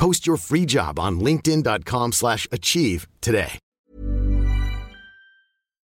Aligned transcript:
Post 0.00 0.26
your 0.26 0.38
free 0.38 0.64
job 0.64 0.98
on 0.98 1.20
linkedin.com/achieve 1.20 2.14
slash 2.14 2.48
achieve 2.50 3.06
today. 3.20 3.58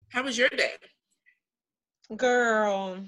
How 0.08 0.22
was 0.24 0.38
your 0.38 0.48
day? 0.48 0.72
Girl, 2.16 2.98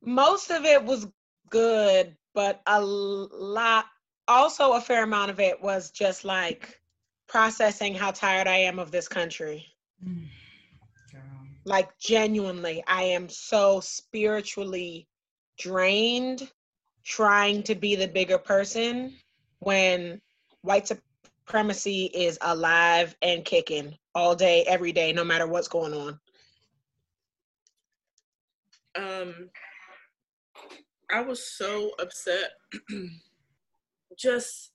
most 0.00 0.50
of 0.50 0.64
it 0.64 0.82
was 0.82 1.06
good, 1.50 2.16
but 2.32 2.62
a 2.66 2.80
lot, 2.80 3.84
also 4.28 4.72
a 4.72 4.80
fair 4.80 5.04
amount 5.04 5.30
of 5.30 5.40
it 5.40 5.60
was 5.60 5.90
just 5.90 6.24
like 6.24 6.80
processing 7.28 7.94
how 7.94 8.12
tired 8.12 8.46
I 8.46 8.56
am 8.56 8.78
of 8.78 8.90
this 8.90 9.08
country. 9.08 9.66
Like, 11.68 11.98
genuinely, 11.98 12.84
I 12.86 13.02
am 13.02 13.28
so 13.28 13.80
spiritually 13.80 15.08
drained 15.58 16.48
trying 17.06 17.62
to 17.62 17.74
be 17.74 17.94
the 17.94 18.08
bigger 18.08 18.36
person 18.36 19.14
when 19.60 20.20
white 20.62 20.88
supremacy 20.88 22.06
is 22.12 22.36
alive 22.42 23.14
and 23.22 23.44
kicking 23.44 23.96
all 24.14 24.34
day, 24.34 24.64
every 24.64 24.92
day, 24.92 25.12
no 25.12 25.22
matter 25.24 25.46
what's 25.46 25.68
going 25.68 25.94
on. 25.94 26.18
Um, 28.96 29.50
I 31.12 31.20
was 31.20 31.56
so 31.56 31.92
upset. 32.00 32.50
Just 34.18 34.72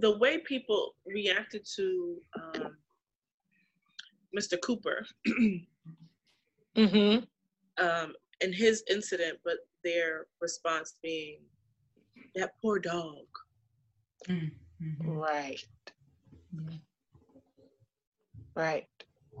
the 0.00 0.18
way 0.18 0.38
people 0.38 0.94
reacted 1.06 1.66
to 1.76 2.16
um, 2.36 2.76
Mr. 4.38 4.60
Cooper 4.60 5.06
Mm-hmm. 6.76 7.84
um, 7.84 8.12
and 8.40 8.54
his 8.54 8.82
incident, 8.90 9.38
but 9.44 9.56
their 9.82 10.26
response 10.40 10.94
being, 11.02 11.38
"That 12.34 12.52
poor 12.60 12.78
dog." 12.78 13.26
Mm-hmm. 14.28 15.08
Right. 15.08 15.64
Right. 18.54 18.86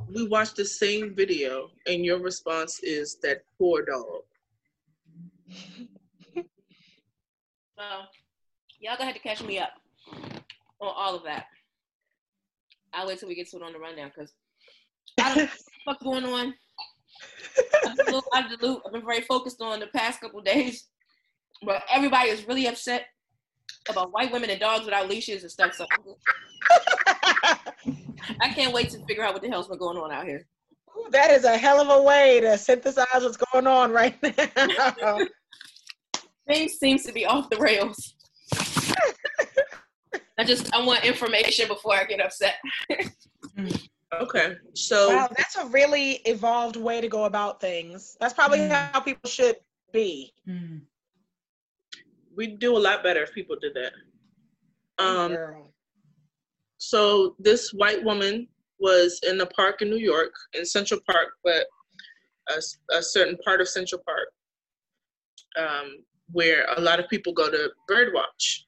We 0.08 0.26
watched 0.26 0.56
the 0.56 0.64
same 0.64 1.14
video, 1.14 1.70
and 1.86 2.04
your 2.04 2.18
response 2.18 2.80
is 2.82 3.16
that 3.22 3.44
poor 3.58 3.84
dog. 3.84 4.22
Well, 7.76 8.08
y'all 8.78 8.96
gonna 8.96 9.06
have 9.06 9.16
to 9.16 9.20
catch 9.20 9.42
me 9.42 9.58
up 9.58 9.72
on 10.80 10.92
all 10.94 11.16
of 11.16 11.24
that. 11.24 11.46
I'll 12.92 13.08
wait 13.08 13.18
till 13.18 13.28
we 13.28 13.34
get 13.34 13.48
to 13.50 13.56
it 13.56 13.62
on 13.64 13.72
the 13.72 13.80
rundown 13.80 14.12
because 14.14 14.32
I 15.20 15.28
don't 15.28 15.38
know 15.38 15.42
what 15.44 15.52
the 15.52 15.72
fuck's 15.84 16.04
going 16.04 16.24
on. 16.24 16.54
I've 17.86 17.96
been, 17.96 18.08
a 18.08 18.10
little 18.10 18.24
out 18.34 18.52
of 18.52 18.58
the 18.58 18.66
loop. 18.66 18.82
I've 18.86 18.92
been 18.92 19.04
very 19.04 19.20
focused 19.22 19.60
on 19.60 19.80
the 19.80 19.86
past 19.88 20.20
couple 20.20 20.40
days, 20.40 20.88
but 21.62 21.82
everybody 21.92 22.30
is 22.30 22.46
really 22.46 22.66
upset 22.66 23.06
about 23.88 24.12
white 24.12 24.32
women 24.32 24.50
and 24.50 24.60
dogs 24.60 24.84
without 24.84 25.08
leashes 25.08 25.42
and 25.42 25.50
stuff. 25.50 25.74
So 25.74 25.86
I 28.40 28.48
can't 28.54 28.72
wait 28.72 28.90
to 28.90 28.98
figure 29.06 29.24
out 29.24 29.32
what 29.32 29.42
the 29.42 29.48
hell's 29.48 29.68
been 29.68 29.78
going 29.78 29.98
on 29.98 30.10
out 30.12 30.24
here. 30.24 30.46
Ooh, 30.96 31.08
That 31.10 31.30
is 31.30 31.44
a 31.44 31.56
hell 31.56 31.80
of 31.80 31.88
a 31.88 32.02
way 32.02 32.40
to 32.40 32.56
synthesize 32.56 33.06
what's 33.14 33.36
going 33.36 33.66
on 33.66 33.92
right 33.92 34.16
now. 34.22 35.18
Things 36.46 36.74
seems 36.74 37.04
to 37.04 37.12
be 37.12 37.24
off 37.24 37.48
the 37.50 37.56
rails. 37.56 38.14
I 40.36 40.44
just 40.44 40.72
I 40.74 40.84
want 40.84 41.04
information 41.04 41.68
before 41.68 41.94
I 41.94 42.04
get 42.04 42.20
upset. 42.20 42.56
Mm. 43.56 43.88
Okay, 44.20 44.56
so 44.74 45.16
wow, 45.16 45.28
that's 45.36 45.56
a 45.56 45.66
really 45.66 46.20
evolved 46.24 46.76
way 46.76 47.00
to 47.00 47.08
go 47.08 47.24
about 47.24 47.60
things. 47.60 48.16
That's 48.20 48.34
probably 48.34 48.68
how 48.68 49.00
people 49.00 49.28
should 49.28 49.56
be. 49.92 50.32
we'd 52.36 52.58
do 52.58 52.76
a 52.76 52.78
lot 52.78 53.02
better 53.02 53.22
if 53.22 53.32
people 53.32 53.56
did 53.60 53.74
that. 53.74 53.92
Um, 55.02 55.32
Girl. 55.32 55.72
so 56.78 57.36
this 57.38 57.72
white 57.72 58.02
woman 58.02 58.48
was 58.78 59.20
in 59.26 59.40
a 59.40 59.46
park 59.46 59.82
in 59.82 59.90
New 59.90 59.98
York, 59.98 60.34
in 60.52 60.64
Central 60.64 61.00
Park, 61.06 61.28
but 61.42 61.66
a 62.92 63.02
certain 63.02 63.38
part 63.44 63.60
of 63.60 63.68
Central 63.68 64.02
Park, 64.04 64.28
um, 65.56 66.04
where 66.32 66.66
a 66.76 66.80
lot 66.80 67.00
of 67.00 67.08
people 67.08 67.32
go 67.32 67.50
to 67.50 67.70
birdwatch. 67.90 68.63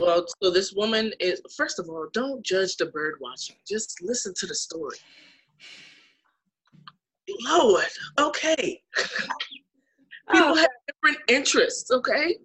Well, 0.00 0.26
so 0.42 0.50
this 0.50 0.72
woman 0.72 1.12
is. 1.20 1.40
First 1.56 1.78
of 1.78 1.88
all, 1.88 2.06
don't 2.12 2.44
judge 2.44 2.76
the 2.76 2.86
bird 2.86 3.14
watching. 3.20 3.56
Just 3.66 4.02
listen 4.02 4.34
to 4.36 4.46
the 4.46 4.54
story. 4.54 4.98
Lord, 7.48 7.84
okay. 8.18 8.82
People 10.32 10.56
have 10.56 10.68
different 10.88 11.18
interests, 11.28 11.90
okay? 11.90 12.36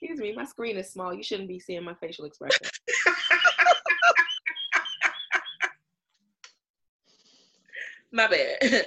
Excuse 0.00 0.20
me, 0.20 0.32
my 0.34 0.44
screen 0.44 0.76
is 0.76 0.90
small. 0.90 1.12
You 1.12 1.22
shouldn't 1.22 1.48
be 1.48 1.58
seeing 1.58 1.84
my 1.84 1.94
facial 1.94 2.24
expression. 2.24 2.66
My 8.10 8.26
bad. 8.26 8.86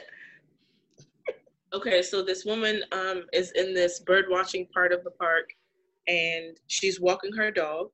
okay, 1.74 2.02
so 2.02 2.24
this 2.24 2.44
woman 2.44 2.81
um 2.92 3.25
is 3.34 3.52
in 3.52 3.74
this 3.74 4.00
bird 4.00 4.25
watching 4.30 4.68
part 4.74 4.92
of 4.92 5.03
the 5.03 5.12
park, 5.12 5.53
and 6.07 6.57
she's 6.67 7.00
walking 7.00 7.34
her 7.34 7.51
dog, 7.51 7.88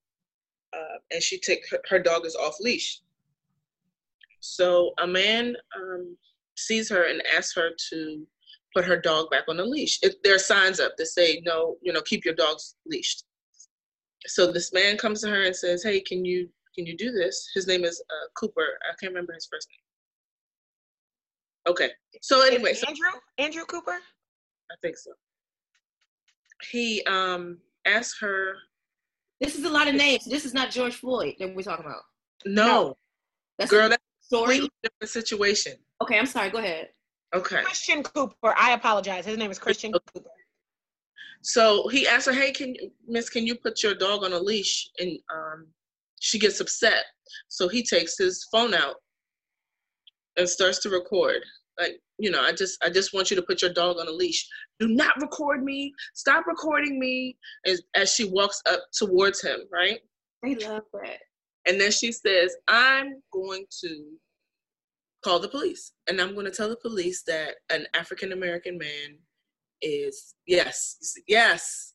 uh, 0.74 0.98
and 1.12 1.22
she 1.22 1.40
took 1.40 1.60
her, 1.72 1.80
her 1.90 2.00
dog 2.00 2.26
is 2.26 2.36
off 2.36 2.56
leash. 2.60 3.02
So 4.40 4.92
a 5.00 5.08
man 5.08 5.56
um, 5.76 6.18
sees 6.56 6.90
her 6.90 7.10
and 7.10 7.22
asks 7.36 7.56
her 7.56 7.72
to 7.90 8.26
put 8.76 8.86
her 8.86 9.00
dog 9.00 9.30
back 9.30 9.44
on 9.48 9.58
the 9.58 9.66
leash. 9.66 10.00
If 10.02 10.22
there 10.24 10.36
are 10.36 10.40
signs 10.40 10.80
up 10.80 10.94
that 10.98 11.08
say 11.08 11.42
no, 11.46 11.78
you 11.82 11.94
know, 11.94 12.02
keep 12.02 12.26
your 12.26 12.36
dogs 12.36 12.76
leashed. 12.86 13.24
So 14.26 14.52
this 14.52 14.74
man 14.74 14.98
comes 14.98 15.22
to 15.22 15.30
her 15.30 15.44
and 15.44 15.56
says, 15.56 15.84
"Hey, 15.84 16.02
can 16.02 16.26
you 16.26 16.50
can 16.76 16.86
you 16.86 16.98
do 16.98 17.12
this?" 17.12 17.50
His 17.54 17.68
name 17.68 17.86
is 17.86 18.02
uh, 18.10 18.28
Cooper. 18.36 18.78
I 18.90 18.94
can't 19.00 19.14
remember 19.14 19.34
his 19.34 19.48
first 19.52 19.68
name. 19.70 19.88
Okay. 21.68 21.92
So 22.22 22.46
anyway, 22.46 22.72
Is 22.72 22.82
so 22.82 22.88
Andrew? 22.88 23.20
Andrew 23.38 23.66
Cooper? 23.66 23.98
I 24.72 24.76
think 24.82 24.98
so. 24.98 25.12
He 26.72 27.04
um 27.04 27.60
asked 27.88 28.18
her, 28.22 28.56
This 29.42 29.56
is 29.56 29.64
a 29.66 29.70
lot 29.70 29.88
of 29.88 29.96
names. 29.96 30.26
This 30.26 30.46
is 30.46 30.54
not 30.54 30.72
George 30.72 30.96
Floyd 30.96 31.36
that 31.40 31.56
we're 31.56 31.62
talking 31.64 31.86
about. 31.86 32.02
no, 32.46 32.98
That's 33.58 33.72
girl, 33.72 33.88
a 33.88 33.90
that's 33.90 34.04
a 34.22 34.26
story. 34.26 34.46
completely 34.60 34.70
different 34.84 35.10
situation. 35.10 35.74
Okay, 36.02 36.18
I'm 36.20 36.26
sorry. 36.26 36.50
Go 36.50 36.60
ahead. 36.60 36.90
Okay. 37.36 37.62
Christian 37.64 38.04
Cooper. 38.04 38.54
I 38.58 38.72
apologize. 38.74 39.26
His 39.26 39.38
name 39.38 39.52
is 39.52 39.60
Christian 39.60 39.92
Cooper. 39.92 40.30
So 41.42 41.88
he 41.90 42.08
asked 42.08 42.26
her, 42.26 42.34
"Hey, 42.34 42.52
can 42.52 42.74
you- 42.76 42.92
Miss, 43.08 43.30
can 43.30 43.46
you 43.46 43.56
put 43.56 43.84
your 43.84 43.94
dog 43.96 44.24
on 44.24 44.34
a 44.34 44.40
leash?" 44.40 44.90
And 45.00 45.20
um, 45.34 45.68
she 46.20 46.40
gets 46.40 46.60
upset. 46.60 47.06
So 47.48 47.68
he 47.68 47.84
takes 47.84 48.18
his 48.18 48.48
phone 48.52 48.74
out 48.74 48.96
and 50.38 50.48
starts 50.50 50.80
to 50.80 50.90
record. 50.90 51.42
Like, 51.80 52.00
you 52.18 52.32
know, 52.32 52.42
I 52.42 52.52
just, 52.52 52.84
I 52.84 52.90
just 52.90 53.14
want 53.14 53.30
you 53.30 53.36
to 53.36 53.44
put 53.44 53.62
your 53.62 53.74
dog 53.74 53.98
on 53.98 54.08
a 54.08 54.12
leash. 54.12 54.48
Do 54.80 54.88
not 54.88 55.20
record 55.22 55.64
me. 55.64 55.94
Stop 56.16 56.48
recording 56.48 57.00
me. 57.00 57.38
As 57.66 57.82
as 57.96 58.14
she 58.14 58.26
walks 58.26 58.62
up 58.70 58.82
towards 58.94 59.42
him, 59.42 59.62
right? 59.72 60.00
They 60.44 60.56
love 60.56 60.84
that. 60.94 61.20
And 61.68 61.80
then 61.80 61.92
she 61.92 62.12
says, 62.12 62.56
I'm 62.68 63.22
going 63.32 63.66
to 63.82 64.06
call 65.24 65.40
the 65.40 65.50
police. 65.50 65.92
And 66.08 66.22
I'm 66.22 66.34
going 66.34 66.46
to 66.46 66.52
tell 66.52 66.70
the 66.70 66.78
police 66.78 67.24
that 67.28 67.56
an 67.70 67.86
African 67.94 68.32
American 68.32 68.78
man 68.78 69.18
is, 69.82 70.36
yes, 70.48 70.98
yes, 71.28 71.94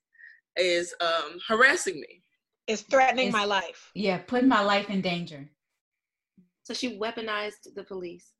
is 0.57 0.95
um, 1.01 1.39
harassing 1.49 1.95
me. 1.95 2.23
Is 2.67 2.83
threatening 2.83 3.29
Is- 3.29 3.33
my 3.33 3.45
life. 3.45 3.91
Yeah, 3.95 4.19
putting 4.19 4.49
my 4.49 4.63
life 4.63 4.91
in 4.91 5.01
danger. 5.01 5.49
So 6.65 6.75
she 6.75 6.99
weaponized 6.99 7.75
the 7.75 7.83
police 7.83 8.32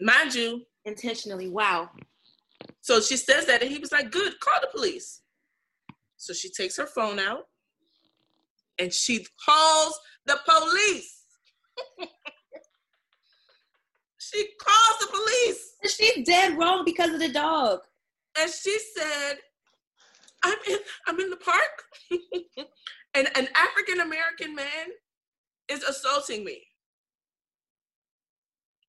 Mind 0.00 0.34
you, 0.34 0.62
intentionally. 0.84 1.48
Wow. 1.48 1.90
so 2.80 3.00
she 3.00 3.16
says 3.16 3.46
that, 3.46 3.62
and 3.62 3.70
he 3.70 3.78
was 3.78 3.92
like, 3.92 4.10
"Good, 4.10 4.38
call 4.40 4.60
the 4.60 4.68
police." 4.68 5.22
So 6.16 6.32
she 6.32 6.50
takes 6.50 6.76
her 6.76 6.86
phone 6.86 7.18
out, 7.18 7.46
and 8.78 8.92
she 8.92 9.26
calls 9.44 9.98
the 10.26 10.38
police. 10.46 11.24
she 14.18 14.48
calls 14.60 14.98
the 15.00 15.06
police. 15.08 15.74
She's 15.94 16.26
dead 16.26 16.58
wrong 16.58 16.84
because 16.84 17.10
of 17.12 17.20
the 17.20 17.28
dog. 17.32 17.80
and 18.38 18.50
she 18.50 18.76
said, 18.96 19.34
"I'm 20.42 20.58
in. 20.68 20.78
I'm 21.06 21.20
in 21.20 21.30
the 21.30 21.36
park, 21.36 21.84
and 23.14 23.28
an 23.36 23.48
African 23.56 24.00
American 24.00 24.54
man 24.54 24.86
is 25.68 25.82
assaulting 25.82 26.44
me. 26.44 26.62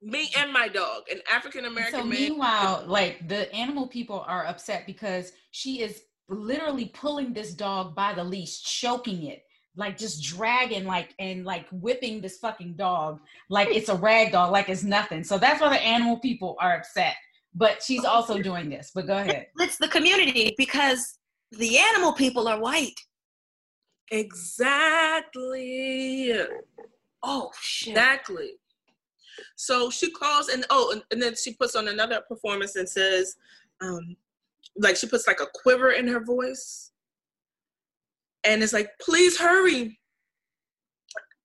Me 0.01 0.31
and 0.37 0.51
my 0.51 0.67
dog. 0.67 1.03
An 1.11 1.21
African 1.31 1.65
American 1.65 1.99
So 2.01 2.05
man. 2.05 2.19
meanwhile, 2.19 2.83
like 2.87 3.27
the 3.27 3.53
animal 3.53 3.87
people 3.87 4.23
are 4.27 4.45
upset 4.45 4.85
because 4.87 5.31
she 5.51 5.81
is 5.81 6.03
literally 6.27 6.85
pulling 6.93 7.33
this 7.33 7.53
dog 7.53 7.95
by 7.95 8.13
the 8.13 8.23
leash, 8.23 8.61
choking 8.63 9.25
it, 9.27 9.43
like 9.75 9.97
just 9.97 10.23
dragging, 10.23 10.85
like 10.85 11.13
and 11.19 11.45
like 11.45 11.67
whipping 11.71 12.19
this 12.21 12.37
fucking 12.39 12.75
dog 12.75 13.19
like 13.49 13.67
it's 13.69 13.89
a 13.89 13.95
rag 13.95 14.31
doll, 14.31 14.51
like 14.51 14.69
it's 14.69 14.83
nothing. 14.83 15.23
So 15.23 15.37
that's 15.37 15.61
why 15.61 15.69
the 15.69 15.81
animal 15.81 16.17
people 16.19 16.57
are 16.59 16.75
upset. 16.77 17.15
But 17.53 17.83
she's 17.83 18.05
also 18.05 18.41
doing 18.41 18.69
this. 18.69 18.91
But 18.95 19.07
go 19.07 19.17
ahead. 19.17 19.47
It's 19.59 19.77
the 19.77 19.89
community 19.89 20.55
because 20.57 21.19
the 21.51 21.77
animal 21.77 22.13
people 22.13 22.47
are 22.47 22.59
white. 22.59 22.99
Exactly. 24.09 25.21
Oh 27.21 27.51
shit. 27.61 27.89
Exactly. 27.89 28.51
So 29.55 29.89
she 29.89 30.11
calls 30.11 30.49
and 30.49 30.65
oh, 30.69 30.91
and, 30.91 31.03
and 31.11 31.21
then 31.21 31.35
she 31.35 31.53
puts 31.53 31.75
on 31.75 31.87
another 31.87 32.21
performance 32.27 32.75
and 32.75 32.87
says, 32.87 33.35
um, 33.81 34.15
like 34.77 34.95
she 34.95 35.07
puts 35.07 35.27
like 35.27 35.39
a 35.39 35.47
quiver 35.53 35.91
in 35.91 36.07
her 36.07 36.23
voice, 36.23 36.91
and 38.43 38.63
it's 38.63 38.73
like, 38.73 38.89
please 39.01 39.39
hurry, 39.39 39.99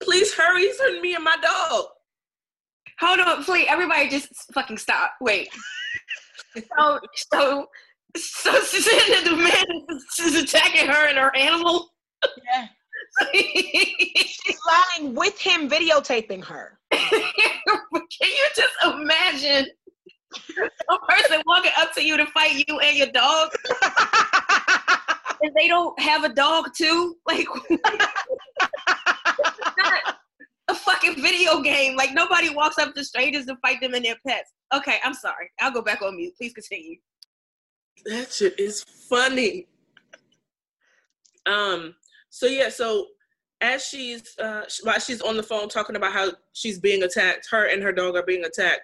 please 0.02 0.34
hurry, 0.34 0.62
it's 0.62 0.80
hurting 0.80 1.02
me 1.02 1.14
and 1.14 1.24
my 1.24 1.36
dog. 1.36 1.86
Hold 3.00 3.20
on, 3.20 3.44
please. 3.44 3.66
Everybody, 3.68 4.08
just 4.08 4.28
fucking 4.54 4.78
stop. 4.78 5.12
Wait. 5.20 5.48
so, 6.56 7.00
so, 7.14 7.66
so 8.16 8.60
she 8.64 8.80
said 8.80 9.14
that 9.14 9.24
the 9.24 9.36
man 9.36 9.98
is 10.18 10.42
attacking 10.42 10.88
her 10.88 11.08
and 11.08 11.18
her 11.18 11.34
animal. 11.36 11.90
Yeah. 12.24 12.66
She's 13.34 14.58
lying 14.66 15.14
with 15.14 15.38
him 15.38 15.68
videotaping 15.68 16.44
her. 16.44 16.78
Can 17.10 18.30
you 18.30 18.46
just 18.54 18.74
imagine 18.84 19.66
a 20.90 20.98
person 21.08 21.42
walking 21.46 21.72
up 21.78 21.92
to 21.94 22.04
you 22.04 22.16
to 22.16 22.26
fight 22.26 22.64
you 22.66 22.78
and 22.80 22.96
your 22.96 23.08
dog, 23.08 23.50
and 25.42 25.54
they 25.54 25.68
don't 25.68 25.98
have 26.00 26.24
a 26.24 26.28
dog 26.28 26.72
too? 26.74 27.16
Like, 27.26 27.46
it's 27.68 27.80
not 29.78 30.16
a 30.68 30.74
fucking 30.74 31.20
video 31.22 31.60
game. 31.60 31.96
Like 31.96 32.12
nobody 32.12 32.50
walks 32.50 32.78
up 32.78 32.94
to 32.94 33.04
strangers 33.04 33.46
to 33.46 33.56
fight 33.56 33.80
them 33.80 33.94
and 33.94 34.04
their 34.04 34.16
pets. 34.26 34.52
Okay, 34.74 34.98
I'm 35.04 35.14
sorry. 35.14 35.50
I'll 35.60 35.70
go 35.70 35.82
back 35.82 36.02
on 36.02 36.16
mute. 36.16 36.34
Please 36.36 36.52
continue. 36.52 36.96
That 38.06 38.32
shit 38.32 38.58
is 38.58 38.82
funny. 38.82 39.66
Um. 41.46 41.94
So 42.30 42.46
yeah. 42.46 42.68
So 42.68 43.06
as 43.60 43.84
she's 43.84 44.36
uh 44.38 44.62
while 44.82 44.98
she's 44.98 45.22
on 45.22 45.36
the 45.36 45.42
phone 45.42 45.68
talking 45.68 45.96
about 45.96 46.12
how 46.12 46.32
she's 46.52 46.78
being 46.78 47.02
attacked, 47.02 47.48
her 47.50 47.66
and 47.66 47.82
her 47.82 47.92
dog 47.92 48.16
are 48.16 48.22
being 48.22 48.44
attacked. 48.44 48.82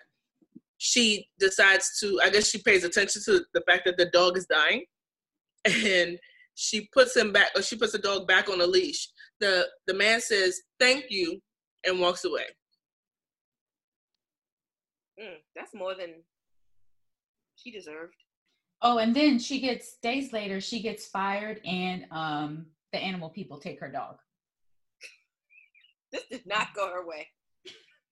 She 0.78 1.28
decides 1.38 1.98
to. 2.00 2.20
I 2.22 2.30
guess 2.30 2.48
she 2.48 2.58
pays 2.58 2.84
attention 2.84 3.22
to 3.26 3.44
the 3.54 3.62
fact 3.68 3.84
that 3.84 3.96
the 3.96 4.06
dog 4.06 4.36
is 4.36 4.46
dying, 4.46 4.84
and 5.64 6.18
she 6.54 6.88
puts 6.92 7.16
him 7.16 7.32
back. 7.32 7.48
Or 7.54 7.62
she 7.62 7.76
puts 7.76 7.92
the 7.92 7.98
dog 7.98 8.26
back 8.26 8.48
on 8.48 8.60
a 8.60 8.66
leash. 8.66 9.08
The 9.40 9.68
the 9.86 9.94
man 9.94 10.20
says 10.20 10.60
thank 10.80 11.06
you 11.10 11.40
and 11.86 12.00
walks 12.00 12.24
away. 12.24 12.46
Mm, 15.20 15.36
that's 15.54 15.74
more 15.74 15.94
than 15.94 16.14
she 17.56 17.70
deserved. 17.70 18.14
Oh, 18.80 18.98
and 18.98 19.14
then 19.14 19.38
she 19.38 19.60
gets 19.60 19.98
days 20.02 20.32
later, 20.32 20.60
she 20.60 20.82
gets 20.82 21.06
fired, 21.06 21.60
and 21.64 22.04
um, 22.10 22.66
the 22.92 22.98
animal 22.98 23.30
people 23.30 23.58
take 23.58 23.78
her 23.78 23.88
dog. 23.88 24.16
This 26.12 26.24
did 26.30 26.46
not 26.46 26.74
go 26.74 26.88
her 26.92 27.06
way. 27.06 27.28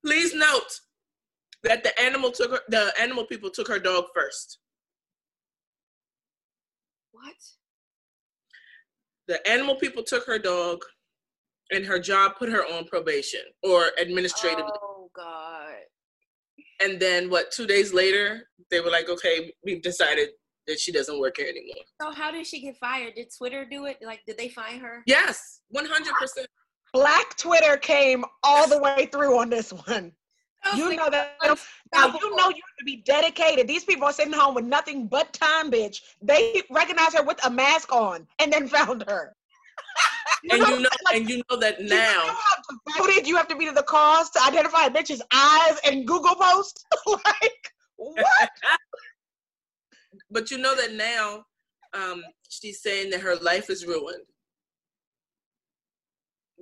Please 0.05 0.33
note 0.33 0.79
that 1.63 1.83
the 1.83 1.97
animal 2.01 2.31
took 2.31 2.51
her. 2.51 2.59
The 2.69 2.91
animal 2.99 3.25
people 3.25 3.49
took 3.51 3.67
her 3.67 3.79
dog 3.79 4.05
first. 4.15 4.59
What? 7.11 7.35
the 9.27 9.47
animal 9.49 9.75
people 9.75 10.03
took 10.03 10.25
her 10.25 10.39
dog 10.39 10.83
and 11.69 11.85
her 11.85 11.99
job 11.99 12.33
put 12.37 12.49
her 12.49 12.65
on 12.65 12.85
probation 12.85 13.41
or 13.63 13.91
administrative 13.99 14.65
Oh 14.65 15.09
God. 15.15 15.75
and 16.83 16.99
then 16.99 17.29
what 17.29 17.51
two 17.51 17.67
days 17.67 17.93
later 17.93 18.49
they 18.71 18.79
were 18.81 18.89
like 18.89 19.09
okay 19.09 19.53
we've 19.63 19.81
decided 19.81 20.29
that 20.67 20.79
she 20.79 20.91
doesn't 20.91 21.19
work 21.19 21.37
here 21.37 21.47
anymore 21.47 21.83
So 22.01 22.11
how 22.11 22.31
did 22.31 22.45
she 22.47 22.61
get 22.61 22.77
fired? 22.77 23.13
Did 23.15 23.27
Twitter 23.37 23.65
do 23.69 23.85
it? 23.85 23.97
Like, 24.03 24.21
did 24.27 24.37
they 24.37 24.49
find 24.49 24.81
her? 24.81 25.03
yes 25.05 25.61
100% 25.75 25.87
Black 26.93 27.37
Twitter 27.37 27.77
came 27.77 28.25
all 28.43 28.67
the 28.67 28.77
way 28.77 29.07
through 29.11 29.39
on 29.39 29.49
this 29.49 29.71
one. 29.71 30.11
You 30.75 30.95
know 30.95 31.09
that 31.09 31.37
now 31.41 32.05
you 32.05 32.35
know 32.35 32.49
you 32.49 32.61
have 32.61 32.77
to 32.79 32.85
be 32.85 32.97
dedicated. 32.97 33.67
These 33.67 33.83
people 33.83 34.05
are 34.05 34.13
sitting 34.13 34.33
home 34.33 34.53
with 34.53 34.65
nothing 34.65 35.07
but 35.07 35.33
time, 35.33 35.71
bitch. 35.71 36.01
They 36.21 36.61
recognized 36.69 37.17
her 37.17 37.23
with 37.23 37.43
a 37.45 37.49
mask 37.49 37.91
on 37.91 38.27
and 38.39 38.53
then 38.53 38.67
found 38.67 39.03
her. 39.07 39.35
and 40.51 40.67
you 40.67 40.79
know 40.79 40.89
like, 41.05 41.15
and 41.15 41.29
you 41.29 41.41
know 41.49 41.57
that 41.57 41.77
do 41.77 41.83
you 41.83 41.89
know 41.89 41.95
now 41.95 42.25
how 42.25 42.77
devoted 42.97 43.27
you 43.27 43.35
have 43.37 43.47
to 43.47 43.55
be 43.55 43.65
to 43.65 43.71
the 43.71 43.83
cause 43.83 44.29
to 44.31 44.43
identify 44.43 44.85
a 44.85 44.91
bitch's 44.91 45.21
eyes 45.33 45.79
and 45.83 46.05
Google 46.05 46.35
post? 46.35 46.85
like 47.07 47.73
what? 47.95 48.49
but 50.29 50.51
you 50.51 50.59
know 50.59 50.75
that 50.75 50.93
now 50.93 51.43
um 51.93 52.23
she's 52.49 52.81
saying 52.81 53.09
that 53.09 53.21
her 53.21 53.35
life 53.37 53.69
is 53.69 53.85
ruined 53.85 54.25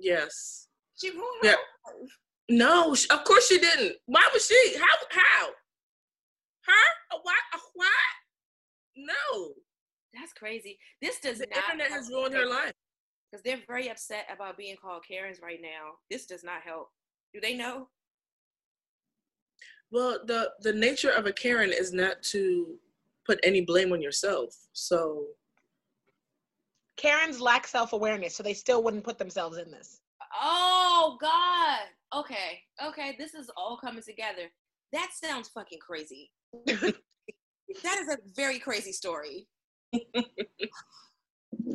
yes 0.00 0.68
She 1.00 1.10
ruined 1.10 1.24
Yeah. 1.42 1.50
her 1.52 1.92
life. 2.00 2.10
no 2.48 2.92
of 3.10 3.24
course 3.24 3.46
she 3.48 3.58
didn't 3.58 3.96
why 4.06 4.28
was 4.32 4.46
she 4.46 4.76
how 4.78 4.96
how 5.10 5.46
her 6.66 6.86
a 7.12 7.16
what 7.22 7.42
a 7.54 7.58
what 7.74 7.88
no 8.96 9.54
That's 10.12 10.32
crazy. 10.32 10.78
This 11.00 11.20
does 11.20 11.38
the 11.38 11.46
not. 11.50 11.58
internet 11.64 11.90
has 11.90 12.08
ruined 12.10 12.34
her 12.34 12.46
life 12.46 12.72
because 13.30 13.42
they're 13.44 13.62
very 13.68 13.88
upset 13.88 14.26
about 14.34 14.58
being 14.58 14.76
called 14.76 15.04
Karens 15.06 15.38
right 15.40 15.60
now. 15.62 15.94
This 16.10 16.26
does 16.26 16.42
not 16.42 16.62
help. 16.62 16.88
Do 17.32 17.40
they 17.40 17.54
know? 17.56 17.88
Well, 19.92 20.18
the 20.26 20.50
the 20.60 20.72
nature 20.72 21.10
of 21.10 21.26
a 21.26 21.32
Karen 21.32 21.72
is 21.72 21.92
not 21.92 22.22
to 22.34 22.74
put 23.26 23.38
any 23.42 23.60
blame 23.60 23.92
on 23.92 24.02
yourself. 24.02 24.54
So 24.72 25.26
Karens 27.00 27.40
lack 27.40 27.66
self-awareness, 27.66 28.36
so 28.36 28.42
they 28.42 28.52
still 28.52 28.82
wouldn't 28.82 29.04
put 29.04 29.16
themselves 29.16 29.56
in 29.56 29.70
this. 29.70 30.00
Oh 30.40 31.16
God. 31.20 32.20
Okay. 32.20 32.60
Okay. 32.86 33.16
This 33.18 33.32
is 33.34 33.50
all 33.56 33.78
coming 33.82 34.02
together. 34.02 34.50
That 34.92 35.10
sounds 35.12 35.48
fucking 35.48 35.78
crazy. 35.78 36.30
that 36.66 37.98
is 37.98 38.08
a 38.08 38.18
very 38.36 38.58
crazy 38.58 38.92
story. 38.92 39.48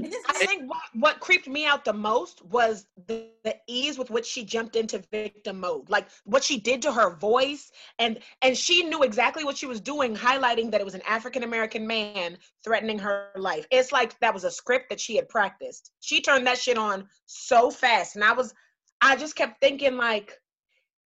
I 0.03 0.45
think 0.45 0.69
what, 0.69 0.81
what 0.93 1.19
creeped 1.19 1.47
me 1.47 1.65
out 1.65 1.85
the 1.85 1.93
most 1.93 2.43
was 2.45 2.87
the, 3.07 3.27
the 3.43 3.55
ease 3.67 3.97
with 3.97 4.09
which 4.09 4.25
she 4.25 4.43
jumped 4.43 4.75
into 4.75 5.03
victim 5.11 5.59
mode. 5.59 5.89
Like 5.89 6.07
what 6.23 6.43
she 6.43 6.59
did 6.59 6.81
to 6.83 6.91
her 6.91 7.15
voice 7.15 7.71
and 7.99 8.19
and 8.41 8.57
she 8.57 8.83
knew 8.83 9.03
exactly 9.03 9.43
what 9.43 9.57
she 9.57 9.65
was 9.65 9.79
doing, 9.79 10.15
highlighting 10.15 10.71
that 10.71 10.81
it 10.81 10.85
was 10.85 10.95
an 10.95 11.01
African 11.07 11.43
American 11.43 11.87
man 11.87 12.37
threatening 12.63 12.99
her 12.99 13.29
life. 13.35 13.65
It's 13.71 13.91
like 13.91 14.19
that 14.19 14.33
was 14.33 14.43
a 14.43 14.51
script 14.51 14.89
that 14.89 14.99
she 14.99 15.15
had 15.15 15.29
practiced. 15.29 15.91
She 16.01 16.21
turned 16.21 16.47
that 16.47 16.57
shit 16.57 16.77
on 16.77 17.07
so 17.25 17.71
fast. 17.71 18.15
And 18.15 18.23
I 18.23 18.33
was 18.33 18.53
I 19.01 19.15
just 19.15 19.35
kept 19.35 19.61
thinking 19.61 19.97
like, 19.97 20.33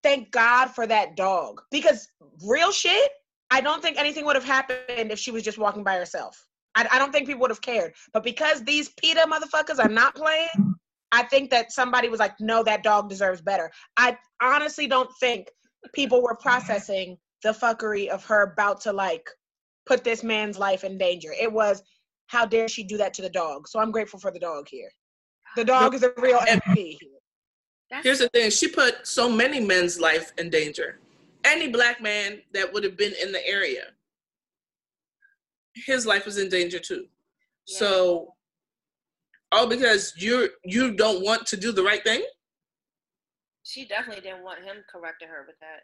thank 0.04 0.32
God 0.32 0.68
for 0.68 0.88
that 0.88 1.16
dog. 1.16 1.62
Because 1.72 2.08
real 2.46 2.72
shit, 2.72 3.12
I 3.52 3.62
don't 3.62 3.82
think 3.82 3.98
anything 3.98 4.26
would 4.26 4.36
have 4.36 4.46
happened 4.46 5.12
if 5.12 5.20
she 5.20 5.32
was 5.32 5.44
just 5.44 5.58
walking 5.58 5.84
by 5.84 5.96
herself. 5.96 6.46
I, 6.80 6.96
I 6.96 7.00
don't 7.00 7.12
think 7.12 7.28
people 7.28 7.42
would 7.42 7.52
have 7.52 7.62
cared. 7.62 7.94
But 8.14 8.24
because 8.24 8.64
these 8.64 8.90
PETA 8.90 9.26
motherfuckers 9.30 9.84
are 9.84 9.90
not 9.90 10.16
playing, 10.16 10.76
I 11.12 11.24
think 11.24 11.50
that 11.50 11.72
somebody 11.72 12.08
was 12.08 12.20
like, 12.20 12.40
no, 12.40 12.64
that 12.64 12.84
dog 12.84 13.10
deserves 13.10 13.42
better. 13.42 13.70
I 13.98 14.18
honestly 14.42 14.88
don't 14.88 15.10
think 15.20 15.50
people 15.94 16.22
were 16.22 16.36
processing 16.36 17.18
the 17.44 17.50
fuckery 17.50 18.08
of 18.08 18.24
her 18.26 18.44
about 18.44 18.80
to 18.82 18.94
like 18.94 19.28
put 19.86 20.04
this 20.04 20.24
man's 20.24 20.58
life 20.58 20.84
in 20.84 20.98
danger. 20.98 21.34
It 21.40 21.52
was, 21.52 21.84
how 22.28 22.46
dare 22.46 22.70
she 22.70 22.84
do 22.84 22.96
that 22.98 23.14
to 23.16 23.22
the 23.22 23.30
dog? 23.30 23.68
So 23.68 23.80
I'm 23.80 23.92
grateful 23.92 24.20
for 24.20 24.32
the 24.32 24.40
dog 24.40 24.68
here. 24.70 24.90
The 25.56 25.66
dog 25.66 25.96
is 25.96 26.04
a 26.04 26.12
real 26.18 26.40
MP. 26.40 26.96
That's 27.90 28.06
Here's 28.06 28.20
the 28.20 28.30
thing: 28.30 28.52
she 28.52 28.68
put 28.68 29.08
so 29.08 29.28
many 29.28 29.60
men's 29.60 30.00
life 30.00 30.32
in 30.38 30.52
danger. 30.52 31.00
Any 31.44 31.70
black 31.70 32.02
man 32.02 32.42
that 32.54 32.72
would 32.72 32.84
have 32.84 32.96
been 32.96 33.14
in 33.20 33.32
the 33.32 33.46
area, 33.48 33.86
his 35.86 36.06
life 36.06 36.26
was 36.26 36.38
in 36.38 36.50
danger 36.50 36.80
too. 36.80 37.06
So, 37.66 38.36
all 39.52 39.68
because 39.68 40.14
you 40.18 40.50
you 40.66 40.94
don't 40.96 41.24
want 41.24 41.46
to 41.48 41.58
do 41.58 41.72
the 41.72 41.84
right 41.84 42.04
thing. 42.04 42.24
she 43.64 43.86
definitely 43.86 44.22
didn't 44.22 44.44
want 44.44 44.64
him 44.64 44.78
correcting 44.92 45.28
her 45.28 45.44
with 45.48 45.60
that. 45.60 45.84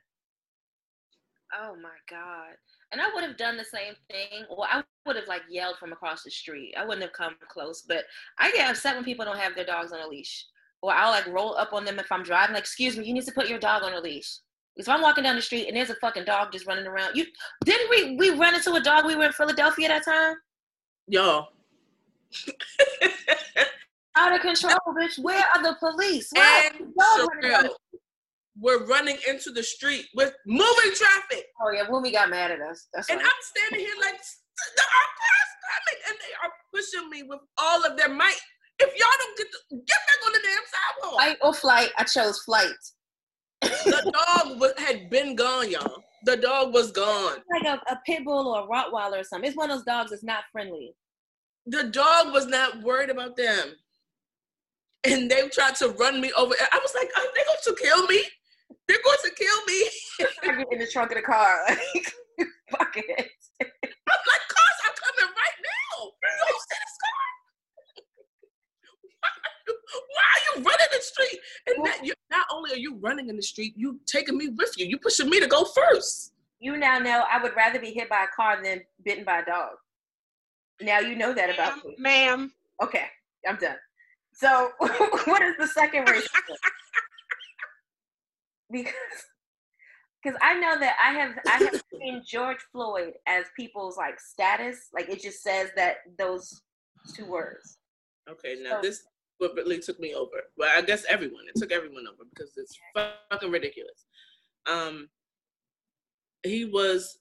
Oh 1.53 1.75
my 1.81 1.97
god. 2.09 2.55
And 2.91 3.01
I 3.01 3.09
would 3.13 3.23
have 3.23 3.37
done 3.37 3.57
the 3.57 3.63
same 3.63 3.93
thing. 4.09 4.45
Well, 4.49 4.67
I 4.71 4.83
would 5.05 5.15
have 5.15 5.27
like 5.27 5.43
yelled 5.49 5.77
from 5.77 5.93
across 5.93 6.23
the 6.23 6.31
street. 6.31 6.73
I 6.77 6.83
wouldn't 6.85 7.03
have 7.03 7.13
come 7.13 7.35
close, 7.49 7.83
but 7.87 8.05
I 8.39 8.51
get 8.51 8.69
upset 8.69 8.95
when 8.95 9.03
people 9.03 9.25
don't 9.25 9.37
have 9.37 9.55
their 9.55 9.65
dogs 9.65 9.91
on 9.91 9.99
a 10.01 10.07
leash. 10.07 10.45
Or 10.81 10.91
I'll 10.93 11.11
like 11.11 11.27
roll 11.27 11.55
up 11.57 11.73
on 11.73 11.85
them 11.85 11.99
if 11.99 12.11
I'm 12.11 12.23
driving, 12.23 12.53
like, 12.53 12.63
excuse 12.63 12.97
me, 12.97 13.05
you 13.05 13.13
need 13.13 13.25
to 13.25 13.31
put 13.31 13.47
your 13.49 13.59
dog 13.59 13.83
on 13.83 13.93
a 13.93 13.99
leash. 13.99 14.37
If 14.77 14.89
I'm 14.89 15.01
walking 15.01 15.23
down 15.23 15.35
the 15.35 15.41
street 15.41 15.67
and 15.67 15.77
there's 15.77 15.89
a 15.89 15.95
fucking 15.95 16.25
dog 16.25 16.51
just 16.51 16.67
running 16.67 16.85
around, 16.85 17.15
you 17.15 17.25
didn't 17.63 17.89
we 17.89 18.15
we 18.17 18.29
run 18.37 18.55
into 18.55 18.73
a 18.73 18.81
dog 18.81 19.05
we 19.05 19.15
were 19.15 19.25
in 19.25 19.31
Philadelphia 19.31 19.87
that 19.87 20.03
time? 20.05 20.35
Y'all, 21.07 21.49
Out 24.17 24.33
of 24.33 24.41
control, 24.41 24.77
bitch. 24.97 25.19
Where 25.19 25.43
are 25.55 25.61
the 25.63 25.75
police? 25.79 26.29
Where 26.33 26.43
are 26.43 26.63
and 26.67 26.79
the 26.79 26.93
dogs 26.97 27.27
running 27.33 27.49
down 27.51 27.63
Sherelle, 27.65 27.69
the- 27.93 27.99
we're 28.59 28.85
running 28.85 29.17
into 29.27 29.51
the 29.51 29.61
street 29.61 30.05
with 30.15 30.33
moving 30.47 30.93
traffic, 30.95 31.47
Oh 31.61 31.71
yeah, 31.71 31.85
Wumi 31.87 32.13
got 32.13 32.29
mad 32.29 32.51
at 32.51 32.61
us. 32.61 32.87
That's 32.93 33.09
and 33.09 33.17
right. 33.17 33.25
I'm 33.25 33.41
standing 33.41 33.79
here 33.85 33.95
like 34.01 34.15
the 34.17 34.81
cars 34.81 35.51
coming, 35.67 36.01
and 36.07 36.17
they 36.19 36.33
are 36.47 36.51
pushing 36.73 37.09
me 37.09 37.23
with 37.23 37.41
all 37.57 37.83
of 37.85 37.97
their 37.97 38.07
might. 38.09 38.37
If 38.79 38.93
y'all 38.97 39.07
don't 39.19 39.37
get 39.37 39.47
the, 39.51 39.75
get 39.77 39.87
back 40.07 40.25
on 40.25 40.31
the 40.33 40.39
damn 40.43 40.63
sidewalk, 41.03 41.19
Fight 41.21 41.37
or 41.41 41.53
flight? 41.53 41.89
I 41.97 42.03
chose 42.05 42.41
flight. 42.43 42.71
The 43.61 44.11
dog 44.13 44.59
was, 44.59 44.73
had 44.77 45.09
been 45.09 45.35
gone, 45.35 45.69
y'all. 45.71 46.03
The 46.25 46.37
dog 46.37 46.73
was 46.73 46.91
gone. 46.91 47.37
like 47.51 47.65
a, 47.65 47.79
a 47.91 47.99
pit 48.05 48.25
bull 48.25 48.47
or 48.47 48.63
a 48.63 48.67
Rottweiler 48.67 49.21
or 49.21 49.23
something. 49.23 49.47
It's 49.47 49.57
one 49.57 49.69
of 49.69 49.77
those 49.77 49.85
dogs 49.85 50.09
that's 50.11 50.23
not 50.23 50.45
friendly. 50.51 50.95
The 51.67 51.83
dog 51.83 52.33
was 52.33 52.47
not 52.47 52.81
worried 52.81 53.09
about 53.09 53.35
them. 53.35 53.75
And 55.03 55.29
they 55.29 55.47
tried 55.49 55.75
to 55.75 55.89
run 55.89 56.19
me 56.19 56.31
over. 56.35 56.55
I 56.71 56.79
was 56.81 56.95
like, 56.95 57.09
are 57.15 57.23
they 57.35 57.43
going 57.43 57.57
to 57.63 57.75
kill 57.81 58.07
me? 58.07 58.23
They're 58.87 58.97
going 59.03 59.17
to 59.23 59.31
kill 59.35 59.65
me. 59.65 59.89
I 60.43 60.57
get 60.57 60.67
in 60.71 60.79
the 60.79 60.87
trunk 60.87 61.11
of 61.11 61.17
the 61.17 61.21
car. 61.21 61.59
Like, 61.67 62.13
fuck 62.71 62.97
it. 62.97 63.31
I'm 63.61 64.23
like, 64.27 64.45
cuz 64.49 64.77
I'm 64.85 64.95
coming 64.97 65.33
right 65.33 65.59
now. 65.61 66.05
You 66.05 66.45
don't 66.47 66.61
see 66.61 66.77
this 66.81 66.97
car? 67.01 67.34
Why 70.13 70.23
are 70.33 70.59
you 70.59 70.63
running 70.65 70.87
the 70.91 71.01
street? 71.01 71.39
And 71.67 71.85
that, 71.85 72.05
you, 72.05 72.13
not 72.31 72.45
only 72.51 72.71
are 72.73 72.77
you 72.77 72.95
running 72.97 73.29
in 73.29 73.35
the 73.35 73.43
street, 73.43 73.73
you 73.75 73.99
taking 74.05 74.37
me 74.37 74.49
with 74.49 74.73
you. 74.77 74.85
You 74.85 74.97
pushing 74.97 75.29
me 75.29 75.39
to 75.39 75.47
go 75.47 75.63
first. 75.65 76.33
You 76.59 76.77
now 76.77 76.99
know 76.99 77.23
I 77.31 77.41
would 77.41 77.55
rather 77.55 77.79
be 77.79 77.91
hit 77.91 78.09
by 78.09 78.23
a 78.23 78.27
car 78.35 78.63
than 78.63 78.81
bitten 79.03 79.23
by 79.25 79.39
a 79.39 79.45
dog. 79.45 79.71
Now 80.81 80.99
you 80.99 81.15
know 81.15 81.33
that 81.33 81.49
about 81.53 81.77
Ma'am, 81.77 81.83
me. 81.85 81.95
ma'am, 81.99 82.53
Okay, 82.83 83.05
I'm 83.47 83.55
done. 83.57 83.77
So, 84.33 84.71
what 84.79 85.41
is 85.41 85.55
the 85.57 85.67
second 85.67 86.09
race? 86.09 86.27
because 88.71 88.93
because 90.23 90.39
I 90.41 90.55
know 90.59 90.79
that 90.79 90.95
I 91.03 91.11
have 91.13 91.35
I 91.47 91.63
have 91.71 91.81
seen 91.93 92.23
George 92.27 92.57
Floyd 92.71 93.13
as 93.27 93.45
people's 93.55 93.95
like 93.97 94.19
status. 94.19 94.89
Like 94.93 95.09
it 95.09 95.21
just 95.21 95.41
says 95.43 95.69
that 95.75 95.97
those 96.17 96.61
two 97.15 97.25
words. 97.25 97.77
Okay, 98.29 98.55
now 98.61 98.71
So- 98.71 98.81
this 98.81 99.03
really 99.39 99.79
took 99.79 99.99
me 99.99 100.13
over. 100.13 100.43
Well, 100.57 100.71
I 100.75 100.81
guess 100.81 101.05
everyone. 101.09 101.45
It 101.47 101.59
took 101.59 101.71
everyone 101.71 102.05
over 102.07 102.23
because 102.33 102.53
it's 102.57 102.77
fucking 103.31 103.51
ridiculous. 103.51 104.05
Um, 104.69 105.09
he 106.43 106.65
was 106.65 107.19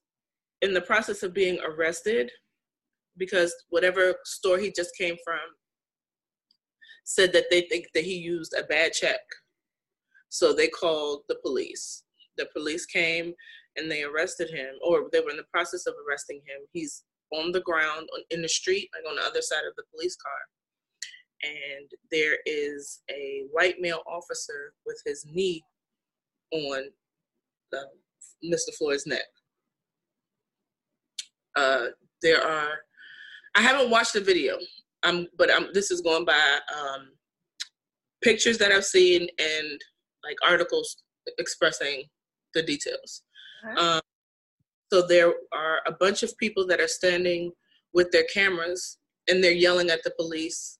in 0.62 0.72
the 0.72 0.80
process 0.80 1.22
of 1.22 1.34
being 1.34 1.58
arrested 1.60 2.30
because 3.16 3.54
whatever 3.70 4.14
store 4.24 4.58
he 4.58 4.72
just 4.74 4.96
came 4.96 5.16
from 5.24 5.40
said 7.04 7.32
that 7.32 7.44
they 7.50 7.62
think 7.62 7.86
that 7.94 8.04
he 8.04 8.14
used 8.14 8.54
a 8.54 8.64
bad 8.64 8.92
check. 8.92 9.20
So 10.30 10.52
they 10.52 10.68
called 10.68 11.20
the 11.28 11.36
police. 11.42 12.02
The 12.38 12.46
police 12.52 12.86
came 12.86 13.34
and 13.76 13.90
they 13.90 14.02
arrested 14.02 14.50
him, 14.50 14.74
or 14.84 15.08
they 15.12 15.20
were 15.20 15.30
in 15.30 15.36
the 15.36 15.44
process 15.52 15.86
of 15.86 15.94
arresting 16.08 16.38
him. 16.46 16.66
He's 16.72 17.04
on 17.32 17.52
the 17.52 17.60
ground 17.60 18.08
on, 18.14 18.22
in 18.30 18.42
the 18.42 18.48
street, 18.48 18.88
like 18.94 19.08
on 19.08 19.16
the 19.16 19.22
other 19.22 19.42
side 19.42 19.66
of 19.68 19.74
the 19.76 19.84
police 19.92 20.16
car 20.16 20.32
and 21.44 21.90
there 22.10 22.38
is 22.46 23.02
a 23.10 23.44
white 23.52 23.76
male 23.80 24.02
officer 24.06 24.74
with 24.86 25.00
his 25.04 25.24
knee 25.26 25.62
on 26.52 26.84
Mr. 28.44 28.74
Floyd's 28.76 29.06
neck. 29.06 29.24
Uh, 31.56 31.86
there 32.22 32.42
are, 32.42 32.72
I 33.54 33.62
haven't 33.62 33.90
watched 33.90 34.14
the 34.14 34.20
video, 34.20 34.58
um, 35.02 35.26
but 35.36 35.50
I'm, 35.52 35.68
this 35.72 35.90
is 35.90 36.00
going 36.00 36.24
by 36.24 36.58
um, 36.76 37.10
pictures 38.22 38.58
that 38.58 38.72
I've 38.72 38.84
seen 38.84 39.28
and 39.38 39.80
like 40.24 40.36
articles 40.46 40.96
expressing 41.38 42.04
the 42.54 42.62
details. 42.62 43.22
Um, 43.78 44.00
so 44.92 45.06
there 45.06 45.32
are 45.52 45.80
a 45.86 45.92
bunch 45.92 46.22
of 46.22 46.36
people 46.38 46.66
that 46.66 46.80
are 46.80 46.88
standing 46.88 47.52
with 47.92 48.10
their 48.10 48.24
cameras 48.32 48.98
and 49.28 49.42
they're 49.42 49.52
yelling 49.52 49.90
at 49.90 50.02
the 50.04 50.12
police 50.18 50.78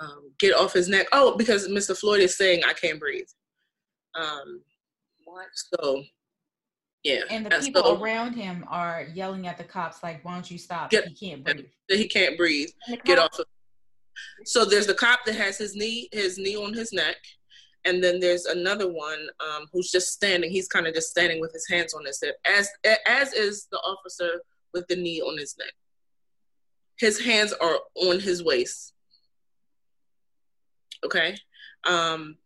um, 0.00 0.32
get 0.38 0.54
off 0.54 0.72
his 0.72 0.88
neck. 0.88 1.06
Oh, 1.12 1.36
because 1.36 1.68
Mr. 1.68 1.96
Floyd 1.96 2.20
is 2.20 2.36
saying 2.36 2.62
I 2.64 2.72
can't 2.72 2.98
breathe. 2.98 3.28
Um, 4.14 4.62
What? 5.24 5.46
so, 5.54 6.02
yeah, 7.04 7.20
And 7.30 7.46
the 7.46 7.54
and 7.54 7.64
people 7.64 7.82
so 7.82 8.02
around 8.02 8.34
him 8.34 8.64
are 8.68 9.06
yelling 9.14 9.46
at 9.46 9.56
the 9.58 9.64
cops 9.64 10.02
like, 10.02 10.24
"Why 10.24 10.34
don't 10.34 10.50
you 10.50 10.58
stop? 10.58 10.90
Get- 10.90 11.06
he 11.08 11.14
can't 11.14 11.44
breathe." 11.44 11.66
he 11.88 12.08
can't 12.08 12.36
breathe. 12.36 12.70
And 12.88 13.02
Get 13.04 13.18
off. 13.18 13.38
Of, 13.38 13.46
so 14.44 14.64
there's 14.64 14.86
the 14.86 14.94
cop 14.94 15.20
that 15.26 15.34
has 15.36 15.56
his 15.58 15.74
knee 15.74 16.08
his 16.12 16.36
knee 16.36 16.56
on 16.56 16.74
his 16.74 16.92
neck, 16.92 17.16
and 17.84 18.02
then 18.02 18.20
there's 18.20 18.44
another 18.46 18.92
one 18.92 19.28
um, 19.40 19.66
who's 19.72 19.90
just 19.90 20.08
standing. 20.08 20.50
He's 20.50 20.68
kind 20.68 20.86
of 20.86 20.94
just 20.94 21.10
standing 21.10 21.40
with 21.40 21.52
his 21.52 21.66
hands 21.68 21.94
on 21.94 22.04
his 22.04 22.20
hip, 22.20 22.36
as 22.46 22.68
as 23.06 23.32
is 23.32 23.66
the 23.70 23.78
officer 23.78 24.42
with 24.74 24.86
the 24.88 24.96
knee 24.96 25.20
on 25.20 25.38
his 25.38 25.56
neck. 25.58 25.72
His 26.98 27.18
hands 27.24 27.52
are 27.54 27.78
on 27.94 28.20
his 28.20 28.42
waist. 28.42 28.92
Okay. 31.04 31.36
Um, 31.84 32.36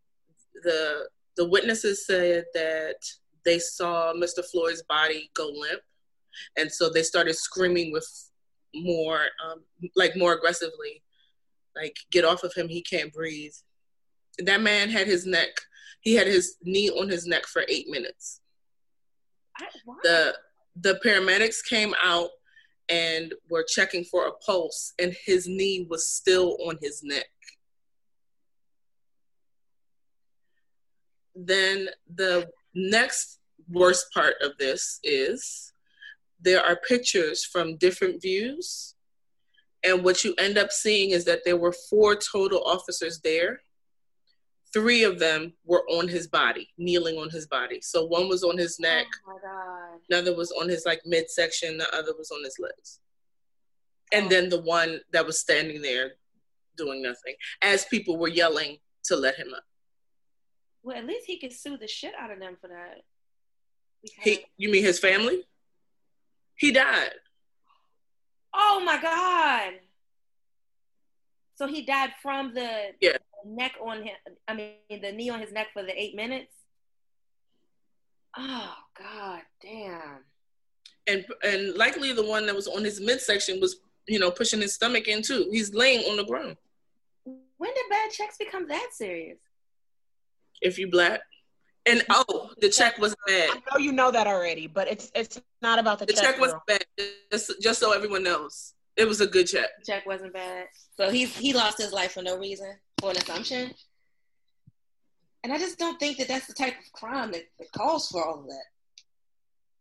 the 0.63 1.09
the 1.37 1.49
witnesses 1.49 2.07
said 2.07 2.45
that 2.55 2.97
they 3.45 3.59
saw 3.59 4.13
Mr. 4.15 4.45
Floyd's 4.45 4.83
body 4.89 5.31
go 5.35 5.49
limp, 5.49 5.83
and 6.57 6.71
so 6.71 6.89
they 6.89 7.03
started 7.03 7.35
screaming 7.35 7.93
with 7.93 8.07
more, 8.75 9.21
um, 9.45 9.63
like 9.97 10.17
more 10.17 10.33
aggressively, 10.35 11.03
like 11.77 11.97
"Get 12.11 12.25
off 12.25 12.45
of 12.45 12.55
him! 12.55 12.69
He 12.69 12.83
can't 12.83 13.13
breathe." 13.13 13.55
That 14.39 14.61
man 14.61 14.89
had 14.91 15.07
his 15.07 15.27
neck. 15.27 15.51
He 16.01 16.15
had 16.15 16.27
his 16.27 16.57
knee 16.63 16.91
on 16.91 17.09
his 17.09 17.27
neck 17.27 17.47
for 17.47 17.65
eight 17.69 17.89
minutes. 17.89 18.41
I. 19.57 19.67
The 20.03 20.35
the 20.77 21.01
paramedics 21.05 21.65
came 21.69 21.95
out 22.03 22.31
and 22.89 23.33
were 23.49 23.65
checking 23.67 24.05
for 24.05 24.27
a 24.27 24.33
pulse, 24.45 24.93
and 24.99 25.15
his 25.25 25.47
knee 25.47 25.87
was 25.89 26.09
still 26.09 26.59
on 26.67 26.79
his 26.83 27.03
neck. 27.03 27.27
Then 31.35 31.89
the 32.15 32.49
next 32.75 33.39
worst 33.69 34.13
part 34.13 34.35
of 34.43 34.57
this 34.59 35.01
is 35.03 35.73
there 36.41 36.63
are 36.63 36.77
pictures 36.77 37.45
from 37.45 37.77
different 37.77 38.21
views. 38.21 38.95
And 39.83 40.05
what 40.05 40.25
you 40.25 40.35
end 40.39 40.59
up 40.59 40.71
seeing 40.73 41.11
is 41.11 41.25
that 41.25 41.41
there 41.45 41.57
were 41.57 41.75
four 41.91 42.17
total 42.17 42.63
officers 42.65 43.21
there. 43.21 43.61
Three 44.73 45.05
of 45.05 45.19
them 45.19 45.53
were 45.65 45.85
on 45.89 46.09
his 46.09 46.27
body 46.27 46.69
kneeling 46.79 47.17
on 47.17 47.31
his 47.31 47.47
body. 47.47 47.81
So 47.81 48.05
one 48.05 48.29
was 48.29 48.43
on 48.43 48.59
his 48.59 48.81
neck. 48.81 49.07
Oh 49.27 49.33
my 49.35 49.39
god. 49.41 50.01
another 50.11 50.37
was 50.37 50.51
on 50.53 50.69
his 50.69 50.85
like 50.85 51.01
midsection. 51.05 51.79
The 51.79 51.95
other 51.95 52.13
was 52.19 52.31
on 52.31 52.43
his 52.43 52.57
legs. 52.59 53.01
And 54.13 54.27
oh. 54.27 54.29
then 54.29 54.49
the 54.49 54.63
one 54.63 55.01
that 55.13 55.25
was 55.25 55.39
standing 55.39 55.81
there 55.81 56.13
doing 56.77 57.03
nothing 57.03 57.35
as 57.63 57.85
people 57.85 58.19
were 58.19 58.29
yelling 58.29 58.79
to 59.05 59.17
let 59.17 59.37
him 59.37 59.55
up 59.55 59.63
Well, 60.85 60.97
at 60.97 61.07
least 61.07 61.27
he 61.27 61.39
could 61.41 61.53
sue 61.53 61.77
the 61.79 61.89
shit 61.89 62.15
out 62.17 62.31
of 62.31 62.39
them 62.39 62.57
for 62.61 62.69
that. 62.69 63.03
Because- 64.03 64.25
He, 64.25 64.45
you 64.59 64.69
mean 64.71 64.85
his 64.85 64.99
family? 65.01 65.43
He 66.57 66.71
died. 66.71 67.11
oh 68.53 68.81
my 68.85 69.01
god. 69.01 69.81
So 71.57 71.67
he 71.67 71.83
died 71.83 72.13
from 72.23 72.53
the 72.55 72.95
Yeah. 73.01 73.17
neck 73.45 73.73
on 73.83 74.03
him. 74.03 74.15
I 74.47 74.55
mean, 74.55 74.75
the 74.91 75.11
knee 75.13 75.31
on 75.31 75.41
his 75.41 75.53
neck 75.53 75.69
for 75.73 75.83
the 75.83 75.99
eight 76.01 76.15
minutes. 76.15 76.53
Oh 78.37 78.75
god, 78.99 79.43
damn. 79.63 80.25
And 81.07 81.25
and 81.43 81.75
likely 81.77 82.13
the 82.13 82.25
one 82.25 82.47
that 82.47 82.55
was 82.55 82.67
on 82.69 82.85
his 82.85 83.01
midsection 83.01 83.61
was, 83.61 83.77
you 84.07 84.19
know, 84.19 84.31
pushing 84.31 84.61
his 84.61 84.75
stomach 84.75 85.09
in 85.09 85.23
too. 85.23 85.49
He's 85.51 85.73
laying 85.75 86.05
on 86.11 86.17
the 86.17 86.25
ground. 86.25 86.57
When 87.25 87.73
did 87.75 87.87
bad 87.89 88.11
checks 88.11 88.37
become 88.37 88.67
that 88.69 88.91
serious? 88.93 89.39
If 90.61 90.79
you 90.79 90.91
black. 90.91 91.21
And 91.87 92.03
oh, 92.09 92.51
the 92.61 92.71
check 92.71 92.97
was 92.99 93.15
bad. 93.27 93.51
I 93.51 93.61
know 93.71 93.79
you 93.79 93.93
know 93.93 94.11
that 94.11 94.27
already, 94.27 94.67
but 94.67 94.91
it's 94.91 95.11
it's 95.15 95.41
not 95.61 95.79
about 95.79 95.99
the, 95.99 96.07
The 96.07 96.15
check. 96.15 96.23
check 96.23 96.41
was 96.41 96.53
girl. 96.53 96.63
bad. 96.67 96.85
Just, 97.31 97.53
just 97.61 97.79
so 97.81 97.93
everyone 97.93 98.23
knows. 98.23 98.73
It 98.97 99.07
was 99.07 99.21
a 99.21 99.27
good 99.27 99.47
check. 99.47 99.69
Check 99.85 100.07
wasn't 100.07 100.33
bad. 100.33 100.67
So 100.97 101.11
he's 101.11 101.37
he 101.37 101.53
lost 101.53 101.77
his 101.79 101.93
life 101.93 102.13
for 102.13 102.23
no 102.23 102.39
reason, 102.39 102.75
for 103.01 103.11
an 103.11 103.19
assumption. 103.19 103.73
And 105.43 105.53
I 105.53 105.59
just 105.59 105.79
don't 105.79 106.01
think 106.01 106.17
that 106.19 106.29
that's 106.29 106.47
the 106.47 106.55
type 106.55 106.73
of 106.73 106.93
crime 106.93 107.33
that, 107.33 107.43
that 107.59 107.71
calls 107.73 108.09
for 108.09 108.25
all 108.25 108.41
of 108.41 108.47
that. 108.47 108.65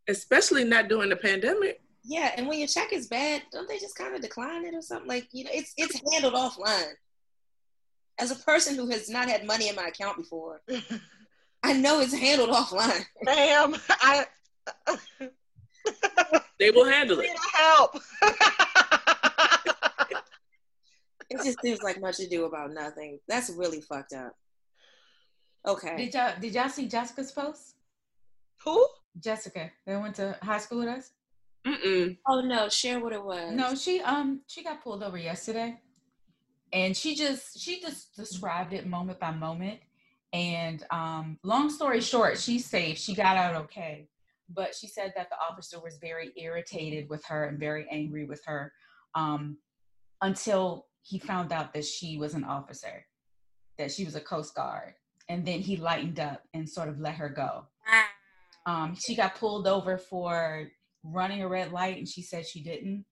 Especially 0.10 0.65
not 0.65 0.89
during 0.89 1.10
the 1.10 1.15
pandemic. 1.15 1.80
Yeah, 2.03 2.32
and 2.36 2.48
when 2.48 2.60
your 2.60 2.68
check 2.68 2.92
is 2.92 3.08
bad, 3.08 3.44
don't 3.53 3.70
they 3.70 3.80
just 3.80 3.96
kind 3.96 4.13
of 4.13 4.22
decline 4.22 4.65
it 4.65 4.75
or 4.75 4.82
something? 4.82 5.08
Like 5.08 5.27
you 5.32 5.46
know, 5.46 5.51
it's 5.53 5.74
it's 5.77 6.01
handled 6.12 6.34
offline. 6.34 6.92
As 8.20 8.32
a 8.32 8.36
person 8.36 8.75
who 8.75 8.88
has 8.89 9.10
not 9.10 9.27
had 9.27 9.46
money 9.46 9.70
in 9.70 9.75
my 9.75 9.88
account 9.88 10.17
before, 10.17 10.62
I 11.63 11.74
know 11.74 12.00
it's 12.01 12.13
handled 12.13 12.50
offline. 12.51 13.03
Ma'am, 13.24 13.75
I 13.89 14.25
They 16.60 16.72
will 16.72 16.86
handle 16.86 17.20
it. 17.20 17.29
help. 17.53 17.98
It 21.29 21.43
just 21.43 21.62
seems 21.62 21.82
like 21.82 22.00
much 22.00 22.20
ado 22.20 22.46
about 22.46 22.74
nothing. 22.74 23.20
That's 23.27 23.50
really 23.50 23.82
fucked 23.82 24.13
up. 24.13 24.34
Okay. 25.67 25.96
Did 25.98 26.13
y'all 26.13 26.34
did 26.39 26.53
y'all 26.53 26.70
see 26.70 26.88
Jessica's 26.88 27.32
post? 27.32 27.74
Who? 28.63 28.86
Jessica, 29.20 29.72
They 29.88 29.96
went 29.96 30.15
to 30.17 30.38
high 30.43 30.60
school 30.60 30.79
with 30.79 30.89
us. 30.89 31.12
Mm-mm. 31.65 32.17
Oh 32.27 32.41
no, 32.41 32.70
share 32.70 33.00
what 33.00 33.13
it 33.13 33.24
was. 33.24 33.51
No, 33.53 33.74
she 33.74 34.00
um 34.01 34.41
she 34.48 34.63
got 34.63 34.84
pulled 34.84 35.01
over 35.01 35.17
yesterday, 35.17 35.79
and 36.74 36.98
she 36.98 37.15
just 37.15 37.60
she 37.60 37.80
just 37.80 38.15
described 38.15 38.74
it 38.74 38.88
moment 38.88 39.20
by 39.20 39.32
moment. 39.32 39.80
And 40.34 40.84
um, 40.89 41.38
long 41.44 41.70
story 41.70 42.01
short, 42.01 42.39
she's 42.39 42.65
safe. 42.65 42.98
She 42.98 43.13
got 43.13 43.38
out 43.38 43.56
okay, 43.56 44.08
but 44.50 44.74
she 44.74 44.88
said 44.88 45.13
that 45.15 45.30
the 45.30 45.36
officer 45.38 45.80
was 45.80 46.00
very 46.01 46.32
irritated 46.36 47.08
with 47.08 47.24
her 47.25 47.46
and 47.46 47.60
very 47.60 47.86
angry 47.92 48.25
with 48.25 48.42
her 48.46 48.74
um, 49.13 49.58
until 50.24 50.88
he 51.03 51.20
found 51.20 51.53
out 51.53 51.72
that 51.74 51.86
she 51.86 52.18
was 52.18 52.34
an 52.34 52.44
officer, 52.44 53.06
that 53.77 53.92
she 53.92 54.06
was 54.06 54.15
a 54.15 54.22
Coast 54.22 54.56
Guard, 54.56 54.96
and 55.30 55.46
then 55.46 55.60
he 55.60 55.77
lightened 55.77 56.20
up 56.20 56.42
and 56.56 56.68
sort 56.68 56.89
of 56.89 57.00
let 57.00 57.13
her 57.15 57.30
go. 57.30 57.65
Um, 58.65 58.96
she 58.96 59.15
got 59.15 59.36
pulled 59.36 59.68
over 59.68 60.00
for 60.00 60.68
running 61.03 61.44
a 61.44 61.48
red 61.48 61.72
light, 61.72 61.98
and 61.98 62.08
she 62.08 62.24
said 62.24 62.48
she 62.48 62.63
didn't. 62.63 63.06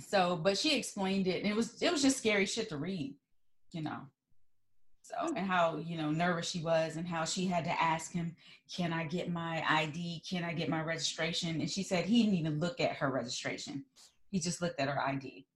So, 0.00 0.36
but 0.36 0.56
she 0.56 0.76
explained 0.76 1.26
it, 1.26 1.42
and 1.42 1.50
it 1.50 1.56
was 1.56 1.82
it 1.82 1.92
was 1.92 2.02
just 2.02 2.18
scary 2.18 2.46
shit 2.46 2.68
to 2.70 2.76
read, 2.76 3.14
you 3.72 3.82
know. 3.82 3.98
So, 5.02 5.14
hmm. 5.20 5.36
and 5.36 5.46
how 5.46 5.76
you 5.78 5.96
know 5.96 6.10
nervous 6.10 6.48
she 6.48 6.60
was, 6.62 6.96
and 6.96 7.06
how 7.06 7.24
she 7.24 7.46
had 7.46 7.64
to 7.64 7.82
ask 7.82 8.12
him, 8.12 8.34
"Can 8.74 8.92
I 8.92 9.04
get 9.04 9.30
my 9.30 9.64
ID? 9.68 10.22
Can 10.28 10.44
I 10.44 10.54
get 10.54 10.68
my 10.68 10.82
registration?" 10.82 11.60
And 11.60 11.70
she 11.70 11.82
said 11.82 12.06
he 12.06 12.22
didn't 12.22 12.38
even 12.38 12.60
look 12.60 12.80
at 12.80 12.96
her 12.96 13.10
registration; 13.10 13.84
he 14.30 14.40
just 14.40 14.62
looked 14.62 14.80
at 14.80 14.88
her 14.88 15.00
ID. 15.00 15.46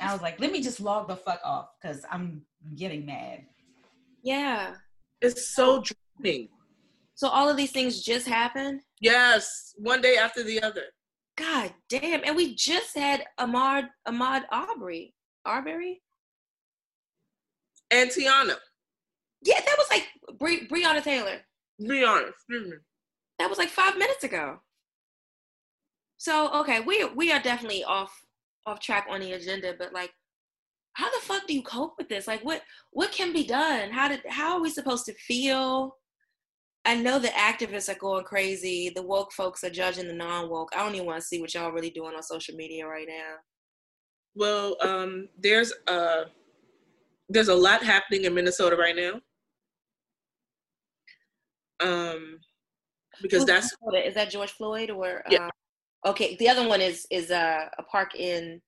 I 0.00 0.12
was 0.12 0.22
like, 0.22 0.40
"Let 0.40 0.52
me 0.52 0.62
just 0.62 0.80
log 0.80 1.08
the 1.08 1.16
fuck 1.16 1.40
off 1.44 1.70
because 1.80 2.04
I'm 2.10 2.42
getting 2.74 3.04
mad." 3.04 3.44
Yeah. 4.22 4.74
It's 5.20 5.54
so 5.54 5.82
draining. 6.22 6.48
So 7.20 7.28
all 7.28 7.50
of 7.50 7.58
these 7.58 7.70
things 7.70 8.00
just 8.00 8.26
happened. 8.26 8.80
Yes, 8.98 9.74
one 9.76 10.00
day 10.00 10.16
after 10.16 10.42
the 10.42 10.62
other. 10.62 10.84
God 11.36 11.74
damn! 11.90 12.24
And 12.24 12.34
we 12.34 12.54
just 12.54 12.96
had 12.96 13.26
Ahmaud 13.38 13.88
Ahmaud 14.08 14.44
Aubrey 14.50 15.12
Arbery. 15.44 16.00
And 17.90 18.08
Tiana, 18.08 18.54
Yeah, 19.44 19.60
that 19.60 19.76
was 19.76 19.86
like 19.90 20.06
Bre- 20.38 20.64
Breonna 20.74 21.02
Taylor. 21.02 21.40
honest, 22.06 22.28
excuse 22.36 22.70
me. 22.70 22.76
That 23.38 23.50
was 23.50 23.58
like 23.58 23.68
five 23.68 23.98
minutes 23.98 24.24
ago. 24.24 24.60
So 26.16 26.50
okay, 26.60 26.80
we 26.80 27.04
we 27.04 27.32
are 27.32 27.42
definitely 27.42 27.84
off 27.84 28.18
off 28.64 28.80
track 28.80 29.06
on 29.10 29.20
the 29.20 29.32
agenda, 29.32 29.74
but 29.78 29.92
like, 29.92 30.14
how 30.94 31.10
the 31.10 31.20
fuck 31.26 31.46
do 31.46 31.52
you 31.52 31.62
cope 31.62 31.96
with 31.98 32.08
this? 32.08 32.26
Like, 32.26 32.42
what 32.42 32.62
what 32.92 33.12
can 33.12 33.34
be 33.34 33.44
done? 33.44 33.90
How 33.90 34.08
did 34.08 34.22
how 34.26 34.54
are 34.54 34.62
we 34.62 34.70
supposed 34.70 35.04
to 35.04 35.12
feel? 35.12 35.98
I 36.84 36.94
know 36.96 37.18
the 37.18 37.28
activists 37.28 37.94
are 37.94 37.98
going 37.98 38.24
crazy. 38.24 38.90
The 38.94 39.02
woke 39.02 39.32
folks 39.32 39.62
are 39.64 39.70
judging 39.70 40.08
the 40.08 40.14
non 40.14 40.48
woke. 40.48 40.70
I 40.74 40.78
don't 40.82 40.94
even 40.94 41.06
want 41.06 41.20
to 41.20 41.26
see 41.26 41.40
what 41.40 41.52
y'all 41.54 41.72
really 41.72 41.90
doing 41.90 42.14
on 42.14 42.22
social 42.22 42.56
media 42.56 42.86
right 42.86 43.06
now. 43.06 43.34
Well, 44.34 44.76
um, 44.80 45.28
there's 45.38 45.72
uh 45.86 46.24
there's 47.28 47.48
a 47.48 47.54
lot 47.54 47.82
happening 47.84 48.24
in 48.24 48.34
Minnesota 48.34 48.76
right 48.76 48.96
now. 48.96 49.20
Um, 51.80 52.38
because 53.22 53.40
Who's 53.40 53.46
that's 53.46 53.76
Minnesota? 53.82 54.08
is 54.08 54.14
that 54.14 54.30
George 54.30 54.52
Floyd 54.52 54.90
or 54.90 55.22
Yeah. 55.30 55.48
uh, 56.04 56.10
okay? 56.10 56.36
The 56.36 56.48
other 56.48 56.66
one 56.66 56.80
is 56.80 57.06
is 57.10 57.30
uh, 57.30 57.68
a 57.78 57.82
park 57.84 58.14
in 58.14 58.60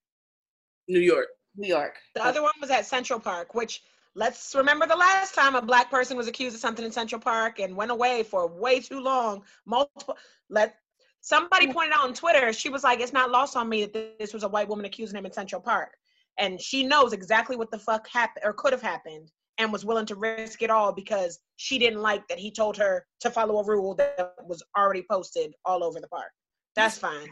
New 0.89 1.01
York. 1.01 1.29
New 1.57 1.69
York. 1.69 1.97
The 2.15 2.25
other 2.25 2.43
one 2.43 2.53
was 2.61 2.71
at 2.71 2.87
Central 2.87 3.21
Park, 3.21 3.55
which 3.55 3.83
let's 4.15 4.55
remember 4.55 4.87
the 4.87 4.97
last 4.97 5.35
time 5.35 5.55
a 5.55 5.63
black 5.63 5.91
person 5.91 6.17
was 6.17 6.29
accused 6.29 6.55
of 6.55 6.61
something 6.61 6.85
in 6.85 6.93
Central 6.93 7.21
Park 7.21 7.59
and 7.59 7.77
went 7.77 7.91
away 7.91 8.23
for 8.23 8.47
way 8.47 8.81
too 8.81 9.01
long. 9.01 9.43
Multiple 9.67 10.17
let 10.51 10.77
somebody 11.21 11.67
mm. 11.67 11.73
pointed 11.73 11.95
out 11.95 12.05
on 12.05 12.15
Twitter, 12.15 12.53
she 12.53 12.69
was 12.69 12.85
like, 12.85 13.01
It's 13.01 13.13
not 13.13 13.31
lost 13.31 13.57
on 13.57 13.69
me 13.69 13.85
that 13.87 14.19
this 14.19 14.35
was 14.35 14.43
a 14.43 14.49
white 14.49 14.69
woman 14.69 14.85
accusing 14.85 15.17
him 15.17 15.27
in 15.27 15.33
Central 15.33 15.61
Park. 15.61 15.93
And 16.39 16.61
she 16.61 16.83
knows 16.83 17.13
exactly 17.13 17.57
what 17.57 17.71
the 17.71 17.79
fuck 17.79 18.09
happened 18.09 18.45
or 18.45 18.53
could 18.55 18.73
have 18.73 18.83
happened 18.83 19.31
and 19.59 19.73
was 19.73 19.85
willing 19.85 20.07
to 20.07 20.15
risk 20.15 20.63
it 20.63 20.71
all 20.71 20.93
because 20.93 21.39
she 21.57 21.79
didn't 21.79 22.01
like 22.01 22.27
that 22.29 22.39
he 22.39 22.51
told 22.51 22.77
her 22.79 23.05
to 23.21 23.31
follow 23.31 23.59
a 23.59 23.67
rule 23.67 23.95
that 23.97 24.35
was 24.47 24.63
already 24.77 25.05
posted 25.11 25.55
all 25.65 25.85
over 25.85 26.01
the 26.01 26.09
park. 26.09 26.31
That's 26.75 26.97
fine. 26.97 27.29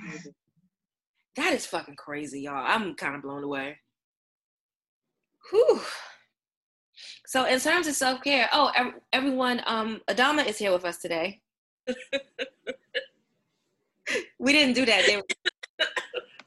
That 1.36 1.54
is 1.54 1.64
fucking 1.64 1.96
crazy, 1.96 2.42
y'all. 2.42 2.64
I'm 2.66 2.94
kind 2.94 3.14
of 3.14 3.22
blown 3.22 3.44
away. 3.44 3.78
Whew. 5.50 5.80
So, 7.26 7.44
in 7.44 7.60
terms 7.60 7.86
of 7.86 7.94
self 7.94 8.22
care, 8.22 8.48
oh, 8.52 8.72
ev- 8.74 8.94
everyone, 9.12 9.62
um, 9.66 10.00
Adama 10.08 10.46
is 10.46 10.58
here 10.58 10.72
with 10.72 10.84
us 10.84 10.98
today. 10.98 11.40
we 14.38 14.52
didn't 14.52 14.74
do 14.74 14.84
that, 14.86 15.04
did 15.04 15.16
we? 15.16 15.86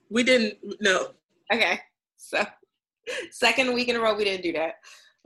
We 0.10 0.24
didn't 0.24 0.58
no. 0.82 1.10
Okay. 1.52 1.80
So, 2.18 2.46
second 3.32 3.74
week 3.74 3.88
in 3.88 3.96
a 3.96 4.00
row, 4.00 4.16
we 4.16 4.26
didn't 4.26 4.44
do 4.44 4.54
that. 4.54 4.76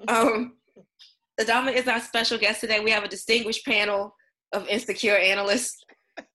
Um, 0.08 0.54
Adama 1.40 1.74
is 1.74 1.88
our 1.88 2.00
special 2.00 2.38
guest 2.38 2.62
today. 2.62 2.80
We 2.80 2.92
have 2.92 3.04
a 3.04 3.08
distinguished 3.08 3.66
panel 3.66 4.16
of 4.54 4.68
insecure 4.68 5.18
analysts. 5.18 5.84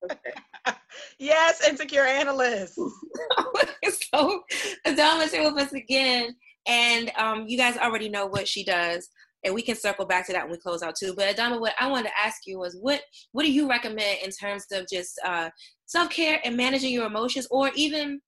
yes, 1.18 1.66
insecure 1.66 2.04
analysts. 2.04 2.76
so 4.12 4.42
Adama's 4.86 5.32
here 5.32 5.50
with 5.50 5.62
us 5.62 5.72
again, 5.72 6.34
and 6.66 7.10
um, 7.18 7.46
you 7.46 7.58
guys 7.58 7.76
already 7.76 8.08
know 8.08 8.26
what 8.26 8.46
she 8.46 8.64
does, 8.64 9.08
and 9.44 9.54
we 9.54 9.62
can 9.62 9.76
circle 9.76 10.06
back 10.06 10.26
to 10.26 10.32
that 10.32 10.44
when 10.44 10.52
we 10.52 10.58
close 10.58 10.82
out 10.82 10.94
too. 10.96 11.14
But 11.16 11.34
Adama, 11.34 11.60
what 11.60 11.74
I 11.78 11.88
wanted 11.90 12.08
to 12.08 12.20
ask 12.20 12.42
you 12.46 12.58
was, 12.58 12.76
what 12.80 13.00
what 13.32 13.44
do 13.44 13.52
you 13.52 13.68
recommend 13.68 14.18
in 14.24 14.30
terms 14.30 14.66
of 14.72 14.86
just 14.90 15.20
uh, 15.24 15.50
self 15.86 16.10
care 16.10 16.40
and 16.44 16.56
managing 16.56 16.92
your 16.92 17.06
emotions, 17.06 17.46
or 17.50 17.70
even 17.74 18.20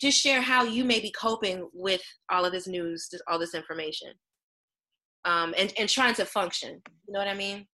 just 0.00 0.20
share 0.20 0.40
how 0.40 0.64
you 0.64 0.84
may 0.84 1.00
be 1.00 1.10
coping 1.10 1.68
with 1.72 2.02
all 2.30 2.44
of 2.44 2.52
this 2.52 2.66
news, 2.66 3.08
all 3.26 3.38
this 3.38 3.54
information, 3.54 4.12
um, 5.24 5.54
and 5.58 5.72
and 5.78 5.88
trying 5.88 6.14
to 6.14 6.24
function. 6.24 6.80
You 7.06 7.12
know 7.12 7.18
what 7.18 7.28
I 7.28 7.34
mean? 7.34 7.66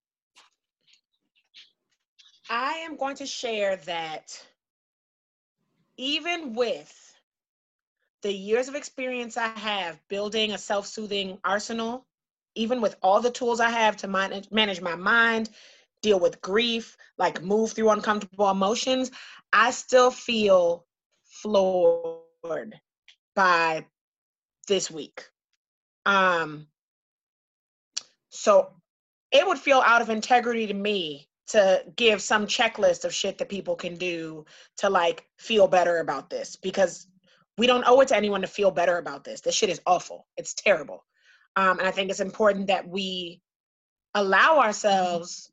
I 2.51 2.73
am 2.85 2.97
going 2.97 3.17
to 3.17 3.27
share 3.27 3.77
that 3.87 4.25
even 5.97 6.55
with 6.55 7.14
the 8.25 8.33
years 8.33 8.69
of 8.69 8.75
experience 8.75 9.37
I 9.37 9.49
have 9.49 10.01
building 10.09 10.53
a 10.53 10.59
self 10.59 10.87
soothing 10.87 11.39
arsenal, 11.45 12.07
even 12.55 12.81
with 12.81 12.97
all 13.03 13.21
the 13.21 13.31
tools 13.31 13.61
I 13.61 13.69
have 13.69 13.99
to 13.99 14.09
manage, 14.09 14.51
manage 14.51 14.81
my 14.81 14.97
mind, 14.97 15.51
deal 16.03 16.19
with 16.19 16.41
grief, 16.41 16.97
like 17.19 17.43
move 17.43 17.73
through 17.73 17.91
uncomfortable 17.91 18.51
emotions, 18.51 19.11
I 19.53 19.71
still 19.73 20.11
feel 20.11 20.87
floored 21.25 22.81
by 23.37 23.85
this 24.69 24.91
week. 24.91 25.29
Um, 26.07 26.67
so 28.31 28.71
it 29.33 29.47
would 29.47 29.59
feel 29.59 29.83
out 29.85 30.01
of 30.01 30.09
integrity 30.09 30.67
to 30.67 30.75
me 30.75 31.29
to 31.49 31.85
give 31.97 32.23
some 32.23 32.47
checklist 32.47 33.05
of 33.05 33.13
shit 33.13 33.37
that 33.37 33.51
people 33.51 33.77
can 33.77 33.97
do 33.97 34.47
to 34.79 34.89
like 34.89 35.27
feel 35.37 35.69
better 35.69 35.99
about 35.99 36.31
this 36.31 36.57
because 36.57 37.07
we 37.57 37.67
don't 37.67 37.85
owe 37.87 38.01
it 38.01 38.09
to 38.09 38.17
anyone 38.17 38.41
to 38.41 38.47
feel 38.47 38.71
better 38.71 38.99
about 38.99 39.25
this. 39.25 39.41
This 39.41 39.55
shit 39.55 39.71
is 39.71 39.81
awful. 39.87 40.27
It's 40.37 40.55
terrible. 40.55 41.05
Um, 41.57 41.79
and 41.79 41.87
I 41.87 41.91
think 41.91 42.11
it's 42.11 42.21
important 42.21 42.67
that 42.67 42.89
we 42.89 43.41
allow 44.15 44.59
ourselves 44.59 45.51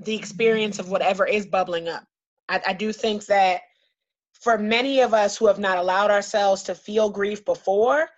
the 0.00 0.14
experience 0.14 0.78
of 0.78 0.90
whatever 0.90 1.26
is 1.26 1.46
bubbling 1.46 1.88
up. 1.88 2.04
I, 2.48 2.60
I 2.68 2.72
do 2.72 2.92
think 2.92 3.26
that 3.26 3.62
for 4.32 4.58
many 4.58 5.00
of 5.00 5.14
us 5.14 5.36
who 5.36 5.46
have 5.46 5.58
not 5.58 5.78
allowed 5.78 6.10
ourselves 6.10 6.62
to 6.64 6.74
feel 6.74 7.10
grief 7.10 7.44
before, 7.44 8.08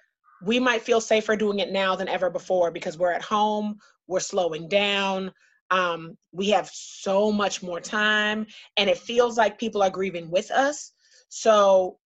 we 0.43 0.59
might 0.59 0.83
feel 0.83 1.01
safer 1.01 1.37
doing 1.37 1.61
it 1.61 1.73
now 1.73 1.97
than 1.97 2.09
ever 2.09 2.31
before 2.31 2.71
because 2.71 2.99
we're 2.99 3.13
at 3.13 3.23
home, 3.23 3.79
we're 4.07 4.21
slowing 4.21 4.69
down, 4.69 5.33
um, 5.71 6.17
we 6.33 6.51
have 6.51 6.69
so 6.73 7.31
much 7.31 7.63
more 7.63 7.81
time, 7.81 8.47
and 8.77 8.89
it 8.89 8.99
feels 8.99 9.37
like 9.37 9.59
people 9.59 9.83
are 9.83 9.91
grieving 9.91 10.31
with 10.31 10.51
us. 10.51 10.93
So 11.29 11.99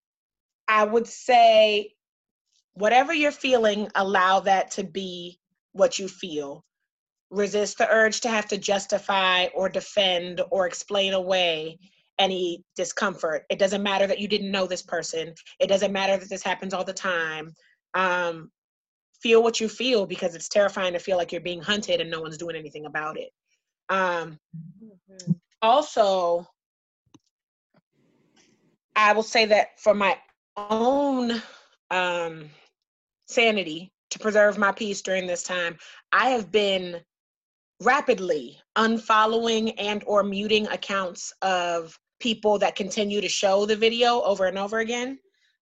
I 0.72 0.84
would 0.84 1.06
say, 1.06 1.92
whatever 2.72 3.12
you're 3.12 3.30
feeling, 3.30 3.88
allow 3.94 4.40
that 4.40 4.70
to 4.72 4.84
be 4.84 5.38
what 5.72 5.98
you 5.98 6.08
feel. 6.08 6.64
Resist 7.28 7.76
the 7.76 7.86
urge 7.90 8.22
to 8.22 8.30
have 8.30 8.48
to 8.48 8.56
justify 8.56 9.48
or 9.54 9.68
defend 9.68 10.40
or 10.50 10.66
explain 10.66 11.12
away 11.12 11.78
any 12.18 12.64
discomfort. 12.74 13.44
It 13.50 13.58
doesn't 13.58 13.82
matter 13.82 14.06
that 14.06 14.18
you 14.18 14.28
didn't 14.28 14.50
know 14.50 14.66
this 14.66 14.80
person. 14.80 15.34
It 15.60 15.66
doesn't 15.66 15.92
matter 15.92 16.16
that 16.16 16.30
this 16.30 16.42
happens 16.42 16.72
all 16.72 16.84
the 16.84 16.94
time. 16.94 17.52
Um, 17.92 18.50
feel 19.22 19.42
what 19.42 19.60
you 19.60 19.68
feel 19.68 20.06
because 20.06 20.34
it's 20.34 20.48
terrifying 20.48 20.94
to 20.94 20.98
feel 20.98 21.18
like 21.18 21.32
you're 21.32 21.42
being 21.42 21.60
hunted 21.60 22.00
and 22.00 22.10
no 22.10 22.22
one's 22.22 22.38
doing 22.38 22.56
anything 22.56 22.86
about 22.86 23.18
it. 23.18 23.28
Um, 23.90 24.38
mm-hmm. 24.82 25.32
Also, 25.60 26.46
I 28.96 29.12
will 29.12 29.22
say 29.22 29.44
that 29.44 29.78
for 29.78 29.92
my 29.92 30.16
own 30.56 31.42
um, 31.90 32.50
sanity, 33.26 33.92
to 34.10 34.18
preserve 34.18 34.58
my 34.58 34.72
peace 34.72 35.00
during 35.00 35.26
this 35.26 35.42
time, 35.42 35.76
I 36.12 36.30
have 36.30 36.52
been 36.52 37.00
rapidly 37.82 38.58
unfollowing 38.76 39.74
and 39.78 40.04
or 40.06 40.22
muting 40.22 40.66
accounts 40.68 41.32
of 41.42 41.98
people 42.20 42.58
that 42.58 42.76
continue 42.76 43.20
to 43.20 43.28
show 43.28 43.66
the 43.66 43.74
video 43.74 44.20
over 44.22 44.46
and 44.46 44.58
over 44.58 44.78
again. 44.78 45.18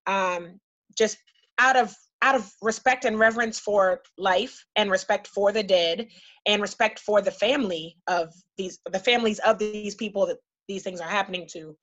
Um, 0.07 0.61
just 0.97 1.17
out 1.59 1.77
of 1.77 1.95
out 2.23 2.35
of 2.35 2.53
respect 2.61 3.05
and 3.07 3.19
reverence 3.19 3.59
for 3.59 4.03
life 4.19 4.63
and 4.77 4.91
respect 4.91 5.27
for 5.29 5.53
the 5.53 5.63
dead 5.63 6.07
and 6.47 6.61
respect 6.61 6.99
for 6.99 7.23
the 7.23 7.31
family 7.31 7.97
of 8.09 8.33
these 8.59 8.79
the 8.91 8.99
families 8.99 9.39
of 9.41 9.59
these 9.59 9.95
people 9.95 10.27
that 10.27 10.39
these 10.69 10.83
things 10.83 11.01
are 11.01 11.09
happening 11.09 11.47
to 11.53 11.77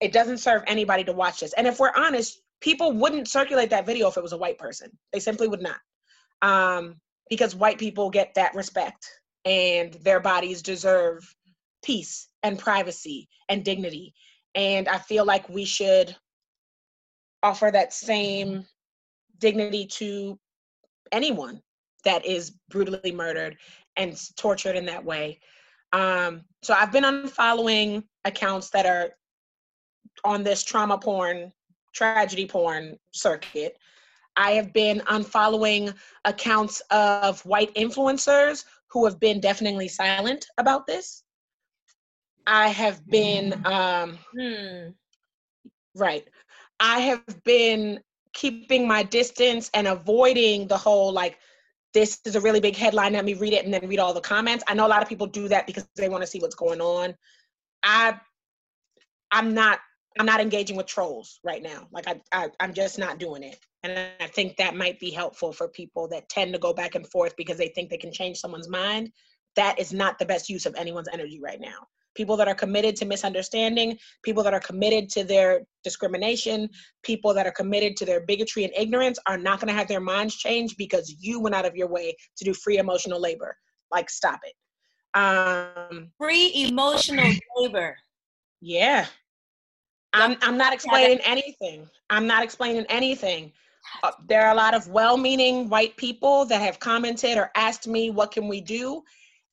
it 0.00 0.12
doesn't 0.12 0.38
serve 0.38 0.62
anybody 0.66 1.04
to 1.04 1.12
watch 1.12 1.40
this. 1.40 1.52
And 1.54 1.66
if 1.66 1.78
we're 1.78 1.92
honest 1.96 2.40
people 2.60 2.92
wouldn't 2.92 3.28
circulate 3.28 3.70
that 3.70 3.86
video 3.86 4.08
if 4.08 4.16
it 4.16 4.22
was 4.22 4.32
a 4.32 4.38
white 4.38 4.58
person. 4.58 4.90
They 5.12 5.20
simply 5.20 5.48
would 5.48 5.62
not. 5.62 5.78
Um, 6.42 6.96
because 7.28 7.54
white 7.54 7.78
people 7.78 8.10
get 8.10 8.34
that 8.34 8.54
respect 8.54 9.06
and 9.44 9.94
their 9.94 10.20
bodies 10.20 10.62
deserve 10.62 11.22
peace 11.84 12.28
and 12.42 12.58
privacy 12.58 13.28
and 13.48 13.64
dignity. 13.64 14.14
And 14.54 14.88
i 14.88 14.98
feel 14.98 15.24
like 15.24 15.48
we 15.48 15.64
should 15.64 16.16
offer 17.42 17.70
that 17.72 17.92
same 17.92 18.64
dignity 19.38 19.86
to 19.86 20.38
anyone 21.12 21.60
that 22.04 22.24
is 22.24 22.52
brutally 22.70 23.12
murdered 23.12 23.56
and 23.96 24.18
tortured 24.36 24.76
in 24.76 24.86
that 24.86 25.04
way. 25.04 25.40
Um, 25.92 26.42
so 26.62 26.74
I've 26.74 26.92
been 26.92 27.04
unfollowing 27.04 28.04
accounts 28.24 28.70
that 28.70 28.86
are 28.86 29.10
on 30.24 30.42
this 30.42 30.62
trauma 30.62 30.98
porn, 30.98 31.52
tragedy 31.92 32.46
porn 32.46 32.98
circuit. 33.12 33.78
I 34.36 34.52
have 34.52 34.72
been 34.72 35.00
unfollowing 35.00 35.94
accounts 36.24 36.82
of 36.90 37.40
white 37.46 37.74
influencers 37.74 38.64
who 38.88 39.04
have 39.06 39.18
been 39.18 39.40
deafeningly 39.40 39.88
silent 39.88 40.46
about 40.58 40.86
this. 40.86 41.22
I 42.46 42.68
have 42.68 43.04
been, 43.08 43.54
um, 43.66 44.18
hmm, 44.38 44.88
right. 45.94 46.28
I 46.78 47.00
have 47.00 47.42
been 47.44 48.00
keeping 48.36 48.86
my 48.86 49.02
distance 49.02 49.70
and 49.72 49.86
avoiding 49.86 50.66
the 50.66 50.76
whole 50.76 51.10
like 51.10 51.38
this 51.94 52.20
is 52.26 52.36
a 52.36 52.40
really 52.40 52.60
big 52.60 52.76
headline 52.76 53.14
let 53.14 53.24
me 53.24 53.32
read 53.32 53.54
it 53.54 53.64
and 53.64 53.72
then 53.72 53.88
read 53.88 53.98
all 53.98 54.12
the 54.12 54.20
comments 54.20 54.62
i 54.68 54.74
know 54.74 54.86
a 54.86 54.88
lot 54.88 55.00
of 55.00 55.08
people 55.08 55.26
do 55.26 55.48
that 55.48 55.66
because 55.66 55.88
they 55.96 56.10
want 56.10 56.22
to 56.22 56.26
see 56.26 56.38
what's 56.38 56.54
going 56.54 56.82
on 56.82 57.14
i 57.82 58.14
i'm 59.32 59.54
not 59.54 59.78
i'm 60.18 60.26
not 60.26 60.40
engaging 60.40 60.76
with 60.76 60.86
trolls 60.86 61.40
right 61.44 61.62
now 61.62 61.86
like 61.92 62.06
I, 62.08 62.20
I 62.32 62.48
i'm 62.60 62.72
just 62.72 62.98
not 62.98 63.18
doing 63.18 63.42
it 63.42 63.58
and 63.82 63.98
i 64.20 64.26
think 64.26 64.56
that 64.56 64.76
might 64.76 64.98
be 64.98 65.10
helpful 65.10 65.52
for 65.52 65.68
people 65.68 66.08
that 66.08 66.28
tend 66.28 66.52
to 66.52 66.58
go 66.58 66.72
back 66.72 66.94
and 66.94 67.06
forth 67.08 67.34
because 67.36 67.58
they 67.58 67.68
think 67.68 67.90
they 67.90 67.96
can 67.96 68.12
change 68.12 68.38
someone's 68.38 68.68
mind 68.68 69.10
that 69.54 69.78
is 69.78 69.92
not 69.92 70.18
the 70.18 70.26
best 70.26 70.48
use 70.48 70.66
of 70.66 70.74
anyone's 70.76 71.08
energy 71.12 71.40
right 71.42 71.60
now 71.60 71.86
people 72.16 72.36
that 72.38 72.48
are 72.48 72.54
committed 72.54 72.96
to 72.96 73.04
misunderstanding, 73.04 73.96
people 74.24 74.42
that 74.42 74.54
are 74.54 74.60
committed 74.60 75.08
to 75.10 75.22
their 75.22 75.60
discrimination, 75.84 76.68
people 77.04 77.32
that 77.34 77.46
are 77.46 77.52
committed 77.52 77.96
to 77.98 78.04
their 78.04 78.20
bigotry 78.20 78.64
and 78.64 78.72
ignorance 78.76 79.18
are 79.26 79.38
not 79.38 79.60
going 79.60 79.68
to 79.68 79.74
have 79.74 79.86
their 79.86 80.00
minds 80.00 80.34
changed 80.34 80.76
because 80.78 81.14
you 81.20 81.38
went 81.38 81.54
out 81.54 81.66
of 81.66 81.76
your 81.76 81.88
way 81.88 82.16
to 82.36 82.44
do 82.44 82.54
free 82.54 82.78
emotional 82.78 83.20
labor. 83.20 83.56
Like, 83.92 84.10
stop 84.10 84.40
it. 84.42 84.54
Um, 85.16 86.10
free 86.18 86.52
emotional 86.68 87.30
labor. 87.56 87.96
Yeah. 88.60 89.06
I'm, 90.16 90.36
I'm 90.42 90.56
not 90.56 90.72
explaining 90.72 91.18
anything. 91.24 91.88
I'm 92.10 92.26
not 92.26 92.42
explaining 92.42 92.86
anything. 92.88 93.52
Uh, 94.02 94.12
there 94.28 94.42
are 94.46 94.52
a 94.52 94.56
lot 94.56 94.74
of 94.74 94.88
well-meaning 94.88 95.68
white 95.68 95.96
people 95.96 96.44
that 96.46 96.60
have 96.60 96.80
commented 96.80 97.38
or 97.38 97.50
asked 97.54 97.86
me, 97.86 98.10
"What 98.10 98.32
can 98.32 98.48
we 98.48 98.60
do?" 98.60 99.02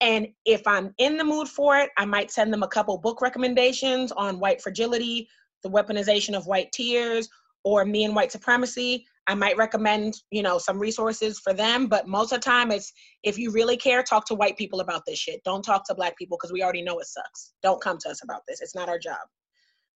And 0.01 0.27
if 0.45 0.65
I'm 0.67 0.93
in 0.97 1.17
the 1.17 1.23
mood 1.23 1.47
for 1.47 1.77
it, 1.77 1.91
I 1.97 2.05
might 2.05 2.31
send 2.31 2.51
them 2.51 2.63
a 2.63 2.67
couple 2.67 2.97
book 2.97 3.21
recommendations 3.21 4.11
on 4.11 4.39
white 4.39 4.61
fragility, 4.61 5.29
the 5.63 5.69
weaponization 5.69 6.35
of 6.35 6.47
white 6.47 6.71
tears, 6.71 7.29
or 7.63 7.85
me 7.85 8.03
and 8.03 8.15
white 8.15 8.31
supremacy. 8.31 9.05
I 9.27 9.35
might 9.35 9.55
recommend, 9.55 10.15
you 10.31 10.41
know, 10.41 10.57
some 10.57 10.77
resources 10.77 11.39
for 11.39 11.53
them, 11.53 11.87
but 11.87 12.07
most 12.07 12.33
of 12.33 12.41
the 12.41 12.43
time 12.43 12.71
it's 12.71 12.91
if 13.23 13.37
you 13.37 13.51
really 13.51 13.77
care, 13.77 14.03
talk 14.03 14.25
to 14.25 14.35
white 14.35 14.57
people 14.57 14.81
about 14.81 15.03
this 15.05 15.19
shit. 15.19 15.41
Don't 15.45 15.63
talk 15.63 15.85
to 15.85 15.95
black 15.95 16.17
people 16.17 16.37
because 16.37 16.51
we 16.51 16.61
already 16.61 16.81
know 16.81 16.99
it 16.99 17.05
sucks. 17.05 17.53
Don't 17.61 17.81
come 17.81 17.97
to 17.99 18.09
us 18.09 18.21
about 18.23 18.41
this. 18.47 18.61
It's 18.61 18.75
not 18.75 18.89
our 18.89 18.99
job. 18.99 19.21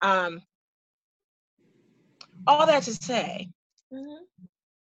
Um, 0.02 0.42
all 2.48 2.66
that 2.66 2.84
to 2.84 2.94
say, 2.94 3.50
mm-hmm. 3.94 4.24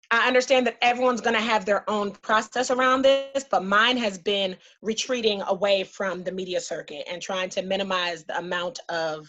I 0.09 0.27
understand 0.27 0.65
that 0.67 0.77
everyone's 0.81 1.21
going 1.21 1.35
to 1.35 1.41
have 1.41 1.65
their 1.65 1.89
own 1.89 2.11
process 2.11 2.71
around 2.71 3.01
this, 3.01 3.43
but 3.49 3.65
mine 3.65 3.97
has 3.97 4.17
been 4.17 4.55
retreating 4.81 5.41
away 5.47 5.83
from 5.83 6.23
the 6.23 6.31
media 6.31 6.61
circuit 6.61 7.05
and 7.11 7.21
trying 7.21 7.49
to 7.49 7.61
minimize 7.61 8.23
the 8.23 8.37
amount 8.37 8.79
of 8.87 9.27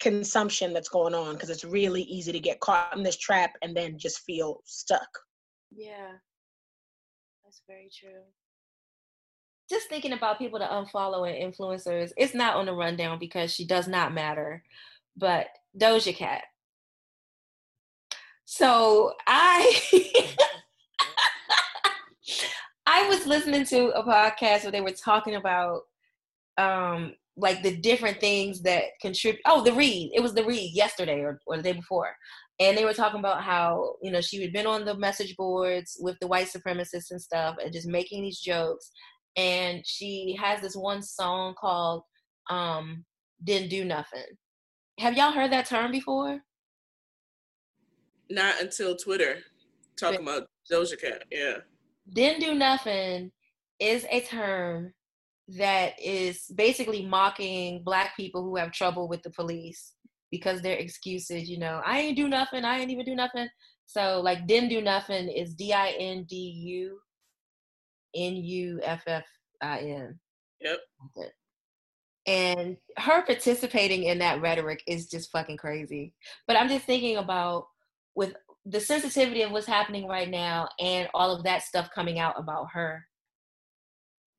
consumption 0.00 0.72
that's 0.72 0.88
going 0.88 1.14
on 1.14 1.34
because 1.34 1.50
it's 1.50 1.64
really 1.64 2.02
easy 2.02 2.32
to 2.32 2.40
get 2.40 2.60
caught 2.60 2.96
in 2.96 3.02
this 3.02 3.16
trap 3.16 3.52
and 3.62 3.76
then 3.76 3.96
just 3.96 4.20
feel 4.20 4.60
stuck. 4.64 5.08
Yeah, 5.74 6.12
that's 7.44 7.62
very 7.68 7.88
true. 7.96 8.22
Just 9.70 9.88
thinking 9.88 10.12
about 10.12 10.38
people 10.38 10.58
to 10.58 10.66
unfollow 10.66 11.28
and 11.28 11.54
influencers, 11.54 12.12
it's 12.16 12.34
not 12.34 12.56
on 12.56 12.66
the 12.66 12.72
rundown 12.72 13.18
because 13.18 13.52
she 13.52 13.64
does 13.64 13.88
not 13.88 14.14
matter. 14.14 14.62
But 15.16 15.46
Doja 15.78 16.14
Cat, 16.14 16.42
so 18.46 19.12
I 19.26 19.80
I 22.86 23.08
was 23.08 23.26
listening 23.26 23.64
to 23.66 23.88
a 23.88 24.04
podcast 24.04 24.62
where 24.62 24.72
they 24.72 24.80
were 24.80 24.92
talking 24.92 25.34
about 25.34 25.82
um 26.56 27.14
like 27.36 27.62
the 27.62 27.76
different 27.76 28.18
things 28.20 28.62
that 28.62 28.84
contribute 29.02 29.42
oh 29.46 29.62
the 29.62 29.72
read. 29.72 30.12
It 30.14 30.22
was 30.22 30.32
the 30.32 30.44
read 30.44 30.70
yesterday 30.72 31.20
or, 31.20 31.40
or 31.46 31.56
the 31.56 31.62
day 31.62 31.72
before. 31.72 32.14
And 32.58 32.78
they 32.78 32.84
were 32.84 32.94
talking 32.94 33.18
about 33.18 33.42
how 33.42 33.96
you 34.00 34.12
know 34.12 34.20
she 34.20 34.40
had 34.40 34.52
been 34.52 34.66
on 34.66 34.84
the 34.84 34.96
message 34.96 35.36
boards 35.36 35.98
with 36.00 36.16
the 36.20 36.28
white 36.28 36.46
supremacists 36.48 37.10
and 37.10 37.20
stuff 37.20 37.56
and 37.62 37.72
just 37.72 37.88
making 37.88 38.22
these 38.22 38.38
jokes. 38.38 38.92
And 39.36 39.82
she 39.84 40.38
has 40.40 40.60
this 40.60 40.76
one 40.76 41.02
song 41.02 41.54
called 41.58 42.04
um 42.48 43.04
didn't 43.42 43.70
do 43.70 43.84
nothing. 43.84 44.24
Have 45.00 45.16
y'all 45.16 45.32
heard 45.32 45.50
that 45.50 45.66
term 45.66 45.90
before 45.90 46.40
not 48.30 48.60
until 48.60 48.96
Twitter 48.96 49.38
talking 49.98 50.22
about 50.22 50.48
Doja 50.70 51.00
Cat. 51.00 51.24
Yeah. 51.30 51.58
Didn't 52.12 52.40
do 52.40 52.54
nothing 52.54 53.32
is 53.80 54.06
a 54.10 54.20
term 54.20 54.92
that 55.48 55.92
is 56.02 56.44
basically 56.54 57.04
mocking 57.04 57.82
black 57.84 58.16
people 58.16 58.42
who 58.42 58.56
have 58.56 58.72
trouble 58.72 59.08
with 59.08 59.22
the 59.22 59.30
police 59.30 59.92
because 60.30 60.60
their 60.60 60.76
excuses, 60.76 61.48
you 61.48 61.58
know, 61.58 61.80
I 61.84 62.00
ain't 62.00 62.16
do 62.16 62.28
nothing, 62.28 62.64
I 62.64 62.78
ain't 62.78 62.90
even 62.90 63.04
do 63.04 63.14
nothing. 63.14 63.48
So 63.86 64.20
like 64.20 64.46
didn't 64.46 64.70
do 64.70 64.80
nothing 64.80 65.28
is 65.28 65.54
D 65.54 65.72
I 65.72 65.90
N 65.90 66.26
D 66.28 66.36
U 66.36 66.98
N 68.16 68.36
U 68.36 68.80
F 68.82 69.02
F 69.06 69.24
I 69.62 69.78
N. 69.78 70.18
Yep. 70.60 70.78
And 72.26 72.76
her 72.98 73.22
participating 73.22 74.04
in 74.04 74.18
that 74.18 74.40
rhetoric 74.40 74.82
is 74.88 75.08
just 75.08 75.30
fucking 75.30 75.58
crazy. 75.58 76.12
But 76.48 76.56
I'm 76.56 76.68
just 76.68 76.84
thinking 76.84 77.18
about 77.18 77.66
with 78.16 78.34
the 78.64 78.80
sensitivity 78.80 79.42
of 79.42 79.52
what's 79.52 79.66
happening 79.66 80.08
right 80.08 80.28
now 80.28 80.68
and 80.80 81.08
all 81.14 81.30
of 81.34 81.44
that 81.44 81.62
stuff 81.62 81.90
coming 81.94 82.18
out 82.18 82.34
about 82.36 82.68
her, 82.72 83.06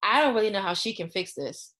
I 0.03 0.21
don't 0.21 0.35
really 0.35 0.49
know 0.49 0.61
how 0.61 0.73
she 0.73 0.93
can 0.93 1.09
fix 1.09 1.33
this. 1.33 1.73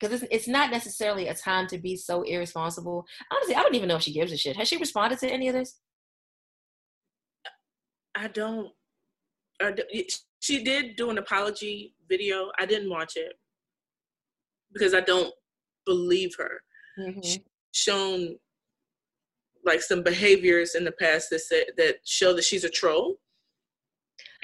because 0.00 0.22
it's, 0.22 0.30
it's 0.32 0.48
not 0.48 0.70
necessarily 0.70 1.26
a 1.28 1.34
time 1.34 1.66
to 1.68 1.78
be 1.78 1.96
so 1.96 2.22
irresponsible. 2.22 3.04
Honestly, 3.32 3.54
I 3.56 3.62
don't 3.62 3.74
even 3.74 3.88
know 3.88 3.96
if 3.96 4.02
she 4.02 4.12
gives 4.12 4.30
a 4.30 4.36
shit. 4.36 4.56
Has 4.56 4.68
she 4.68 4.76
responded 4.76 5.18
to 5.20 5.28
any 5.28 5.48
of 5.48 5.54
this? 5.54 5.80
I 8.14 8.28
don't. 8.28 8.70
I 9.60 9.74
she 10.40 10.62
did 10.62 10.96
do 10.96 11.10
an 11.10 11.18
apology 11.18 11.94
video. 12.08 12.50
I 12.58 12.66
didn't 12.66 12.90
watch 12.90 13.16
it 13.16 13.32
because 14.72 14.94
I 14.94 15.00
don't 15.00 15.32
believe 15.84 16.34
her. 16.38 16.62
Mhm. 16.98 17.42
Shown 17.72 18.38
like 19.64 19.82
some 19.82 20.02
behaviors 20.02 20.74
in 20.74 20.84
the 20.84 20.92
past 20.92 21.30
that 21.30 21.40
said, 21.40 21.66
that 21.76 21.96
show 22.04 22.32
that 22.34 22.44
she's 22.44 22.64
a 22.64 22.70
troll, 22.70 23.16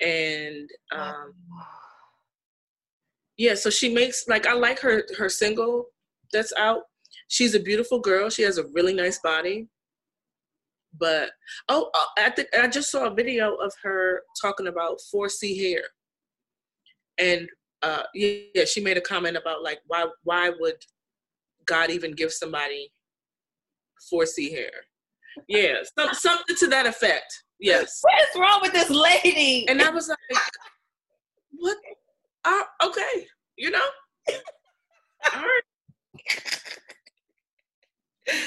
and 0.01 0.69
um, 0.93 1.33
yeah. 3.37 3.55
So 3.55 3.71
she 3.71 3.93
makes 3.93 4.25
like 4.29 4.47
I 4.47 4.55
like 4.55 4.81
her 4.81 5.05
her 5.19 5.29
single 5.29 5.87
that's 6.33 6.53
out. 6.57 6.83
She's 7.29 7.55
a 7.55 7.61
beautiful 7.61 8.01
girl. 8.01 8.29
She 8.29 8.43
has 8.43 8.59
a 8.59 8.67
really 8.73 8.95
nice 8.95 9.19
body. 9.21 9.69
But 10.99 11.31
oh, 11.69 11.91
uh, 11.95 12.21
I 12.21 12.31
think 12.31 12.49
I 12.57 12.69
just 12.69 12.91
saw 12.91 13.07
a 13.07 13.15
video 13.15 13.55
of 13.55 13.73
her 13.83 14.23
talking 14.41 14.69
about 14.69 15.01
4C 15.13 15.59
hair, 15.59 15.83
and 17.19 17.49
uh, 17.83 18.05
yeah, 18.15 18.39
yeah, 18.55 18.65
she 18.65 18.81
made 18.81 18.97
a 18.97 19.01
comment 19.01 19.37
about 19.37 19.63
like 19.63 19.81
why 19.87 20.07
why 20.23 20.51
would 20.59 20.77
God 21.67 21.91
even 21.91 22.13
give 22.13 22.33
somebody 22.33 22.93
4C 24.13 24.53
hair? 24.53 24.71
Yeah, 25.49 25.77
some, 25.99 26.15
something 26.15 26.57
to 26.57 26.67
that 26.69 26.87
effect. 26.87 27.33
Yes, 27.61 28.01
What 28.03 28.23
is 28.23 28.41
wrong 28.41 28.59
with 28.63 28.73
this 28.73 28.91
lady? 28.91 29.67
and 29.69 29.81
I 29.81 29.91
was 29.91 30.09
like, 30.09 30.19
what? 31.53 31.77
Uh, 32.45 32.63
okay, 32.87 33.27
you 33.57 33.71
know, 33.71 33.85
all 35.35 35.43
right. 35.43 35.63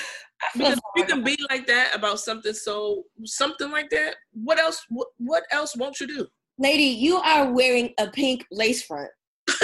Because 0.54 0.80
you 0.96 1.04
can 1.04 1.24
be 1.24 1.36
like 1.50 1.66
that 1.66 1.96
about 1.96 2.20
something 2.20 2.54
so 2.54 3.04
something 3.26 3.72
like 3.72 3.90
that. 3.90 4.16
What 4.34 4.60
else? 4.60 4.86
What, 4.88 5.08
what 5.18 5.44
else 5.52 5.76
won't 5.76 6.00
you 6.00 6.06
do? 6.08 6.28
lady, 6.58 6.84
you 6.84 7.18
are 7.18 7.52
wearing 7.52 7.94
a 8.00 8.08
pink 8.08 8.46
lace 8.52 8.84
front. 8.84 9.10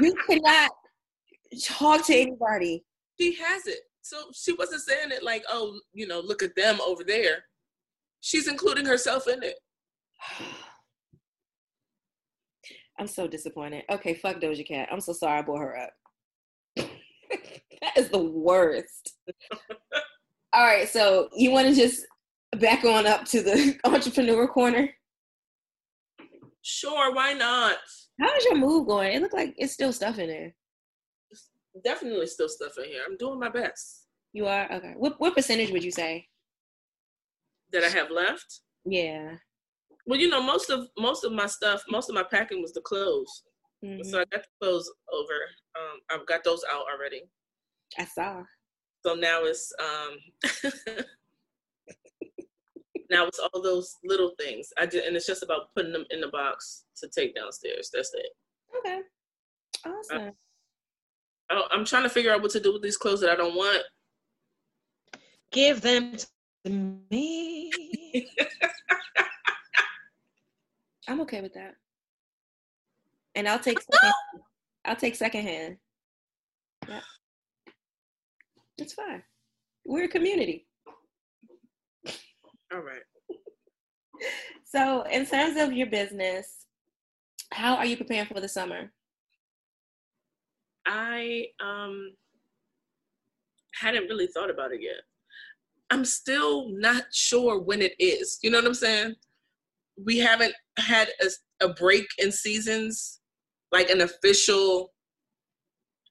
you 0.00 0.14
cannot 0.28 0.70
talk 1.64 2.06
to 2.06 2.14
anybody. 2.14 2.84
She 3.20 3.34
has 3.34 3.66
it. 3.66 3.80
So 4.08 4.16
she 4.32 4.54
wasn't 4.54 4.80
saying 4.80 5.10
it 5.10 5.22
like, 5.22 5.44
oh, 5.50 5.78
you 5.92 6.06
know, 6.06 6.20
look 6.20 6.42
at 6.42 6.56
them 6.56 6.78
over 6.80 7.04
there. 7.04 7.44
She's 8.20 8.48
including 8.48 8.86
herself 8.86 9.28
in 9.28 9.42
it. 9.42 9.56
I'm 12.98 13.06
so 13.06 13.28
disappointed. 13.28 13.84
Okay, 13.90 14.14
fuck 14.14 14.40
Doja 14.40 14.66
Cat. 14.66 14.88
I'm 14.90 15.02
so 15.02 15.12
sorry 15.12 15.40
I 15.40 15.42
brought 15.42 15.60
her 15.60 15.78
up. 15.78 15.90
that 16.78 17.98
is 17.98 18.08
the 18.08 18.18
worst. 18.18 19.14
All 20.54 20.64
right, 20.64 20.88
so 20.88 21.28
you 21.36 21.50
want 21.50 21.68
to 21.68 21.74
just 21.74 22.06
back 22.58 22.84
on 22.84 23.06
up 23.06 23.26
to 23.26 23.42
the 23.42 23.78
entrepreneur 23.84 24.48
corner? 24.48 24.88
Sure, 26.62 27.14
why 27.14 27.34
not? 27.34 27.76
How's 28.18 28.44
your 28.46 28.56
move 28.56 28.88
going? 28.88 29.12
It 29.12 29.20
looked 29.20 29.34
like 29.34 29.54
it's 29.58 29.74
still 29.74 29.92
stuff 29.92 30.18
in 30.18 30.28
there. 30.28 30.54
Definitely 31.84 32.26
still 32.26 32.48
stuff 32.48 32.72
in 32.78 32.84
here. 32.84 33.02
I'm 33.06 33.16
doing 33.16 33.38
my 33.38 33.48
best 33.48 34.06
You 34.32 34.46
are 34.46 34.70
okay. 34.72 34.94
What 34.96 35.20
what 35.20 35.34
percentage 35.34 35.70
would 35.70 35.84
you 35.84 35.90
say? 35.92 36.26
that 37.70 37.84
I 37.84 37.88
have 37.88 38.10
left. 38.10 38.60
Yeah. 38.86 39.36
Well, 40.06 40.18
you 40.18 40.28
know, 40.30 40.42
most 40.42 40.70
of 40.70 40.88
most 40.98 41.24
of 41.24 41.32
my 41.32 41.46
stuff, 41.46 41.84
most 41.90 42.08
of 42.08 42.14
my 42.14 42.22
packing 42.22 42.62
was 42.62 42.72
the 42.72 42.80
clothes. 42.80 43.42
Mhm. 43.84 44.04
So 44.06 44.20
I 44.20 44.24
got 44.32 44.42
the 44.42 44.48
clothes 44.60 44.90
over. 45.12 45.34
Um, 45.78 46.00
I've 46.10 46.26
got 46.26 46.44
those 46.44 46.64
out 46.70 46.86
already. 46.90 47.22
I 47.98 48.04
saw. 48.04 48.42
So 49.04 49.14
now 49.14 49.44
it's 49.44 49.70
um 49.78 50.16
now 53.10 53.26
it's 53.26 53.38
all 53.38 53.62
those 53.62 53.94
little 54.04 54.32
things. 54.38 54.72
I 54.78 54.86
did, 54.86 55.04
and 55.04 55.14
it's 55.16 55.26
just 55.26 55.42
about 55.42 55.74
putting 55.74 55.92
them 55.92 56.06
in 56.10 56.20
the 56.20 56.28
box 56.28 56.84
to 56.98 57.08
take 57.08 57.34
downstairs. 57.34 57.90
That's 57.92 58.12
it. 58.14 58.32
Okay. 58.78 59.00
Awesome. 59.84 60.32
I, 61.50 61.62
I'm 61.70 61.84
trying 61.84 62.04
to 62.04 62.08
figure 62.10 62.32
out 62.32 62.42
what 62.42 62.50
to 62.52 62.60
do 62.60 62.72
with 62.72 62.82
these 62.82 62.96
clothes 62.96 63.20
that 63.20 63.30
I 63.30 63.36
don't 63.36 63.54
want. 63.54 63.82
Give 65.50 65.80
them 65.80 66.14
to 66.64 66.70
me. 67.10 67.70
I'm 71.08 71.20
okay 71.22 71.40
with 71.40 71.54
that. 71.54 71.74
And 73.34 73.48
I'll 73.48 73.58
take 73.58 73.80
second, 73.80 74.12
I'll 74.84 74.96
take 74.96 75.14
second 75.14 75.42
hand. 75.42 75.76
Yeah. 76.86 77.00
It's 78.76 78.92
fine. 78.92 79.22
We're 79.84 80.04
a 80.04 80.08
community. 80.08 80.66
All 82.72 82.80
right. 82.80 83.02
So, 84.64 85.02
in 85.02 85.24
terms 85.24 85.56
of 85.58 85.72
your 85.72 85.86
business, 85.86 86.66
how 87.52 87.76
are 87.76 87.86
you 87.86 87.96
preparing 87.96 88.26
for 88.26 88.38
the 88.38 88.48
summer? 88.48 88.92
I 90.88 91.46
um 91.60 92.12
hadn't 93.74 94.08
really 94.08 94.26
thought 94.26 94.50
about 94.50 94.72
it 94.72 94.82
yet. 94.82 95.02
I'm 95.90 96.04
still 96.04 96.68
not 96.70 97.04
sure 97.12 97.60
when 97.60 97.80
it 97.80 97.94
is. 97.98 98.38
You 98.42 98.50
know 98.50 98.58
what 98.58 98.66
I'm 98.66 98.74
saying? 98.74 99.14
We 100.04 100.18
haven't 100.18 100.54
had 100.78 101.08
a, 101.20 101.64
a 101.64 101.72
break 101.74 102.06
in 102.18 102.32
seasons, 102.32 103.20
like 103.72 103.90
an 103.90 104.00
official 104.00 104.92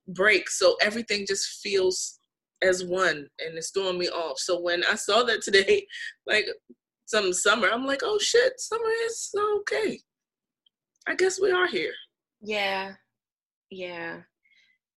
break. 0.07 0.49
So 0.49 0.77
everything 0.81 1.25
just 1.27 1.61
feels 1.61 2.19
as 2.63 2.83
one 2.83 3.27
and 3.39 3.57
it's 3.57 3.71
throwing 3.71 3.99
me 3.99 4.07
off. 4.09 4.39
So 4.39 4.59
when 4.59 4.83
I 4.89 4.95
saw 4.95 5.23
that 5.23 5.41
today, 5.41 5.85
like 6.27 6.47
some 7.05 7.33
summer, 7.33 7.69
I'm 7.71 7.85
like, 7.85 8.01
oh 8.03 8.19
shit, 8.19 8.59
summer 8.59 8.89
is 9.05 9.31
okay. 9.59 9.99
I 11.07 11.15
guess 11.15 11.39
we 11.39 11.51
are 11.51 11.67
here. 11.67 11.93
Yeah. 12.41 12.93
Yeah. 13.69 14.21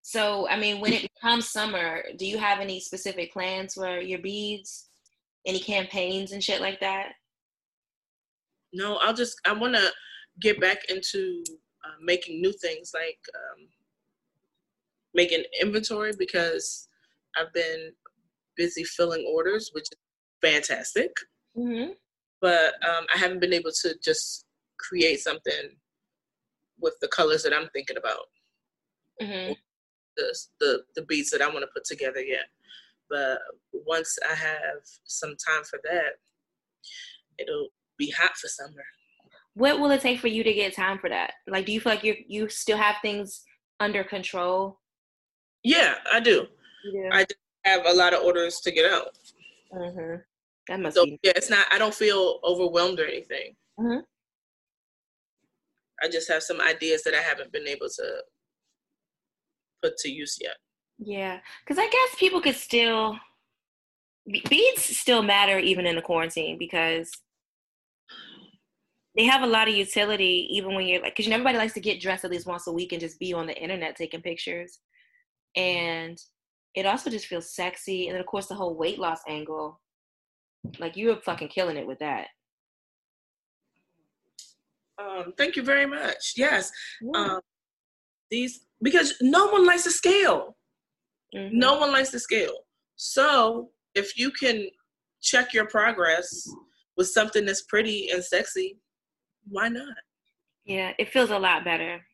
So, 0.10 0.50
I 0.50 0.58
mean, 0.60 0.80
when 0.80 0.94
it 0.94 1.08
becomes 1.14 1.52
summer, 1.52 2.02
do 2.18 2.26
you 2.26 2.40
have 2.40 2.62
any 2.62 2.80
specific 2.80 3.32
plans 3.32 3.76
for 3.76 4.00
your 4.00 4.18
beads? 4.18 4.90
Any 5.46 5.60
campaigns 5.60 6.32
and 6.32 6.44
shit 6.44 6.62
like 6.62 6.80
that? 6.80 7.10
No, 8.74 8.98
I'll 9.04 9.14
just 9.14 9.40
I 9.46 9.54
want 9.54 9.76
to 9.76 9.92
get 10.42 10.60
back 10.60 10.80
into 10.90 11.44
uh, 11.86 11.94
making 12.02 12.42
new 12.42 12.52
things 12.54 12.90
like 12.92 13.20
um, 13.36 13.68
making 15.14 15.44
inventory 15.62 16.14
because 16.18 16.88
I've 17.38 17.54
been 17.54 17.92
busy 18.58 18.86
filling 18.86 19.32
orders, 19.32 19.70
which 19.74 19.90
is 19.92 19.98
fantastic. 20.42 21.12
Mm-hmm. 21.56 21.92
But 22.42 22.74
um, 22.84 23.06
I 23.14 23.20
haven't 23.20 23.42
been 23.42 23.54
able 23.54 23.74
to 23.84 23.94
just 24.04 24.46
create 24.80 25.20
something 25.20 25.78
with 26.80 26.96
the 27.00 27.10
colors 27.10 27.44
that 27.44 27.54
I'm 27.54 27.70
thinking 27.76 27.98
about, 27.98 28.26
Mm-hmm. 29.22 29.54
The 30.20 30.38
the, 30.60 30.84
the 30.96 31.02
beats 31.04 31.32
that 31.32 31.42
I 31.42 31.48
want 31.48 31.62
to 31.62 31.68
put 31.74 31.86
together 31.86 32.22
yet. 32.22 32.46
But 33.10 33.40
once 33.74 34.18
I 34.30 34.36
have 34.36 34.82
some 35.06 35.36
time 35.48 35.64
for 35.64 35.80
that, 35.84 36.12
it'll 37.40 37.70
be 37.98 38.12
hot 38.12 38.36
for 38.38 38.48
summer. 38.48 38.84
What 39.56 39.80
will 39.80 39.92
it 39.92 40.02
take 40.02 40.20
for 40.20 40.28
you 40.28 40.44
to 40.44 40.54
get 40.54 40.76
time 40.76 41.00
for 41.00 41.10
that? 41.10 41.34
Like, 41.48 41.66
do 41.66 41.72
you 41.72 41.80
feel 41.82 41.94
like 41.94 42.04
you 42.04 42.16
you 42.28 42.50
still 42.50 42.78
have 42.78 42.96
things 43.02 43.44
under 43.80 44.04
control? 44.04 44.80
Yeah, 45.64 45.96
I 46.12 46.20
do. 46.20 46.48
You 46.86 47.10
I 47.12 47.26
have 47.66 47.86
a 47.86 47.94
lot 47.94 48.14
of 48.14 48.24
orders 48.24 48.60
to 48.62 48.72
get 48.72 48.90
out. 48.92 49.18
Mm-hmm. 49.74 50.16
That 50.70 50.80
must 50.80 50.96
So 50.96 51.06
be. 51.06 51.20
yeah, 51.24 51.34
it's 51.36 51.50
not. 51.50 51.66
I 51.72 51.78
don't 51.78 51.94
feel 51.94 52.40
overwhelmed 52.44 53.00
or 53.00 53.06
anything. 53.06 53.56
Mhm. 53.80 54.02
I 56.02 56.08
just 56.08 56.30
have 56.30 56.44
some 56.44 56.62
ideas 56.62 57.04
that 57.04 57.14
I 57.14 57.22
haven't 57.22 57.52
been 57.52 57.68
able 57.68 57.90
to 57.90 58.24
put 59.82 59.98
to 59.98 60.10
use 60.10 60.38
yet. 60.42 60.58
Yeah, 60.98 61.40
because 61.64 61.80
I 61.80 61.90
guess 61.90 62.20
people 62.20 62.42
could 62.42 62.56
still 62.56 63.18
beads 64.50 64.84
still 64.84 65.24
matter 65.24 65.58
even 65.58 65.86
in 65.86 65.96
the 65.96 66.02
quarantine 66.02 66.58
because 66.60 67.10
they 69.16 69.24
have 69.24 69.42
a 69.42 69.48
lot 69.48 69.68
of 69.68 69.74
utility 69.74 70.48
even 70.52 70.76
when 70.76 70.86
you're 70.86 71.02
like 71.02 71.16
because 71.16 71.32
everybody 71.32 71.58
likes 71.58 71.74
to 71.74 71.80
get 71.80 72.02
dressed 72.02 72.26
at 72.26 72.32
least 72.32 72.46
once 72.46 72.68
a 72.68 72.72
week 72.72 72.92
and 72.92 73.02
just 73.02 73.20
be 73.20 73.34
on 73.34 73.48
the 73.48 73.58
internet 73.58 73.96
taking 73.96 74.22
pictures, 74.22 74.80
and 75.56 76.18
it 76.76 76.86
also 76.86 77.10
just 77.10 77.26
feels 77.26 77.54
sexy. 77.54 78.08
And 78.08 78.16
then 78.16 78.22
of 78.22 78.28
course 78.28 78.48
the 78.48 78.56
whole 78.56 78.76
weight 78.76 79.00
loss 79.00 79.20
angle, 79.28 79.80
like 80.80 80.96
you 80.96 81.08
were 81.08 81.16
fucking 81.16 81.50
killing 81.50 81.78
it 81.78 81.88
with 81.88 82.00
that. 82.00 82.28
Um, 85.02 85.34
thank 85.38 85.56
you 85.56 85.64
very 85.64 85.86
much. 85.86 86.34
Yes, 86.36 86.72
um, 87.16 87.40
these 88.30 88.66
because 88.82 89.14
no 89.22 89.48
one 89.48 89.66
likes 89.66 89.84
to 89.84 89.92
scale. 89.92 90.56
Mhm. 91.36 91.52
No 91.54 91.78
one 91.78 91.92
likes 91.92 92.10
to 92.12 92.20
scale. 92.20 92.66
So 92.96 93.72
if 93.96 94.18
you 94.18 94.32
can 94.32 94.70
check 95.22 95.54
your 95.54 95.68
progress 95.68 96.48
with 96.98 97.10
something 97.10 97.46
that's 97.46 97.64
pretty 97.64 98.10
and 98.10 98.24
sexy, 98.24 98.78
why 99.48 99.70
not? 99.70 99.96
Yeah, 100.66 100.94
it 101.00 101.10
feels 101.10 101.30
a 101.30 101.40
lot 101.40 101.64
better. 101.64 102.06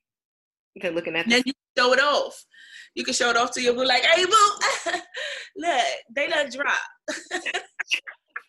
Okay, 0.78 0.90
looking 0.90 1.16
at 1.16 1.28
then 1.30 1.44
you 1.46 1.54
show 1.78 1.94
it 1.94 2.00
off. 2.02 2.46
You 2.96 3.04
can 3.04 3.14
show 3.14 3.30
it 3.30 3.38
off 3.38 3.52
to 3.52 3.62
your 3.62 3.74
boo, 3.74 3.86
like, 3.86 4.04
hey 4.04 4.26
boo, 4.26 4.60
look, 5.58 5.82
they 6.16 6.28
done 6.28 6.50
drop. 6.50 6.78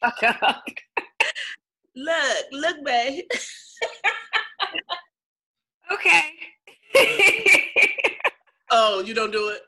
look, 1.97 2.45
look, 2.53 2.77
babe. 2.85 3.25
okay. 5.93 6.31
oh, 8.71 9.03
you 9.05 9.15
don't 9.15 9.33
do 9.33 9.49
it? 9.49 9.61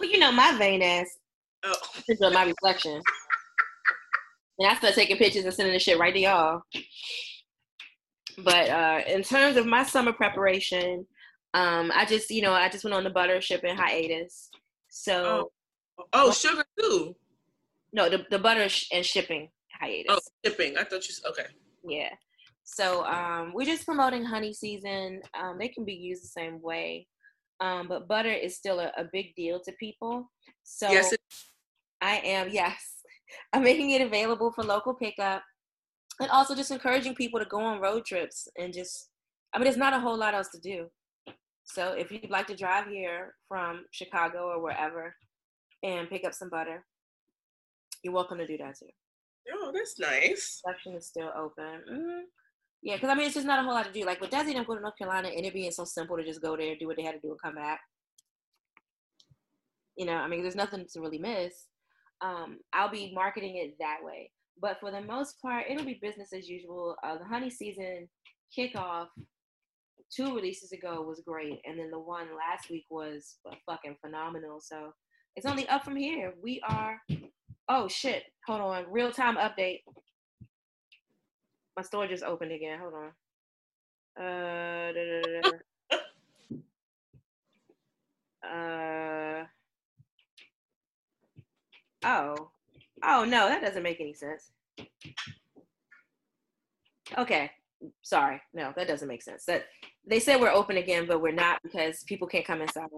Well, 0.00 0.10
you 0.10 0.18
know 0.18 0.32
my 0.32 0.56
vain 0.58 0.82
ass. 0.82 1.06
Oh. 1.64 1.74
Picture 2.06 2.30
my 2.30 2.44
reflection. 2.44 3.00
And 4.58 4.70
I 4.70 4.74
start 4.74 4.94
taking 4.94 5.16
pictures 5.16 5.44
and 5.44 5.54
sending 5.54 5.72
the 5.72 5.78
shit 5.78 5.98
right 5.98 6.14
to 6.14 6.20
y'all. 6.20 6.62
But 8.38 8.68
uh, 8.68 9.00
in 9.06 9.22
terms 9.22 9.56
of 9.56 9.66
my 9.66 9.84
summer 9.84 10.12
preparation, 10.12 11.06
um, 11.54 11.92
I 11.94 12.04
just, 12.04 12.30
you 12.30 12.42
know, 12.42 12.52
I 12.52 12.68
just 12.68 12.84
went 12.84 12.94
on 12.94 13.04
the 13.04 13.10
butter 13.10 13.40
shipping 13.40 13.76
hiatus. 13.76 14.50
So, 14.88 15.50
oh, 15.98 16.04
oh 16.12 16.32
sugar 16.32 16.64
too. 16.78 17.14
No, 17.92 18.08
the 18.08 18.26
the 18.30 18.38
butter 18.38 18.68
sh- 18.68 18.88
and 18.92 19.04
shipping 19.04 19.50
hiatus. 19.80 20.06
Oh, 20.08 20.20
shipping. 20.44 20.76
I 20.76 20.84
thought 20.84 21.06
you. 21.06 21.14
said, 21.14 21.30
Okay. 21.30 21.46
Yeah. 21.84 22.10
So 22.64 23.04
um, 23.04 23.52
we're 23.54 23.66
just 23.66 23.84
promoting 23.84 24.24
honey 24.24 24.52
season. 24.52 25.20
Um, 25.38 25.58
they 25.58 25.68
can 25.68 25.84
be 25.84 25.92
used 25.94 26.24
the 26.24 26.28
same 26.28 26.60
way, 26.62 27.06
um, 27.60 27.88
but 27.88 28.08
butter 28.08 28.32
is 28.32 28.56
still 28.56 28.80
a, 28.80 28.90
a, 28.96 29.04
big 29.12 29.34
deal 29.36 29.60
to 29.60 29.72
people. 29.78 30.30
So 30.62 30.90
yes, 30.90 31.12
it- 31.12 31.20
I 32.00 32.16
am. 32.24 32.48
Yes, 32.52 33.02
I'm 33.52 33.62
making 33.62 33.90
it 33.90 34.02
available 34.02 34.50
for 34.50 34.64
local 34.64 34.94
pickup, 34.94 35.42
and 36.20 36.30
also 36.30 36.54
just 36.54 36.70
encouraging 36.70 37.14
people 37.14 37.38
to 37.38 37.46
go 37.46 37.60
on 37.60 37.80
road 37.80 38.04
trips 38.04 38.48
and 38.58 38.72
just. 38.72 39.10
I 39.52 39.58
mean, 39.58 39.64
there's 39.64 39.76
not 39.76 39.92
a 39.92 40.00
whole 40.00 40.16
lot 40.16 40.34
else 40.34 40.48
to 40.48 40.60
do. 40.60 40.88
So 41.62 41.92
if 41.92 42.10
you'd 42.10 42.30
like 42.30 42.46
to 42.48 42.56
drive 42.56 42.88
here 42.88 43.34
from 43.46 43.84
Chicago 43.92 44.48
or 44.48 44.60
wherever 44.60 45.14
and 45.82 46.10
pick 46.10 46.24
up 46.24 46.34
some 46.34 46.50
butter, 46.50 46.84
you're 48.02 48.12
welcome 48.12 48.38
to 48.38 48.46
do 48.46 48.58
that 48.58 48.76
too. 48.78 48.86
Oh, 49.52 49.70
that's 49.72 49.98
nice. 49.98 50.60
Section 50.66 50.94
is 50.94 51.06
still 51.06 51.30
open. 51.36 51.82
Mm-hmm. 51.90 52.20
Yeah, 52.84 52.96
because 52.96 53.08
I 53.08 53.14
mean, 53.14 53.24
it's 53.24 53.34
just 53.34 53.46
not 53.46 53.58
a 53.58 53.62
whole 53.62 53.72
lot 53.72 53.86
to 53.86 53.92
do. 53.92 54.04
Like 54.04 54.20
with 54.20 54.30
Desi, 54.30 54.54
I'm 54.54 54.64
going 54.64 54.76
to 54.78 54.82
North 54.82 54.98
Carolina, 54.98 55.28
and 55.28 55.46
it 55.46 55.54
being 55.54 55.70
so 55.70 55.84
simple 55.84 56.18
to 56.18 56.24
just 56.24 56.42
go 56.42 56.54
there, 56.54 56.76
do 56.78 56.86
what 56.86 56.96
they 56.98 57.02
had 57.02 57.14
to 57.14 57.20
do, 57.20 57.30
and 57.30 57.40
come 57.42 57.54
back. 57.54 57.80
You 59.96 60.04
know, 60.04 60.16
I 60.16 60.28
mean, 60.28 60.42
there's 60.42 60.54
nothing 60.54 60.84
to 60.92 61.00
really 61.00 61.18
miss. 61.18 61.64
Um, 62.20 62.58
I'll 62.74 62.90
be 62.90 63.12
marketing 63.14 63.56
it 63.56 63.76
that 63.80 63.98
way. 64.02 64.30
But 64.60 64.80
for 64.80 64.90
the 64.90 65.00
most 65.00 65.40
part, 65.40 65.64
it'll 65.68 65.86
be 65.86 65.98
business 66.02 66.34
as 66.34 66.46
usual. 66.46 66.94
Uh, 67.02 67.16
the 67.16 67.24
honey 67.24 67.48
season 67.48 68.06
kickoff 68.56 69.06
two 70.14 70.34
releases 70.34 70.72
ago 70.72 71.02
was 71.08 71.22
great, 71.26 71.60
and 71.64 71.78
then 71.78 71.90
the 71.90 71.98
one 71.98 72.28
last 72.36 72.68
week 72.68 72.84
was 72.90 73.36
fucking 73.64 73.96
phenomenal. 74.04 74.60
So 74.60 74.92
it's 75.36 75.46
only 75.46 75.66
up 75.68 75.84
from 75.84 75.96
here. 75.96 76.34
We 76.42 76.60
are. 76.68 77.00
Oh 77.66 77.88
shit! 77.88 78.24
Hold 78.46 78.60
on. 78.60 78.84
Real 78.90 79.10
time 79.10 79.36
update. 79.36 79.80
My 81.76 81.82
store 81.82 82.06
just 82.06 82.24
opened 82.24 82.52
again. 82.52 82.78
Hold 82.80 82.94
on. 82.94 83.10
Uh. 84.24 84.92
Da, 84.92 85.20
da, 85.22 85.40
da, 85.42 86.00
uh. 88.48 89.44
Oh. 92.04 92.50
Oh 93.02 93.24
no, 93.24 93.48
that 93.48 93.62
doesn't 93.62 93.82
make 93.82 94.00
any 94.00 94.14
sense. 94.14 94.50
Okay. 97.18 97.50
Sorry. 98.02 98.40
No, 98.54 98.72
that 98.76 98.88
doesn't 98.88 99.08
make 99.08 99.22
sense. 99.22 99.44
That 99.46 99.64
they 100.06 100.20
said 100.20 100.40
we're 100.40 100.52
open 100.52 100.76
again, 100.76 101.06
but 101.06 101.20
we're 101.20 101.32
not 101.32 101.60
because 101.62 102.02
people 102.04 102.26
can't 102.28 102.46
come 102.46 102.62
inside. 102.62 102.88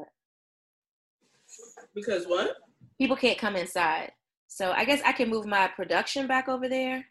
Because 1.94 2.26
what? 2.26 2.56
People 2.98 3.16
can't 3.16 3.38
come 3.38 3.56
inside. 3.56 4.12
So 4.48 4.72
I 4.72 4.84
guess 4.84 5.00
I 5.04 5.12
can 5.12 5.28
move 5.28 5.46
my 5.46 5.68
production 5.68 6.26
back 6.26 6.48
over 6.48 6.68
there. 6.68 7.04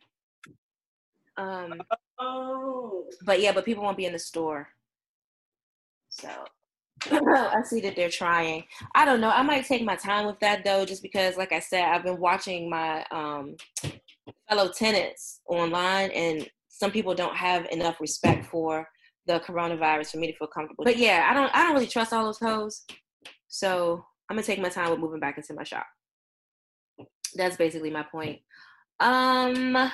Um, 1.37 1.81
oh. 2.19 3.05
But 3.23 3.41
yeah, 3.41 3.51
but 3.51 3.65
people 3.65 3.83
won't 3.83 3.97
be 3.97 4.05
in 4.05 4.13
the 4.13 4.19
store. 4.19 4.67
So 6.09 6.29
I 7.11 7.61
see 7.63 7.81
that 7.81 7.95
they're 7.95 8.09
trying. 8.09 8.63
I 8.95 9.05
don't 9.05 9.21
know. 9.21 9.29
I 9.29 9.41
might 9.41 9.65
take 9.65 9.83
my 9.83 9.95
time 9.95 10.25
with 10.25 10.39
that 10.39 10.63
though, 10.63 10.85
just 10.85 11.01
because, 11.01 11.37
like 11.37 11.51
I 11.51 11.59
said, 11.59 11.83
I've 11.83 12.03
been 12.03 12.19
watching 12.19 12.69
my 12.69 13.05
um, 13.11 13.55
fellow 14.49 14.71
tenants 14.71 15.41
online, 15.47 16.11
and 16.11 16.49
some 16.69 16.91
people 16.91 17.13
don't 17.13 17.35
have 17.35 17.67
enough 17.71 17.99
respect 17.99 18.45
for 18.45 18.87
the 19.27 19.39
coronavirus 19.39 20.11
for 20.11 20.17
me 20.17 20.31
to 20.31 20.37
feel 20.37 20.47
comfortable. 20.47 20.85
But 20.85 20.97
yeah, 20.97 21.27
I 21.29 21.33
don't. 21.33 21.53
I 21.55 21.63
don't 21.63 21.73
really 21.73 21.87
trust 21.87 22.13
all 22.13 22.25
those 22.25 22.39
hoes. 22.39 22.85
So 23.47 24.05
I'm 24.29 24.37
gonna 24.37 24.45
take 24.45 24.59
my 24.59 24.69
time 24.69 24.89
with 24.89 24.99
moving 24.99 25.19
back 25.19 25.37
into 25.37 25.53
my 25.53 25.63
shop. 25.63 25.85
That's 27.35 27.57
basically 27.57 27.91
my 27.91 28.03
point. 28.03 28.39
Um, 28.99 29.91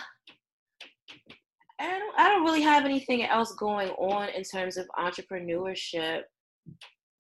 I 1.80 2.00
don't. 2.00 2.20
I 2.20 2.30
don't 2.30 2.44
really 2.44 2.62
have 2.62 2.86
anything 2.86 3.24
else 3.24 3.54
going 3.54 3.90
on 3.92 4.30
in 4.30 4.44
terms 4.44 4.78
of 4.78 4.88
entrepreneurship. 4.98 6.22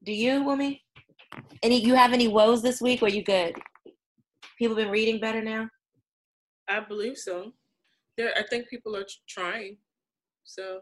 Do 0.03 0.11
you, 0.11 0.43
Wumi? 0.43 0.79
Any? 1.63 1.83
You 1.83 1.95
have 1.95 2.13
any 2.13 2.27
woes 2.27 2.61
this 2.61 2.81
week? 2.81 3.01
Or 3.01 3.09
you 3.09 3.23
good? 3.23 3.55
People 4.57 4.75
been 4.75 4.89
reading 4.91 5.19
better 5.19 5.41
now. 5.41 5.69
I 6.67 6.79
believe 6.79 7.17
so. 7.17 7.53
There, 8.17 8.31
I 8.37 8.43
think 8.43 8.69
people 8.69 8.95
are 8.95 9.05
trying. 9.27 9.77
So, 10.43 10.81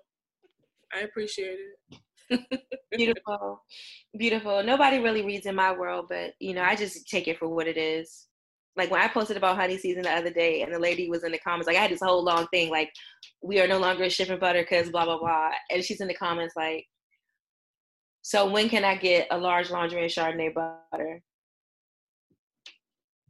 I 0.93 1.01
appreciate 1.01 1.57
it. 1.59 1.99
beautiful, 2.91 3.61
beautiful. 4.17 4.63
Nobody 4.63 4.99
really 4.99 5.25
reads 5.25 5.45
in 5.45 5.55
my 5.55 5.71
world, 5.71 6.07
but 6.09 6.33
you 6.39 6.53
know, 6.53 6.63
I 6.63 6.75
just 6.75 7.07
take 7.09 7.27
it 7.27 7.39
for 7.39 7.47
what 7.47 7.67
it 7.67 7.77
is. 7.77 8.28
Like 8.79 8.91
when 8.91 9.01
I 9.01 9.09
posted 9.09 9.35
about 9.35 9.57
honey 9.57 9.77
season 9.77 10.03
the 10.03 10.11
other 10.11 10.29
day, 10.29 10.61
and 10.61 10.73
the 10.73 10.79
lady 10.79 11.09
was 11.09 11.25
in 11.25 11.33
the 11.33 11.37
comments, 11.39 11.67
like 11.67 11.75
I 11.75 11.81
had 11.81 11.91
this 11.91 12.01
whole 12.01 12.23
long 12.23 12.47
thing, 12.47 12.69
like 12.71 12.89
we 13.43 13.59
are 13.59 13.67
no 13.67 13.77
longer 13.77 14.09
shipping 14.09 14.39
butter 14.39 14.61
because 14.61 14.89
blah 14.89 15.03
blah 15.03 15.19
blah, 15.19 15.51
and 15.69 15.83
she's 15.83 15.99
in 15.99 16.07
the 16.07 16.13
comments 16.13 16.55
like, 16.55 16.85
so 18.21 18.49
when 18.49 18.69
can 18.69 18.85
I 18.85 18.95
get 18.95 19.27
a 19.31 19.37
large 19.37 19.69
laundry 19.69 20.01
and 20.01 20.09
Chardonnay 20.09 20.53
butter? 20.53 21.21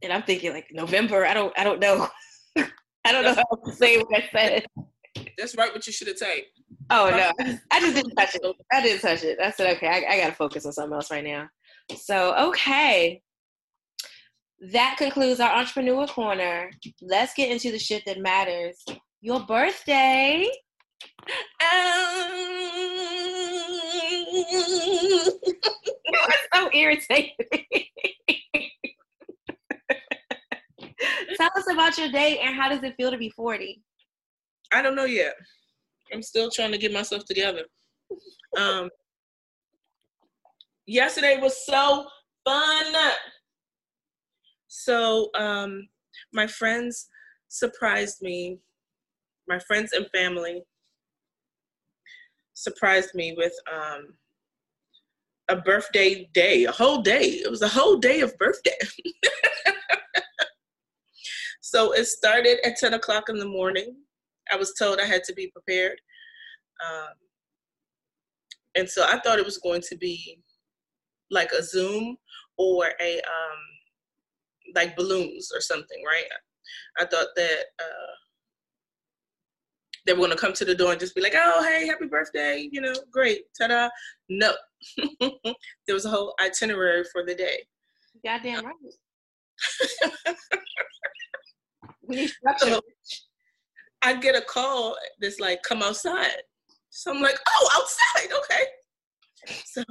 And 0.04 0.14
I'm 0.14 0.22
thinking 0.22 0.54
like 0.54 0.68
November. 0.72 1.26
I 1.26 1.34
don't. 1.34 1.52
I 1.58 1.64
don't 1.64 1.80
know. 1.80 2.08
I 3.06 3.12
don't 3.12 3.24
know 3.24 3.34
how 3.34 3.58
to 3.66 3.74
say 3.76 3.98
what 3.98 4.24
I 4.24 4.30
said. 4.32 4.66
That's 5.36 5.58
right. 5.58 5.74
What 5.74 5.88
you 5.88 5.94
should 5.94 6.10
have 6.10 6.18
taken. 6.18 6.46
Oh 6.92 7.10
no, 7.10 7.58
I 7.72 7.80
just 7.80 7.96
didn't 7.96 8.16
touch 8.16 8.36
it. 8.36 8.56
I 8.72 8.82
didn't 8.82 9.02
touch 9.02 9.24
it. 9.24 9.40
I 9.40 9.50
said 9.50 9.76
okay. 9.78 9.88
I, 9.88 10.14
I 10.14 10.20
got 10.20 10.30
to 10.30 10.36
focus 10.36 10.66
on 10.68 10.74
something 10.74 10.94
else 10.94 11.10
right 11.10 11.24
now. 11.24 11.48
So 11.96 12.36
okay, 12.50 13.22
that 14.62 14.96
concludes 14.98 15.40
our 15.40 15.52
entrepreneur 15.52 16.06
corner. 16.08 16.72
Let's 17.02 17.34
get 17.34 17.50
into 17.52 17.72
the 17.72 17.80
shit 17.80 18.04
that 18.06 18.20
matters. 18.20 18.84
Your 19.22 19.40
birthday. 19.42 20.46
Um, 21.62 22.30
so 26.54 26.70
irritating. 26.74 27.36
Tell 31.38 31.50
us 31.56 31.72
about 31.72 31.98
your 31.98 32.12
day 32.12 32.40
and 32.40 32.56
how 32.56 32.68
does 32.70 32.84
it 32.84 32.96
feel 32.98 33.12
to 33.12 33.18
be 33.18 33.30
40? 33.30 33.82
I 34.74 34.82
don't 34.82 34.96
know 34.96 35.06
yet. 35.06 35.36
I'm 36.14 36.22
still 36.22 36.52
trying 36.52 36.72
to 36.72 36.78
get 36.78 36.92
myself 36.92 37.24
together. 37.26 37.64
Um, 38.58 38.90
yesterday 40.86 41.40
was 41.42 41.66
so 41.66 42.08
fun. 42.46 42.94
So 44.70 45.30
um, 45.36 45.90
my 46.32 46.48
friends 46.48 47.10
surprised 47.50 48.22
me. 48.22 48.60
My 49.48 49.60
friends 49.60 49.92
and 49.94 50.06
family 50.14 50.64
surprised 52.54 53.16
me 53.16 53.34
with 53.36 53.54
um, 53.74 54.14
a 55.50 55.56
birthday 55.56 56.30
day, 56.34 56.66
a 56.66 56.72
whole 56.72 57.02
day. 57.02 57.42
It 57.44 57.50
was 57.50 57.64
a 57.64 57.68
whole 57.68 57.98
day 57.98 58.22
of 58.22 58.38
birthday. 58.38 58.78
so 61.62 61.94
it 61.94 62.06
started 62.06 62.60
at 62.64 62.78
10 62.78 62.94
o'clock 62.94 63.30
in 63.30 63.40
the 63.40 63.48
morning. 63.48 63.96
I 64.52 64.56
was 64.56 64.76
told 64.76 65.00
I 65.00 65.06
had 65.06 65.24
to 65.24 65.34
be 65.34 65.48
prepared. 65.48 66.00
Um, 66.88 67.14
and 68.76 68.88
so 68.88 69.04
I 69.04 69.20
thought 69.20 69.40
it 69.40 69.46
was 69.46 69.58
going 69.58 69.82
to 69.90 69.98
be 69.98 70.40
like 71.32 71.52
a 71.54 71.64
Zoom 71.64 72.18
or 72.58 72.92
a 73.02 73.18
um, 73.18 73.79
like 74.76 74.96
balloons 74.96 75.52
or 75.54 75.62
something, 75.62 76.04
right? 76.06 76.26
I 77.00 77.06
thought 77.06 77.28
that 77.36 77.66
uh, 77.80 78.14
they 80.06 80.14
were 80.14 80.20
going 80.20 80.32
to 80.32 80.38
come 80.38 80.54
to 80.54 80.66
the 80.66 80.76
door 80.76 80.92
and 80.92 81.00
just 81.00 81.16
be 81.16 81.22
like, 81.22 81.36
"Oh, 81.36 81.64
hey, 81.64 81.88
happy 81.88 82.08
birthday!" 82.08 82.68
You 82.72 82.82
know, 82.82 82.94
great, 83.12 83.44
ta-da. 83.60 83.90
No, 84.30 84.54
there 85.20 85.94
was 85.94 86.06
a 86.06 86.10
whole 86.10 86.34
itinerary 86.42 87.04
for 87.12 87.26
the 87.26 87.36
day. 87.36 87.60
Goddamn 88.24 88.66
right. 88.66 90.36
we 92.08 92.16
need 92.16 92.30
structure. 92.30 92.66
So, 92.66 92.82
I 94.02 94.16
get 94.16 94.36
a 94.36 94.42
call 94.42 94.96
that's 95.20 95.40
like, 95.40 95.62
"Come 95.64 95.84
outside." 95.84 96.42
So 96.90 97.14
I'm 97.14 97.22
like, 97.22 97.38
"Oh, 97.48 97.70
outside, 97.76 98.36
okay." 98.44 98.64
So 99.66 99.84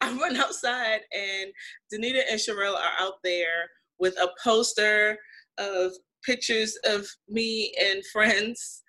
I 0.00 0.12
run 0.12 0.36
outside, 0.36 1.00
and 1.12 1.52
Danita 1.92 2.22
and 2.30 2.38
Sherelle 2.38 2.76
are 2.76 2.92
out 2.98 3.14
there 3.24 3.68
with 4.02 4.18
a 4.18 4.28
poster 4.42 5.16
of 5.58 5.92
pictures 6.24 6.76
of 6.84 7.06
me 7.28 7.72
and 7.80 8.04
friends 8.12 8.82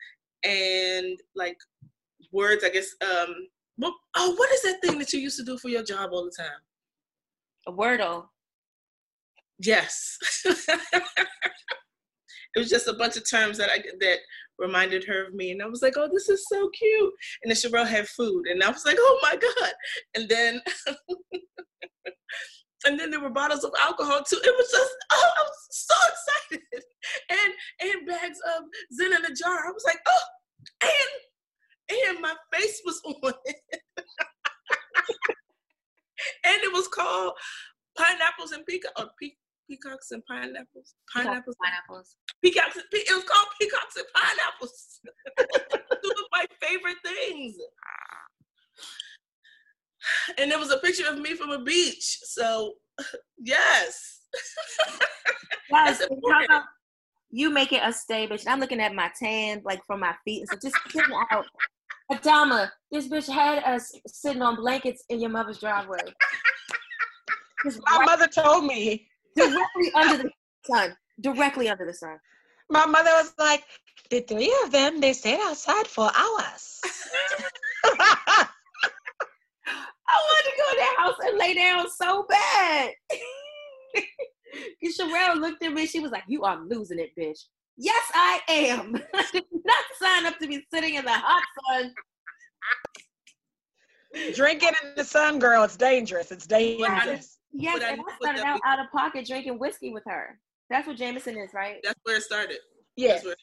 and 0.44 1.20
like 1.36 1.58
words, 2.32 2.64
I 2.64 2.70
guess. 2.70 2.88
Um, 3.02 3.36
well, 3.78 3.96
oh, 4.16 4.34
what 4.36 4.52
is 4.52 4.64
that 4.64 4.82
thing 4.82 4.98
that 4.98 5.14
you 5.14 5.20
used 5.20 5.38
to 5.38 5.46
do 5.46 5.58
for 5.60 5.70
your 5.70 5.84
job 5.84 6.10
all 6.12 6.26
the 6.26 6.32
time? 6.36 6.62
A 7.68 7.72
wordle. 7.72 8.26
Yes. 9.60 10.18
it 10.46 10.58
was 12.58 12.70
just 12.70 12.88
a 12.88 12.94
bunch 12.94 13.16
of 13.16 13.30
terms 13.30 13.60
that 13.60 13.70
I 13.72 13.84
that 14.00 14.18
reminded 14.58 15.04
her 15.06 15.26
of 15.26 15.36
me, 15.36 15.52
and 15.52 15.62
I 15.62 15.68
was 15.68 15.84
like, 15.84 15.94
"Oh, 15.96 16.10
this 16.12 16.28
is 16.28 16.48
so 16.48 16.70
cute." 16.70 17.14
And 17.44 17.52
then 17.52 17.56
Sherelle 17.56 17.88
had 17.88 18.08
food, 18.08 18.48
and 18.48 18.64
I 18.64 18.70
was 18.70 18.86
like, 18.86 18.98
"Oh 19.00 19.20
my 19.22 19.36
god!" 19.36 19.74
And 20.16 20.28
then, 20.28 20.62
and 22.86 23.00
then 23.00 23.12
there 23.12 23.20
were 23.22 23.30
bottles 23.30 23.64
of 23.64 23.72
alcohol 23.82 24.22
too. 24.28 24.40
It 24.44 24.56
was 24.58 24.70
just, 24.72 24.92
oh, 25.12 25.32
I 25.38 25.42
was 25.44 25.68
so 25.72 25.96
excited, 26.12 26.84
and 27.30 27.54
and 27.92 28.08
bags 28.08 28.40
of 28.58 28.64
Zen 28.96 29.14
in 29.14 29.26
a 29.26 29.36
jar. 29.36 29.68
I 29.68 29.72
was 29.72 29.84
like, 29.86 30.00
"Oh," 30.08 30.24
and 30.84 32.02
and 32.10 32.22
my 32.22 32.34
face 32.54 32.82
was 32.86 33.02
on 33.06 33.34
it. 33.46 33.56
and 36.46 36.62
it 36.64 36.74
was 36.74 36.88
called 36.88 37.34
pineapples 37.98 38.52
and 38.54 38.66
peacock 38.66 38.92
or 38.98 39.10
pe- 39.22 39.36
peacocks 39.70 40.12
and 40.12 40.24
pineapples. 40.26 40.96
Pineapples. 41.14 41.56
Pineapples. 41.64 42.16
Peacocks. 42.42 42.76
and- 42.78 42.86
It 42.92 43.14
was 43.16 43.24
called 43.26 43.48
peacocks 43.60 43.96
and 43.98 44.06
pineapples. 44.16 45.00
Two 45.38 46.10
of 46.12 46.28
my 46.32 46.46
favorite 46.62 46.98
things. 47.04 47.56
And 50.38 50.52
there 50.52 50.60
was 50.60 50.72
a 50.72 50.78
picture 50.78 51.08
of 51.08 51.20
me 51.20 51.34
from 51.36 51.52
a 51.52 51.64
beach. 51.64 52.20
So 52.24 52.74
yes. 53.38 54.22
Guys, 55.72 56.00
That's 56.00 56.12
how 56.30 56.46
about 56.46 56.64
you 57.32 57.50
make 57.50 57.72
it 57.72 57.82
a 57.84 57.92
stay, 57.92 58.28
bitch? 58.28 58.44
I'm 58.48 58.60
looking 58.60 58.80
at 58.80 58.94
my 58.94 59.12
tan, 59.18 59.62
like 59.66 59.84
from 59.88 60.02
my 60.02 60.14
feet, 60.24 60.42
and 60.42 60.50
so 60.50 60.70
just 60.70 60.78
get 60.92 61.08
me 61.08 61.16
out. 61.32 61.46
Adama, 62.12 62.70
this 62.92 63.08
bitch 63.08 63.28
had 63.28 63.64
us 63.64 63.92
sitting 64.08 64.42
on 64.42 64.56
blankets 64.56 65.04
in 65.10 65.20
your 65.20 65.32
mother's 65.32 65.60
driveway. 65.60 65.98
Just 67.66 67.80
My 67.90 67.98
right 67.98 68.06
mother 68.06 68.28
told 68.28 68.66
me. 68.66 69.08
directly 69.36 69.92
under 69.96 70.24
the 70.24 70.30
sun. 70.66 70.96
Directly 71.22 71.70
under 71.70 71.86
the 71.86 71.94
sun. 71.94 72.18
My 72.70 72.86
mother 72.86 73.10
was 73.12 73.34
like, 73.40 73.64
the 74.10 74.22
three 74.22 74.54
of 74.64 74.72
them, 74.72 75.00
they 75.00 75.14
stayed 75.14 75.40
outside 75.42 75.88
for 75.88 76.12
hours. 76.16 76.82
I 79.68 80.16
wanted 80.16 80.50
to 80.50 80.58
go 80.58 80.72
in 80.72 80.78
that 80.78 80.96
house 80.98 81.16
and 81.26 81.38
lay 81.38 81.54
down 81.54 81.90
so 81.90 82.26
bad. 82.30 82.92
Because 84.82 84.98
Sherelle 85.00 85.40
looked 85.40 85.64
at 85.64 85.74
me, 85.74 85.86
she 85.86 86.00
was 86.00 86.12
like, 86.12 86.24
You 86.28 86.44
are 86.44 86.60
losing 86.60 87.00
it, 87.00 87.12
bitch. 87.18 87.40
Yes, 87.78 88.04
I 88.14 88.40
am. 88.50 88.96
I 89.14 89.26
did 89.32 89.44
not 89.66 89.84
sign 90.02 90.26
up 90.26 90.38
to 90.40 90.48
be 90.48 90.66
sitting 90.72 90.96
in 90.96 91.06
the 91.06 91.12
hot 91.12 91.44
sun. 91.68 91.94
Drinking 94.36 94.70
in 94.84 94.94
the 94.96 95.04
sun, 95.04 95.40
girl, 95.40 95.64
it's 95.64 95.76
dangerous. 95.76 96.32
It's 96.32 96.46
dangerous. 96.46 97.40
Yes, 97.52 97.82
I 97.84 97.94
and 97.94 98.02
I 98.02 98.16
started 98.16 98.44
out 98.44 98.60
out 98.66 98.80
of 98.80 98.92
pocket 98.92 99.28
drinking 99.28 99.60
whiskey 99.60 99.92
with 99.92 100.04
her. 100.06 100.40
That's 100.70 100.88
what 100.88 100.98
Jameson 100.98 101.38
is, 101.38 101.54
right? 101.54 101.78
That's 101.84 102.00
where 102.04 102.18
it 102.18 102.24
started. 102.24 102.58
Yes. 102.96 103.24
Where 103.24 103.36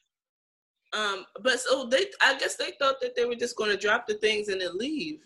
um 0.92 1.24
but 1.42 1.60
so 1.60 1.86
they 1.86 2.06
I 2.20 2.36
guess 2.38 2.56
they 2.56 2.72
thought 2.80 3.00
that 3.00 3.14
they 3.14 3.24
were 3.24 3.36
just 3.36 3.56
gonna 3.56 3.76
drop 3.76 4.06
the 4.06 4.14
things 4.14 4.48
and 4.48 4.60
then 4.60 4.76
leave. 4.76 5.20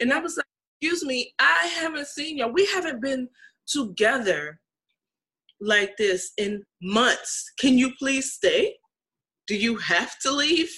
And 0.00 0.12
I 0.12 0.18
was 0.18 0.36
like, 0.36 0.46
excuse 0.80 1.04
me, 1.04 1.32
I 1.38 1.70
haven't 1.76 2.06
seen 2.06 2.38
y'all. 2.38 2.52
We 2.52 2.66
haven't 2.66 3.02
been 3.02 3.28
together 3.66 4.60
like 5.60 5.96
this 5.96 6.32
in 6.38 6.62
months. 6.80 7.52
Can 7.58 7.76
you 7.78 7.92
please 7.98 8.32
stay? 8.32 8.76
Do 9.46 9.56
you 9.56 9.76
have 9.76 10.18
to 10.20 10.30
leave? 10.30 10.72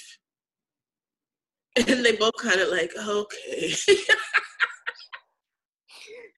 And 1.77 2.05
they 2.05 2.17
both 2.17 2.35
kind 2.41 2.61
of 2.61 2.69
like, 2.69 2.93
okay. 2.97 3.75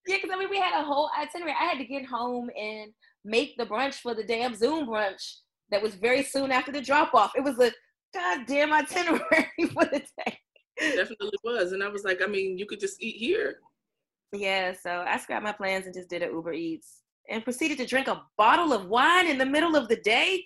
Yeah, 0.07 0.17
because 0.17 0.31
I 0.35 0.39
mean, 0.39 0.51
we 0.51 0.59
had 0.59 0.81
a 0.81 0.85
whole 0.85 1.11
itinerary. 1.19 1.55
I 1.59 1.65
had 1.65 1.79
to 1.79 1.85
get 1.85 2.05
home 2.07 2.51
and 2.59 2.93
make 3.25 3.57
the 3.57 3.67
brunch 3.67 3.95
for 3.97 4.15
the 4.15 4.25
damn 4.25 4.55
Zoom 4.55 4.87
brunch 4.87 5.37
that 5.71 5.83
was 5.83 5.95
very 5.95 6.23
soon 6.23 6.51
after 6.51 6.73
the 6.73 6.81
drop 6.81 7.15
off. 7.15 7.33
It 7.37 7.45
was 7.45 7.59
a 7.61 7.73
goddamn 8.13 8.73
itinerary 8.73 9.21
for 9.73 9.85
the 9.85 10.03
day. 10.19 10.39
Definitely 10.79 11.39
was. 11.45 11.73
And 11.73 11.83
I 11.83 11.89
was 11.89 12.05
like, 12.05 12.21
I 12.23 12.27
mean, 12.27 12.59
you 12.59 12.67
could 12.67 12.81
just 12.81 13.03
eat 13.03 13.17
here. 13.17 13.57
Yeah, 14.33 14.73
so 14.73 15.05
I 15.07 15.19
scrapped 15.19 15.45
my 15.45 15.53
plans 15.53 15.85
and 15.85 15.95
just 15.95 16.09
did 16.09 16.23
an 16.23 16.31
Uber 16.31 16.55
Eats 16.55 17.03
and 17.29 17.45
proceeded 17.45 17.79
to 17.79 17.87
drink 17.87 18.09
a 18.09 18.23
bottle 18.39 18.73
of 18.73 18.87
wine 18.87 19.29
in 19.29 19.39
the 19.39 19.47
middle 19.47 19.77
of 19.77 19.89
the 19.89 19.97
day. 19.97 20.45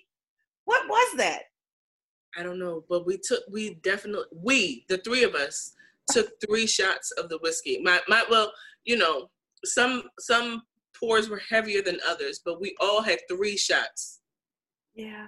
What 0.65 0.87
was 0.87 1.17
that? 1.17 1.43
I 2.37 2.43
don't 2.43 2.59
know, 2.59 2.83
but 2.89 3.05
we 3.05 3.17
took 3.17 3.43
we 3.49 3.75
definitely 3.75 4.25
we 4.31 4.85
the 4.89 4.97
three 4.99 5.23
of 5.23 5.33
us 5.33 5.73
took 6.11 6.29
three 6.45 6.67
shots 6.67 7.11
of 7.11 7.29
the 7.29 7.39
whiskey. 7.39 7.79
My 7.81 8.01
my 8.07 8.25
well, 8.29 8.51
you 8.85 8.97
know, 8.97 9.29
some 9.65 10.03
some 10.19 10.63
pours 10.93 11.29
were 11.29 11.41
heavier 11.49 11.81
than 11.81 11.99
others, 12.07 12.41
but 12.43 12.61
we 12.61 12.75
all 12.79 13.01
had 13.01 13.19
three 13.29 13.57
shots 13.57 14.19
Yeah, 14.93 15.27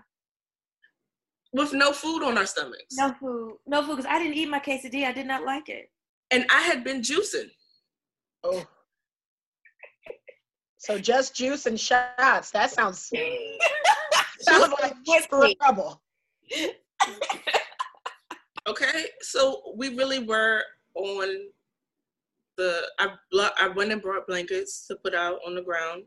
with 1.54 1.74
no 1.74 1.91
food 1.91 2.24
on 2.24 2.38
our 2.38 2.45
stomachs. 2.45 2.95
no 2.95 3.14
food, 3.20 3.58
no 3.68 3.82
food 3.84 3.97
because 3.97 4.06
I 4.06 4.20
didn't 4.20 4.36
eat 4.36 4.50
my 4.50 4.60
quesadilla. 4.60 5.06
I 5.08 5.14
did 5.14 5.26
not 5.28 5.43
like 5.43 5.70
it. 5.70 5.89
And 6.32 6.45
I 6.52 6.62
had 6.62 6.84
been 6.84 7.02
juicing. 7.02 7.50
Oh. 8.43 8.66
So 10.78 10.97
just 10.97 11.36
juice 11.36 11.66
and 11.66 11.80
shots. 11.80 12.52
That 12.52 12.72
sounds 12.72 13.12
sounds 14.39 14.74
like 14.82 14.93
Whiskey. 15.06 15.56
trouble. 15.56 16.02
Okay, 18.68 19.06
so 19.22 19.74
we 19.76 19.89
really 19.95 20.20
were 20.20 20.64
on 20.95 21.47
the. 22.58 22.82
I 23.00 23.10
I 23.60 23.68
went 23.70 23.91
and 23.91 24.02
brought 24.02 24.28
blankets 24.28 24.86
to 24.88 24.95
put 24.95 25.14
out 25.16 25.39
on 25.45 25.56
the 25.56 25.62
ground. 25.62 26.04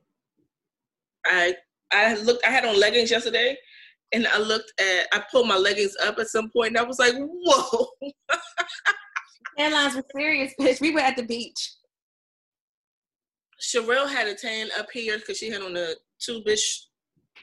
I 1.27 1.55
I 1.93 2.15
looked. 2.15 2.47
I 2.47 2.51
had 2.51 2.65
on 2.65 2.79
leggings 2.79 3.11
yesterday, 3.11 3.59
and 4.13 4.27
I 4.27 4.39
looked 4.39 4.73
at. 4.81 5.07
I 5.13 5.25
pulled 5.31 5.49
my 5.49 5.57
leggings 5.57 5.95
up 6.05 6.19
at 6.19 6.29
some 6.29 6.51
point, 6.51 6.69
and 6.69 6.79
I 6.79 6.83
was 6.83 6.99
like, 6.99 7.15
"Whoa!" 7.17 7.89
Airlines 9.59 9.95
were 9.95 10.05
serious, 10.15 10.53
bitch. 10.61 10.81
We 10.81 10.93
were 10.93 11.01
at 11.01 11.17
the 11.17 11.23
beach. 11.23 11.75
Sherelle 13.61 14.09
had 14.09 14.27
a 14.27 14.35
tan 14.35 14.69
up 14.79 14.87
here 14.93 15.19
because 15.19 15.39
she 15.39 15.51
had 15.51 15.63
on 15.63 15.77
a 15.77 15.95
two-bish 16.19 16.87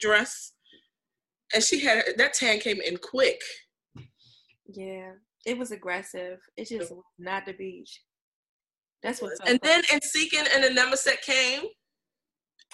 dress, 0.00 0.52
and 1.54 1.62
she 1.62 1.80
had 1.80 2.04
that 2.16 2.34
tan 2.34 2.58
came 2.60 2.80
in 2.80 2.96
quick. 2.96 3.40
Yeah, 4.66 5.12
it 5.46 5.58
was 5.58 5.70
aggressive. 5.70 6.38
It 6.56 6.68
just 6.68 6.90
was 6.90 7.02
not 7.18 7.46
the 7.46 7.54
beach. 7.54 8.00
That's 9.02 9.22
what's 9.22 9.40
up. 9.40 9.48
And 9.48 9.58
then 9.62 9.82
in 9.92 10.00
Seeking 10.02 10.44
and 10.54 10.62
the 10.62 10.68
Nemaset 10.68 11.22
came. 11.22 11.62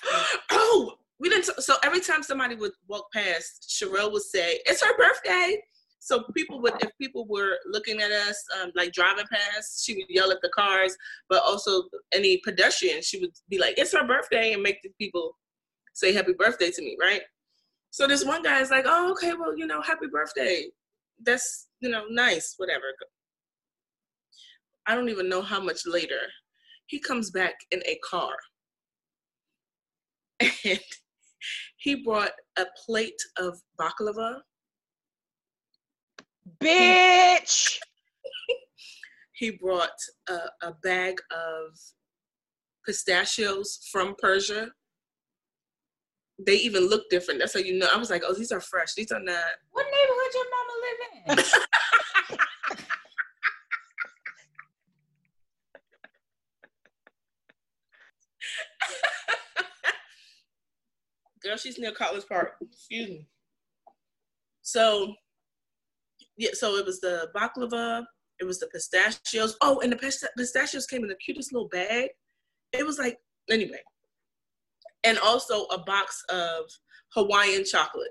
oh, 0.50 0.94
we 1.18 1.28
didn't. 1.28 1.44
so 1.62 1.76
every 1.82 2.00
time 2.00 2.22
somebody 2.22 2.54
would 2.54 2.72
walk 2.88 3.10
past, 3.12 3.68
Sherelle 3.70 4.12
would 4.12 4.22
say, 4.22 4.60
"It's 4.66 4.82
her 4.82 4.96
birthday." 4.96 5.62
So 5.98 6.22
people 6.36 6.60
would, 6.60 6.74
if 6.82 6.90
people 7.00 7.26
were 7.26 7.58
looking 7.66 8.00
at 8.00 8.12
us, 8.12 8.42
um, 8.60 8.70
like 8.76 8.92
driving 8.92 9.26
past, 9.32 9.84
she 9.84 9.94
would 9.94 10.08
yell 10.08 10.30
at 10.30 10.40
the 10.42 10.50
cars, 10.50 10.96
but 11.28 11.42
also 11.42 11.84
any 12.12 12.38
pedestrians, 12.44 13.06
she 13.06 13.18
would 13.18 13.32
be 13.48 13.58
like, 13.58 13.78
"It's 13.78 13.92
her 13.92 14.06
birthday," 14.06 14.52
and 14.52 14.62
make 14.62 14.82
the 14.82 14.90
people 15.00 15.36
say 15.94 16.12
"Happy 16.12 16.32
birthday" 16.32 16.70
to 16.70 16.82
me, 16.82 16.96
right? 17.00 17.22
So 17.90 18.06
this 18.06 18.24
one 18.24 18.42
guy 18.42 18.60
is 18.60 18.70
like, 18.70 18.84
"Oh, 18.86 19.10
okay, 19.12 19.32
well, 19.34 19.56
you 19.56 19.66
know, 19.66 19.80
happy 19.82 20.06
birthday. 20.06 20.70
That's 21.20 21.68
you 21.80 21.88
know, 21.88 22.06
nice, 22.08 22.54
whatever." 22.58 22.94
I 24.86 24.94
don't 24.94 25.08
even 25.08 25.28
know 25.28 25.42
how 25.42 25.60
much 25.60 25.86
later, 25.86 26.20
he 26.86 27.00
comes 27.00 27.30
back 27.30 27.54
in 27.70 27.82
a 27.86 27.98
car. 28.04 28.36
And 30.64 30.80
he 31.86 31.94
brought 31.94 32.32
a 32.58 32.66
plate 32.84 33.22
of 33.38 33.60
baklava. 33.80 34.40
Bitch. 36.60 37.78
He 39.38 39.50
brought 39.50 39.90
a, 40.30 40.38
a 40.62 40.72
bag 40.82 41.16
of 41.30 41.78
pistachios 42.86 43.86
from 43.92 44.14
Persia. 44.18 44.70
They 46.38 46.54
even 46.54 46.88
look 46.88 47.02
different. 47.10 47.40
That's 47.40 47.52
how 47.52 47.60
you 47.60 47.78
know. 47.78 47.86
I 47.92 47.98
was 47.98 48.08
like, 48.08 48.22
oh, 48.26 48.32
these 48.32 48.50
are 48.50 48.62
fresh. 48.62 48.94
These 48.94 49.12
are 49.12 49.20
not. 49.20 49.44
What 49.72 49.84
neighborhood 49.84 50.32
your 50.32 50.46
mama 50.56 50.74
live 50.86 51.44
in? 51.44 51.44
Girl, 61.46 61.56
she's 61.56 61.78
near 61.78 61.92
College 61.92 62.24
Park. 62.28 62.56
Excuse 62.60 63.08
me. 63.08 63.26
So, 64.62 65.14
yeah, 66.36 66.50
so 66.54 66.74
it 66.74 66.84
was 66.84 67.00
the 67.00 67.28
baklava, 67.36 68.04
It 68.40 68.44
was 68.44 68.58
the 68.58 68.66
pistachios. 68.66 69.56
Oh, 69.60 69.78
and 69.80 69.92
the 69.92 70.30
pistachios 70.36 70.86
came 70.86 71.04
in 71.04 71.08
the 71.08 71.14
cutest 71.24 71.52
little 71.52 71.68
bag. 71.68 72.08
It 72.72 72.84
was 72.84 72.98
like 72.98 73.18
anyway, 73.48 73.80
and 75.04 75.20
also 75.20 75.66
a 75.66 75.78
box 75.78 76.20
of 76.30 76.64
Hawaiian 77.14 77.64
chocolate. 77.64 78.10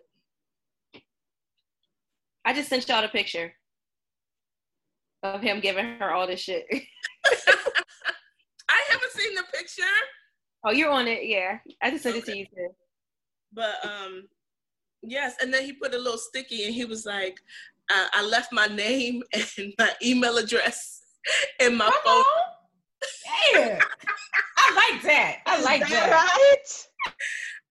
I 2.46 2.54
just 2.54 2.70
sent 2.70 2.88
y'all 2.88 3.04
a 3.04 3.10
picture 3.10 3.52
of 5.24 5.42
him 5.42 5.60
giving 5.60 5.98
her 6.00 6.12
all 6.12 6.26
this 6.26 6.40
shit. 6.40 6.66
I 6.72 6.82
haven't 8.90 9.12
seen 9.12 9.36
the 9.36 9.44
picture, 9.54 9.84
oh, 10.64 10.72
you're 10.72 10.90
on 10.90 11.10
it, 11.10 11.26
yeah. 11.26 11.58
I 11.82 11.92
just 11.92 12.04
sent 12.04 12.16
it 12.16 12.24
to 12.26 12.38
you 12.38 12.46
too. 12.46 12.70
But 13.56 13.76
um, 13.86 14.28
yes. 15.02 15.36
And 15.42 15.54
then 15.54 15.64
he 15.64 15.72
put 15.74 15.94
a 15.94 15.98
little 15.98 16.18
sticky, 16.18 16.66
and 16.66 16.74
he 16.74 16.86
was 16.86 17.06
like, 17.06 17.38
uh, 17.90 18.08
"I 18.14 18.24
left 18.26 18.52
my 18.54 18.68
name 18.68 19.24
and 19.34 19.74
my 19.80 19.92
email 20.04 20.38
address 20.38 21.02
in 21.60 21.76
my 21.76 21.86
Come 21.86 21.94
phone." 22.04 22.14
on. 22.14 22.26
Yeah. 23.54 23.80
I 24.58 24.74
like 24.92 25.02
that. 25.04 25.38
I 25.46 25.62
like 25.62 25.82
Is 25.84 25.90
that. 25.90 26.10
right? 26.12 26.88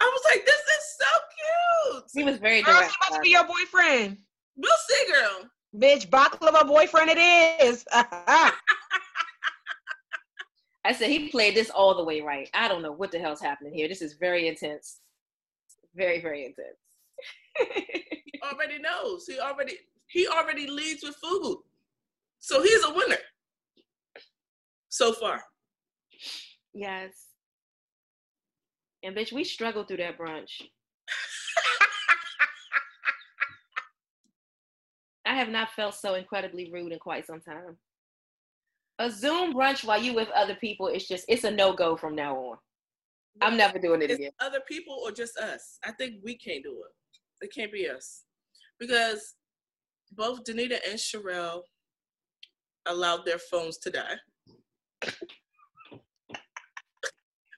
I 0.00 0.04
was 0.04 0.22
like, 0.30 0.44
"This 0.46 0.60
is 0.60 0.96
so 1.00 1.06
cute." 1.34 2.04
He 2.14 2.22
was 2.24 2.36
very 2.38 2.62
Girl, 2.62 2.74
he 2.74 2.80
direct. 2.80 2.94
must 3.10 3.22
be 3.22 3.30
your 3.30 3.44
boyfriend. 3.46 4.18
We'll 4.56 4.76
see, 4.88 5.06
girl. 5.12 5.50
Bitch, 5.76 6.08
baklava 6.08 6.64
boyfriend 6.68 7.10
it 7.10 7.18
is. 7.64 7.84
I 7.92 8.52
said 10.92 11.08
he 11.08 11.28
played 11.30 11.54
this 11.56 11.70
all 11.70 11.94
the 11.96 12.04
way 12.04 12.20
right. 12.20 12.48
I 12.54 12.68
don't 12.68 12.82
know 12.82 12.92
what 12.92 13.10
the 13.10 13.18
hell's 13.18 13.40
happening 13.40 13.72
here. 13.72 13.88
This 13.88 14.02
is 14.02 14.12
very 14.14 14.46
intense. 14.48 15.00
Very, 15.94 16.20
very 16.20 16.46
intense. 16.46 16.78
He 18.34 18.40
already 18.42 18.78
knows. 18.78 19.26
He 19.26 19.38
already 19.38 19.78
he 20.08 20.26
already 20.26 20.66
leads 20.66 21.02
with 21.02 21.16
food, 21.16 21.62
so 22.40 22.62
he's 22.62 22.84
a 22.84 22.92
winner 22.92 23.16
so 24.88 25.12
far. 25.12 25.42
yes. 26.74 27.12
And 29.02 29.16
bitch, 29.16 29.32
we 29.32 29.44
struggled 29.44 29.88
through 29.88 29.98
that 29.98 30.18
brunch. 30.18 30.60
I 35.26 35.34
have 35.34 35.48
not 35.48 35.70
felt 35.72 35.94
so 35.94 36.14
incredibly 36.14 36.70
rude 36.72 36.92
in 36.92 36.98
quite 36.98 37.26
some 37.26 37.40
time. 37.40 37.76
A 38.98 39.10
Zoom 39.10 39.54
brunch 39.54 39.84
while 39.84 40.00
you 40.00 40.14
with 40.14 40.28
other 40.30 40.54
people, 40.54 40.86
it's 40.88 41.08
just 41.08 41.24
it's 41.28 41.44
a 41.44 41.50
no 41.50 41.74
go 41.74 41.96
from 41.96 42.14
now 42.14 42.36
on. 42.36 42.58
I'm 43.40 43.56
never 43.56 43.78
doing 43.78 44.02
it 44.02 44.10
It's 44.10 44.18
again. 44.18 44.30
other 44.40 44.60
people 44.68 45.00
or 45.02 45.10
just 45.10 45.36
us. 45.38 45.78
I 45.84 45.92
think 45.92 46.16
we 46.22 46.36
can't 46.36 46.62
do 46.62 46.70
it. 46.84 47.44
It 47.44 47.52
can't 47.54 47.72
be 47.72 47.88
us 47.88 48.24
because 48.78 49.34
both 50.12 50.44
Danita 50.44 50.78
and 50.88 50.98
Sherelle 50.98 51.62
allowed 52.86 53.24
their 53.24 53.38
phones 53.38 53.78
to 53.78 53.90
die. 53.90 54.16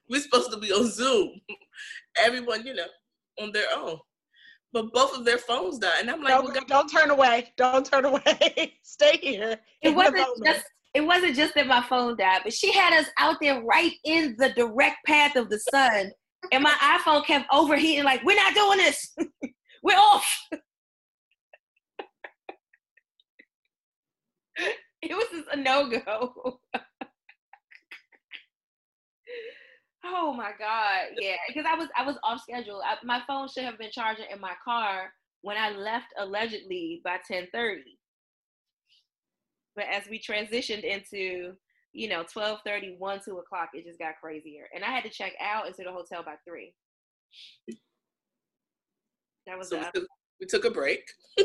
We're 0.09 0.21
supposed 0.21 0.53
to 0.53 0.59
be 0.59 0.73
on 0.73 0.89
Zoom. 0.91 1.41
Everyone, 2.17 2.65
you 2.65 2.75
know, 2.75 2.87
on 3.41 3.53
their 3.53 3.67
own. 3.77 3.99
But 4.73 4.93
both 4.93 5.17
of 5.17 5.25
their 5.25 5.39
phones 5.39 5.79
died. 5.79 6.01
And 6.01 6.11
I'm 6.11 6.21
like, 6.23 6.29
don't, 6.29 6.45
well, 6.45 6.55
God, 6.55 6.67
don't 6.69 6.89
turn 6.89 7.11
away. 7.11 7.53
Don't 7.57 7.85
turn 7.85 8.05
away. 8.05 8.75
Stay 8.83 9.19
here. 9.21 9.59
It 9.83 9.95
wasn't 9.95 10.27
just 10.45 10.65
it 10.97 11.05
wasn't 11.05 11.37
just 11.37 11.55
that 11.55 11.67
my 11.67 11.83
phone 11.83 12.17
died, 12.17 12.41
but 12.43 12.55
she 12.55 12.73
had 12.73 12.99
us 12.99 13.05
out 13.19 13.37
there 13.39 13.63
right 13.63 13.93
in 14.05 14.35
the 14.39 14.49
direct 14.55 15.05
path 15.05 15.37
of 15.37 15.51
the 15.51 15.59
sun. 15.59 16.11
And 16.53 16.63
my 16.63 16.71
iPhone 16.71 17.27
kept 17.27 17.45
overheating, 17.53 18.05
like, 18.05 18.25
we're 18.25 18.35
not 18.35 18.55
doing 18.55 18.79
this. 18.79 19.15
we're 19.83 19.95
off. 19.95 20.27
it 25.03 25.11
was 25.11 25.27
just 25.31 25.49
a 25.53 25.57
no-go. 25.59 26.33
oh 30.03 30.33
my 30.33 30.53
God. 30.59 31.09
Yeah. 31.21 31.37
Because 31.47 31.67
I 31.71 31.75
was 31.77 31.89
I 31.95 32.07
was 32.07 32.17
off 32.25 32.41
schedule. 32.41 32.81
I, 32.83 32.97
my 33.05 33.21
phone 33.27 33.49
should 33.49 33.65
have 33.65 33.79
been 33.79 33.91
charging 33.93 34.25
in 34.33 34.41
my 34.41 34.55
car 34.65 35.13
when 35.43 35.59
I 35.59 35.73
left 35.73 36.07
allegedly 36.19 37.03
by 37.05 37.19
1030 37.29 37.83
but 39.77 39.85
as 39.93 40.05
we 40.11 40.19
transitioned 40.19 40.83
into 40.83 41.53
you 41.93 42.09
know 42.09 42.25
12 42.33 42.61
30, 42.65 42.97
1 42.99 43.21
2 43.25 43.39
o'clock 43.39 43.71
it 43.75 43.85
just 43.85 43.99
got 43.99 44.15
crazier 44.21 44.69
and 44.75 44.85
i 44.85 44.89
had 44.89 45.05
to 45.05 45.11
check 45.11 45.33
out 45.41 45.67
into 45.67 45.83
the 45.85 45.93
hotel 45.93 46.23
by 46.25 46.35
3 46.47 46.73
that 49.47 49.57
was 49.57 49.69
so 49.69 49.79
we 49.79 49.85
took, 49.95 50.09
we 50.41 50.47
took 50.47 50.65
a 50.65 50.71
break. 50.71 51.09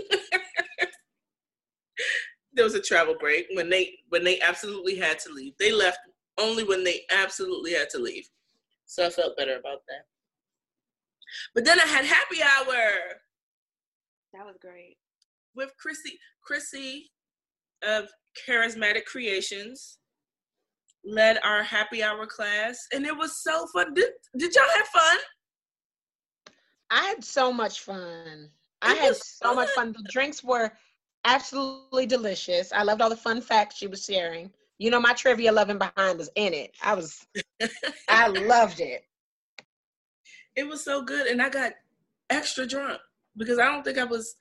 there 2.53 2.63
was 2.63 2.73
a 2.75 2.81
travel 2.81 3.15
break 3.19 3.47
when 3.53 3.69
they 3.69 3.99
when 4.09 4.23
they 4.23 4.39
absolutely 4.41 4.95
had 4.95 5.19
to 5.19 5.31
leave. 5.31 5.53
They 5.59 5.71
left 5.71 5.99
only 6.37 6.63
when 6.63 6.83
they 6.83 7.01
absolutely 7.11 7.73
had 7.73 7.89
to 7.91 7.99
leave. 7.99 8.27
So 8.85 9.05
I 9.05 9.09
felt 9.09 9.37
better 9.37 9.57
about 9.57 9.81
that. 9.87 10.05
But 11.53 11.63
then 11.63 11.79
I 11.79 11.85
had 11.85 12.05
happy 12.05 12.41
hour 12.41 13.21
that 14.33 14.45
was 14.45 14.57
great 14.61 14.97
with 15.55 15.71
Chrissy 15.77 16.17
Chrissy 16.41 17.11
of 17.83 18.09
Charismatic 18.47 19.05
Creations 19.05 19.97
led 21.03 21.39
our 21.43 21.63
happy 21.63 22.03
hour 22.03 22.25
class 22.27 22.87
and 22.93 23.05
it 23.05 23.15
was 23.17 23.41
so 23.41 23.65
fun. 23.73 23.93
Did, 23.93 24.09
did 24.37 24.53
y'all 24.55 24.63
have 24.75 24.87
fun? 24.87 25.17
I 26.91 27.01
had 27.05 27.23
so 27.23 27.51
much 27.51 27.79
fun. 27.81 28.49
I 28.81 28.93
had 28.95 29.15
so 29.15 29.55
much 29.55 29.69
fun. 29.69 29.93
The 29.93 30.07
drinks 30.11 30.43
were 30.43 30.71
absolutely 31.25 32.05
delicious. 32.05 32.71
I 32.73 32.83
loved 32.83 33.01
all 33.01 33.09
the 33.09 33.15
fun 33.15 33.41
facts 33.41 33.77
she 33.77 33.87
was 33.87 34.03
sharing. 34.05 34.51
You 34.79 34.89
know, 34.91 34.99
my 34.99 35.13
trivia 35.13 35.51
loving 35.51 35.77
behind 35.77 36.17
was 36.17 36.29
in 36.35 36.53
it. 36.53 36.71
I 36.83 36.95
was, 36.95 37.25
I 38.09 38.27
loved 38.27 38.79
it. 38.79 39.03
it 40.55 40.67
was 40.67 40.83
so 40.83 41.01
good 41.01 41.27
and 41.27 41.41
i 41.41 41.49
got 41.49 41.73
extra 42.29 42.65
drunk 42.65 42.99
because 43.37 43.59
i 43.59 43.65
don't 43.65 43.83
think 43.83 43.97
i 43.97 44.03
was 44.03 44.35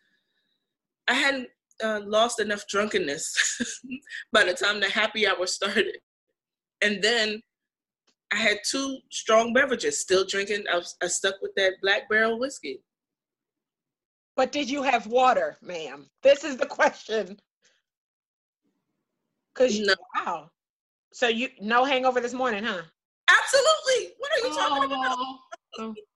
i 1.08 1.14
hadn't 1.14 1.48
uh, 1.82 2.00
lost 2.04 2.40
enough 2.40 2.66
drunkenness 2.68 3.58
by 4.32 4.44
the 4.44 4.52
time 4.54 4.80
the 4.80 4.88
happy 4.88 5.26
hour 5.26 5.46
started 5.46 5.96
and 6.82 7.02
then 7.02 7.40
i 8.32 8.36
had 8.36 8.58
two 8.68 8.98
strong 9.10 9.52
beverages 9.52 10.00
still 10.00 10.24
drinking 10.24 10.64
i, 10.72 10.76
was, 10.76 10.96
I 11.02 11.06
stuck 11.08 11.34
with 11.42 11.52
that 11.56 11.74
black 11.82 12.08
barrel 12.08 12.38
whiskey 12.38 12.80
But 14.36 14.52
did 14.52 14.70
you 14.70 14.82
have 14.82 15.06
water, 15.06 15.58
ma'am? 15.60 16.08
This 16.22 16.44
is 16.44 16.56
the 16.56 16.64
question. 16.66 17.38
Cause 19.54 19.76
you, 19.76 19.86
No. 19.86 19.94
wow. 20.16 20.50
So 21.12 21.28
you 21.28 21.48
no 21.60 21.84
hangover 21.84 22.20
this 22.20 22.32
morning, 22.32 22.64
huh? 22.64 22.82
absolutely 23.28 24.14
what 24.18 24.30
are 24.34 24.48
you 24.48 24.54
talking 24.54 24.84
about 25.78 25.96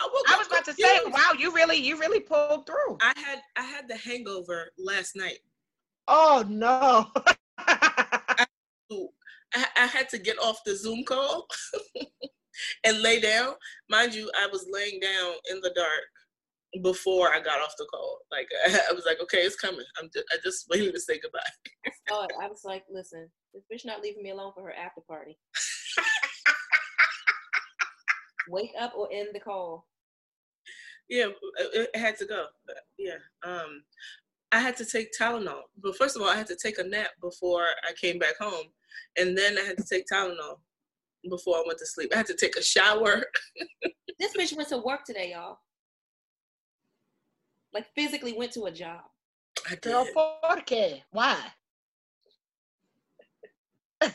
Oh. 0.00 0.08
I, 0.08 0.10
woke 0.12 0.24
I 0.30 0.38
was 0.38 0.46
about 0.46 0.64
to 0.66 0.74
say, 0.74 0.98
wow, 1.06 1.32
you 1.38 1.54
really, 1.54 1.76
you 1.76 1.98
really 1.98 2.20
pulled 2.20 2.66
through. 2.66 2.98
i 3.00 3.12
had 3.16 3.40
i 3.56 3.62
had 3.62 3.88
the 3.88 3.96
hangover 3.96 4.70
last 4.78 5.16
night 5.16 5.38
Oh 6.08 6.44
no. 6.48 7.10
I, 9.54 9.66
I 9.76 9.86
had 9.86 10.08
to 10.10 10.18
get 10.18 10.38
off 10.38 10.60
the 10.64 10.76
Zoom 10.76 11.04
call 11.04 11.46
and 12.84 13.00
lay 13.00 13.20
down. 13.20 13.54
Mind 13.88 14.14
you, 14.14 14.30
I 14.38 14.46
was 14.46 14.66
laying 14.70 15.00
down 15.00 15.34
in 15.50 15.60
the 15.60 15.72
dark 15.74 16.82
before 16.82 17.32
I 17.32 17.40
got 17.40 17.60
off 17.60 17.74
the 17.78 17.86
call. 17.86 18.18
Like 18.30 18.48
I 18.66 18.92
was 18.92 19.04
like, 19.06 19.20
okay, 19.22 19.38
it's 19.38 19.56
coming. 19.56 19.84
I'm 20.00 20.10
just, 20.12 20.26
I 20.32 20.36
just 20.44 20.66
waiting 20.70 20.92
to 20.92 21.00
say 21.00 21.18
goodbye. 21.18 21.40
saw 22.08 22.24
it. 22.24 22.32
I 22.40 22.48
was 22.48 22.62
like, 22.64 22.84
listen, 22.90 23.28
this 23.54 23.64
bitch 23.72 23.86
not 23.86 24.02
leaving 24.02 24.22
me 24.22 24.30
alone 24.30 24.52
for 24.54 24.62
her 24.64 24.74
after 24.74 25.00
party. 25.00 25.38
Wake 28.48 28.72
up 28.78 28.92
or 28.96 29.08
end 29.12 29.28
the 29.32 29.40
call. 29.40 29.86
Yeah, 31.08 31.26
it, 31.58 31.90
it 31.94 31.98
had 31.98 32.16
to 32.18 32.26
go. 32.26 32.46
But, 32.66 32.76
yeah, 32.98 33.18
um, 33.44 33.82
I 34.52 34.60
had 34.60 34.76
to 34.78 34.84
take 34.84 35.10
Tylenol. 35.18 35.62
But 35.82 35.96
first 35.96 36.16
of 36.16 36.22
all, 36.22 36.28
I 36.28 36.36
had 36.36 36.46
to 36.48 36.56
take 36.56 36.78
a 36.78 36.84
nap 36.84 37.10
before 37.20 37.64
I 37.88 37.92
came 38.00 38.18
back 38.18 38.38
home, 38.38 38.66
and 39.18 39.36
then 39.36 39.58
I 39.58 39.62
had 39.62 39.76
to 39.78 39.84
take 39.84 40.06
Tylenol 40.12 40.58
before 41.28 41.56
I 41.56 41.64
went 41.66 41.78
to 41.80 41.86
sleep. 41.86 42.12
I 42.12 42.16
had 42.16 42.26
to 42.26 42.36
take 42.36 42.56
a 42.56 42.62
shower. 42.62 43.24
This 44.18 44.34
bitch 44.34 44.56
went 44.56 44.70
to 44.70 44.78
work 44.78 45.04
today, 45.04 45.32
y'all. 45.32 45.58
Like 47.74 47.84
physically 47.94 48.32
went 48.32 48.50
to 48.52 48.64
a 48.64 48.70
job. 48.70 49.02
I 49.66 49.72
did. 49.72 49.82
Girl, 49.82 50.06
por 50.14 50.62
qué? 50.64 51.02
Why? 51.10 51.36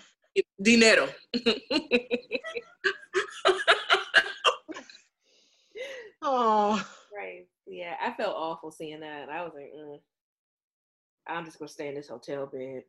Dinero. 0.60 1.08
Oh, 6.22 6.86
Right. 7.16 7.48
Yeah, 7.68 7.96
I 8.02 8.14
felt 8.14 8.36
awful 8.36 8.72
seeing 8.72 9.00
that. 9.02 9.30
I 9.30 9.44
was 9.44 9.52
like, 9.56 9.72
mm, 9.76 10.00
I'm 11.28 11.46
just 11.46 11.60
gonna 11.60 11.70
stay 11.70 11.88
in 11.90 11.96
this 11.96 12.08
hotel 12.10 12.46
bed. 12.48 12.84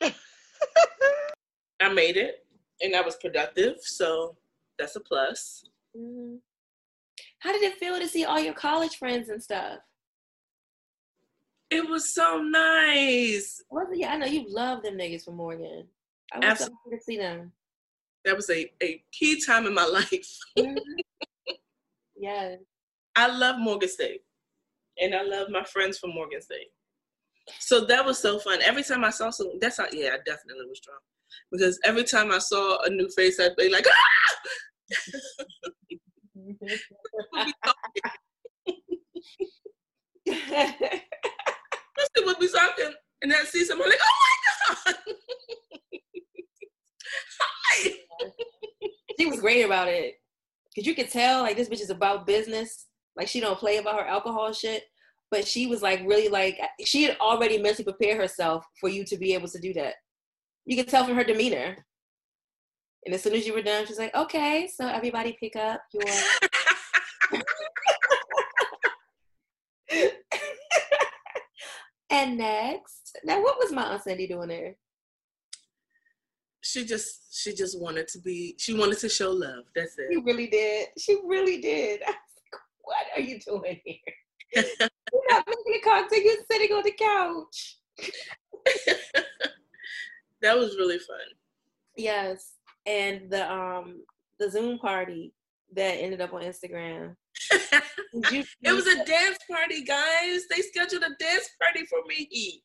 I 1.80 1.88
made 1.92 2.16
it 2.16 2.46
and 2.82 2.94
I 2.96 3.00
was 3.02 3.16
productive, 3.16 3.76
so 3.80 4.36
that's 4.78 4.96
a 4.96 5.00
plus. 5.00 5.64
hmm 5.96 6.36
How 7.40 7.52
did 7.52 7.62
it 7.62 7.78
feel 7.78 7.98
to 7.98 8.08
see 8.08 8.24
all 8.24 8.40
your 8.40 8.54
college 8.54 8.96
friends 8.96 9.28
and 9.28 9.42
stuff? 9.42 9.78
It 11.70 11.88
was 11.88 12.12
so 12.12 12.40
nice. 12.42 13.62
Was 13.70 13.88
it? 13.92 13.98
Yeah, 13.98 14.12
I 14.12 14.16
know 14.16 14.26
you 14.26 14.44
love 14.48 14.82
them 14.82 14.94
niggas 14.98 15.24
from 15.24 15.36
Morgan. 15.36 15.86
I 16.32 16.38
was 16.38 16.46
so 16.46 16.50
Absolutely. 16.50 16.76
happy 16.84 16.96
to 16.96 17.02
see 17.04 17.16
them. 17.16 17.52
That 18.24 18.36
was 18.36 18.50
a, 18.50 18.70
a 18.82 19.02
key 19.12 19.40
time 19.40 19.66
in 19.66 19.74
my 19.74 19.84
life. 19.86 20.38
Yes. 22.20 22.58
I 23.16 23.26
love 23.28 23.58
Morgan 23.58 23.88
State. 23.88 24.20
And 25.00 25.14
I 25.14 25.22
love 25.22 25.48
my 25.48 25.64
friends 25.64 25.98
from 25.98 26.14
Morgan 26.14 26.42
State. 26.42 26.68
So 27.58 27.86
that 27.86 28.04
was 28.04 28.18
so 28.18 28.38
fun. 28.38 28.60
Every 28.62 28.84
time 28.84 29.04
I 29.04 29.10
saw 29.10 29.30
something, 29.30 29.58
that's 29.60 29.78
how, 29.78 29.86
yeah, 29.90 30.10
I 30.10 30.18
definitely 30.26 30.66
was 30.68 30.80
drunk. 30.80 31.00
Because 31.50 31.80
every 31.84 32.04
time 32.04 32.30
I 32.30 32.38
saw 32.38 32.78
a 32.82 32.90
new 32.90 33.08
face, 33.16 33.40
I'd 33.40 33.56
be 33.56 33.70
like, 33.70 33.86
ah! 33.88 34.36
Kristen 41.96 42.26
would 42.26 42.38
be 42.38 42.48
talking, 42.48 42.92
and 43.22 43.32
then 43.32 43.46
see 43.46 43.64
someone 43.64 43.88
like, 43.88 43.98
oh 44.02 44.18
my 44.86 44.92
God! 44.92 44.96
Hi! 47.40 47.92
she 49.18 49.26
was 49.26 49.40
great 49.40 49.64
about 49.64 49.88
it. 49.88 50.14
Cause 50.74 50.86
you 50.86 50.94
could 50.94 51.10
tell 51.10 51.42
like 51.42 51.56
this 51.56 51.68
bitch 51.68 51.80
is 51.80 51.90
about 51.90 52.26
business. 52.26 52.86
Like 53.16 53.28
she 53.28 53.40
don't 53.40 53.58
play 53.58 53.78
about 53.78 53.98
her 53.98 54.06
alcohol 54.06 54.52
shit. 54.52 54.84
But 55.30 55.46
she 55.46 55.66
was 55.66 55.82
like 55.82 56.00
really 56.00 56.28
like 56.28 56.60
she 56.84 57.04
had 57.04 57.16
already 57.20 57.58
mentally 57.58 57.84
prepared 57.84 58.18
herself 58.18 58.64
for 58.80 58.88
you 58.88 59.04
to 59.04 59.16
be 59.16 59.34
able 59.34 59.48
to 59.48 59.60
do 59.60 59.72
that. 59.74 59.94
You 60.66 60.76
could 60.76 60.88
tell 60.88 61.04
from 61.04 61.16
her 61.16 61.24
demeanor. 61.24 61.76
And 63.06 63.14
as 63.14 63.22
soon 63.22 63.34
as 63.34 63.46
you 63.46 63.54
were 63.54 63.62
done, 63.62 63.86
she's 63.86 63.98
like, 63.98 64.14
okay, 64.14 64.68
so 64.72 64.86
everybody 64.86 65.36
pick 65.40 65.56
up 65.56 65.80
your 65.92 66.04
And 72.10 72.36
next. 72.36 73.18
Now 73.24 73.40
what 73.40 73.58
was 73.58 73.72
my 73.72 73.84
Aunt 73.84 74.02
Cindy 74.02 74.26
doing 74.26 74.48
there? 74.48 74.74
She 76.70 76.84
just, 76.84 77.36
she 77.36 77.52
just 77.52 77.80
wanted 77.80 78.06
to 78.08 78.20
be, 78.20 78.54
she 78.58 78.74
wanted 78.74 78.98
to 78.98 79.08
show 79.08 79.32
love. 79.32 79.64
That's 79.74 79.98
it. 79.98 80.06
She 80.12 80.18
really 80.18 80.46
did. 80.46 80.88
She 80.98 81.18
really 81.24 81.60
did. 81.60 82.00
I 82.06 82.10
was 82.10 82.16
like, 82.52 82.60
what 82.82 83.06
are 83.16 83.20
you 83.20 83.40
doing 83.40 83.80
here? 83.84 83.96
You're 85.12 85.30
not 85.30 85.44
making 85.48 85.80
a 85.80 85.84
cocktail, 85.84 86.22
you're 86.22 86.44
sitting 86.50 86.72
on 86.72 86.82
the 86.84 86.92
couch. 86.92 87.78
that 90.42 90.56
was 90.56 90.76
really 90.76 90.98
fun. 90.98 91.18
Yes. 91.96 92.52
And 92.86 93.30
the 93.30 93.50
um 93.50 94.04
the 94.38 94.50
Zoom 94.50 94.78
party 94.78 95.32
that 95.74 95.94
ended 95.98 96.20
up 96.20 96.32
on 96.32 96.42
Instagram. 96.42 97.16
You 98.30 98.44
it 98.62 98.72
was 98.72 98.86
a 98.86 99.04
dance 99.04 99.38
party, 99.50 99.82
guys. 99.84 100.46
They 100.48 100.62
scheduled 100.62 101.02
a 101.02 101.14
dance 101.18 101.50
party 101.60 101.86
for 101.86 101.98
me. 102.08 102.62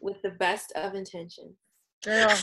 with 0.00 0.20
the 0.22 0.30
best 0.30 0.72
of 0.76 0.94
intentions. 0.94 1.56
Girl, 2.06 2.38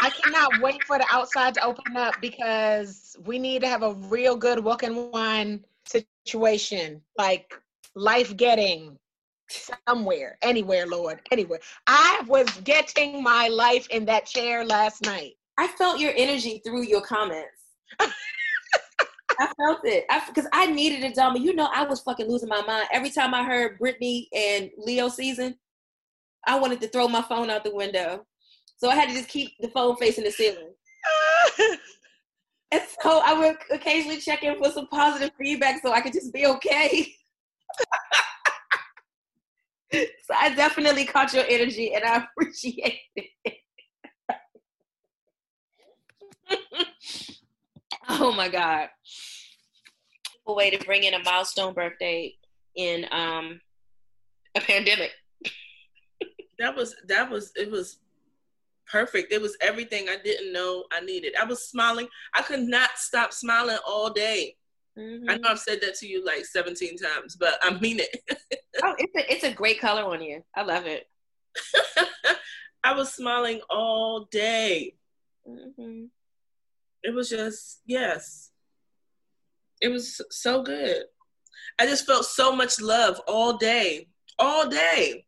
I 0.00 0.10
cannot 0.10 0.60
wait 0.60 0.84
for 0.84 0.96
the 0.96 1.06
outside 1.10 1.54
to 1.54 1.64
open 1.64 1.96
up 1.96 2.14
because 2.20 3.16
we 3.26 3.40
need 3.40 3.60
to 3.62 3.66
have 3.66 3.82
a 3.82 3.94
real 3.94 4.36
good 4.36 4.62
walk 4.62 4.84
and 4.84 5.10
wine 5.12 5.64
situation, 5.84 7.02
like 7.18 7.52
life 7.96 8.36
getting 8.36 8.96
somewhere, 9.88 10.38
anywhere, 10.42 10.86
Lord, 10.86 11.20
anywhere. 11.32 11.58
I 11.88 12.22
was 12.28 12.48
getting 12.62 13.20
my 13.20 13.48
life 13.48 13.88
in 13.90 14.04
that 14.04 14.26
chair 14.26 14.64
last 14.64 15.04
night. 15.04 15.32
I 15.58 15.66
felt 15.66 15.98
your 15.98 16.12
energy 16.16 16.62
through 16.64 16.82
your 16.82 17.00
comments. 17.00 17.48
I 18.00 19.52
felt 19.56 19.80
it. 19.82 20.04
I 20.08 20.22
because 20.24 20.46
I 20.52 20.66
needed 20.66 21.02
it, 21.02 21.16
Dama. 21.16 21.40
You 21.40 21.56
know, 21.56 21.68
I 21.74 21.82
was 21.82 22.00
fucking 22.02 22.28
losing 22.28 22.48
my 22.48 22.62
mind 22.62 22.86
every 22.92 23.10
time 23.10 23.34
I 23.34 23.42
heard 23.42 23.80
Britney 23.80 24.26
and 24.32 24.70
Leo 24.78 25.08
season. 25.08 25.56
I 26.46 26.60
wanted 26.60 26.80
to 26.82 26.88
throw 26.88 27.08
my 27.08 27.22
phone 27.22 27.50
out 27.50 27.64
the 27.64 27.74
window, 27.74 28.24
so 28.80 28.88
I 28.88 28.94
had 28.94 29.08
to 29.08 29.14
just 29.14 29.28
keep 29.28 29.52
the 29.60 29.68
phone 29.68 29.96
facing 29.96 30.24
the 30.24 30.30
ceiling. 30.30 30.72
And 32.72 32.82
so 33.02 33.20
I 33.24 33.32
would 33.32 33.56
occasionally 33.72 34.18
check 34.18 34.44
in 34.44 34.56
for 34.56 34.70
some 34.70 34.86
positive 34.86 35.32
feedback, 35.36 35.82
so 35.82 35.92
I 35.92 36.00
could 36.00 36.12
just 36.12 36.32
be 36.32 36.46
okay. 36.46 37.12
so 39.92 40.04
I 40.38 40.54
definitely 40.54 41.04
caught 41.04 41.34
your 41.34 41.42
energy, 41.48 41.92
and 41.94 42.04
I 42.04 42.24
appreciate 42.24 43.00
it. 43.16 43.56
oh 48.08 48.32
my 48.32 48.48
god! 48.48 48.88
A 50.46 50.52
way 50.52 50.70
to 50.70 50.78
bring 50.84 51.02
in 51.02 51.14
a 51.14 51.22
milestone 51.24 51.74
birthday 51.74 52.36
in 52.76 53.04
um 53.10 53.60
a 54.54 54.60
pandemic. 54.60 55.10
That 56.60 56.76
was 56.76 56.94
that 57.08 57.28
was 57.28 57.50
it 57.56 57.68
was 57.68 57.98
perfect. 58.90 59.32
It 59.32 59.40
was 59.40 59.56
everything 59.60 60.08
I 60.08 60.16
didn't 60.22 60.52
know 60.52 60.84
I 60.92 61.00
needed. 61.00 61.34
I 61.40 61.44
was 61.44 61.68
smiling. 61.68 62.08
I 62.34 62.42
could 62.42 62.60
not 62.60 62.90
stop 62.96 63.32
smiling 63.32 63.78
all 63.86 64.10
day. 64.10 64.56
I 64.98 65.36
know 65.38 65.48
I've 65.48 65.58
said 65.58 65.80
that 65.82 65.94
to 65.96 66.06
you 66.06 66.24
like 66.24 66.44
17 66.44 66.96
times, 66.98 67.36
but 67.36 67.58
I 67.62 67.78
mean 67.78 68.00
it. 68.00 68.16
Oh, 68.82 68.94
it's 68.96 69.14
a 69.14 69.32
it's 69.32 69.44
a 69.44 69.52
great 69.52 69.78
color 69.78 70.04
on 70.04 70.22
you. 70.22 70.42
I 70.56 70.62
love 70.62 70.86
it. 70.86 71.06
I 72.84 72.94
was 72.94 73.12
smiling 73.12 73.60
all 73.68 74.26
day. 74.30 74.94
hmm 75.44 76.04
It 77.02 77.12
was 77.14 77.28
just, 77.28 77.82
yes. 77.84 78.52
It 79.82 79.88
was 79.88 80.22
so 80.30 80.62
good. 80.62 81.02
I 81.78 81.84
just 81.86 82.06
felt 82.06 82.24
so 82.24 82.56
much 82.56 82.80
love 82.80 83.20
all 83.28 83.58
day. 83.58 84.08
All 84.38 84.66
day. 84.66 85.26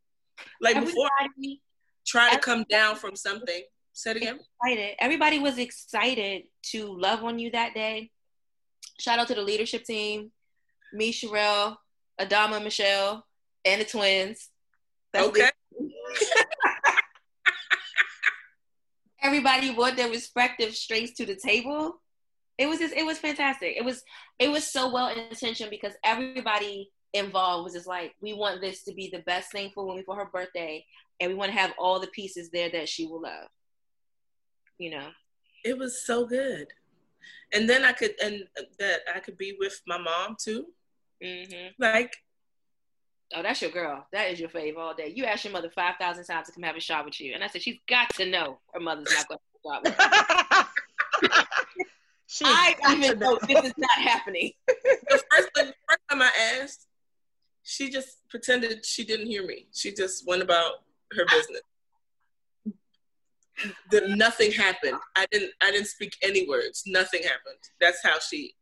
Like 0.63 0.81
before 0.81 1.11
I 1.21 1.25
Everybody 1.25 1.61
try 2.07 2.33
to 2.33 2.39
come 2.39 2.65
down 2.69 2.97
from 2.97 3.17
something. 3.17 3.63
Say 3.93 4.13
it 4.13 4.17
again. 4.19 4.41
excited. 4.63 4.97
Everybody 4.99 5.39
was 5.39 5.59
excited 5.59 6.45
to 6.71 6.99
love 6.99 7.23
on 7.25 7.39
you 7.39 7.51
that 7.51 7.75
day. 7.75 8.11
Shout 8.99 9.19
out 9.19 9.29
to 9.29 9.35
the 9.35 9.43
leadership 9.43 9.85
team, 9.85 10.33
me, 10.93 11.13
Sherelle, 11.13 11.77
Adama, 12.21 12.63
Michelle, 12.63 13.25
and 13.65 13.81
the 13.81 13.85
twins. 13.85 14.49
That's 15.13 15.29
Okay. 15.29 15.51
everybody 19.23 19.73
brought 19.75 19.97
their 19.97 20.11
respective 20.11 20.75
strengths 20.75 21.13
to 21.15 21.27
the 21.27 21.37
table. 21.37 22.01
It 22.59 22.67
was 22.67 22.79
just, 22.79 22.95
it 22.95 23.07
was 23.07 23.19
fantastic. 23.19 23.75
It 23.77 23.85
was, 23.85 24.03
it 24.39 24.51
was 24.51 24.71
so 24.71 24.93
well 24.93 25.09
intentioned 25.09 25.71
because 25.71 25.93
everybody 26.05 26.91
involved 27.15 27.65
was 27.65 27.75
just 27.75 27.87
like, 27.87 28.13
we 28.21 28.33
want 28.33 28.61
this 28.61 28.85
to 28.85 28.95
be 28.95 29.11
the 29.13 29.21
best 29.21 29.53
thing 29.53 29.71
for 29.75 29.87
Women 29.87 30.05
for 30.05 30.17
her 30.17 30.29
birthday, 30.33 30.85
and 31.23 31.31
we 31.31 31.37
want 31.37 31.53
to 31.53 31.59
have 31.59 31.73
all 31.79 32.01
the 32.01 32.09
pieces 32.09 32.51
there 32.51 32.69
that 32.71 32.89
she 32.89 33.07
will 33.07 33.23
love. 33.23 33.49
You 34.79 34.91
know, 34.91 35.09
It 35.65 35.79
was 35.79 36.05
so 36.05 36.27
good. 36.27 36.67
And 37.55 37.71
then 37.71 37.85
I 37.85 37.93
could, 37.93 38.15
and 38.21 38.45
that 38.81 39.01
I 39.15 39.21
could 39.21 39.39
be 39.39 39.57
with 39.59 39.81
my 39.87 39.99
mom 39.99 40.37
too. 40.43 40.67
mm-hmm. 41.23 41.69
Like, 41.79 42.17
oh, 43.35 43.43
that's 43.43 43.63
your 43.63 43.71
girl. 43.71 44.05
That 44.13 44.31
is 44.33 44.41
your 44.41 44.49
fave 44.49 44.77
all 44.77 44.95
day. 44.95 45.13
You 45.15 45.25
asked 45.25 45.45
your 45.45 45.53
mother 45.53 45.71
five 45.71 45.95
thousand 46.01 46.25
times 46.25 46.49
to 46.49 46.53
come 46.53 46.65
have 46.65 46.77
a 46.77 46.81
shot 46.81 47.05
with 47.05 47.21
you, 47.21 47.35
and 47.35 47.45
I 47.45 47.47
said 47.47 47.63
she's 47.63 47.79
got 47.89 48.13
to 48.17 48.29
know 48.29 48.59
her 48.75 48.81
mother's 48.81 49.15
not 49.15 49.29
going 49.29 49.39
to 49.39 49.71
have 49.71 49.83
a 49.85 49.97
shot 49.97 50.65
with 51.21 51.31
her. 51.31 51.39
She 52.27 52.47
I 52.47 52.75
got 52.83 52.97
even 52.97 53.19
know 53.19 53.39
this 53.47 53.63
is 53.63 53.75
not 53.77 53.91
happening. 53.99 54.53
the 54.67 55.23
first, 55.31 55.49
the 55.55 55.75
first 55.87 56.01
time 56.11 56.23
I 56.23 56.31
asked, 56.63 56.87
she 57.63 57.91
just 57.91 58.27
pretended 58.31 58.87
she 58.87 59.05
didn't 59.05 59.27
hear 59.27 59.47
me. 59.47 59.67
She 59.75 59.93
just 59.93 60.27
went 60.27 60.41
about 60.41 60.77
her 61.17 61.25
business. 61.27 61.63
Then 63.91 64.17
nothing 64.19 64.51
happened. 64.51 64.99
I 65.17 65.27
didn't. 65.31 65.53
I 65.63 65.71
didn't 65.71 65.87
speak 65.87 66.17
any 66.23 66.49
words. 66.49 66.83
Nothing 66.87 67.23
happened. 67.23 67.63
That's 67.81 68.03
how 68.03 68.19
she 68.19 68.55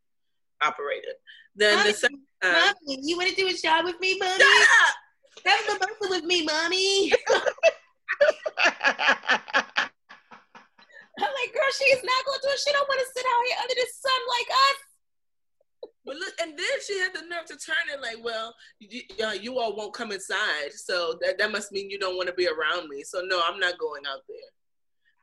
operated. 0.61 1.15
Then 1.55 1.85
the 1.85 1.93
second 1.93 2.21
time, 2.41 2.53
Mommy, 2.53 2.99
you 3.01 3.17
want 3.17 3.29
to 3.29 3.35
do 3.35 3.47
a 3.47 3.53
shot 3.55 3.83
with 3.83 3.99
me, 3.99 4.17
mommy? 4.19 4.37
Shut 4.37 4.67
up! 4.85 4.95
Have 5.45 5.75
a 5.75 5.79
birthday 5.79 6.09
with 6.09 6.23
me, 6.23 6.45
mommy. 6.45 7.11
I'm 11.19 11.29
like, 11.37 11.53
girl, 11.53 11.71
she 11.77 11.85
is 11.91 12.03
not 12.03 12.25
going 12.25 12.39
to 12.39 12.47
do 12.47 12.53
it. 12.53 12.59
She 12.59 12.71
don't 12.71 12.87
want 12.87 12.99
to 12.99 13.07
sit 13.13 13.25
out 13.25 13.45
here 13.47 13.57
under 13.61 13.75
the 13.75 13.87
sun 13.91 14.21
like 14.39 14.49
us. 14.49 14.90
But 16.05 16.15
look, 16.15 16.33
and 16.41 16.57
then 16.57 16.67
she 16.85 16.97
had 16.99 17.13
the 17.13 17.21
nerve 17.21 17.45
to 17.45 17.57
turn 17.57 17.75
it 17.93 18.01
like, 18.01 18.17
well, 18.23 18.55
you, 18.79 19.01
uh, 19.23 19.33
you 19.33 19.59
all 19.59 19.75
won't 19.75 19.93
come 19.93 20.11
inside, 20.11 20.71
so 20.73 21.17
that, 21.21 21.37
that 21.37 21.51
must 21.51 21.71
mean 21.71 21.91
you 21.91 21.99
don't 21.99 22.15
want 22.17 22.27
to 22.27 22.33
be 22.33 22.47
around 22.47 22.89
me. 22.89 23.03
So 23.03 23.21
no, 23.23 23.41
I'm 23.45 23.59
not 23.59 23.77
going 23.77 24.01
out 24.07 24.21
there. 24.27 24.37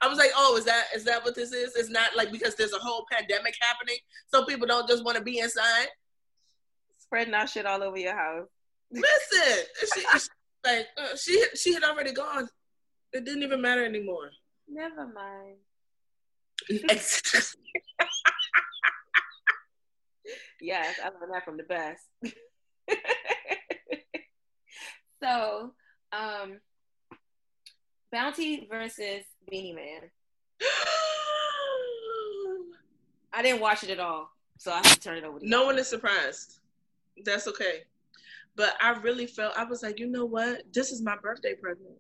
I 0.01 0.07
was 0.07 0.19
like, 0.19 0.31
oh, 0.37 0.57
is 0.57 0.65
that 0.67 0.85
is 0.95 1.03
that 1.05 1.25
what 1.25 1.35
this 1.35 1.53
is? 1.53 1.75
It's 1.75 1.91
not 1.91 2.15
like 2.17 2.31
because 2.31 2.55
there's 2.55 2.73
a 2.73 2.79
whole 2.79 3.05
pandemic 3.11 3.57
happening, 3.61 3.97
so 4.29 4.45
people 4.45 4.69
don't 4.69 4.89
just 4.89 5.05
want 5.05 5.19
to 5.19 5.25
be 5.25 5.41
inside. 5.41 5.89
Spreading 6.99 7.35
our 7.35 7.49
shit 7.49 7.67
all 7.67 7.83
over 7.83 7.97
your 7.97 8.17
house. 8.17 8.47
Listen, 8.93 9.65
she, 9.95 10.01
she- 10.01 10.29
like 10.65 10.87
uh, 10.97 11.17
she 11.17 11.45
she 11.57 11.75
had 11.75 11.83
already 11.83 12.13
gone. 12.13 12.49
It 13.13 13.25
didn't 13.25 13.43
even 13.43 13.61
matter 13.61 13.85
anymore. 13.85 14.31
Never 14.69 15.07
mind. 15.07 15.57
Yes, 20.61 20.97
I 21.03 21.09
learned 21.09 21.35
that 21.35 21.45
from 21.45 21.57
the 21.57 21.63
best. 21.65 22.05
so, 25.23 25.75
Um, 26.13 26.61
Bounty 28.11 28.67
versus 28.71 29.25
Beenie 29.51 29.75
Man. 29.75 30.11
I 33.33 33.43
didn't 33.43 33.61
watch 33.61 33.85
it 33.85 33.91
at 33.91 34.01
all, 34.01 34.31
so 34.57 34.73
I 34.73 34.77
have 34.77 34.95
to 34.95 35.01
turn 35.01 35.19
it 35.19 35.25
over. 35.25 35.39
To 35.39 35.47
no 35.47 35.67
one 35.67 35.79
is 35.79 35.87
surprised. 35.89 36.61
That's 37.25 37.47
okay. 37.49 37.83
But 38.57 38.75
I 38.81 38.93
really 38.99 39.27
felt 39.27 39.57
I 39.57 39.65
was 39.65 39.83
like, 39.83 39.99
you 39.99 40.07
know 40.09 40.25
what? 40.25 40.63
This 40.73 40.91
is 40.91 41.03
my 41.03 41.17
birthday 41.17 41.55
present. 41.55 41.91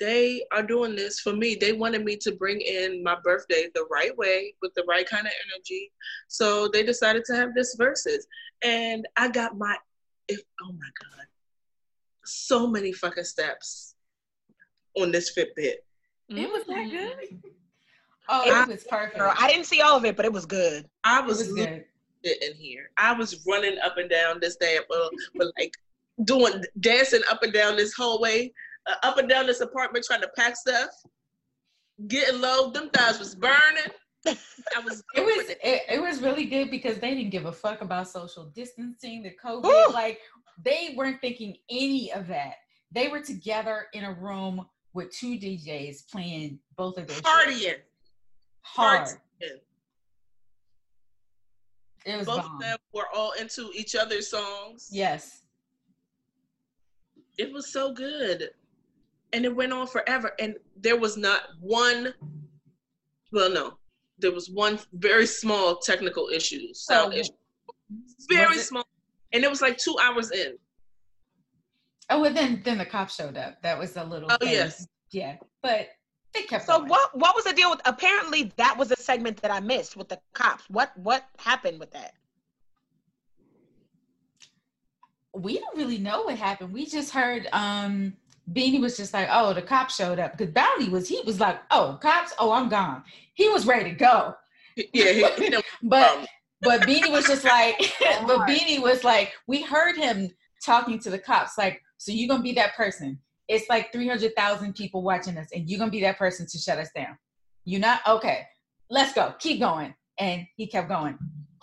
They 0.00 0.42
are 0.50 0.62
doing 0.62 0.96
this 0.96 1.20
for 1.20 1.34
me. 1.34 1.54
They 1.54 1.72
wanted 1.72 2.04
me 2.04 2.16
to 2.16 2.32
bring 2.32 2.60
in 2.60 3.02
my 3.04 3.16
birthday 3.22 3.66
the 3.74 3.86
right 3.90 4.16
way 4.16 4.54
with 4.62 4.72
the 4.74 4.84
right 4.88 5.06
kind 5.06 5.26
of 5.26 5.32
energy. 5.54 5.92
So 6.28 6.68
they 6.68 6.82
decided 6.82 7.24
to 7.26 7.36
have 7.36 7.54
this 7.54 7.76
verses. 7.76 8.26
And 8.62 9.06
I 9.16 9.28
got 9.28 9.58
my 9.58 9.76
if 10.28 10.40
oh 10.62 10.72
my 10.72 10.88
God. 11.00 11.26
So 12.24 12.66
many 12.66 12.92
fucking 12.92 13.24
steps 13.24 13.94
on 14.96 15.12
this 15.12 15.36
Fitbit. 15.36 15.74
It 16.28 16.50
was 16.50 16.64
that 16.66 16.90
good. 16.90 17.42
Oh, 18.28 18.42
It 18.46 18.68
it 18.68 18.68
was 18.68 18.84
perfect. 18.84 19.18
Girl, 19.18 19.34
I 19.38 19.48
didn't 19.50 19.66
see 19.66 19.80
all 19.80 19.96
of 19.96 20.04
it, 20.04 20.16
but 20.16 20.24
it 20.24 20.32
was 20.32 20.46
good. 20.46 20.88
I 21.04 21.18
it 21.18 21.26
was, 21.26 21.38
was 21.38 21.52
good. 21.52 21.84
it 22.22 22.42
in 22.42 22.56
here. 22.56 22.90
I 22.96 23.12
was 23.12 23.44
running 23.46 23.78
up 23.84 23.98
and 23.98 24.08
down 24.08 24.38
this 24.40 24.56
damn, 24.56 24.82
uh, 24.82 25.08
but 25.34 25.48
like 25.58 25.74
doing 26.24 26.62
dancing 26.78 27.22
up 27.28 27.42
and 27.42 27.52
down 27.52 27.76
this 27.76 27.92
hallway, 27.92 28.52
Uh, 28.90 29.06
up 29.06 29.18
and 29.18 29.28
down 29.28 29.46
this 29.46 29.60
apartment, 29.60 30.04
trying 30.04 30.20
to 30.22 30.30
pack 30.36 30.56
stuff, 30.56 30.90
getting 32.08 32.40
low. 32.40 32.70
Them 32.70 32.90
thighs 32.90 33.18
was 33.18 33.34
burning. 33.34 33.92
I 34.26 34.80
was. 34.84 35.02
It 35.16 35.20
was 35.22 35.48
it, 35.50 35.82
it 35.88 36.00
was 36.02 36.20
really 36.20 36.44
good 36.44 36.70
because 36.70 36.98
they 36.98 37.14
didn't 37.14 37.30
give 37.30 37.46
a 37.46 37.52
fuck 37.52 37.80
about 37.80 38.08
social 38.08 38.46
distancing, 38.54 39.22
the 39.22 39.32
COVID. 39.42 39.64
Whew. 39.64 39.92
Like 39.92 40.20
they 40.62 40.94
weren't 40.96 41.20
thinking 41.20 41.56
any 41.70 42.12
of 42.12 42.26
that. 42.28 42.54
They 42.92 43.08
were 43.08 43.20
together 43.20 43.86
in 43.92 44.04
a 44.04 44.12
room 44.12 44.66
with 44.92 45.10
two 45.12 45.38
DJs 45.38 46.10
playing 46.10 46.58
both 46.76 46.98
of 46.98 47.06
their 47.06 47.16
partying. 47.18 47.74
hard. 48.62 49.06
partying. 49.06 49.60
It 52.06 52.16
was 52.16 52.26
Both 52.26 52.42
bomb. 52.42 52.54
of 52.54 52.60
them 52.60 52.78
were 52.94 53.06
all 53.14 53.32
into 53.32 53.70
each 53.74 53.94
other's 53.94 54.28
songs. 54.28 54.88
Yes. 54.90 55.42
It 57.38 57.52
was 57.52 57.70
so 57.72 57.92
good. 57.92 58.50
And 59.32 59.44
it 59.44 59.54
went 59.54 59.72
on 59.72 59.86
forever. 59.86 60.32
And 60.40 60.56
there 60.76 60.96
was 60.96 61.16
not 61.16 61.42
one, 61.60 62.12
well, 63.32 63.50
no, 63.50 63.78
there 64.18 64.32
was 64.32 64.50
one 64.50 64.78
very 64.92 65.26
small 65.26 65.76
technical 65.76 66.28
issue, 66.28 66.72
sound 66.74 67.12
So, 67.14 67.18
issue. 67.20 67.32
Very 68.28 68.56
it- 68.56 68.60
small. 68.60 68.86
And 69.32 69.44
it 69.44 69.50
was 69.50 69.62
like 69.62 69.78
two 69.78 69.96
hours 70.02 70.32
in. 70.32 70.56
Oh, 72.12 72.24
and 72.24 72.36
then 72.36 72.60
then 72.64 72.78
the 72.78 72.84
cops 72.84 73.14
showed 73.14 73.36
up. 73.36 73.62
That 73.62 73.78
was 73.78 73.96
a 73.96 74.02
little. 74.02 74.28
Oh, 74.32 74.36
thing. 74.40 74.50
yes. 74.50 74.84
Yeah, 75.12 75.36
but 75.62 75.86
they 76.34 76.42
kept. 76.42 76.66
So 76.66 76.78
going. 76.78 76.88
what 76.88 77.16
what 77.16 77.36
was 77.36 77.44
the 77.44 77.52
deal 77.52 77.70
with 77.70 77.80
apparently 77.84 78.52
that 78.56 78.76
was 78.76 78.90
a 78.90 78.96
segment 78.96 79.36
that 79.42 79.52
I 79.52 79.60
missed 79.60 79.96
with 79.96 80.08
the 80.08 80.18
cops. 80.34 80.64
What 80.68 80.90
what 80.98 81.24
happened 81.38 81.78
with 81.78 81.92
that? 81.92 82.14
we 85.32 85.58
don't 85.58 85.76
really 85.76 85.98
know 85.98 86.22
what 86.22 86.36
happened. 86.36 86.72
We 86.72 86.86
just 86.86 87.12
heard 87.12 87.46
um 87.52 88.14
Beenie 88.52 88.80
was 88.80 88.96
just 88.96 89.14
like, 89.14 89.28
oh, 89.30 89.52
the 89.52 89.62
cops 89.62 89.96
showed 89.96 90.18
up. 90.18 90.36
Because 90.36 90.52
Bounty 90.52 90.88
was 90.88 91.08
he 91.08 91.20
was 91.24 91.40
like, 91.40 91.60
oh, 91.70 91.98
cops, 92.02 92.32
oh, 92.38 92.52
I'm 92.52 92.68
gone. 92.68 93.02
He 93.34 93.48
was 93.48 93.66
ready 93.66 93.90
to 93.90 93.96
go. 93.96 94.34
Yeah, 94.76 95.12
he, 95.12 95.50
he 95.50 95.56
But 95.82 96.26
but 96.62 96.86
Beenie 96.86 97.10
was 97.10 97.26
just 97.26 97.44
like, 97.44 97.94
but 98.26 98.46
Beenie 98.46 98.78
was 98.78 99.04
like, 99.04 99.32
we 99.46 99.62
heard 99.62 99.96
him 99.96 100.30
talking 100.64 100.98
to 101.00 101.10
the 101.10 101.18
cops, 101.18 101.56
like, 101.56 101.80
so 101.96 102.12
you're 102.12 102.28
gonna 102.28 102.42
be 102.42 102.52
that 102.52 102.74
person. 102.74 103.18
It's 103.48 103.68
like 103.68 103.92
300,000 103.92 104.74
people 104.74 105.02
watching 105.02 105.36
us, 105.36 105.48
and 105.54 105.68
you're 105.68 105.78
gonna 105.78 105.90
be 105.90 106.00
that 106.02 106.18
person 106.18 106.46
to 106.46 106.58
shut 106.58 106.78
us 106.78 106.90
down. 106.94 107.18
You're 107.64 107.80
not 107.80 108.00
okay? 108.06 108.46
Let's 108.88 109.12
go. 109.12 109.34
Keep 109.38 109.60
going. 109.60 109.94
And 110.18 110.46
he 110.56 110.66
kept 110.66 110.88
going. 110.88 111.18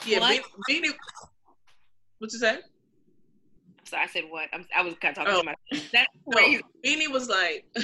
yeah, 0.05 0.19
Beenie, 0.19 0.43
Beenie, 0.67 0.89
what 2.19 2.31
you 2.31 2.39
say? 2.39 2.59
So 3.88 3.97
I 3.97 4.05
said 4.07 4.23
what? 4.29 4.49
I'm, 4.53 4.65
I 4.75 4.81
was 4.81 4.95
kind 4.95 5.17
of 5.17 5.23
talking 5.23 5.33
Oh. 5.33 5.39
to 5.41 5.45
myself. 5.45 5.89
That's 5.93 6.07
No, 6.27 6.38
crazy. 6.38 6.61
Beenie 6.83 7.07
was 7.07 7.29
like, 7.29 7.65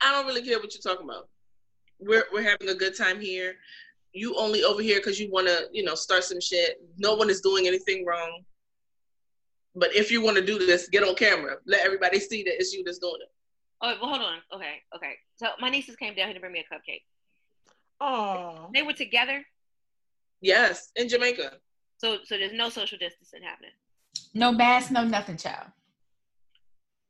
I 0.00 0.12
don't 0.12 0.26
really 0.26 0.42
care 0.42 0.58
what 0.58 0.72
you're 0.74 0.80
talking 0.94 1.08
about. 1.08 1.28
We're 2.00 2.24
we're 2.32 2.42
having 2.48 2.68
a 2.70 2.74
good 2.74 2.96
time 2.96 3.20
here. 3.20 3.56
You 4.12 4.36
only 4.36 4.64
over 4.64 4.80
here 4.80 4.98
because 4.98 5.20
you 5.20 5.30
want 5.30 5.48
to, 5.48 5.66
you 5.72 5.82
know, 5.84 5.94
start 5.94 6.24
some 6.24 6.40
shit. 6.40 6.76
No 6.96 7.14
one 7.14 7.28
is 7.28 7.40
doing 7.40 7.66
anything 7.66 8.06
wrong. 8.06 8.42
But 9.74 9.94
if 9.94 10.10
you 10.10 10.22
want 10.22 10.36
to 10.36 10.44
do 10.44 10.58
this, 10.58 10.88
get 10.88 11.02
on 11.02 11.14
camera. 11.14 11.56
Let 11.66 11.84
everybody 11.84 12.18
see 12.18 12.42
that 12.44 12.54
it's 12.54 12.72
you 12.72 12.82
that's 12.84 12.98
doing 12.98 13.18
it. 13.20 13.28
Oh, 13.82 13.94
well, 14.00 14.10
hold 14.10 14.22
on. 14.22 14.38
Okay, 14.54 14.76
okay. 14.96 15.12
So 15.36 15.48
my 15.60 15.68
nieces 15.68 15.96
came 15.96 16.14
down 16.14 16.26
here 16.26 16.34
to 16.34 16.40
bring 16.40 16.52
me 16.52 16.64
a 16.68 16.74
cupcake. 16.74 17.02
Oh, 18.00 18.70
They 18.72 18.82
were 18.82 18.92
together, 18.92 19.44
Yes, 20.40 20.90
in 20.96 21.08
Jamaica. 21.08 21.58
so 21.98 22.18
so 22.24 22.38
there's 22.38 22.52
no 22.52 22.68
social 22.70 22.96
distancing 22.98 23.42
happening. 23.42 23.72
No 24.38 24.52
mask, 24.52 24.92
no 24.92 25.02
nothing, 25.04 25.36
child. 25.36 25.66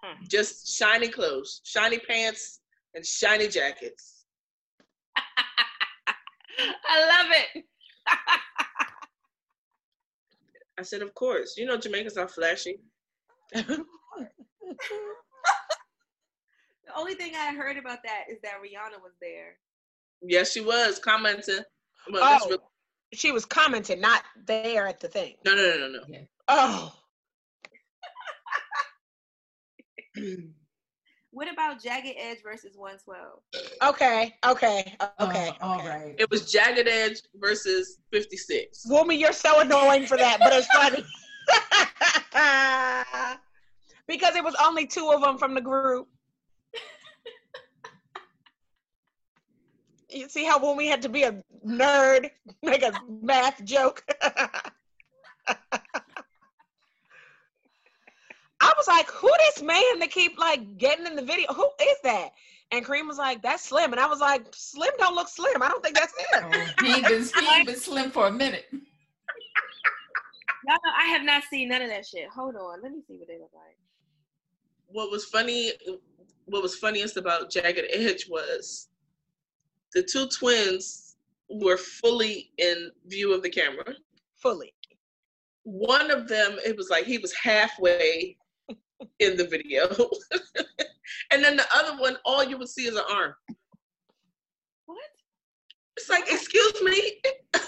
Hmm. 0.02 0.24
Just 0.26 0.74
shiny 0.78 1.08
clothes, 1.08 1.60
shiny 1.62 1.98
pants, 1.98 2.60
and 2.94 3.04
shiny 3.04 3.48
jackets. 3.48 4.24
I 6.88 7.00
love 7.06 7.26
it. 7.30 7.64
I 10.78 10.82
said, 10.82 11.02
of 11.02 11.12
course. 11.14 11.56
You 11.58 11.66
know 11.66 11.76
Jamaicans 11.76 12.16
are 12.16 12.28
flashy. 12.28 12.76
The 16.86 16.94
only 16.96 17.14
thing 17.14 17.34
I 17.36 17.54
heard 17.54 17.76
about 17.76 17.98
that 18.04 18.24
is 18.30 18.38
that 18.42 18.54
Rihanna 18.62 19.00
was 19.02 19.12
there. 19.20 19.58
Yes, 20.22 20.50
she 20.52 20.62
was 20.62 20.98
commenting. 20.98 21.60
Well, 22.10 22.38
Oh. 22.42 22.48
real- 22.48 22.72
she 23.12 23.30
was 23.30 23.44
commenting, 23.44 24.00
not 24.00 24.24
there 24.46 24.86
at 24.88 24.98
the 24.98 25.08
thing. 25.08 25.36
no, 25.44 25.54
no, 25.54 25.76
no, 25.78 25.88
no, 25.88 26.00
no. 26.08 26.26
Oh, 26.48 26.92
What 31.30 31.52
about 31.52 31.82
Jagged 31.82 32.16
Edge 32.18 32.38
versus 32.42 32.72
112? 32.74 33.40
okay, 33.82 34.34
okay, 34.46 34.96
okay. 35.20 35.48
Uh, 35.48 35.52
all 35.60 35.78
okay. 35.78 35.88
right. 35.88 36.14
It 36.18 36.30
was 36.30 36.50
Jagged 36.50 36.88
Edge 36.88 37.18
versus 37.34 37.98
56. 38.12 38.86
Woman, 38.88 39.18
you're 39.18 39.32
so 39.32 39.60
annoying 39.60 40.06
for 40.06 40.16
that, 40.16 40.38
but 40.40 40.54
it's 40.54 40.66
funny. 40.68 41.04
because 44.08 44.36
it 44.36 44.42
was 44.42 44.56
only 44.62 44.86
two 44.86 45.10
of 45.10 45.20
them 45.20 45.36
from 45.36 45.54
the 45.54 45.60
group. 45.60 46.08
You 50.10 50.28
see 50.30 50.44
how 50.44 50.58
when 50.58 50.78
we 50.78 50.86
had 50.86 51.02
to 51.02 51.10
be 51.10 51.24
a 51.24 51.42
nerd, 51.66 52.30
make 52.62 52.82
a 52.82 52.92
math 53.22 53.62
joke? 53.64 54.02
I 58.60 58.72
was 58.76 58.77
like, 58.88 59.08
who 59.10 59.30
this 59.38 59.62
man 59.62 60.00
that 60.00 60.10
keep 60.10 60.36
like 60.38 60.78
getting 60.78 61.06
in 61.06 61.14
the 61.14 61.22
video? 61.22 61.52
Who 61.52 61.70
is 61.80 61.96
that? 62.02 62.30
And 62.72 62.84
Kareem 62.84 63.06
was 63.06 63.18
like, 63.18 63.40
that's 63.42 63.64
Slim. 63.64 63.92
And 63.92 64.00
I 64.00 64.06
was 64.06 64.20
like, 64.20 64.46
Slim 64.52 64.90
don't 64.98 65.14
look 65.14 65.28
slim. 65.28 65.62
I 65.62 65.68
don't 65.68 65.82
think 65.82 65.96
that's 65.96 66.12
him. 66.18 66.50
Oh, 66.52 66.66
he 66.84 67.00
been 67.02 67.22
he 67.22 67.64
been 67.64 67.76
slim 67.76 68.10
for 68.10 68.26
a 68.26 68.32
minute. 68.32 68.66
Y'all 68.72 68.80
I 70.98 71.06
have 71.06 71.22
not 71.22 71.44
seen 71.50 71.68
none 71.68 71.82
of 71.82 71.88
that 71.88 72.04
shit. 72.04 72.28
Hold 72.28 72.56
on, 72.56 72.82
let 72.82 72.92
me 72.92 73.00
see 73.06 73.14
what 73.14 73.28
they 73.28 73.38
look 73.38 73.52
like. 73.54 73.76
What 74.88 75.10
was 75.10 75.24
funny, 75.24 75.72
what 76.46 76.62
was 76.62 76.76
funniest 76.76 77.16
about 77.16 77.50
Jagged 77.50 77.86
Edge 77.90 78.28
was 78.28 78.88
the 79.94 80.02
two 80.02 80.28
twins 80.28 81.16
were 81.48 81.76
fully 81.76 82.50
in 82.58 82.90
view 83.06 83.34
of 83.34 83.42
the 83.42 83.50
camera. 83.50 83.94
Fully. 84.36 84.74
One 85.62 86.10
of 86.10 86.28
them, 86.28 86.56
it 86.64 86.76
was 86.76 86.90
like 86.90 87.04
he 87.04 87.18
was 87.18 87.34
halfway 87.34 88.36
in 89.18 89.36
the 89.36 89.46
video. 89.46 89.88
and 91.32 91.42
then 91.44 91.56
the 91.56 91.66
other 91.74 92.00
one, 92.00 92.16
all 92.24 92.42
you 92.44 92.58
would 92.58 92.68
see 92.68 92.86
is 92.86 92.96
an 92.96 93.04
arm. 93.10 93.34
What? 94.86 94.98
It's 95.96 96.08
like, 96.08 96.30
excuse 96.30 96.82
me. 96.82 97.20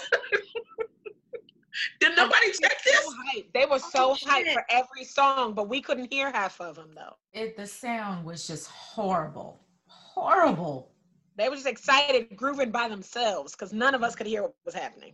Did 1.99 2.15
nobody 2.17 2.51
check 2.51 2.79
So 2.83 2.91
this? 2.91 3.05
hyped. 3.35 3.53
They 3.53 3.65
were 3.65 3.79
so 3.79 4.11
Oh, 4.11 4.17
hyped 4.25 4.53
for 4.53 4.63
every 4.69 5.03
song, 5.05 5.53
but 5.53 5.67
we 5.69 5.81
couldn't 5.81 6.11
hear 6.11 6.31
half 6.31 6.59
of 6.61 6.75
them 6.75 6.91
though. 6.95 7.15
It, 7.33 7.55
the 7.57 7.65
sound 7.65 8.25
was 8.25 8.45
just 8.45 8.67
horrible, 8.67 9.61
horrible. 9.87 10.91
They 11.37 11.47
were 11.49 11.55
just 11.55 11.67
excited, 11.67 12.35
grooving 12.35 12.71
by 12.71 12.87
themselves 12.89 13.53
because 13.53 13.71
none 13.73 13.95
of 13.95 14.03
us 14.03 14.15
could 14.15 14.27
hear 14.27 14.43
what 14.43 14.53
was 14.65 14.75
happening. 14.75 15.13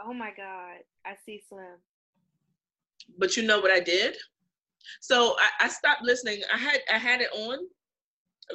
Oh 0.00 0.14
my 0.14 0.30
god, 0.36 0.78
I 1.04 1.16
see 1.26 1.42
Slim. 1.48 1.78
But 3.18 3.36
you 3.36 3.42
know 3.42 3.60
what 3.60 3.72
I 3.72 3.80
did? 3.80 4.16
So 5.00 5.36
I, 5.38 5.66
I 5.66 5.68
stopped 5.68 6.02
listening. 6.02 6.42
I 6.52 6.58
had 6.58 6.80
I 6.92 6.98
had 6.98 7.20
it 7.20 7.28
on, 7.32 7.58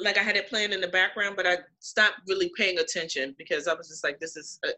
like 0.02 0.18
I 0.18 0.22
had 0.22 0.36
it 0.36 0.48
playing 0.48 0.72
in 0.72 0.80
the 0.80 0.88
background, 0.88 1.36
but 1.36 1.46
I 1.46 1.58
stopped 1.80 2.20
really 2.28 2.50
paying 2.56 2.78
attention 2.78 3.34
because 3.38 3.68
I 3.68 3.74
was 3.74 3.88
just 3.88 4.02
like, 4.04 4.18
this 4.20 4.36
is, 4.36 4.58
uh, 4.66 4.70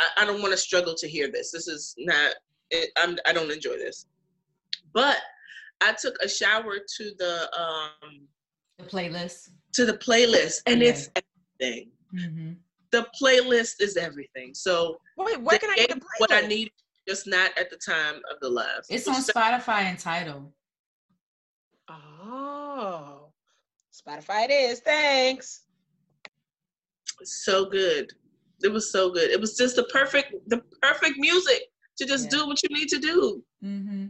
I, 0.00 0.22
I 0.22 0.24
don't 0.26 0.40
want 0.42 0.52
to 0.52 0.58
struggle 0.58 0.94
to 0.96 1.08
hear 1.08 1.30
this. 1.30 1.52
This 1.52 1.68
is 1.68 1.94
not, 1.98 2.34
it, 2.70 2.90
I'm, 2.96 3.16
I 3.26 3.32
don't 3.32 3.50
enjoy 3.50 3.76
this. 3.78 4.06
But 4.92 5.18
I 5.80 5.92
took 5.92 6.16
a 6.22 6.28
shower 6.28 6.74
to 6.96 7.12
the 7.18 7.48
um 7.58 8.26
The 8.78 8.84
playlist. 8.84 9.50
to 9.74 9.84
the 9.86 9.98
playlist, 9.98 10.62
and 10.66 10.80
Yeah. 10.80 10.88
it's 10.90 11.10
everything. 11.60 11.90
Mm-hmm. 12.14 12.52
The 12.92 13.06
playlist 13.20 13.74
is 13.80 13.96
everything. 13.96 14.54
So 14.54 14.98
Wait, 15.18 15.40
where 15.42 15.58
can 15.58 15.70
I 15.70 15.74
get 15.76 15.90
the 15.90 15.96
me 15.96 16.02
what 16.18 16.32
I 16.32 16.40
need, 16.42 16.70
just 17.06 17.26
not 17.26 17.56
at 17.58 17.68
the 17.70 17.76
time 17.76 18.16
of 18.32 18.40
the 18.40 18.48
live. 18.48 18.84
It's 18.88 19.06
on 19.06 19.22
Spotify 19.22 19.82
and 19.82 19.98
Tidal. 19.98 20.52
Oh, 22.78 23.32
Spotify 23.92 24.44
it 24.44 24.50
is. 24.50 24.80
Thanks. 24.80 25.62
so 27.24 27.64
good. 27.70 28.12
It 28.62 28.68
was 28.68 28.92
so 28.92 29.10
good. 29.10 29.30
It 29.30 29.40
was 29.40 29.56
just 29.56 29.76
the 29.76 29.84
perfect, 29.84 30.34
the 30.48 30.60
perfect 30.82 31.16
music 31.18 31.62
to 31.96 32.04
just 32.04 32.24
Yeah. 32.24 32.30
do 32.40 32.46
what 32.46 32.62
you 32.62 32.68
need 32.76 32.88
to 32.88 32.98
do. 32.98 33.42
Mm-hmm. 33.64 34.06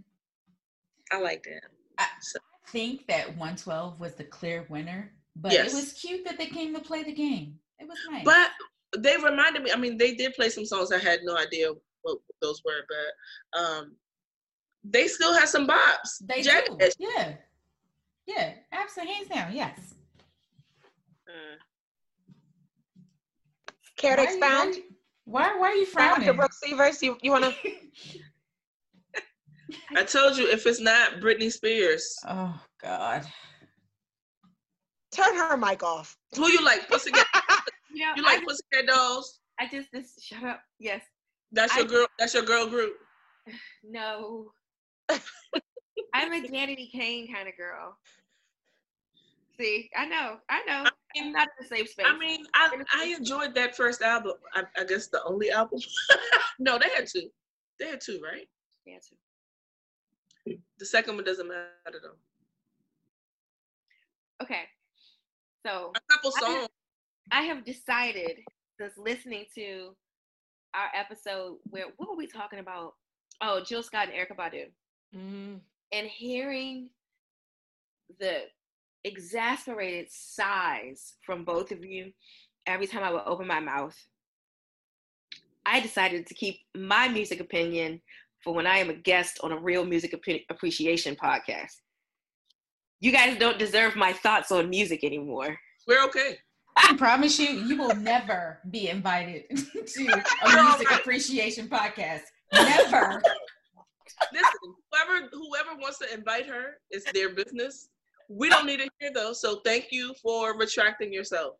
I 1.12 1.20
like 1.20 1.44
that. 1.44 1.62
I 1.98 2.08
So- 2.20 2.40
think 2.68 3.06
that 3.06 3.36
112 3.36 4.00
was 4.00 4.14
the 4.16 4.24
clear 4.24 4.66
winner, 4.68 5.14
but 5.36 5.52
Yes. 5.52 5.72
it 5.72 5.76
was 5.76 5.92
cute 5.92 6.24
that 6.24 6.36
they 6.36 6.46
came 6.46 6.74
to 6.74 6.80
play 6.80 7.04
the 7.04 7.12
game. 7.12 7.60
It 7.78 7.86
was 7.86 7.98
nice. 8.10 8.24
But 8.24 8.50
they 8.98 9.16
reminded 9.16 9.62
me. 9.62 9.70
I 9.70 9.76
mean, 9.76 9.96
they 9.98 10.14
did 10.16 10.34
play 10.34 10.48
some 10.50 10.64
songs. 10.66 10.90
I 10.90 10.98
had 10.98 11.20
no 11.22 11.36
idea 11.36 11.68
what 12.02 12.18
those 12.42 12.60
were, 12.64 12.84
but 12.88 13.60
um, 13.60 13.96
they 14.82 15.06
still 15.06 15.32
had 15.32 15.48
some 15.48 15.66
bops. 15.68 16.18
they 16.22 16.42
Jack- 16.42 16.66
do. 16.66 16.78
Yeah. 16.98 17.36
Yeah. 18.26 18.52
Absolutely. 18.72 19.14
Hands 19.14 19.28
down. 19.28 19.54
Yes. 19.54 19.94
Uh, 21.28 21.56
Care 23.96 24.16
to 24.16 24.22
Why 24.22 24.48
are 24.48 24.66
you- 24.70 24.82
Why, 25.24 25.56
why 25.58 25.68
are 25.70 25.74
you 25.74 25.84
Dr. 25.86 25.92
frowning? 25.92 26.36
Brooke 26.36 26.52
Severs, 26.52 27.02
you, 27.02 27.18
you 27.22 27.30
want 27.32 27.44
to? 27.44 27.54
I 29.96 30.04
told 30.04 30.36
you, 30.36 30.48
if 30.48 30.64
it's 30.66 30.80
not 30.80 31.14
Britney 31.14 31.50
Spears, 31.50 32.14
oh, 32.28 32.60
God. 32.80 33.24
Turn 35.12 35.34
her 35.36 35.56
mic 35.56 35.82
off. 35.82 36.16
who 36.36 36.46
you 36.48 36.62
like? 36.64 36.88
Pussycat? 36.88 37.26
You 37.92 38.04
know, 38.04 38.12
You 38.16 38.22
I, 38.26 38.34
like 38.34 38.44
Pussycat 38.46 38.86
Dolls? 38.86 39.40
I 39.58 39.66
just 39.66 39.88
this 39.92 40.12
shut 40.22 40.44
up. 40.44 40.60
Yes. 40.78 41.02
That's 41.52 41.74
your 41.76 41.86
I- 41.86 41.88
girl. 41.88 42.06
That's 42.18 42.34
your 42.34 42.42
girl 42.44 42.66
group. 42.66 42.94
No. 43.84 44.50
I'm 46.14 46.32
a 46.32 46.40
Danity 46.47 46.90
Kane 46.90 47.32
kind 47.32 47.49
of 47.49 47.57
girl. 47.57 47.97
See, 49.59 49.88
I 49.97 50.07
know, 50.07 50.36
I 50.51 50.62
know. 50.66 50.84
I'm 51.16 51.32
not 51.32 51.49
in 51.59 51.64
the 51.68 51.74
safe 51.76 51.88
space. 51.88 52.07
I 52.07 52.18
mean, 52.18 52.44
I 52.55 52.68
I 52.92 53.14
enjoyed 53.18 53.55
that 53.55 53.74
first 53.74 54.03
album. 54.03 54.34
I, 54.55 54.64
I 54.78 54.84
guess 54.84 55.07
the 55.09 55.22
only 55.24 55.51
album. 55.51 55.80
no, 56.59 56.78
they 56.78 56.90
had 56.94 57.07
two. 57.07 57.30
They 57.80 57.86
had 57.86 58.01
two, 58.01 58.20
right? 58.22 58.49
yeah, 58.84 58.99
too. 58.99 60.59
The 60.78 60.84
second 60.86 61.16
one 61.16 61.24
doesn't 61.24 61.49
matter 61.49 62.01
though. 62.03 62.16
Okay. 64.42 64.62
So 65.66 65.92
A 65.97 66.12
couple 66.12 66.32
I 66.36 66.40
have- 66.49 66.57
songs. 66.59 66.68
I 67.32 67.42
have 67.42 67.64
decided 67.64 68.38
since 68.78 68.92
listening 68.97 69.47
to 69.57 69.97
our 70.74 70.88
episode 70.94 71.57
where 71.70 71.86
what 71.97 72.09
were 72.11 72.16
we 72.16 72.26
talking 72.28 72.59
about? 72.61 72.94
Oh, 73.40 73.62
Jill 73.66 73.82
Scott 73.82 74.09
and 74.09 74.12
Erykah 74.16 74.36
Badu. 74.36 74.66
Mm. 75.16 75.61
And 75.93 76.07
hearing 76.07 76.91
the 78.18 78.43
exasperated 79.05 80.09
sighs 80.11 81.14
from 81.24 81.45
both 81.45 81.70
of 81.70 81.84
you 81.84 82.12
every 82.66 82.87
time 82.87 83.05
I 83.05 83.12
would 83.12 83.22
open 83.26 83.47
my 83.47 83.61
mouth, 83.61 83.97
I 85.64 85.80
decided 85.80 86.26
to 86.26 86.34
keep 86.34 86.61
my 86.74 87.09
music 87.09 87.41
opinion 87.41 88.01
for 88.43 88.55
when 88.55 88.66
I 88.66 88.78
am 88.78 88.91
a 88.91 88.95
guest 88.95 89.41
on 89.43 89.53
a 89.53 89.59
real 89.59 89.84
music 89.84 90.12
Appi- 90.12 90.45
appreciation 90.51 91.16
podcast. 91.16 91.72
You 93.01 93.12
guys 93.12 93.39
don't 93.39 93.59
deserve 93.59 93.97
my 93.97 94.12
thoughts 94.12 94.51
on 94.51 94.70
music 94.70 95.05
anymore. 95.05 95.59
We're 95.87 96.05
okay. 96.05 96.39
I 96.76 96.95
promise 96.97 97.39
you, 97.39 97.49
you 97.49 97.76
will 97.76 97.95
never 97.95 98.61
be 98.70 98.89
invited 98.89 99.45
to 99.87 100.22
a 100.45 100.62
music 100.62 100.91
appreciation 100.93 101.68
podcast. 101.68 102.22
Never. 102.53 103.22
Listen, 104.32 104.74
whoever 104.90 105.28
whoever 105.32 105.80
wants 105.80 105.98
to 105.98 106.12
invite 106.12 106.46
her, 106.46 106.78
it's 106.90 107.10
their 107.12 107.30
business. 107.30 107.88
We 108.28 108.48
don't 108.48 108.66
need 108.66 108.80
it 108.80 108.90
here 108.98 109.10
though. 109.14 109.32
So 109.32 109.60
thank 109.64 109.88
you 109.90 110.14
for 110.22 110.56
retracting 110.58 111.12
yourself. 111.12 111.54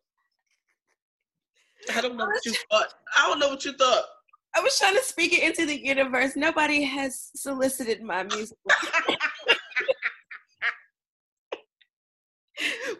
I 1.93 2.01
don't 2.01 2.17
know 2.17 2.25
what 2.25 2.45
you 2.45 2.53
thought. 2.71 2.93
I 3.15 3.27
don't 3.27 3.39
know 3.39 3.49
what 3.49 3.63
you 3.63 3.73
thought. 3.73 4.03
I 4.55 4.59
was 4.59 4.77
trying 4.77 4.95
to 4.95 5.03
speak 5.03 5.33
it 5.33 5.43
into 5.43 5.65
the 5.65 5.77
universe. 5.77 6.35
Nobody 6.35 6.83
has 6.83 7.29
solicited 7.35 8.01
my 8.01 8.23
music. 8.23 8.57
but 8.67 8.79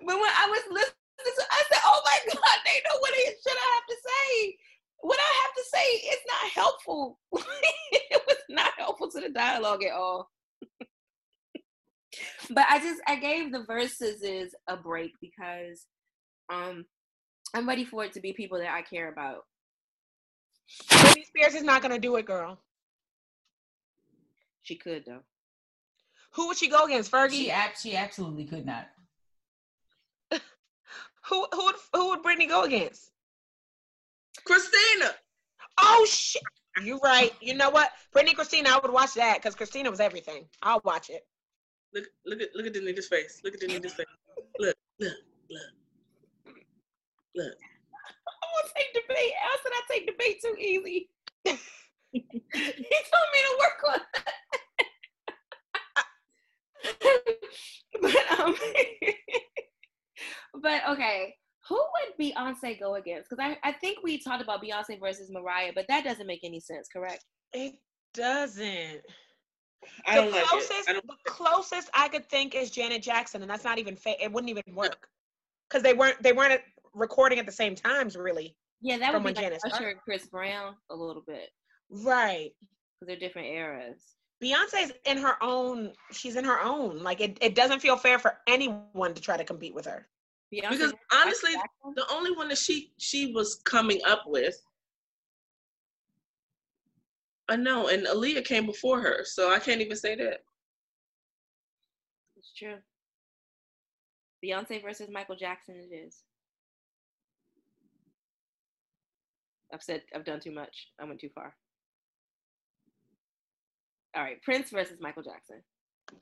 when 0.05 0.19
I 0.19 0.47
was 0.49 0.61
listening 0.69 0.93
to 1.19 1.43
I 1.49 1.63
said, 1.71 1.81
oh 1.83 2.01
my 2.05 2.19
God, 2.33 2.59
they 2.63 2.81
know 2.87 2.99
what 2.99 3.11
it 3.15 3.37
should 3.41 3.57
I 3.57 3.73
have 3.73 3.87
to 3.89 3.95
say. 4.05 4.57
What 5.01 5.19
I 5.19 5.41
have 5.43 5.53
to 5.53 5.63
say 5.73 6.09
is 6.09 6.19
not 6.27 6.51
helpful. 6.53 7.19
it 7.91 8.21
was 8.27 8.37
not 8.49 8.71
helpful 8.77 9.09
to 9.11 9.21
the 9.21 9.29
dialogue 9.29 9.83
at 9.83 9.93
all. 9.93 10.29
but 12.49 12.65
I 12.69 12.79
just 12.79 13.01
I 13.07 13.15
gave 13.17 13.51
the 13.51 13.63
verses 13.65 14.21
is 14.21 14.55
a 14.67 14.75
break 14.77 15.11
because 15.21 15.85
um 16.51 16.85
I'm 17.53 17.67
ready 17.67 17.85
for 17.85 18.03
it 18.03 18.13
to 18.13 18.21
be 18.21 18.33
people 18.33 18.57
that 18.59 18.73
I 18.73 18.81
care 18.81 19.11
about. 19.11 19.45
Britney 20.89 21.25
Spears 21.25 21.55
is 21.55 21.63
not 21.63 21.81
gonna 21.81 21.99
do 21.99 22.15
it, 22.17 22.25
girl. 22.25 22.59
She 24.63 24.75
could 24.75 25.03
though. 25.05 25.21
Who 26.33 26.47
would 26.47 26.57
she 26.57 26.69
go 26.69 26.85
against? 26.85 27.11
Fergie. 27.11 27.31
She, 27.31 27.51
ab- 27.51 27.77
she 27.81 27.95
absolutely 27.95 28.45
could 28.45 28.65
not. 28.65 28.87
Who 31.29 31.47
who 31.53 31.65
would 31.65 31.75
who 31.93 32.09
would 32.09 32.23
Britney 32.23 32.47
go 32.47 32.63
against? 32.63 33.11
Christina. 34.45 35.11
Oh 35.79 36.05
shit! 36.09 36.41
You're 36.83 36.99
right. 36.99 37.33
You 37.41 37.55
know 37.55 37.69
what? 37.69 37.91
Britney 38.15 38.35
Christina, 38.35 38.69
I 38.69 38.79
would 38.79 38.91
watch 38.91 39.13
that 39.15 39.37
because 39.37 39.55
Christina 39.55 39.89
was 39.89 39.99
everything. 39.99 40.45
I'll 40.61 40.81
watch 40.83 41.09
it. 41.09 41.25
Look 41.93 42.05
look 42.25 42.41
at 42.41 42.49
look 42.55 42.67
at 42.67 42.73
the 42.73 42.79
nigga's 42.79 43.07
face. 43.07 43.41
Look 43.43 43.53
at 43.53 43.59
the 43.59 43.67
nigga's 43.67 43.93
face. 43.93 44.05
Look, 44.59 44.75
look, 44.99 45.13
look. 45.49 45.61
Look. 47.35 47.53
I 48.27 48.45
won't 48.53 48.73
take 48.75 48.93
debate. 48.93 49.33
Al 49.43 49.57
said 49.63 49.71
I 49.73 49.81
take 49.91 50.07
debate 50.07 50.41
too 50.41 50.55
easy. 50.59 51.09
he 52.11 52.21
told 52.21 53.29
me 53.33 53.39
to 53.43 53.57
work 53.59 53.83
on 53.93 53.99
that. 54.13 54.33
but 58.01 58.39
um, 58.39 58.55
but 60.61 60.81
okay, 60.89 61.35
who 61.67 61.75
would 61.75 62.17
Beyonce 62.25 62.79
go 62.79 62.95
against? 62.95 63.29
Because 63.29 63.43
I, 63.43 63.57
I 63.67 63.73
think 63.73 63.99
we 64.03 64.17
talked 64.19 64.41
about 64.43 64.63
Beyonce 64.63 64.99
versus 64.99 65.29
Mariah, 65.31 65.71
but 65.75 65.85
that 65.89 66.03
doesn't 66.03 66.27
make 66.27 66.41
any 66.43 66.59
sense, 66.59 66.87
correct? 66.91 67.25
It 67.53 67.75
doesn't. 68.13 69.01
I 70.05 70.15
the 70.15 70.21
don't 70.23 70.31
like 70.31 70.43
closest, 70.45 70.71
it. 70.71 70.89
I 70.89 70.93
don't 70.93 71.07
the 71.07 71.15
closest 71.31 71.89
I 71.93 72.07
could 72.09 72.27
think 72.29 72.55
is 72.55 72.71
Janet 72.71 73.01
Jackson, 73.01 73.41
and 73.41 73.49
that's 73.49 73.63
not 73.63 73.77
even 73.79 73.95
fa- 73.95 74.21
It 74.21 74.31
wouldn't 74.31 74.49
even 74.49 74.75
work 74.75 75.07
because 75.69 75.83
they 75.83 75.93
weren't 75.93 76.21
they 76.23 76.33
weren't 76.33 76.61
recording 76.93 77.39
at 77.39 77.45
the 77.45 77.51
same 77.51 77.75
times, 77.75 78.15
really. 78.15 78.55
Yeah, 78.81 78.97
that 78.97 79.11
From 79.13 79.23
would 79.23 79.33
be 79.35 79.35
when 79.35 79.35
like 79.35 79.43
Janet 79.43 79.61
Usher 79.65 79.75
started. 79.75 79.91
and 79.91 80.01
Chris 80.01 80.25
Brown 80.27 80.75
a 80.89 80.95
little 80.95 81.23
bit 81.25 81.49
Right. 81.89 82.51
because 82.99 83.07
they're 83.07 83.15
different 83.19 83.47
eras. 83.49 84.01
Beyonce's 84.43 84.91
in 85.05 85.17
her 85.17 85.35
own. 85.41 85.93
She's 86.11 86.35
in 86.35 86.45
her 86.45 86.59
own. 86.61 86.99
Like 86.99 87.21
it, 87.21 87.37
it 87.41 87.55
doesn't 87.55 87.79
feel 87.79 87.97
fair 87.97 88.19
for 88.19 88.37
anyone 88.47 89.13
to 89.13 89.21
try 89.21 89.37
to 89.37 89.43
compete 89.43 89.73
with 89.73 89.85
her. 89.85 90.07
Beyonce 90.53 90.69
because 90.71 90.93
honestly, 91.13 91.51
the 91.95 92.05
only 92.11 92.31
one 92.31 92.47
that 92.49 92.57
she 92.57 92.91
she 92.97 93.33
was 93.33 93.61
coming 93.65 93.99
up 94.05 94.23
with. 94.27 94.55
I 97.49 97.55
know, 97.55 97.87
and 97.87 98.05
Aaliyah 98.05 98.43
came 98.45 98.65
before 98.65 98.99
her, 98.99 99.21
so 99.23 99.51
I 99.53 99.59
can't 99.59 99.81
even 99.81 99.95
say 99.95 100.15
that. 100.15 100.39
It's 102.37 102.53
true. 102.53 102.75
Beyonce 104.43 104.81
versus 104.81 105.09
Michael 105.11 105.35
Jackson 105.35 105.75
it 105.75 105.93
is. 105.93 106.23
I've 109.73 109.83
said 109.83 110.03
I've 110.15 110.25
done 110.25 110.39
too 110.39 110.53
much. 110.53 110.87
I 110.99 111.05
went 111.05 111.19
too 111.19 111.29
far. 111.33 111.55
All 114.15 114.23
right, 114.23 114.41
Prince 114.41 114.69
versus 114.69 114.99
Michael 115.01 115.23
Jackson. 115.23 115.61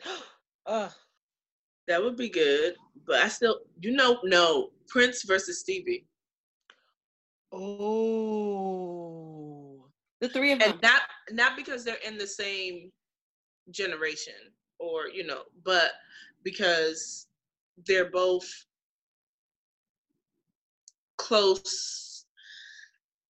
Ugh. 0.67 0.91
That 1.87 2.03
would 2.03 2.17
be 2.17 2.29
good, 2.29 2.75
but 3.05 3.17
I 3.23 3.27
still, 3.27 3.59
you 3.79 3.91
know, 3.91 4.19
no 4.23 4.71
Prince 4.87 5.23
versus 5.23 5.59
Stevie, 5.59 6.07
Oh. 7.51 8.95
The 10.19 10.29
three 10.29 10.51
of 10.51 10.59
them. 10.59 10.71
and 10.71 10.81
not 10.81 11.01
not 11.31 11.55
because 11.55 11.83
they're 11.85 11.95
in 12.05 12.17
the 12.17 12.27
same 12.27 12.91
generation 13.71 14.33
or 14.79 15.07
you 15.07 15.25
know, 15.25 15.43
but 15.63 15.91
because 16.43 17.27
they're 17.87 18.11
both 18.11 18.49
close 21.17 22.25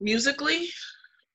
musically, 0.00 0.68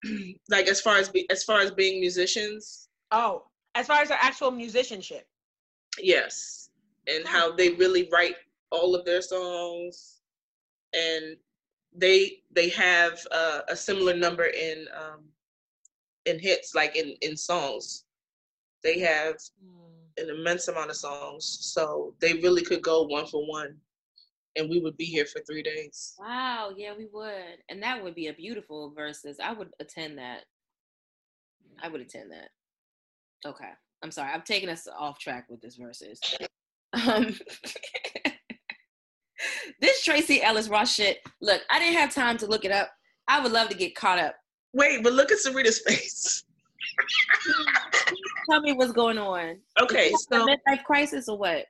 like 0.49 0.67
as 0.67 0.79
far 0.81 0.97
as 0.97 1.09
be, 1.09 1.29
as 1.29 1.43
far 1.43 1.59
as 1.59 1.71
being 1.71 1.99
musicians. 1.99 2.87
Oh, 3.11 3.43
as 3.75 3.87
far 3.87 4.01
as 4.01 4.07
their 4.09 4.19
actual 4.21 4.51
musicianship. 4.51 5.27
Yes, 5.99 6.66
and 7.07 7.25
how 7.25 7.51
they 7.51 7.69
really 7.71 8.09
write 8.11 8.35
all 8.71 8.95
of 8.95 9.05
their 9.05 9.21
songs, 9.21 10.21
and 10.93 11.37
they 11.95 12.43
they 12.53 12.69
have 12.69 13.19
uh, 13.31 13.61
a 13.69 13.75
similar 13.75 14.15
number 14.15 14.45
in 14.45 14.85
um, 14.95 15.23
in 16.25 16.39
hits, 16.39 16.75
like 16.75 16.95
in 16.95 17.15
in 17.21 17.35
songs. 17.35 18.05
They 18.83 18.99
have 18.99 19.35
an 20.17 20.29
immense 20.29 20.67
amount 20.67 20.89
of 20.89 20.95
songs, 20.95 21.57
so 21.61 22.13
they 22.19 22.33
really 22.33 22.63
could 22.63 22.81
go 22.81 23.03
one 23.03 23.25
for 23.25 23.47
one, 23.47 23.75
and 24.55 24.69
we 24.69 24.79
would 24.79 24.97
be 24.97 25.05
here 25.05 25.25
for 25.25 25.41
three 25.41 25.63
days. 25.63 26.15
Wow, 26.19 26.71
yeah, 26.75 26.93
we 26.97 27.07
would. 27.11 27.57
And 27.69 27.81
that 27.83 28.03
would 28.03 28.15
be 28.15 28.27
a 28.27 28.33
beautiful 28.33 28.91
versus. 28.95 29.37
I 29.43 29.53
would 29.53 29.69
attend 29.79 30.17
that. 30.17 30.41
I 31.81 31.89
would 31.89 32.01
attend 32.01 32.31
that. 32.31 32.49
Okay. 33.47 33.69
I'm 34.03 34.11
sorry. 34.11 34.31
I'm 34.31 34.43
taking 34.43 34.69
us 34.69 34.87
off 34.97 35.19
track 35.19 35.45
with 35.49 35.61
this 35.61 35.75
versus. 35.75 36.19
Um 36.93 37.35
This 39.79 40.03
Tracee 40.03 40.41
Ellis 40.41 40.67
Ross 40.67 40.93
shit. 40.93 41.19
Look, 41.41 41.61
I 41.69 41.79
didn't 41.79 41.97
have 41.99 42.13
time 42.13 42.37
to 42.39 42.47
look 42.47 42.65
it 42.65 42.71
up. 42.71 42.89
I 43.27 43.39
would 43.41 43.51
love 43.51 43.69
to 43.69 43.77
get 43.77 43.95
caught 43.95 44.17
up. 44.19 44.35
Wait, 44.73 45.03
but 45.03 45.13
look 45.13 45.31
at 45.31 45.37
Sarita's 45.39 45.79
face. 45.79 46.43
Tell 48.49 48.61
me 48.61 48.73
what's 48.73 48.91
going 48.93 49.17
on. 49.17 49.57
Okay, 49.81 50.07
Is 50.07 50.27
it 50.31 50.35
a 50.35 50.39
so 50.39 50.47
midlife 50.47 50.83
crisis 50.83 51.29
or 51.29 51.37
what? 51.37 51.65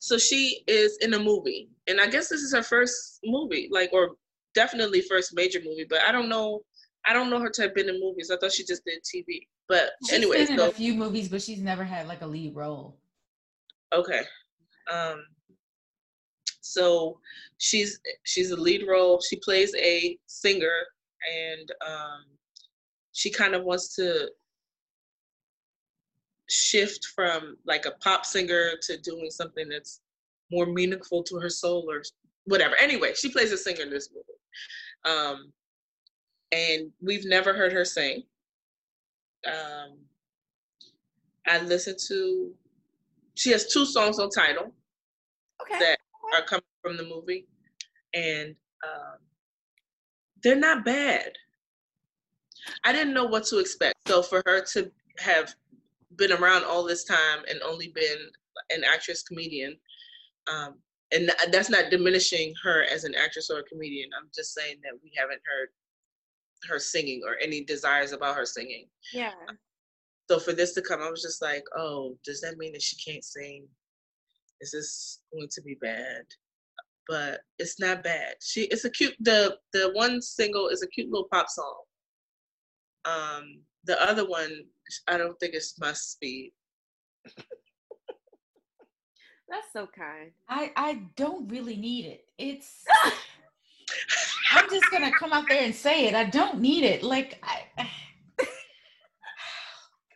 so 0.00 0.18
she 0.18 0.62
is 0.66 0.98
in 1.00 1.14
a 1.14 1.18
movie, 1.18 1.70
and 1.86 1.98
I 1.98 2.06
guess 2.06 2.28
this 2.28 2.42
is 2.42 2.52
her 2.52 2.62
first 2.62 3.20
movie, 3.24 3.70
like 3.72 3.90
or 3.94 4.10
definitely 4.54 5.00
first 5.00 5.34
major 5.34 5.60
movie. 5.64 5.86
But 5.88 6.00
I 6.06 6.12
don't 6.12 6.28
know. 6.28 6.60
I 7.06 7.14
don't 7.14 7.30
know 7.30 7.40
her 7.40 7.48
to 7.50 7.62
have 7.62 7.74
been 7.74 7.88
in 7.88 7.98
movies. 8.00 8.30
I 8.30 8.36
thought 8.36 8.52
she 8.52 8.64
just 8.64 8.82
did 8.84 9.00
TV. 9.02 9.40
But 9.68 9.92
She's 10.06 10.12
anyway, 10.18 10.44
been 10.44 10.52
in 10.52 10.58
so 10.58 10.68
a 10.68 10.72
few 10.72 10.94
movies, 10.94 11.28
but 11.30 11.40
she's 11.40 11.60
never 11.60 11.84
had 11.84 12.06
like 12.06 12.20
a 12.20 12.26
lead 12.26 12.54
role. 12.54 12.98
Okay. 13.94 14.22
Um. 14.92 15.24
So 16.60 17.20
she's 17.58 18.00
she's 18.24 18.50
a 18.50 18.56
lead 18.56 18.86
role. 18.88 19.20
She 19.20 19.36
plays 19.36 19.74
a 19.76 20.18
singer, 20.26 20.76
and 21.32 21.70
um, 21.86 22.24
she 23.12 23.30
kind 23.30 23.54
of 23.54 23.64
wants 23.64 23.94
to 23.96 24.28
shift 26.50 27.06
from 27.14 27.56
like 27.66 27.86
a 27.86 27.92
pop 28.02 28.26
singer 28.26 28.72
to 28.82 28.98
doing 28.98 29.30
something 29.30 29.68
that's 29.68 30.00
more 30.50 30.66
meaningful 30.66 31.22
to 31.24 31.36
her 31.36 31.50
soul 31.50 31.86
or 31.88 32.02
whatever. 32.44 32.74
Anyway, 32.80 33.12
she 33.14 33.30
plays 33.30 33.52
a 33.52 33.56
singer 33.56 33.82
in 33.82 33.90
this 33.90 34.10
movie. 34.12 35.16
Um, 35.16 35.52
and 36.52 36.90
we've 37.00 37.26
never 37.26 37.52
heard 37.52 37.72
her 37.72 37.84
sing. 37.84 38.22
Um, 39.46 39.98
I 41.46 41.60
listened 41.60 41.98
to, 42.08 42.52
she 43.34 43.50
has 43.50 43.72
two 43.72 43.84
songs 43.84 44.18
on 44.18 44.30
title 44.30 44.72
Okay. 45.62 45.78
that 45.78 45.98
are 46.34 46.42
coming 46.42 46.62
from 46.82 46.96
the 46.96 47.04
movie, 47.04 47.46
and 48.14 48.54
um, 48.84 49.18
they're 50.42 50.56
not 50.56 50.84
bad. 50.84 51.32
I 52.84 52.92
didn't 52.92 53.14
know 53.14 53.24
what 53.24 53.44
to 53.46 53.58
expect. 53.58 53.94
So 54.08 54.22
for 54.22 54.42
her 54.46 54.62
to 54.72 54.90
have 55.18 55.54
been 56.16 56.32
around 56.32 56.64
all 56.64 56.84
this 56.84 57.04
time 57.04 57.40
and 57.48 57.60
only 57.62 57.88
been 57.94 58.18
an 58.70 58.84
actress 58.84 59.22
comedian, 59.22 59.76
um, 60.52 60.74
and 61.12 61.30
that's 61.50 61.70
not 61.70 61.90
diminishing 61.90 62.52
her 62.62 62.84
as 62.84 63.04
an 63.04 63.14
actress 63.14 63.48
or 63.50 63.60
a 63.60 63.64
comedian. 63.64 64.10
I'm 64.18 64.28
just 64.34 64.54
saying 64.54 64.76
that 64.82 64.92
we 65.02 65.12
haven't 65.16 65.40
heard 65.46 65.68
her 66.68 66.78
singing 66.78 67.22
or 67.26 67.36
any 67.42 67.64
desires 67.64 68.12
about 68.12 68.36
her 68.36 68.46
singing. 68.46 68.86
Yeah. 69.12 69.32
So 70.30 70.38
for 70.38 70.52
this 70.52 70.72
to 70.74 70.82
come, 70.82 71.02
I 71.02 71.10
was 71.10 71.22
just 71.22 71.42
like, 71.42 71.64
oh, 71.76 72.16
does 72.24 72.40
that 72.40 72.56
mean 72.56 72.72
that 72.72 72.82
she 72.82 72.96
can't 72.96 73.24
sing? 73.24 73.66
Is 74.60 74.70
this 74.70 75.20
going 75.32 75.48
to 75.52 75.62
be 75.62 75.76
bad? 75.80 76.22
But 77.06 77.40
it's 77.58 77.78
not 77.78 78.02
bad. 78.02 78.34
She 78.42 78.62
it's 78.62 78.86
a 78.86 78.90
cute 78.90 79.14
the 79.20 79.58
the 79.74 79.90
one 79.92 80.22
single 80.22 80.68
is 80.68 80.82
a 80.82 80.86
cute 80.86 81.10
little 81.10 81.28
pop 81.30 81.50
song. 81.50 81.82
Um 83.04 83.60
the 83.84 84.00
other 84.02 84.26
one 84.26 84.64
I 85.06 85.18
don't 85.18 85.38
think 85.38 85.52
it's 85.54 85.78
my 85.78 85.92
speed. 85.92 86.52
That's 89.48 89.70
so 89.74 89.86
kind. 89.94 90.30
I 90.48 90.72
I 90.76 91.02
don't 91.16 91.46
really 91.48 91.76
need 91.76 92.06
it. 92.06 92.24
It's 92.38 92.84
I'm 94.52 94.70
just 94.70 94.90
gonna 94.90 95.12
come 95.18 95.34
out 95.34 95.44
there 95.46 95.62
and 95.62 95.74
say 95.74 96.06
it. 96.06 96.14
I 96.14 96.24
don't 96.24 96.60
need 96.60 96.84
it. 96.84 97.02
Like 97.02 97.38
I 97.42 97.86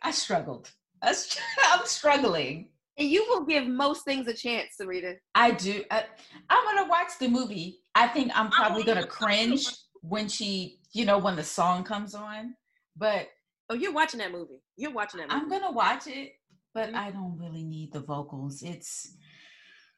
I 0.03 0.11
struggled. 0.11 0.71
I 1.01 1.13
str- 1.13 1.41
I'm 1.73 1.85
struggling. 1.85 2.69
And 2.97 3.09
you 3.09 3.25
will 3.29 3.45
give 3.45 3.65
most 3.65 4.03
things 4.03 4.27
a 4.27 4.33
chance, 4.33 4.75
Sarita. 4.79 5.15
I 5.33 5.51
do. 5.51 5.83
Uh, 5.89 6.01
I, 6.01 6.03
I'm 6.49 6.65
gonna 6.65 6.89
watch 6.89 7.11
the 7.19 7.29
movie. 7.29 7.79
I 7.95 8.07
think 8.07 8.31
I'm 8.35 8.49
probably 8.49 8.83
gonna 8.83 9.07
cringe 9.07 9.65
when 10.01 10.27
she, 10.27 10.79
you 10.91 11.05
know, 11.05 11.17
when 11.17 11.35
the 11.35 11.43
song 11.43 11.83
comes 11.83 12.13
on. 12.13 12.55
But 12.97 13.29
Oh, 13.69 13.75
you're 13.75 13.93
watching 13.93 14.19
that 14.19 14.31
movie. 14.31 14.61
You're 14.77 14.91
watching 14.91 15.19
that 15.19 15.29
movie. 15.29 15.41
I'm 15.41 15.49
gonna 15.49 15.71
watch 15.71 16.07
it. 16.07 16.33
But 16.73 16.87
mm-hmm. 16.87 16.97
I 16.97 17.11
don't 17.11 17.37
really 17.37 17.63
need 17.63 17.93
the 17.93 17.99
vocals. 17.99 18.63
It's 18.63 19.15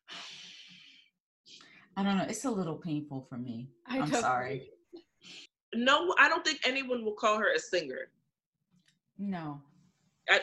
I 1.98 2.04
don't 2.04 2.18
know. 2.18 2.26
It's 2.28 2.46
a 2.46 2.52
little 2.52 2.76
painful 2.76 3.26
for 3.30 3.38
me. 3.38 3.70
I 3.88 4.00
I'm 4.00 4.12
sorry. 4.12 4.70
No, 5.74 6.14
I 6.20 6.28
don't 6.28 6.46
think 6.46 6.60
anyone 6.66 7.06
will 7.06 7.14
call 7.14 7.38
her 7.38 7.54
a 7.54 7.60
singer. 7.60 8.10
No. 9.18 9.62
I, 10.30 10.40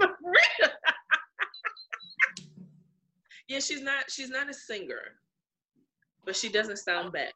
yeah, 3.48 3.60
she's 3.60 3.82
not 3.82 4.10
she's 4.10 4.30
not 4.30 4.48
a 4.48 4.54
singer. 4.54 5.02
But 6.24 6.36
she 6.36 6.48
doesn't 6.50 6.76
sound 6.76 7.12
bad. 7.12 7.32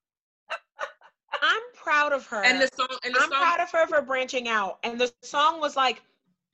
I'm 1.42 1.62
proud 1.74 2.12
of 2.12 2.26
her. 2.26 2.44
And 2.44 2.60
the 2.60 2.68
song 2.74 2.88
and 3.04 3.14
the 3.14 3.20
I'm 3.20 3.30
song 3.30 3.40
proud 3.40 3.60
of 3.60 3.70
her 3.72 3.86
for 3.86 4.02
branching 4.02 4.48
out. 4.48 4.78
And 4.82 5.00
the 5.00 5.12
song 5.22 5.60
was 5.60 5.76
like 5.76 6.02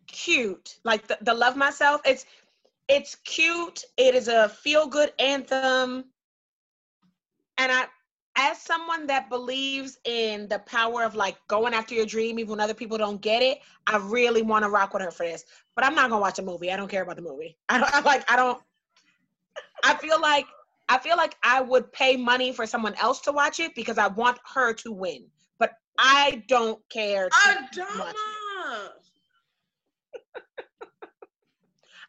cute, 0.06 0.78
like 0.84 1.06
the, 1.06 1.18
the 1.22 1.34
Love 1.34 1.56
Myself. 1.56 2.00
It's 2.04 2.26
it's 2.88 3.14
cute. 3.24 3.84
It 3.96 4.14
is 4.14 4.28
a 4.28 4.48
feel 4.48 4.86
good 4.86 5.12
anthem. 5.18 6.04
And 7.58 7.70
I, 7.70 7.86
as 8.36 8.60
someone 8.60 9.06
that 9.08 9.28
believes 9.28 9.98
in 10.04 10.48
the 10.48 10.60
power 10.60 11.02
of 11.02 11.14
like 11.14 11.36
going 11.48 11.74
after 11.74 11.94
your 11.94 12.06
dream, 12.06 12.38
even 12.38 12.50
when 12.50 12.60
other 12.60 12.74
people 12.74 12.96
don't 12.96 13.20
get 13.20 13.42
it, 13.42 13.58
I 13.86 13.98
really 13.98 14.42
want 14.42 14.64
to 14.64 14.70
rock 14.70 14.94
with 14.94 15.02
her 15.02 15.10
for 15.10 15.26
this. 15.26 15.44
But 15.74 15.84
I'm 15.84 15.94
not 15.94 16.10
gonna 16.10 16.20
watch 16.20 16.38
a 16.38 16.42
movie. 16.42 16.70
I 16.70 16.76
don't 16.76 16.88
care 16.88 17.02
about 17.02 17.16
the 17.16 17.22
movie. 17.22 17.56
I 17.68 17.78
don't 17.78 17.94
I 17.94 18.00
like. 18.00 18.30
I 18.30 18.36
don't. 18.36 18.62
I 19.84 19.94
feel 19.94 20.20
like 20.20 20.46
I 20.88 20.98
feel 20.98 21.16
like 21.16 21.36
I 21.42 21.60
would 21.60 21.92
pay 21.92 22.16
money 22.16 22.52
for 22.52 22.66
someone 22.66 22.94
else 22.94 23.20
to 23.22 23.32
watch 23.32 23.60
it 23.60 23.74
because 23.74 23.98
I 23.98 24.08
want 24.08 24.38
her 24.54 24.72
to 24.74 24.92
win. 24.92 25.24
But 25.58 25.72
I 25.98 26.42
don't 26.48 26.80
care. 26.88 27.28
much. 27.96 28.14
Adama. 28.14 28.14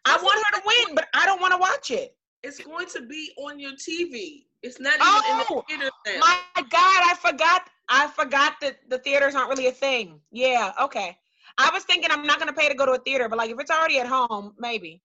I 0.05 0.17
want 0.17 0.43
her 0.45 0.59
to 0.59 0.63
win, 0.65 0.95
but 0.95 1.07
I 1.13 1.26
don't 1.26 1.39
want 1.39 1.53
to 1.53 1.59
watch 1.59 1.91
it. 1.91 2.15
It's 2.43 2.59
going 2.59 2.88
to 2.88 3.03
be 3.03 3.32
on 3.38 3.59
your 3.59 3.74
TV. 3.74 4.45
It's 4.64 4.80
not 4.80 4.95
even 4.95 5.07
in 5.07 5.12
Oh, 5.12 5.64
the 5.68 5.76
theater 5.76 5.91
now. 6.05 6.20
My 6.20 6.38
God, 6.55 7.01
I 7.03 7.16
forgot. 7.20 7.68
I 7.89 8.07
forgot 8.07 8.53
that 8.62 8.78
the 8.89 8.99
theaters 8.99 9.36
aren't 9.36 9.49
really 9.49 9.68
a 9.68 9.72
thing. 9.72 10.22
Yeah, 10.32 10.72
okay. 10.82 11.18
I 11.57 11.70
was 11.74 11.84
thinking 11.84 12.09
I'm 12.12 12.26
not 12.26 12.39
gonna 12.39 12.53
pay 12.53 12.70
to 12.70 12.76
go 12.76 12.86
to 12.86 12.93
a 12.93 12.99
theater, 12.99 13.28
but 13.28 13.38
like 13.38 13.49
if 13.49 13.59
it's 13.59 13.72
already 13.72 13.99
at 13.99 14.07
home, 14.07 14.53
maybe. 14.57 15.01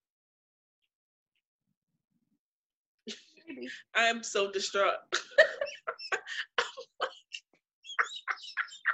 I 3.95 4.03
am 4.03 4.23
so 4.23 4.51
distraught. 4.51 4.95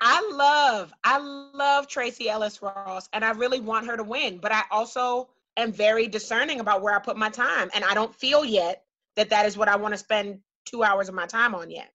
I 0.02 0.30
love, 0.34 0.94
I 1.04 1.18
love 1.18 1.88
Tracee 1.88 2.30
Ellis 2.30 2.62
Ross, 2.62 3.08
and 3.14 3.24
I 3.24 3.32
really 3.32 3.60
want 3.62 3.88
her 3.88 3.96
to 3.96 4.04
win. 4.04 4.38
But 4.38 4.52
I 4.52 4.64
also 4.70 5.30
am 5.56 5.72
very 5.72 6.08
discerning 6.08 6.60
about 6.60 6.82
where 6.82 6.94
I 6.96 7.00
put 7.00 7.16
my 7.16 7.30
time, 7.30 7.70
and 7.74 7.86
I 7.86 7.94
don't 7.94 8.14
feel 8.14 8.44
yet 8.44 8.84
that 9.16 9.30
that 9.30 9.46
is 9.46 9.58
what 9.58 9.70
I 9.70 9.76
want 9.76 9.94
to 9.94 9.98
spend 9.98 10.40
two 10.66 10.84
hours 10.84 11.10
of 11.10 11.16
my 11.16 11.26
time 11.26 11.56
on 11.56 11.70
yet. 11.70 11.92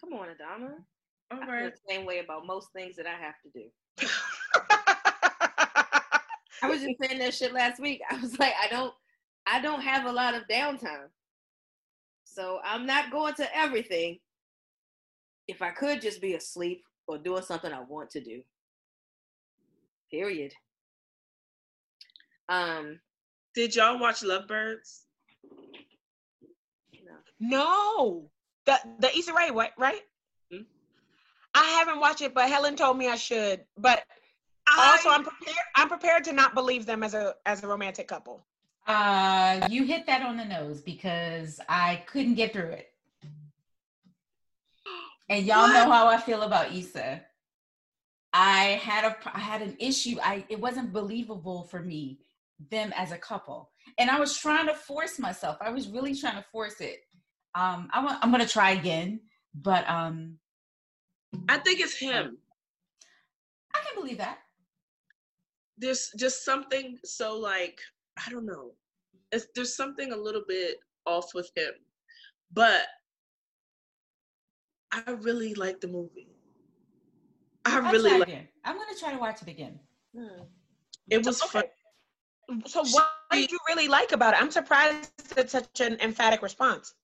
Come 0.00 0.14
on, 0.14 0.28
Adama. 0.28 0.72
All 1.30 1.38
I 1.42 1.44
feel 1.44 1.54
right. 1.54 1.72
the 1.72 1.80
same 1.88 2.06
way 2.06 2.18
about 2.18 2.46
most 2.46 2.72
things 2.72 2.96
that 2.96 3.06
I 3.06 3.14
have 3.14 3.34
to 3.42 3.50
do. 3.54 3.66
I 6.62 6.68
was 6.68 6.82
just 6.82 7.00
saying 7.00 7.18
that 7.20 7.34
shit 7.34 7.52
last 7.52 7.80
week. 7.80 8.02
I 8.10 8.16
was 8.20 8.38
like, 8.38 8.54
I 8.62 8.68
don't, 8.68 8.92
I 9.46 9.60
don't 9.60 9.80
have 9.80 10.06
a 10.06 10.12
lot 10.12 10.34
of 10.34 10.48
downtime, 10.48 11.08
so 12.24 12.60
I'm 12.64 12.86
not 12.86 13.10
going 13.10 13.34
to 13.34 13.56
everything. 13.56 14.18
If 15.48 15.62
I 15.62 15.70
could 15.70 16.00
just 16.00 16.20
be 16.20 16.34
asleep 16.34 16.84
or 17.06 17.18
doing 17.18 17.42
something 17.42 17.72
I 17.72 17.80
want 17.80 18.10
to 18.10 18.20
do. 18.20 18.42
Period. 20.10 20.52
Um, 22.48 23.00
Did 23.54 23.74
y'all 23.74 23.98
watch 23.98 24.22
Lovebirds? 24.22 25.06
No. 27.40 28.30
the 28.66 28.78
the 28.98 29.16
Issa 29.16 29.32
Rae, 29.34 29.50
what 29.50 29.72
right? 29.78 30.02
Hmm? 30.52 30.62
I 31.54 31.64
haven't 31.64 32.00
watched 32.00 32.20
it, 32.20 32.34
but 32.34 32.48
Helen 32.48 32.76
told 32.76 32.96
me 32.96 33.08
I 33.08 33.16
should. 33.16 33.64
But 33.76 34.04
Also, 34.78 35.10
I'm 35.10 35.24
prepared. 35.24 35.56
I'm 35.74 35.88
prepared 35.88 36.24
to 36.24 36.32
not 36.32 36.54
believe 36.54 36.86
them 36.86 37.02
as 37.02 37.14
a 37.14 37.34
as 37.46 37.62
a 37.64 37.66
romantic 37.66 38.06
couple. 38.06 38.42
Uh, 38.86 39.66
you 39.70 39.84
hit 39.84 40.06
that 40.06 40.22
on 40.22 40.36
the 40.36 40.44
nose 40.44 40.80
because 40.80 41.60
I 41.68 42.02
couldn't 42.06 42.34
get 42.34 42.52
through 42.52 42.70
it. 42.70 42.92
And 45.28 45.46
y'all 45.46 45.68
know 45.68 45.90
how 45.90 46.08
I 46.08 46.16
feel 46.16 46.42
about 46.42 46.74
Issa. 46.74 47.22
I 48.32 48.80
had 48.82 49.04
a 49.04 49.16
I 49.32 49.38
had 49.38 49.62
an 49.62 49.76
issue. 49.78 50.16
I 50.22 50.44
it 50.48 50.60
wasn't 50.60 50.92
believable 50.92 51.64
for 51.64 51.80
me 51.80 52.18
them 52.70 52.92
as 52.96 53.10
a 53.12 53.16
couple, 53.16 53.70
and 53.98 54.10
I 54.10 54.20
was 54.20 54.36
trying 54.36 54.66
to 54.66 54.74
force 54.74 55.18
myself. 55.18 55.56
I 55.60 55.70
was 55.70 55.88
really 55.88 56.14
trying 56.14 56.36
to 56.36 56.44
force 56.52 56.80
it. 56.80 57.00
Um, 57.54 57.88
I 57.92 58.04
want 58.04 58.18
I'm 58.22 58.30
gonna 58.30 58.46
try 58.46 58.70
again, 58.70 59.20
but 59.54 59.88
um, 59.88 60.38
I 61.48 61.58
think 61.58 61.80
it's 61.80 61.96
him. 61.98 62.38
I 63.74 63.78
can 63.80 64.00
believe 64.00 64.18
that. 64.18 64.38
There's 65.78 66.10
just 66.16 66.44
something 66.44 66.98
so 67.04 67.36
like 67.38 67.80
I 68.26 68.30
don't 68.30 68.46
know. 68.46 68.72
It's, 69.32 69.46
there's 69.54 69.74
something 69.74 70.12
a 70.12 70.16
little 70.16 70.42
bit 70.46 70.78
off 71.06 71.34
with 71.34 71.50
him, 71.56 71.72
but 72.52 72.82
I 74.92 75.10
really 75.12 75.54
like 75.54 75.80
the 75.80 75.88
movie. 75.88 76.28
I 77.64 77.78
I'll 77.78 77.92
really 77.92 78.10
try 78.10 78.18
like. 78.18 78.28
again. 78.28 78.48
I'm 78.64 78.76
gonna 78.76 78.98
try 78.98 79.12
to 79.12 79.18
watch 79.18 79.42
it 79.42 79.48
again. 79.48 79.78
It 81.10 81.24
was 81.24 81.42
Okay. 81.42 81.60
fun. 82.48 82.60
So, 82.66 82.84
what 82.84 83.12
did 83.32 83.50
you 83.50 83.58
really 83.68 83.88
like 83.88 84.12
about 84.12 84.34
it? 84.34 84.42
I'm 84.42 84.50
surprised 84.50 85.12
it's 85.36 85.52
such 85.52 85.80
an 85.80 85.96
emphatic 86.00 86.42
response. 86.42 86.94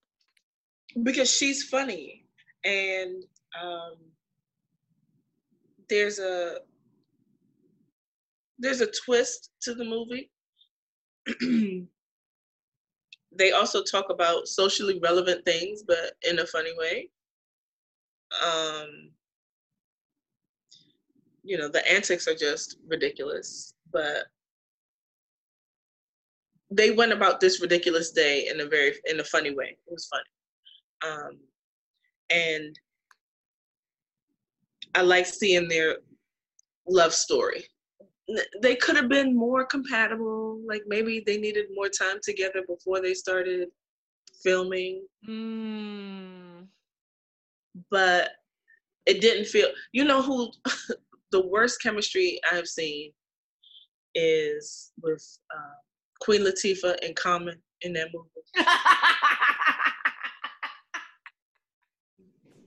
Because 1.02 1.30
she's 1.30 1.64
funny. 1.64 2.24
And 2.64 3.24
um 3.60 3.94
there's 5.88 6.18
a 6.18 6.58
there's 8.58 8.80
a 8.80 8.90
twist 9.04 9.50
to 9.62 9.74
the 9.74 9.84
movie. 9.84 10.30
They 13.38 13.52
also 13.52 13.82
talk 13.82 14.06
about 14.08 14.48
socially 14.48 14.98
relevant 15.02 15.44
things 15.44 15.82
but 15.86 16.14
in 16.26 16.38
a 16.38 16.46
funny 16.46 16.72
way. 16.78 17.10
Um 18.42 19.10
you 21.42 21.58
know 21.58 21.68
the 21.68 21.86
antics 21.90 22.26
are 22.26 22.34
just 22.34 22.78
ridiculous 22.88 23.74
but 23.92 24.24
they 26.70 26.90
went 26.90 27.12
about 27.12 27.40
this 27.40 27.60
ridiculous 27.60 28.10
day 28.10 28.48
in 28.48 28.60
a 28.60 28.66
very 28.66 28.94
in 29.04 29.20
a 29.20 29.24
funny 29.24 29.54
way. 29.54 29.76
It 29.86 29.92
was 29.92 30.06
funny 30.06 30.24
um, 31.04 31.38
and 32.30 32.76
I 34.94 35.02
like 35.02 35.26
seeing 35.26 35.68
their 35.68 35.98
love 36.88 37.12
story. 37.12 37.64
They 38.62 38.74
could 38.76 38.96
have 38.96 39.08
been 39.08 39.36
more 39.36 39.64
compatible. 39.64 40.60
Like 40.66 40.82
maybe 40.86 41.22
they 41.24 41.36
needed 41.38 41.66
more 41.74 41.88
time 41.88 42.16
together 42.22 42.62
before 42.66 43.00
they 43.00 43.14
started 43.14 43.68
filming, 44.42 45.06
Mm. 45.28 46.66
but 47.90 48.30
it 49.06 49.20
didn't 49.20 49.46
feel. 49.46 49.68
You 49.92 50.04
know 50.04 50.22
who 50.22 50.50
the 51.30 51.46
worst 51.46 51.80
chemistry 51.82 52.40
I've 52.50 52.66
seen 52.66 53.12
is 54.14 54.92
with 55.02 55.24
uh, 55.54 55.74
Queen 56.20 56.42
Latifah 56.42 56.96
and 57.04 57.14
Common 57.14 57.60
in 57.82 57.92
that 57.92 58.08
movie. 58.12 58.30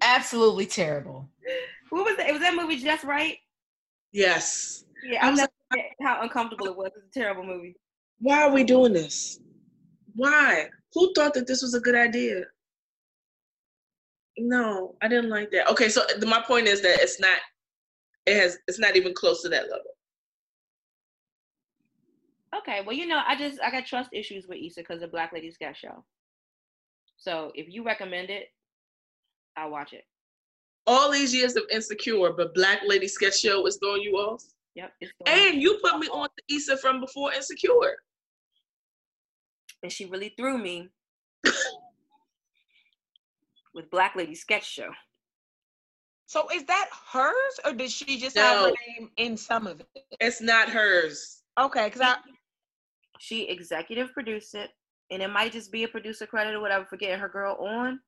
Absolutely 0.10 0.66
terrible. 0.66 1.30
What 1.92 2.06
was 2.06 2.18
that? 2.18 2.32
Was 2.32 2.42
that 2.42 2.56
movie 2.56 2.78
just 2.78 3.04
right? 3.04 3.38
Yes. 4.12 4.86
Yeah, 5.04 5.24
I 5.24 5.28
I 5.28 5.32
was 5.32 5.40
was 5.40 5.50
how 6.02 6.22
uncomfortable 6.22 6.66
it 6.66 6.76
was. 6.76 6.92
It's 6.96 7.16
a 7.16 7.20
terrible 7.20 7.44
movie. 7.44 7.76
why 8.20 8.42
are 8.44 8.52
we 8.52 8.64
doing 8.64 8.92
this? 8.92 9.40
Why? 10.16 10.70
Who 10.94 11.14
thought 11.14 11.36
that 11.36 11.46
this 11.46 11.62
was 11.62 11.76
a 11.76 11.80
good 11.80 11.94
idea? 11.96 12.44
No, 14.40 14.96
I 15.02 15.08
didn't 15.08 15.30
like 15.30 15.52
that. 15.52 15.70
Okay, 15.70 15.90
so 15.90 16.02
th- 16.08 16.26
my 16.26 16.42
point 16.42 16.68
is 16.68 16.82
that 16.82 17.00
it's 17.02 17.20
not. 17.20 17.38
It 18.26 18.36
has. 18.36 18.58
It's 18.68 18.80
not 18.80 18.96
even 18.96 19.14
close 19.14 19.44
to 19.44 19.50
that 19.50 19.64
level. 19.70 19.92
Okay, 22.58 22.82
well, 22.84 22.96
you 22.96 23.06
know, 23.06 23.22
I 23.28 23.36
just 23.38 23.60
I 23.62 23.70
got 23.70 23.86
trust 23.86 24.10
issues 24.12 24.48
with 24.48 24.58
Issa 24.58 24.82
because 24.82 25.04
of 25.04 25.12
Black 25.12 25.34
Ladies 25.34 25.54
Sketch 25.54 25.82
Show. 25.82 26.04
So 27.18 27.52
if 27.54 27.68
you 27.70 27.84
recommend 27.84 28.30
it, 28.32 28.48
I'll 29.60 29.72
watch 29.72 29.94
it. 29.94 30.06
All 30.88 31.12
these 31.12 31.34
years 31.36 31.56
of 31.56 31.64
insecure, 31.72 32.32
but 32.36 32.56
Black 32.56 32.80
Lady 32.88 33.08
Sketch 33.08 33.40
Show 33.40 33.66
is 33.68 33.78
throwing 33.82 34.02
you 34.02 34.14
off. 34.14 34.44
Yep, 34.76 34.92
it's 35.02 35.12
the 35.20 35.32
one. 35.32 35.40
And 35.40 35.62
you 35.62 35.78
put 35.84 36.00
me 36.00 36.08
on 36.08 36.30
to 36.30 36.56
Issa 36.56 36.78
from 36.78 37.02
before 37.02 37.34
Insecure. 37.34 37.98
and 39.84 39.92
she 39.92 40.06
really 40.06 40.34
threw 40.38 40.58
me 40.58 40.90
with 43.74 43.90
Black 43.92 44.16
Lady 44.16 44.36
Sketch 44.36 44.66
Show. 44.68 44.90
So, 46.28 46.48
is 46.54 46.64
that 46.66 46.90
hers, 47.12 47.60
or 47.66 47.74
did 47.74 47.90
she 47.92 48.18
just 48.20 48.38
have 48.38 48.66
her 48.66 48.74
name 48.88 49.10
in 49.18 49.36
some 49.36 49.68
of 49.68 49.80
it? 49.80 49.88
It's 50.22 50.42
not 50.42 50.70
hers. 50.70 51.42
Okay, 51.60 51.86
because 51.86 52.02
I 52.02 52.16
She 53.20 53.50
executive 53.50 54.14
produced 54.14 54.54
it, 54.56 54.70
and 55.12 55.22
it 55.22 55.30
might 55.30 55.52
just 55.52 55.72
be 55.72 55.84
a 55.84 55.88
producer 55.88 56.26
credit 56.28 56.54
or 56.54 56.62
whatever 56.62 56.86
for 56.86 56.98
getting 56.98 57.20
her 57.20 57.30
girl 57.30 57.56
on. 57.60 58.00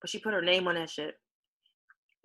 But 0.00 0.10
she 0.10 0.18
put 0.18 0.34
her 0.34 0.42
name 0.42 0.68
on 0.68 0.74
that 0.76 0.90
shit. 0.90 1.14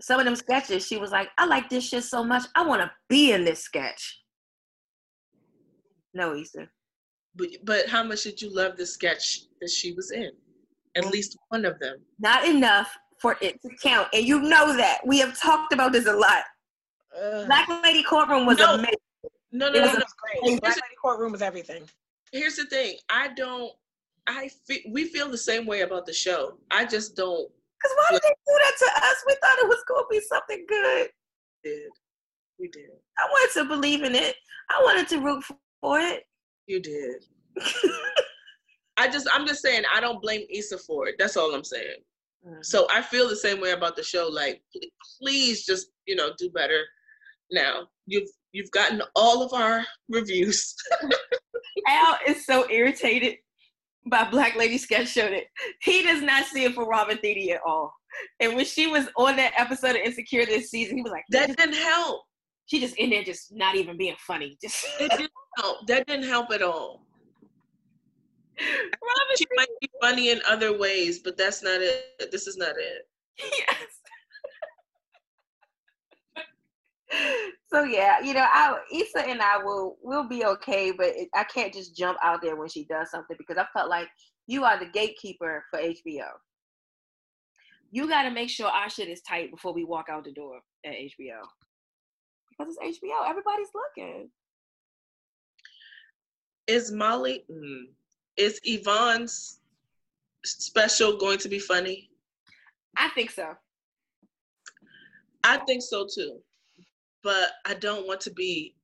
Some 0.02 0.20
of 0.20 0.26
them 0.26 0.36
sketches, 0.36 0.86
she 0.86 0.98
was 0.98 1.12
like, 1.12 1.30
I 1.38 1.46
like 1.46 1.70
this 1.70 1.88
shit 1.88 2.04
so 2.04 2.24
much, 2.24 2.44
I 2.56 2.66
want 2.66 2.82
to 2.82 2.92
be 3.08 3.32
in 3.34 3.46
this 3.46 3.60
sketch. 3.64 4.20
No, 6.14 6.36
Issa. 6.36 6.68
But 7.36 7.48
but 7.64 7.88
how 7.88 8.04
much 8.04 8.24
did 8.24 8.42
you 8.42 8.54
love 8.54 8.76
the 8.78 8.86
sketch 8.86 9.42
that 9.62 9.70
she 9.70 9.94
was 9.94 10.12
in? 10.12 10.32
At 10.98 11.04
mm. 11.06 11.12
least 11.12 11.38
one 11.50 11.64
of 11.66 11.80
them. 11.80 11.98
Not 12.20 12.46
enough 12.46 12.94
for 13.22 13.38
it 13.42 13.62
to 13.62 13.70
count. 13.82 14.10
And 14.14 14.26
you 14.26 14.42
know 14.42 14.76
that. 14.76 15.00
We 15.06 15.20
have 15.20 15.40
talked 15.40 15.72
about 15.72 15.94
this 15.94 16.08
a 16.08 16.14
lot. 16.14 16.44
Ugh. 17.22 17.46
Black 17.46 17.70
Lady 17.84 18.04
Courtroom 18.04 18.46
was 18.46 18.58
No. 18.58 18.74
amazing. 18.74 18.96
No, 19.54 19.68
It 19.68 19.74
no, 19.74 19.80
no, 19.80 19.82
was 19.86 19.94
no. 19.94 20.00
a- 20.00 20.42
great. 20.50 20.62
Black 20.62 20.76
Lady 20.76 20.96
Courtroom 21.02 21.32
was 21.32 21.42
everything. 21.42 21.84
here's 22.32 22.56
the 22.56 22.64
thing 22.66 22.96
i 23.10 23.28
don't 23.36 23.74
i 24.28 24.50
feel 24.66 24.80
we 24.92 25.04
feel 25.06 25.28
the 25.30 25.38
same 25.38 25.66
way 25.66 25.82
about 25.82 26.06
the 26.06 26.14
show 26.14 26.58
i 26.72 26.86
just 26.86 27.14
don't 27.18 27.52
Because 27.82 27.98
why 27.98 28.08
did 28.12 28.22
they 28.24 28.30
do 28.30 28.60
that 28.60 28.74
to 28.80 29.06
us? 29.06 29.24
We 29.28 29.36
thought 29.42 29.60
it 29.60 29.68
was 29.68 29.84
going 29.88 30.04
to 30.04 30.08
be 30.10 30.22
something 30.22 30.66
good. 30.68 31.10
did. 31.64 31.90
You 32.60 32.70
did. 32.70 32.90
I 33.18 33.28
wanted 33.32 33.54
to 33.60 33.66
believe 33.66 34.04
in 34.04 34.14
it. 34.14 34.36
I 34.70 34.82
wanted 34.84 35.08
to 35.10 35.20
root 35.20 35.44
for 35.82 36.00
it. 36.00 36.24
you 36.68 36.80
did. 36.80 37.26
I 38.98 39.10
just 39.10 39.28
i'm 39.34 39.46
just 39.48 39.62
saying 39.62 39.84
i 39.94 40.00
don't 40.00 40.22
blame 40.22 40.46
Issa 40.50 40.78
for 40.78 41.08
it. 41.08 41.16
That's 41.18 41.36
all 41.36 41.54
i'm 41.54 41.64
saying. 41.64 41.98
Mm. 42.48 42.64
So 42.64 42.88
i 42.90 43.02
feel 43.02 43.28
the 43.28 43.36
same 43.36 43.60
way 43.60 43.72
about 43.72 43.96
the 43.96 44.04
show 44.04 44.28
like 44.32 44.62
please 45.20 45.66
just 45.66 45.88
you 46.06 46.16
know 46.16 46.32
do 46.38 46.50
better. 46.50 46.84
Now 47.52 47.88
you've 48.06 48.30
you've 48.54 48.72
gotten 48.72 49.02
all 49.16 49.44
of 49.44 49.54
our 49.54 49.84
reviews. 50.08 50.76
Al 51.88 52.18
is 52.28 52.46
so 52.46 52.70
irritated 52.70 53.38
by 54.06 54.30
Black 54.30 54.56
Lady 54.56 54.78
Sketch 54.78 55.10
showed 55.10 55.32
it. 55.32 55.48
he 55.82 56.04
does 56.04 56.22
not 56.22 56.46
see 56.46 56.64
it 56.66 56.74
for 56.74 56.86
Robin 56.86 57.18
Thede 57.18 57.52
at 57.52 57.62
all. 57.66 57.94
And 58.40 58.56
when 58.56 58.66
she 58.66 58.88
was 58.88 59.08
on 59.16 59.38
that 59.38 59.54
episode 59.58 59.92
of 59.92 60.02
Insecure 60.04 60.46
this 60.46 60.70
season, 60.70 60.98
he 60.98 61.04
was 61.04 61.12
like, 61.12 61.24
that 61.30 61.56
didn't 61.56 61.76
help 61.76 62.24
she 62.66 62.80
just 62.80 62.96
in 62.96 63.10
there 63.10 63.24
just 63.24 63.54
not 63.54 63.76
even 63.76 63.98
being 63.98 64.16
funny. 64.18 64.58
Just 64.62 64.86
it 65.00 65.12
didn't 65.12 65.32
help 65.58 65.88
that 65.88 66.08
didn't 66.08 66.28
help 66.28 66.52
at 66.52 66.62
all 66.62 67.06
Robin 68.60 69.36
she 69.38 69.46
might 69.56 69.68
be 69.82 69.90
funny 70.02 70.30
in 70.30 70.40
other 70.48 70.78
ways 70.78 71.20
but 71.20 71.38
that's 71.38 71.64
not 71.64 71.82
it 71.82 72.32
this 72.32 72.48
is 72.48 72.58
not 72.58 72.76
it 72.78 73.08
yes. 73.40 74.01
so 77.72 77.84
yeah, 77.84 78.20
you 78.22 78.34
know, 78.34 78.46
I 78.46 78.78
Issa 78.94 79.28
and 79.28 79.42
I 79.42 79.58
will 79.58 79.98
will 80.02 80.28
be 80.28 80.46
okay, 80.46 80.92
but 80.92 81.08
it, 81.08 81.30
I 81.36 81.44
can't 81.44 81.74
just 81.74 81.96
jump 81.96 82.18
out 82.24 82.42
there 82.42 82.56
when 82.56 82.70
she 82.70 82.86
does 82.86 83.10
something 83.12 83.38
because 83.38 83.58
I 83.58 83.66
felt 83.78 83.90
like 83.90 84.08
you 84.48 84.64
are 84.64 84.80
the 84.80 84.90
gatekeeper 84.92 85.64
for 85.70 85.80
HBO. 85.80 86.28
You 87.92 88.08
got 88.08 88.24
to 88.24 88.32
make 88.32 88.50
sure 88.50 88.68
our 88.68 88.90
shit 88.90 89.10
is 89.10 89.22
tight 89.22 89.52
before 89.52 89.74
we 89.74 89.84
walk 89.84 90.08
out 90.10 90.24
the 90.24 90.32
door 90.32 90.62
at 90.86 90.94
HBO 90.94 91.42
because 92.50 92.76
it's 92.80 93.00
HBO. 93.00 93.30
Everybody's 93.30 93.68
looking. 93.76 94.30
is 96.68 96.92
Molly 96.92 97.44
mm, 97.52 97.84
is 98.38 98.60
Yvonne's 98.64 99.60
special 100.46 101.18
going 101.18 101.38
to 101.40 101.50
be 101.50 101.60
funny? 101.60 102.10
I 102.98 103.10
think 103.10 103.32
so. 103.32 103.56
I 105.44 105.58
think 105.58 105.82
so 105.82 106.08
too. 106.14 106.40
But 107.24 107.52
I 107.66 107.76
don't 107.76 108.08
want 108.08 108.22
to 108.22 108.32
be 108.32 108.76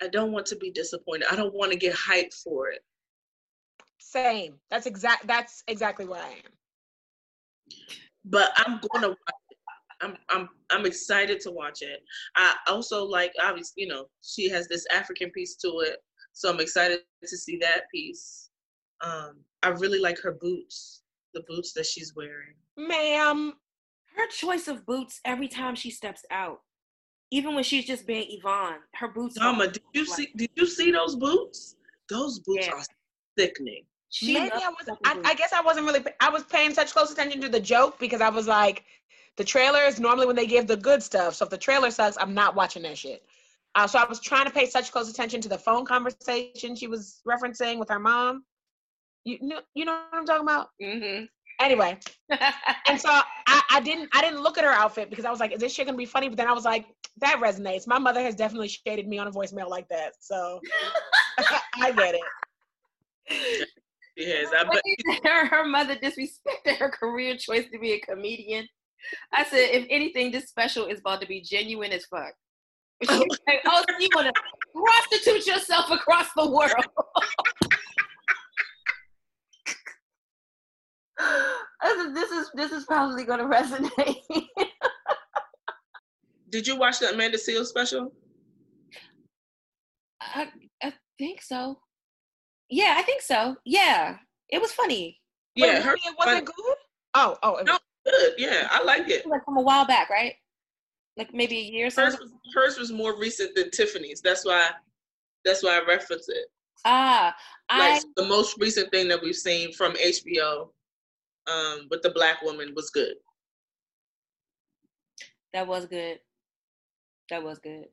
I 0.00 0.08
don't 0.08 0.32
want 0.32 0.46
to 0.46 0.56
be 0.56 0.70
disappointed. 0.70 1.26
I 1.30 1.36
don't 1.36 1.54
want 1.54 1.72
to 1.72 1.78
get 1.78 1.94
hyped 1.94 2.34
for 2.34 2.68
it. 2.68 2.80
Same. 3.98 4.54
That's 4.70 4.86
exact. 4.86 5.26
That's 5.26 5.62
exactly 5.68 6.06
where 6.06 6.22
I 6.22 6.30
am. 6.30 7.78
But 8.24 8.50
I'm 8.56 8.80
gonna 8.92 9.08
watch 9.08 9.18
it. 9.50 9.58
I'm 10.00 10.16
I'm 10.28 10.48
I'm 10.70 10.86
excited 10.86 11.40
to 11.40 11.50
watch 11.50 11.82
it. 11.82 12.02
I 12.36 12.54
also 12.68 13.04
like 13.04 13.32
obviously, 13.42 13.82
you 13.84 13.88
know, 13.88 14.06
she 14.22 14.48
has 14.50 14.68
this 14.68 14.86
African 14.94 15.30
piece 15.30 15.56
to 15.56 15.68
it. 15.80 15.96
So 16.32 16.50
I'm 16.50 16.60
excited 16.60 17.00
to 17.22 17.36
see 17.36 17.58
that 17.58 17.82
piece. 17.92 18.50
Um, 19.02 19.40
I 19.62 19.68
really 19.68 19.98
like 20.00 20.18
her 20.20 20.32
boots, 20.40 21.02
the 21.34 21.42
boots 21.48 21.72
that 21.74 21.86
she's 21.86 22.14
wearing. 22.16 22.54
Ma'am, 22.76 23.54
Her 24.16 24.26
choice 24.28 24.68
of 24.68 24.86
boots 24.86 25.20
every 25.24 25.48
time 25.48 25.74
she 25.74 25.90
steps 25.90 26.24
out, 26.30 26.60
even 27.32 27.54
when 27.54 27.64
she's 27.64 27.84
just 27.86 28.06
being 28.06 28.26
Yvonne, 28.28 28.78
her 28.94 29.08
boots. 29.08 29.36
are 29.38 29.52
Dama, 29.52 29.66
did 29.68 29.82
you 29.94 30.04
like- 30.04 30.16
see 30.16 30.28
did 30.36 30.50
you 30.54 30.66
see 30.66 30.90
those 30.92 31.16
boots? 31.16 31.76
Those 32.08 32.38
boots 32.40 32.66
Yeah. 32.66 32.74
are 32.74 32.82
sickening. 33.38 33.84
She 34.10 34.34
maybe 34.34 34.52
I 34.52 34.68
was. 34.68 34.86
I. 35.04 35.20
I 35.24 35.34
guess 35.34 35.52
I 35.54 35.62
wasn't 35.62 35.86
really. 35.86 36.04
I 36.20 36.28
was 36.28 36.44
paying 36.44 36.74
such 36.74 36.92
close 36.92 37.10
attention 37.10 37.40
to 37.40 37.48
the 37.48 37.58
joke 37.60 37.98
because 37.98 38.20
I 38.20 38.28
was 38.28 38.46
like, 38.46 38.84
the 39.38 39.44
trailer 39.44 39.80
is 39.84 39.98
normally 39.98 40.26
when 40.26 40.36
they 40.36 40.46
give 40.46 40.66
the 40.66 40.76
good 40.76 41.02
stuff. 41.02 41.34
So 41.34 41.44
if 41.46 41.50
the 41.50 41.56
trailer 41.56 41.90
sucks, 41.90 42.18
I'm 42.20 42.34
not 42.34 42.54
watching 42.54 42.82
that 42.82 42.98
shit. 42.98 43.24
Uh, 43.74 43.86
so 43.86 43.98
I 43.98 44.04
was 44.04 44.20
trying 44.20 44.44
to 44.44 44.50
pay 44.50 44.66
such 44.66 44.92
close 44.92 45.08
attention 45.08 45.40
to 45.40 45.48
the 45.48 45.56
phone 45.56 45.86
conversation 45.86 46.76
she 46.76 46.86
was 46.88 47.22
referencing 47.26 47.78
with 47.78 47.88
her 47.88 47.98
mom. 47.98 48.44
You 49.24 49.38
know, 49.40 49.60
you 49.74 49.86
know 49.86 49.92
what 50.10 50.18
I'm 50.20 50.26
talking 50.26 50.42
about. 50.42 50.68
Mhm. 50.82 51.26
Anyway, 51.62 51.96
and 52.88 53.00
so 53.00 53.08
I, 53.46 53.62
I 53.70 53.80
didn't 53.80 54.08
I 54.12 54.20
didn't 54.20 54.42
look 54.42 54.58
at 54.58 54.64
her 54.64 54.70
outfit 54.70 55.10
because 55.10 55.24
I 55.24 55.30
was 55.30 55.38
like, 55.38 55.52
is 55.52 55.60
this 55.60 55.72
shit 55.72 55.86
gonna 55.86 55.96
be 55.96 56.06
funny? 56.06 56.28
But 56.28 56.36
then 56.36 56.48
I 56.48 56.52
was 56.52 56.64
like, 56.64 56.86
that 57.20 57.40
resonates. 57.40 57.86
My 57.86 57.98
mother 57.98 58.20
has 58.20 58.34
definitely 58.34 58.68
shaded 58.68 59.06
me 59.06 59.18
on 59.18 59.28
a 59.28 59.30
voicemail 59.30 59.68
like 59.68 59.88
that, 59.88 60.14
so 60.18 60.60
I 61.76 61.92
get 61.92 62.16
it. 62.16 63.68
Yes, 64.16 64.48
I 64.58 64.64
bet 64.64 64.82
her, 65.24 65.46
her 65.46 65.64
mother 65.66 65.96
disrespected 65.96 66.76
her 66.78 66.90
career 66.90 67.36
choice 67.36 67.66
to 67.72 67.78
be 67.78 67.92
a 67.92 68.00
comedian. 68.00 68.66
I 69.32 69.44
said, 69.44 69.70
if 69.70 69.86
anything, 69.88 70.30
this 70.30 70.48
special 70.48 70.86
is 70.86 71.00
about 71.00 71.20
to 71.22 71.26
be 71.26 71.40
genuine 71.40 71.92
as 71.92 72.04
fuck. 72.06 72.32
She 73.02 73.14
like, 73.14 73.62
oh, 73.66 73.82
so 73.88 73.98
you 73.98 74.08
want 74.14 74.32
to 74.32 74.42
prostitute 74.72 75.46
yourself 75.46 75.90
across 75.90 76.28
the 76.36 76.48
world? 76.48 76.84
I 81.18 81.96
said, 81.96 82.14
this 82.54 82.72
is 82.72 82.84
probably 82.84 83.24
going 83.24 83.38
to 83.38 83.44
resonate. 83.44 84.16
did 86.50 86.66
you 86.66 86.76
watch 86.76 86.98
the 86.98 87.10
Amanda 87.10 87.38
Seales 87.38 87.66
special? 87.66 88.12
I, 90.20 90.48
I 90.82 90.92
think 91.18 91.42
so. 91.42 91.78
Yeah, 92.68 92.94
I 92.96 93.02
think 93.02 93.22
so. 93.22 93.56
Yeah, 93.64 94.16
it 94.48 94.60
was 94.60 94.72
funny. 94.72 95.18
Yeah, 95.54 95.74
Wait, 95.74 95.82
her 95.82 95.94
it 95.94 96.14
wasn't 96.18 96.46
good. 96.46 96.76
Oh, 97.14 97.36
oh, 97.42 97.56
it 97.56 97.66
No. 97.66 97.78
good. 98.06 98.34
Yeah, 98.38 98.68
I 98.70 98.82
like 98.82 99.08
it. 99.08 99.26
Like 99.26 99.44
from 99.44 99.58
a 99.58 99.62
while 99.62 99.86
back, 99.86 100.08
right? 100.08 100.34
Like 101.16 101.34
maybe 101.34 101.58
a 101.58 101.62
year 101.62 101.86
or 101.88 101.90
so. 101.90 102.04
Hers 102.04 102.18
was, 102.18 102.30
hers 102.54 102.78
was 102.78 102.90
more 102.90 103.18
recent 103.18 103.54
than 103.54 103.70
Tiffany's. 103.70 104.22
That's 104.22 104.46
why 104.46 104.70
that's 105.44 105.62
why 105.62 105.78
I 105.78 105.84
reference 105.86 106.28
it. 106.28 106.46
Ah, 106.84 107.34
I 107.68 108.00
the 108.16 108.24
most 108.24 108.56
recent 108.58 108.90
thing 108.90 109.08
that 109.08 109.22
we've 109.22 109.36
seen 109.36 109.72
from 109.72 109.92
HBO 109.94 110.70
um 111.50 111.88
with 111.90 112.02
the 112.02 112.10
black 112.10 112.42
woman 112.42 112.72
was 112.74 112.90
good. 112.90 113.14
That 115.52 115.66
was 115.66 115.86
good. 115.86 116.18
That 117.30 117.42
was 117.42 117.58
good. 117.58 117.84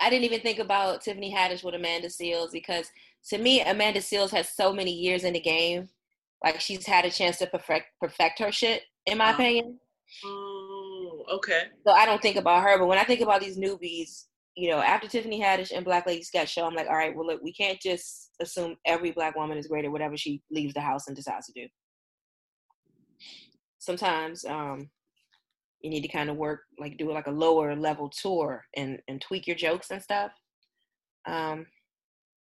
I 0.00 0.08
didn't 0.08 0.24
even 0.24 0.40
think 0.40 0.58
about 0.58 1.02
Tiffany 1.02 1.32
Haddish 1.34 1.62
with 1.64 1.74
Amanda 1.74 2.08
Seales 2.08 2.52
because 2.52 2.90
to 3.28 3.38
me, 3.38 3.60
Amanda 3.60 4.00
Seales 4.00 4.30
has 4.30 4.48
so 4.48 4.72
many 4.72 4.92
years 4.92 5.24
in 5.24 5.34
the 5.34 5.40
game. 5.40 5.88
Like 6.42 6.60
she's 6.60 6.86
had 6.86 7.04
a 7.04 7.10
chance 7.10 7.38
to 7.38 7.46
perfect 7.46 7.86
perfect 8.00 8.38
her 8.38 8.50
shit, 8.52 8.82
in 9.06 9.18
my 9.18 9.30
Uh. 9.30 9.34
opinion. 9.34 9.78
Oh, 10.24 11.24
okay. 11.34 11.64
So 11.86 11.92
I 11.92 12.04
don't 12.06 12.20
think 12.22 12.36
about 12.36 12.62
her. 12.62 12.78
But 12.78 12.86
when 12.86 12.98
I 12.98 13.04
think 13.04 13.20
about 13.20 13.40
these 13.40 13.58
newbies, 13.58 14.24
you 14.56 14.68
know, 14.70 14.78
after 14.78 15.06
Tiffany 15.06 15.40
Haddish 15.40 15.70
and 15.74 15.84
Black 15.84 16.06
Lady 16.06 16.22
Sketch 16.22 16.50
Show, 16.50 16.64
I'm 16.64 16.74
like, 16.74 16.88
all 16.88 16.96
right, 16.96 17.14
well, 17.14 17.26
look, 17.26 17.40
we 17.42 17.52
can't 17.52 17.80
just 17.80 18.30
assume 18.40 18.76
every 18.86 19.12
black 19.12 19.36
woman 19.36 19.56
is 19.58 19.68
great 19.68 19.84
at 19.84 19.92
whatever 19.92 20.16
she 20.16 20.42
leaves 20.50 20.74
the 20.74 20.80
house 20.80 21.06
and 21.06 21.14
decides 21.14 21.46
to 21.46 21.52
do. 21.52 21.68
Sometimes 23.80 24.44
um, 24.44 24.88
you 25.80 25.90
need 25.90 26.02
to 26.02 26.08
kind 26.08 26.30
of 26.30 26.36
work, 26.36 26.60
like 26.78 26.96
do 26.96 27.10
like 27.12 27.26
a 27.26 27.32
lower 27.32 27.74
level 27.74 28.08
tour 28.08 28.64
and 28.76 29.00
and 29.08 29.20
tweak 29.20 29.46
your 29.48 29.56
jokes 29.56 29.90
and 29.90 30.00
stuff. 30.00 30.30
Um, 31.26 31.66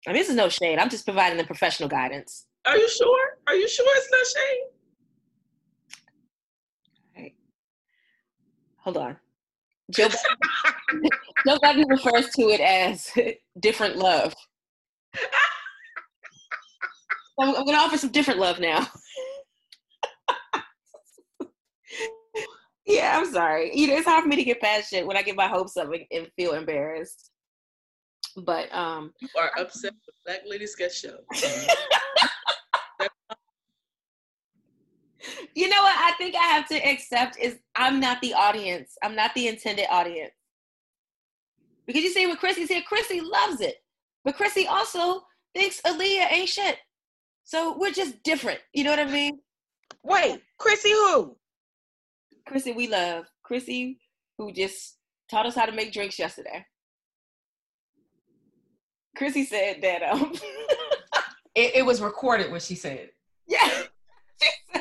I 0.06 0.10
mean, 0.10 0.20
this 0.20 0.28
is 0.28 0.36
no 0.36 0.48
shade. 0.50 0.78
I'm 0.78 0.90
just 0.90 1.06
providing 1.06 1.38
the 1.38 1.44
professional 1.44 1.88
guidance. 1.88 2.46
Are 2.66 2.76
you 2.76 2.88
sure? 2.88 3.38
Are 3.46 3.54
you 3.54 3.68
sure 3.68 3.86
it's 3.88 4.10
not 4.10 4.26
shade? 4.42 4.68
Hold 8.82 8.96
on. 8.96 9.16
Joe, 9.92 10.08
Joe 11.46 11.58
Budden 11.62 11.88
refers 11.88 12.30
to 12.30 12.42
it 12.48 12.60
as 12.60 13.10
different 13.60 13.96
love. 13.96 14.34
I'm, 17.40 17.48
I'm 17.48 17.64
going 17.64 17.76
to 17.76 17.82
offer 17.82 17.96
some 17.96 18.10
different 18.10 18.40
love 18.40 18.58
now. 18.58 18.88
Yeah, 22.86 23.16
I'm 23.16 23.30
sorry. 23.30 23.70
You 23.74 23.88
know, 23.88 23.96
it's 23.96 24.06
hard 24.06 24.22
for 24.22 24.28
me 24.28 24.36
to 24.36 24.44
get 24.44 24.60
past 24.60 24.90
shit 24.90 25.06
when 25.06 25.16
I 25.16 25.22
get 25.22 25.36
my 25.36 25.48
hopes 25.48 25.76
up 25.76 25.92
and, 25.92 26.04
and 26.10 26.28
feel 26.36 26.52
embarrassed. 26.52 27.30
But 28.36 28.72
um, 28.74 29.12
You 29.20 29.28
are 29.38 29.50
upset 29.58 29.92
with 30.06 30.14
Black 30.26 30.40
Lady 30.46 30.66
Sketch 30.66 31.00
Show. 31.00 31.18
you 35.54 35.68
know 35.68 35.82
what 35.82 35.96
I 35.98 36.12
think 36.18 36.34
I 36.34 36.44
have 36.44 36.66
to 36.68 36.76
accept 36.76 37.38
is 37.38 37.58
I'm 37.76 38.00
not 38.00 38.20
the 38.20 38.34
audience. 38.34 38.96
I'm 39.02 39.14
not 39.14 39.34
the 39.34 39.48
intended 39.48 39.86
audience. 39.90 40.32
Because 41.86 42.02
you 42.02 42.10
see 42.10 42.26
what 42.26 42.38
Chrissy's 42.38 42.68
here, 42.68 42.82
Chrissy 42.86 43.20
loves 43.20 43.60
it. 43.60 43.76
But 44.24 44.36
Chrissy 44.36 44.66
also 44.66 45.22
thinks 45.54 45.80
Aaliyah 45.82 46.32
ain't 46.32 46.48
shit. 46.48 46.78
So 47.44 47.76
we're 47.78 47.92
just 47.92 48.22
different. 48.22 48.60
You 48.72 48.84
know 48.84 48.90
what 48.90 49.00
I 49.00 49.10
mean? 49.10 49.40
Wait, 50.04 50.40
Chrissy 50.58 50.90
who? 50.90 51.36
Chrissy, 52.46 52.72
we 52.72 52.88
love. 52.88 53.26
Chrissy, 53.42 53.98
who 54.38 54.52
just 54.52 54.96
taught 55.30 55.46
us 55.46 55.54
how 55.54 55.66
to 55.66 55.72
make 55.72 55.92
drinks 55.92 56.18
yesterday. 56.18 56.64
Chrissy 59.16 59.44
said 59.44 59.82
that 59.82 60.02
um 60.02 60.32
It, 61.54 61.76
it 61.76 61.86
was 61.86 62.00
recorded 62.00 62.50
what 62.50 62.62
she 62.62 62.74
said. 62.74 63.10
yeah. 63.46 63.82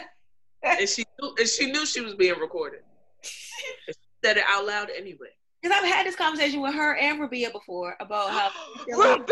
and 0.63 0.87
she 0.87 1.03
knew 1.19 1.35
and 1.37 1.47
she 1.47 1.71
knew 1.71 1.85
she 1.85 2.01
was 2.01 2.15
being 2.15 2.39
recorded. 2.39 2.81
She 3.23 3.93
said 4.23 4.37
it 4.37 4.43
out 4.47 4.65
loud 4.65 4.89
anyway. 4.95 5.27
Because 5.61 5.77
I've 5.77 5.89
had 5.91 6.05
this 6.05 6.15
conversation 6.15 6.61
with 6.61 6.73
her 6.73 6.95
and 6.95 7.19
Rabia 7.19 7.51
before 7.51 7.95
about 7.99 8.29
how 8.31 8.49
Rabia 8.89 9.25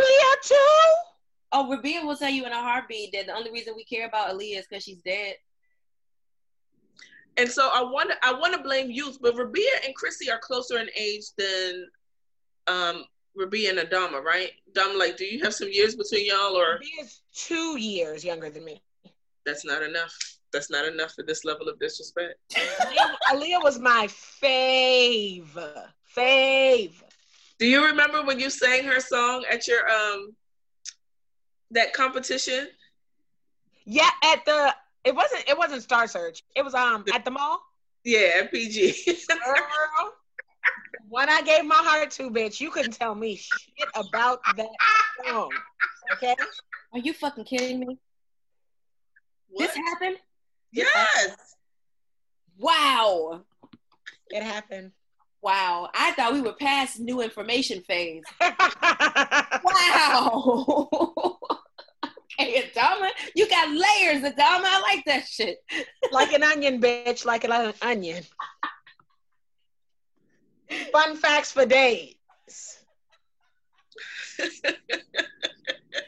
too? 0.43 0.55
Oh, 1.51 1.69
Rabia 1.69 2.05
will 2.05 2.17
tell 2.17 2.29
you 2.29 2.45
in 2.45 2.51
a 2.51 2.61
heartbeat 2.61 3.11
that 3.13 3.27
the 3.27 3.33
only 3.33 3.51
reason 3.51 3.73
we 3.75 3.85
care 3.85 4.07
about 4.07 4.29
Aaliyah 4.29 4.59
is 4.59 4.67
because 4.69 4.83
she's 4.83 5.01
dead. 5.01 5.35
And 7.39 7.49
so 7.49 7.69
I 7.73 7.81
want 7.81 8.09
to 8.09 8.17
I 8.21 8.33
want 8.33 8.53
to 8.53 8.61
blame 8.61 8.91
youth, 8.91 9.17
but 9.21 9.35
Rabia 9.37 9.71
and 9.85 9.95
Chrissy 9.95 10.29
are 10.29 10.39
closer 10.39 10.77
in 10.77 10.89
age 10.93 11.23
than 11.37 11.87
um 12.67 13.05
Rabia 13.33 13.69
and 13.69 13.79
Adama, 13.79 14.21
right? 14.21 14.51
Dom, 14.73 14.97
like, 14.97 15.15
do 15.15 15.23
you 15.23 15.41
have 15.43 15.53
some 15.53 15.71
years 15.71 15.95
between 15.95 16.25
y'all, 16.25 16.57
or 16.57 16.73
Rabia's 16.73 17.21
two 17.33 17.77
years 17.79 18.25
younger 18.25 18.49
than 18.49 18.65
me. 18.65 18.81
that's 19.45 19.63
not 19.63 19.81
enough? 19.81 20.13
That's 20.51 20.69
not 20.69 20.85
enough 20.85 21.13
for 21.13 21.23
this 21.23 21.45
level 21.45 21.69
of 21.69 21.79
disrespect. 21.79 22.35
Aaliyah, 22.53 23.15
Aaliyah 23.31 23.63
was 23.63 23.79
my 23.79 24.07
fave. 24.07 25.47
Fave. 26.13 27.01
Do 27.57 27.67
you 27.67 27.85
remember 27.85 28.21
when 28.23 28.39
you 28.39 28.49
sang 28.49 28.83
her 28.83 28.99
song 28.99 29.45
at 29.49 29.65
your 29.65 29.87
um 29.89 30.35
that 31.71 31.93
competition? 31.93 32.67
Yeah, 33.85 34.09
at 34.25 34.43
the 34.45 34.75
it 35.03 35.15
wasn't 35.15 35.43
it 35.47 35.57
wasn't 35.57 35.83
Star 35.83 36.07
Search. 36.07 36.43
It 36.55 36.63
was 36.63 36.73
um 36.73 37.05
at 37.13 37.25
the 37.25 37.31
mall. 37.31 37.61
Yeah, 38.03 38.41
at 38.41 38.51
PG. 38.51 39.17
Girl, 39.27 40.13
when 41.09 41.29
I 41.29 41.41
gave 41.41 41.65
my 41.65 41.75
heart 41.75 42.11
to, 42.11 42.29
bitch, 42.29 42.59
you 42.61 42.71
couldn't 42.71 42.93
tell 42.93 43.15
me 43.15 43.35
shit 43.35 43.87
about 43.95 44.39
that 44.55 44.69
song. 45.25 45.49
Okay? 46.13 46.35
Are 46.93 46.99
you 46.99 47.13
fucking 47.13 47.43
kidding 47.43 47.79
me? 47.79 47.97
This 49.57 49.75
happened? 49.75 50.17
Yes. 50.71 51.55
Wow. 52.57 53.41
It 54.29 54.43
happened. 54.43 54.91
Wow. 55.41 55.89
I 55.93 56.11
thought 56.11 56.33
we 56.33 56.41
were 56.41 56.53
past 56.53 56.99
new 56.99 57.21
information 57.21 57.81
phase. 57.81 58.23
Wow. 59.61 61.37
okay, 62.39 62.71
Adama, 62.75 63.09
you 63.35 63.47
got 63.49 63.69
layers, 63.69 64.23
Adama. 64.23 64.63
I 64.65 64.81
like 64.81 65.05
that 65.05 65.27
shit. 65.27 65.57
like 66.11 66.33
an 66.33 66.43
onion, 66.43 66.79
bitch, 66.81 67.25
like 67.25 67.43
an 67.43 67.73
onion. 67.81 68.23
Fun 70.91 71.15
facts 71.17 71.51
for 71.51 71.65
days. 71.65 72.15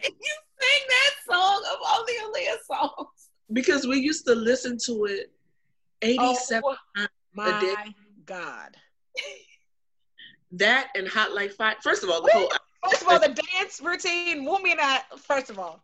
You 0.03 0.09
sing 0.67 0.87
that 0.89 1.13
song 1.29 1.63
of 1.73 1.79
all 1.85 2.05
the 2.05 2.13
Aaliyah 2.23 2.57
songs. 2.65 3.29
because 3.51 3.85
we 3.87 3.97
used 3.99 4.25
to 4.27 4.35
listen 4.35 4.77
to 4.85 5.05
it 5.05 5.31
87 6.01 6.61
Oh, 6.63 6.75
times. 6.95 7.09
my 7.33 7.93
God. 8.25 8.77
That 10.53 10.89
and 10.95 11.07
Hot 11.07 11.33
Like 11.33 11.51
Fire. 11.51 11.75
First 11.81 12.03
of 12.03 12.09
all, 12.09 12.21
the 12.21 12.29
whole 12.31 12.51
First 12.89 13.01
of 13.03 13.07
all, 13.09 13.19
the 13.19 13.41
dance 13.53 13.81
routine, 13.83 14.45
Wumi 14.45 14.71
and 14.71 14.79
I, 14.81 15.01
first 15.17 15.49
of 15.49 15.59
all, 15.59 15.83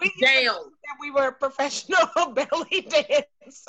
we 0.00 0.12
Damn. 0.20 0.54
that 0.54 0.96
we 1.00 1.10
were 1.10 1.32
professional 1.32 1.98
belly 2.34 2.80
dancers. 2.88 3.64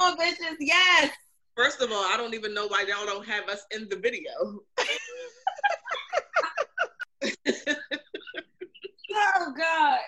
Oh, 0.00 0.16
bitches, 0.20 0.56
yes. 0.60 1.10
First 1.56 1.80
of 1.80 1.90
all, 1.90 2.04
I 2.04 2.16
don't 2.16 2.34
even 2.34 2.52
know 2.54 2.66
why 2.68 2.84
y'all 2.86 3.06
don't 3.06 3.26
have 3.26 3.48
us 3.48 3.64
in 3.70 3.88
the 3.88 3.96
video. 3.96 4.60
Oh 9.18 9.52
God. 9.56 9.98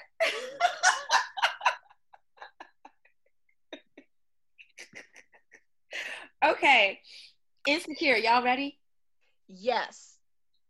okay. 6.45 7.01
Insecure, 7.67 8.17
y'all 8.17 8.43
ready? 8.43 8.79
yes. 9.49 10.08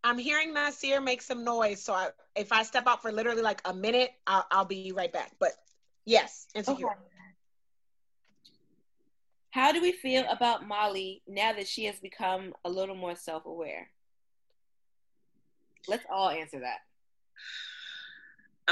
I'm 0.09 0.16
hearing 0.16 0.55
Nasir 0.55 1.02
make 1.02 1.20
some 1.20 1.44
noise, 1.44 1.82
so 1.82 1.93
I, 1.93 2.09
if 2.35 2.51
I 2.51 2.62
step 2.62 2.86
out 2.86 3.02
for 3.02 3.12
literally 3.12 3.43
like 3.43 3.60
a 3.66 3.74
minute, 3.74 4.12
I'll, 4.26 4.47
I'll 4.51 4.64
be 4.64 4.90
right 4.90 5.12
back. 5.12 5.32
But 5.39 5.51
yes, 6.06 6.47
insecure. 6.55 6.86
Okay. 6.86 6.97
How 9.51 9.70
do 9.70 9.82
we 9.82 9.93
feel 9.93 10.24
about 10.30 10.66
Molly 10.66 11.20
now 11.28 11.52
that 11.52 11.68
she 11.68 11.85
has 11.85 12.01
become 12.01 12.55
a 12.64 12.70
little 12.70 12.94
more 12.94 13.16
self 13.16 13.44
aware? 13.44 13.90
Let's 15.89 16.06
all 16.10 16.30
answer 16.30 16.60
that. 16.60 16.78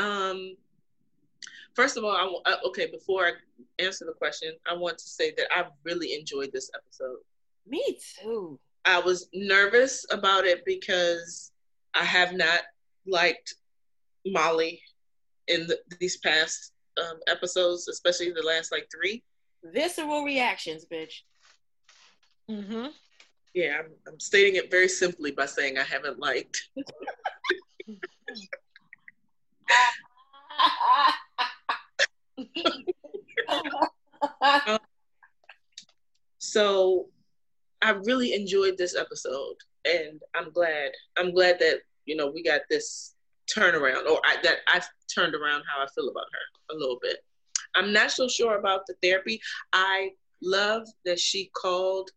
Um, 0.02 0.56
first 1.74 1.98
of 1.98 2.04
all, 2.04 2.40
I, 2.46 2.50
uh, 2.50 2.56
okay. 2.68 2.86
Before 2.86 3.26
I 3.26 3.32
answer 3.78 4.06
the 4.06 4.14
question, 4.14 4.54
I 4.66 4.74
want 4.74 4.96
to 4.96 5.06
say 5.06 5.34
that 5.36 5.48
I 5.54 5.66
really 5.84 6.14
enjoyed 6.14 6.50
this 6.50 6.70
episode. 6.74 7.18
Me 7.66 7.98
too. 8.22 8.58
I 8.86 9.00
was 9.00 9.28
nervous 9.34 10.06
about 10.10 10.44
it 10.44 10.64
because 10.64 11.50
I 11.94 12.04
have 12.04 12.32
not 12.32 12.60
liked 13.06 13.54
Molly 14.24 14.80
in 15.48 15.66
the, 15.66 15.78
these 16.00 16.16
past 16.18 16.72
um, 17.00 17.18
episodes, 17.26 17.88
especially 17.88 18.30
the 18.30 18.42
last 18.42 18.72
like 18.72 18.88
three. 18.94 19.22
Visceral 19.64 20.24
reactions, 20.24 20.86
bitch. 20.90 21.22
Mm-hmm. 22.50 22.86
Yeah, 23.54 23.78
I'm, 23.80 23.90
I'm 24.06 24.20
stating 24.20 24.56
it 24.56 24.70
very 24.70 24.88
simply 24.88 25.32
by 25.32 25.46
saying 25.46 25.78
I 25.78 25.82
haven't 25.82 26.20
liked. 26.20 26.68
So 36.38 37.08
I 37.82 37.90
really 37.90 38.35
enjoyed 38.35 38.78
this 38.78 38.97
episode, 38.97 39.57
and 39.85 40.20
I'm 40.35 40.51
glad. 40.51 40.90
I'm 41.19 41.32
glad 41.32 41.59
that 41.61 41.81
you 42.05 42.16
know 42.16 42.31
we 42.31 42.43
got 42.43 42.62
this 42.70 43.15
turnaround, 43.55 44.07
or 44.09 44.20
I, 44.24 44.36
that 44.43 44.59
I've 44.69 44.89
turned 45.15 45.35
around 45.35 45.65
how 45.66 45.82
I 45.82 45.86
feel 45.94 46.09
about 46.09 46.27
her 46.32 46.74
a 46.74 46.78
little 46.78 46.98
bit. 47.01 47.19
I'm 47.74 47.93
not 47.93 48.11
so 48.11 48.28
sure 48.28 48.59
about 48.59 48.86
the 48.86 48.94
therapy. 49.03 49.40
I 49.73 50.11
love 50.43 50.86
that 51.05 51.19
she 51.19 51.51
called 51.55 52.11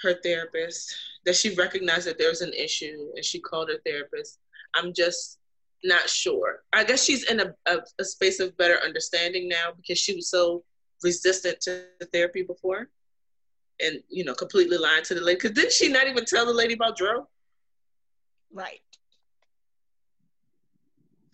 her 0.00 0.14
therapist, 0.22 0.94
that 1.24 1.36
she 1.36 1.54
recognized 1.54 2.06
that 2.06 2.18
there 2.18 2.28
was 2.28 2.40
an 2.42 2.52
issue, 2.52 3.10
and 3.16 3.24
she 3.24 3.40
called 3.40 3.68
her 3.68 3.80
therapist. 3.84 4.38
I'm 4.74 4.92
just 4.92 5.38
not 5.82 6.08
sure. 6.08 6.62
I 6.72 6.84
guess 6.84 7.04
she's 7.04 7.30
in 7.30 7.40
a, 7.40 7.54
a, 7.66 7.78
a 7.98 8.04
space 8.04 8.40
of 8.40 8.56
better 8.56 8.78
understanding 8.84 9.48
now 9.48 9.72
because 9.76 9.98
she 9.98 10.14
was 10.14 10.30
so 10.30 10.64
resistant 11.02 11.60
to 11.62 11.84
therapy 12.12 12.42
before 12.42 12.88
and 13.80 14.00
you 14.08 14.24
know 14.24 14.34
completely 14.34 14.76
lying 14.78 15.02
to 15.04 15.14
the 15.14 15.20
lady 15.20 15.36
because 15.36 15.52
didn't 15.52 15.72
she 15.72 15.88
not 15.88 16.06
even 16.06 16.24
tell 16.24 16.46
the 16.46 16.52
lady 16.52 16.74
about 16.74 16.96
Dro? 16.96 17.28
Right. 18.52 18.80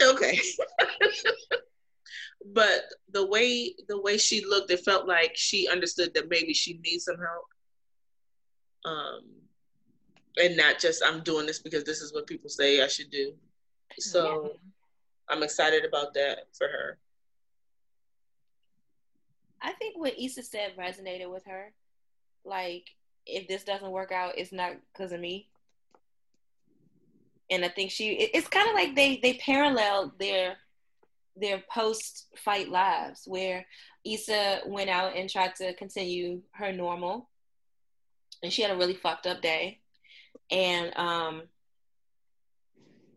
Okay. 0.02 0.38
but 2.54 2.84
the 3.12 3.26
way 3.26 3.74
the 3.88 4.00
way 4.00 4.16
she 4.16 4.44
looked, 4.44 4.70
it 4.70 4.80
felt 4.80 5.06
like 5.06 5.32
she 5.34 5.68
understood 5.68 6.14
that 6.14 6.30
maybe 6.30 6.54
she 6.54 6.80
needs 6.84 7.04
some 7.04 7.16
help. 7.18 7.44
Um 8.84 9.20
and 10.38 10.56
not 10.56 10.78
just 10.78 11.02
I'm 11.04 11.22
doing 11.22 11.46
this 11.46 11.58
because 11.58 11.84
this 11.84 12.00
is 12.00 12.14
what 12.14 12.26
people 12.26 12.48
say 12.48 12.82
I 12.82 12.86
should 12.86 13.10
do. 13.10 13.34
So 13.98 14.52
I'm 15.28 15.42
excited 15.42 15.84
about 15.84 16.14
that 16.14 16.46
for 16.56 16.68
her. 16.68 16.98
I 19.62 19.72
think 19.72 19.98
what 19.98 20.18
Issa 20.18 20.42
said 20.42 20.76
resonated 20.78 21.30
with 21.30 21.44
her. 21.44 21.72
Like, 22.44 22.84
if 23.26 23.48
this 23.48 23.64
doesn't 23.64 23.90
work 23.90 24.12
out, 24.12 24.38
it's 24.38 24.52
not 24.52 24.72
because 24.92 25.12
of 25.12 25.20
me. 25.20 25.48
And 27.50 27.64
I 27.64 27.68
think 27.68 27.90
she 27.90 28.10
it- 28.10 28.30
it's 28.34 28.48
kind 28.48 28.68
of 28.68 28.74
like 28.74 28.94
they 28.94 29.16
they 29.16 29.34
paralleled 29.34 30.18
their 30.18 30.56
their 31.36 31.62
post 31.72 32.26
fight 32.36 32.68
lives 32.68 33.22
where 33.26 33.66
Issa 34.04 34.62
went 34.66 34.90
out 34.90 35.16
and 35.16 35.28
tried 35.28 35.54
to 35.56 35.74
continue 35.74 36.42
her 36.52 36.72
normal 36.72 37.28
and 38.42 38.52
she 38.52 38.62
had 38.62 38.70
a 38.70 38.76
really 38.76 38.94
fucked 38.94 39.26
up 39.26 39.40
day. 39.42 39.80
And 40.50 40.96
um 40.96 41.42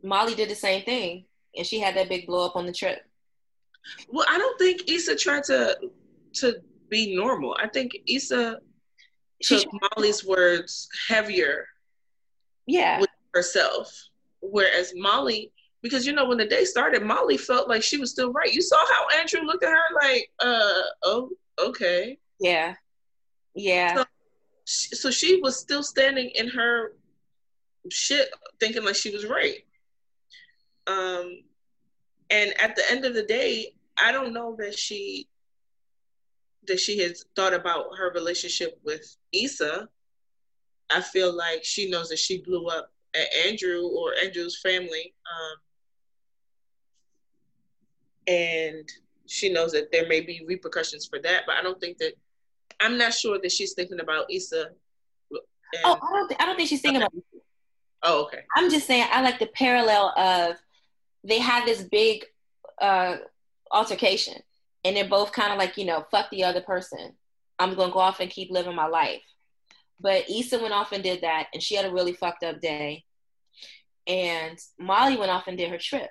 Molly 0.03 0.35
did 0.35 0.49
the 0.49 0.55
same 0.55 0.83
thing 0.83 1.25
and 1.55 1.65
she 1.65 1.79
had 1.79 1.95
that 1.95 2.09
big 2.09 2.25
blow 2.27 2.45
up 2.45 2.55
on 2.55 2.65
the 2.65 2.73
trip. 2.73 2.99
Well, 4.09 4.25
I 4.29 4.37
don't 4.37 4.57
think 4.59 4.89
Issa 4.89 5.15
tried 5.15 5.43
to 5.45 5.77
to 6.35 6.55
be 6.89 7.15
normal. 7.15 7.55
I 7.59 7.67
think 7.67 7.91
Issa 8.07 8.59
took 9.43 9.65
Molly's 9.95 10.25
words 10.25 10.87
heavier 11.07 11.67
Yeah. 12.65 12.99
with 12.99 13.09
herself. 13.33 13.93
Whereas 14.41 14.93
Molly, 14.95 15.51
because 15.81 16.05
you 16.05 16.13
know, 16.13 16.25
when 16.25 16.37
the 16.37 16.45
day 16.45 16.65
started, 16.65 17.03
Molly 17.03 17.37
felt 17.37 17.67
like 17.67 17.83
she 17.83 17.97
was 17.97 18.11
still 18.11 18.31
right. 18.31 18.53
You 18.53 18.61
saw 18.61 18.77
how 18.77 19.19
Andrew 19.19 19.41
looked 19.41 19.63
at 19.63 19.71
her 19.71 19.95
like, 20.01 20.31
uh, 20.39 20.81
oh, 21.03 21.29
okay. 21.59 22.17
Yeah. 22.39 22.75
Yeah. 23.55 24.03
So, 24.65 24.95
so 24.95 25.11
she 25.11 25.41
was 25.41 25.59
still 25.59 25.83
standing 25.83 26.29
in 26.35 26.47
her 26.49 26.93
shit, 27.89 28.29
thinking 28.59 28.83
like 28.83 28.95
she 28.95 29.11
was 29.11 29.25
right. 29.25 29.65
Um, 30.87 31.43
and 32.29 32.53
at 32.61 32.75
the 32.75 32.83
end 32.89 33.05
of 33.05 33.13
the 33.13 33.23
day, 33.23 33.73
I 33.97 34.11
don't 34.11 34.33
know 34.33 34.55
that 34.59 34.77
she 34.77 35.27
that 36.67 36.79
she 36.79 36.99
has 36.99 37.25
thought 37.35 37.53
about 37.53 37.85
her 37.97 38.11
relationship 38.13 38.79
with 38.83 39.15
Issa. 39.31 39.87
I 40.91 41.01
feel 41.01 41.35
like 41.35 41.63
she 41.63 41.89
knows 41.89 42.09
that 42.09 42.19
she 42.19 42.41
blew 42.41 42.67
up 42.67 42.91
at 43.15 43.27
Andrew 43.47 43.83
or 43.87 44.13
Andrew's 44.23 44.59
family, 44.61 45.13
um, 45.31 45.57
and 48.27 48.87
she 49.25 49.51
knows 49.51 49.71
that 49.71 49.91
there 49.91 50.07
may 50.07 50.21
be 50.21 50.43
repercussions 50.47 51.05
for 51.05 51.19
that. 51.19 51.43
But 51.45 51.55
I 51.55 51.63
don't 51.63 51.79
think 51.79 51.97
that 51.99 52.13
I'm 52.79 52.97
not 52.97 53.13
sure 53.13 53.39
that 53.41 53.51
she's 53.51 53.73
thinking 53.73 53.99
about 53.99 54.31
Issa. 54.31 54.61
And, 54.61 54.69
Oh, 55.85 55.97
I 56.01 56.15
don't, 56.17 56.27
th- 56.29 56.39
I 56.41 56.45
don't 56.45 56.55
think 56.55 56.69
she's 56.69 56.81
thinking 56.81 57.01
about. 57.01 57.13
oh, 58.03 58.23
okay. 58.25 58.41
I'm 58.55 58.69
just 58.69 58.85
saying, 58.85 59.07
I 59.11 59.21
like 59.21 59.39
the 59.39 59.47
parallel 59.47 60.13
of 60.17 60.55
they 61.23 61.39
had 61.39 61.65
this 61.65 61.81
big 61.83 62.25
uh, 62.79 63.17
altercation, 63.71 64.41
and 64.83 64.95
they're 64.95 65.07
both 65.07 65.31
kind 65.31 65.51
of 65.51 65.57
like, 65.57 65.77
you 65.77 65.85
know, 65.85 66.05
fuck 66.11 66.29
the 66.29 66.43
other 66.43 66.61
person. 66.61 67.13
I'm 67.59 67.75
gonna 67.75 67.93
go 67.93 67.99
off 67.99 68.19
and 68.19 68.29
keep 68.29 68.51
living 68.51 68.75
my 68.75 68.87
life. 68.87 69.21
But 69.99 70.29
Issa 70.29 70.59
went 70.59 70.73
off 70.73 70.91
and 70.91 71.03
did 71.03 71.21
that, 71.21 71.47
and 71.53 71.61
she 71.61 71.75
had 71.75 71.85
a 71.85 71.93
really 71.93 72.13
fucked 72.13 72.43
up 72.43 72.59
day. 72.59 73.05
And 74.07 74.59
Molly 74.77 75.15
went 75.15 75.31
off 75.31 75.47
and 75.47 75.57
did 75.57 75.69
her 75.69 75.77
trip, 75.77 76.09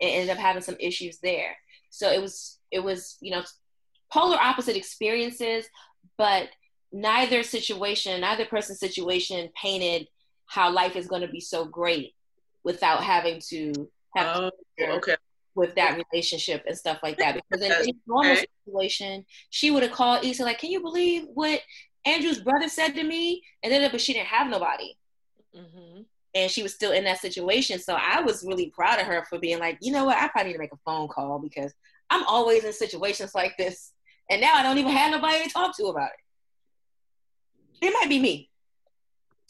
and 0.00 0.10
ended 0.10 0.30
up 0.30 0.38
having 0.38 0.62
some 0.62 0.76
issues 0.80 1.18
there. 1.18 1.56
So 1.90 2.10
it 2.10 2.20
was, 2.20 2.58
it 2.70 2.82
was, 2.82 3.18
you 3.20 3.30
know, 3.30 3.42
polar 4.10 4.38
opposite 4.38 4.76
experiences, 4.76 5.66
but 6.16 6.48
neither 6.92 7.42
situation, 7.42 8.20
neither 8.20 8.46
person's 8.46 8.80
situation 8.80 9.50
painted 9.60 10.08
how 10.46 10.70
life 10.70 10.96
is 10.96 11.06
going 11.06 11.22
to 11.22 11.28
be 11.28 11.40
so 11.40 11.64
great 11.64 12.14
without 12.62 13.02
having 13.02 13.40
to 13.48 13.88
have 14.14 14.26
Oh, 14.80 14.96
okay. 14.96 15.16
With 15.54 15.74
that 15.76 16.00
relationship 16.12 16.64
and 16.66 16.76
stuff 16.76 16.98
like 17.02 17.18
that. 17.18 17.34
Because 17.34 17.64
in 17.64 17.72
any 17.72 17.94
normal 18.06 18.36
situation, 18.66 19.24
she 19.50 19.70
would 19.70 19.82
have 19.82 19.92
called 19.92 20.24
Issa 20.24 20.42
like, 20.44 20.58
"Can 20.58 20.70
you 20.70 20.80
believe 20.80 21.24
what 21.32 21.60
Andrew's 22.04 22.40
brother 22.40 22.68
said 22.68 22.94
to 22.94 23.02
me?" 23.04 23.42
And 23.62 23.72
then, 23.72 23.88
but 23.90 24.00
she 24.00 24.12
didn't 24.12 24.26
have 24.28 24.48
nobody, 24.48 24.96
Mm-hmm. 25.56 26.02
and 26.34 26.50
she 26.50 26.62
was 26.64 26.74
still 26.74 26.90
in 26.92 27.04
that 27.04 27.20
situation. 27.20 27.78
So 27.78 27.94
I 27.94 28.20
was 28.20 28.44
really 28.44 28.70
proud 28.70 28.98
of 29.00 29.06
her 29.06 29.24
for 29.30 29.38
being 29.38 29.58
like, 29.60 29.78
you 29.80 29.92
know 29.92 30.04
what, 30.04 30.16
I 30.18 30.26
probably 30.28 30.48
need 30.50 30.54
to 30.54 30.58
make 30.58 30.72
a 30.72 30.78
phone 30.84 31.06
call 31.08 31.38
because 31.38 31.72
I'm 32.10 32.24
always 32.26 32.64
in 32.64 32.72
situations 32.72 33.34
like 33.34 33.56
this, 33.56 33.92
and 34.28 34.40
now 34.40 34.54
I 34.54 34.62
don't 34.64 34.78
even 34.78 34.92
have 34.92 35.12
nobody 35.12 35.44
to 35.44 35.50
talk 35.50 35.76
to 35.76 35.84
about 35.86 36.10
it. 37.80 37.86
It 37.86 37.92
might 37.92 38.08
be 38.08 38.18
me. 38.18 38.50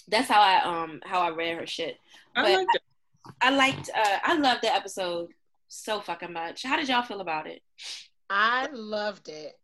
That's 0.09 0.28
how 0.28 0.40
I 0.43 0.60
um 0.62 1.01
how 1.05 1.20
I 1.20 1.31
read 1.31 1.56
her 1.59 1.66
shit. 1.66 1.98
I 2.36 2.43
But- 2.43 2.52
like 2.52 2.66
that. 2.74 2.82
I 3.40 3.51
liked 3.51 3.89
uh 3.97 4.18
I 4.22 4.35
loved 4.36 4.60
the 4.62 4.74
episode 4.74 5.31
so 5.69 6.01
fucking 6.01 6.32
much. 6.32 6.62
How 6.62 6.77
did 6.77 6.89
y'all 6.89 7.03
feel 7.03 7.20
about 7.20 7.47
it? 7.47 7.62
I 8.31 8.69
loved 8.73 9.28
it. 9.28 9.59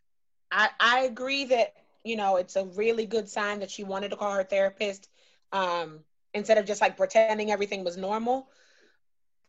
I 0.51 0.71
I 0.79 1.01
agree 1.01 1.45
that 1.47 1.75
you 2.05 2.17
know, 2.17 2.37
it's 2.37 2.57
a 2.57 2.65
really 2.65 3.07
good 3.07 3.29
sign 3.29 3.61
that 3.61 3.71
she 3.71 3.85
wanted 3.85 4.11
to 4.11 4.17
call 4.17 4.33
her 4.35 4.45
therapist 4.45 5.09
um, 5.53 6.01
instead 6.35 6.59
of 6.59 6.67
just 6.67 6.81
like 6.81 6.97
pretending 6.97 7.51
everything 7.51 7.85
was 7.85 7.97
normal. 7.97 8.49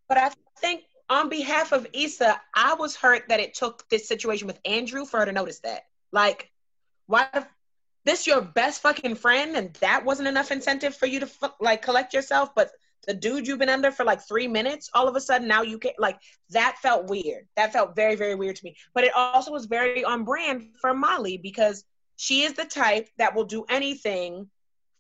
But 0.10 0.18
I 0.18 0.32
think 0.58 0.84
on 1.10 1.30
behalf 1.30 1.72
of 1.72 1.88
Issa, 1.94 2.40
I 2.54 2.74
was 2.74 2.96
hurt 2.96 3.24
that 3.30 3.40
it 3.40 3.54
took 3.54 3.88
this 3.90 4.08
situation 4.08 4.48
with 4.48 4.60
Andrew 4.66 5.06
for 5.06 5.20
her 5.20 5.26
to 5.26 5.32
notice 5.32 5.60
that. 5.60 5.84
Like, 6.12 6.52
why 7.08 7.28
this 8.04 8.28
your 8.28 8.42
best 8.42 8.82
fucking 8.82 9.16
friend 9.16 9.56
and 9.56 9.74
that 9.76 10.04
wasn't 10.04 10.28
enough 10.28 10.52
incentive 10.52 10.96
for 10.96 11.06
you 11.06 11.20
to 11.22 11.30
like 11.60 11.82
collect 11.82 12.14
yourself, 12.14 12.54
but 12.56 12.72
the 13.08 13.14
dude 13.14 13.48
you've 13.48 13.60
been 13.60 13.70
under 13.70 13.92
for 13.92 14.04
like 14.04 14.22
three 14.28 14.48
minutes, 14.48 14.90
all 14.94 15.08
of 15.08 15.16
a 15.16 15.22
sudden 15.22 15.48
now 15.48 15.62
you 15.62 15.80
can 15.80 15.92
like 15.98 16.20
that 16.50 16.78
felt 16.82 17.10
weird. 17.10 17.48
That 17.56 17.74
felt 17.74 17.96
very, 17.96 18.16
very 18.16 18.36
weird 18.36 18.56
to 18.58 18.64
me. 18.64 18.76
But 18.94 19.04
it 19.04 19.14
also 19.16 19.52
was 19.52 19.66
very 19.66 20.04
on 20.04 20.24
brand 20.24 20.70
for 20.80 20.94
Molly 20.94 21.38
because 21.38 21.84
she 22.16 22.44
is 22.44 22.54
the 22.54 22.66
type 22.66 23.10
that 23.18 23.36
will 23.36 23.46
do 23.46 23.66
anything 23.70 24.50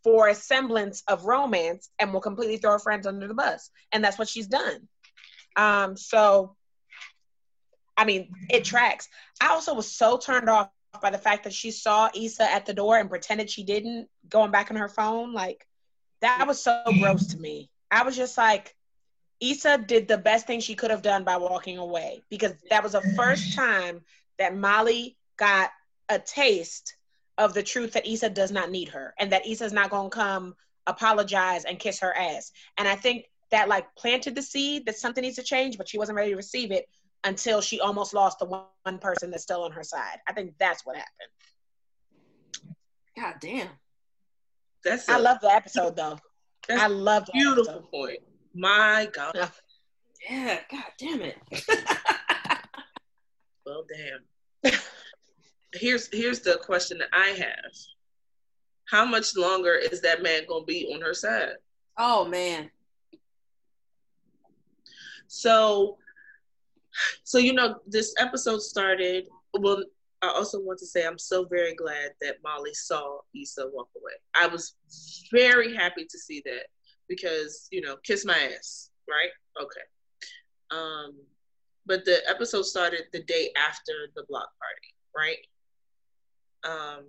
for 0.04 0.30
a 0.30 0.36
semblance 0.36 1.04
of 1.08 1.26
romance 1.26 1.90
and 2.00 2.12
will 2.12 2.22
completely 2.22 2.58
throw 2.58 2.72
her 2.72 2.80
friends 2.80 3.06
under 3.06 3.28
the 3.28 3.36
bus. 3.36 3.70
And 3.92 4.04
that's 4.04 4.18
what 4.18 4.30
she's 4.30 4.48
done. 4.48 4.88
Um, 5.56 5.96
so 5.96 6.56
I 7.98 8.06
mean, 8.06 8.34
it 8.50 8.64
tracks. 8.64 9.08
I 9.40 9.50
also 9.50 9.76
was 9.76 9.92
so 9.92 10.18
turned 10.18 10.50
off 10.50 10.70
by 11.02 11.12
the 11.12 11.18
fact 11.20 11.44
that 11.44 11.54
she 11.54 11.70
saw 11.70 12.10
Issa 12.16 12.52
at 12.52 12.66
the 12.66 12.74
door 12.74 12.98
and 12.98 13.10
pretended 13.10 13.50
she 13.50 13.64
didn't, 13.64 14.10
going 14.28 14.50
back 14.50 14.72
on 14.72 14.78
her 14.78 14.90
phone. 14.90 15.34
Like, 15.34 15.68
that 16.22 16.48
was 16.48 16.62
so 16.64 16.82
gross 17.00 17.28
to 17.28 17.38
me. 17.38 17.70
I 17.92 18.04
was 18.04 18.16
just 18.16 18.38
like, 18.38 18.76
Issa 19.42 19.80
did 19.80 20.08
the 20.08 20.18
best 20.18 20.48
thing 20.48 20.60
she 20.60 20.76
could 20.76 20.92
have 20.92 21.02
done 21.02 21.24
by 21.24 21.38
walking 21.38 21.78
away 21.78 22.22
because 22.30 22.54
that 22.70 22.84
was 22.84 22.92
the 22.94 23.02
first 23.16 23.56
time 23.56 24.02
that 24.38 24.56
Molly 24.56 25.18
got 25.38 25.72
a 26.10 26.20
taste 26.20 26.96
of 27.38 27.54
the 27.54 27.64
truth 27.64 27.94
that 27.94 28.08
Issa 28.08 28.30
does 28.30 28.52
not 28.52 28.70
need 28.70 28.90
her 28.90 29.14
and 29.20 29.32
that 29.32 29.48
Issa's 29.48 29.74
not 29.74 29.90
going 29.90 30.10
to 30.10 30.16
come 30.16 30.56
apologize 30.86 31.66
and 31.66 31.80
kiss 31.80 32.00
her 32.00 32.16
ass. 32.16 32.52
And 32.78 32.88
I 32.88 32.96
think 32.96 33.26
that 33.50 33.68
like 33.68 33.94
planted 33.96 34.36
the 34.36 34.42
seed 34.42 34.86
that 34.86 34.96
something 34.96 35.24
needs 35.24 35.38
to 35.38 35.44
change, 35.44 35.78
but 35.78 35.90
she 35.90 35.98
wasn't 35.98 36.16
ready 36.16 36.32
to 36.32 36.38
receive 36.38 36.72
it 36.72 36.88
until 37.24 37.62
she 37.62 37.80
almost 37.80 38.14
lost 38.14 38.40
the 38.40 38.46
one 38.46 38.98
person 39.00 39.32
that's 39.32 39.44
still 39.44 39.64
on 39.64 39.72
her 39.72 39.84
side. 39.84 40.20
I 40.28 40.34
think 40.34 40.54
that's 40.60 40.86
what 40.86 40.96
happened. 40.96 42.76
God 43.16 43.36
damn. 43.40 43.70
That's 44.84 45.10
I 45.10 45.18
love 45.18 45.40
the 45.42 45.52
episode 45.52 45.96
though. 45.96 46.18
I 46.70 46.88
love 46.88 47.26
that 47.26 47.34
beautiful 47.34 47.82
point. 47.92 48.20
My 48.54 49.10
God. 49.14 49.34
Yeah, 50.30 50.60
God 50.70 50.84
damn 50.98 51.22
it. 51.22 51.38
well, 53.66 53.86
damn. 54.64 54.72
here's 55.74 56.10
here's 56.14 56.42
the 56.42 56.60
question 56.64 57.00
that 57.00 57.10
I 57.14 57.30
have. 57.30 57.72
How 58.90 59.06
much 59.06 59.36
longer 59.36 59.74
is 59.74 60.02
that 60.02 60.22
man 60.22 60.44
gonna 60.48 60.66
be 60.66 60.92
on 60.94 61.02
her 61.02 61.14
side? 61.14 61.54
Oh 61.98 62.26
man. 62.26 62.70
So 65.28 65.98
so 67.24 67.38
you 67.38 67.54
know 67.54 67.80
this 67.88 68.14
episode 68.20 68.62
started 68.62 69.28
well 69.58 69.84
I 70.22 70.30
also 70.30 70.60
want 70.60 70.78
to 70.80 70.86
say 70.86 71.06
I'm 71.06 71.18
so 71.18 71.46
very 71.46 71.74
glad 71.74 72.12
that 72.22 72.38
Molly 72.44 72.74
saw 72.74 73.20
Issa 73.36 73.70
walk 73.74 73.90
away. 73.98 74.14
I 74.36 74.48
was 74.48 74.76
very 75.32 75.76
happy 75.76 76.06
to 76.06 76.20
see 76.20 76.42
that 76.46 76.68
because, 77.10 77.68
you 77.72 77.82
know, 77.82 77.98
kiss 78.04 78.24
my 78.24 78.38
ass, 78.58 78.92
right? 79.10 79.32
Okay. 79.60 79.82
Um, 80.70 81.16
but 81.86 82.06
the 82.06 82.20
episode 82.30 82.64
started 82.64 83.06
the 83.12 83.24
day 83.24 83.52
after 83.58 83.94
the 84.16 84.24
block 84.30 84.50
party, 84.60 84.94
right? 85.18 85.38
Um, 86.64 87.06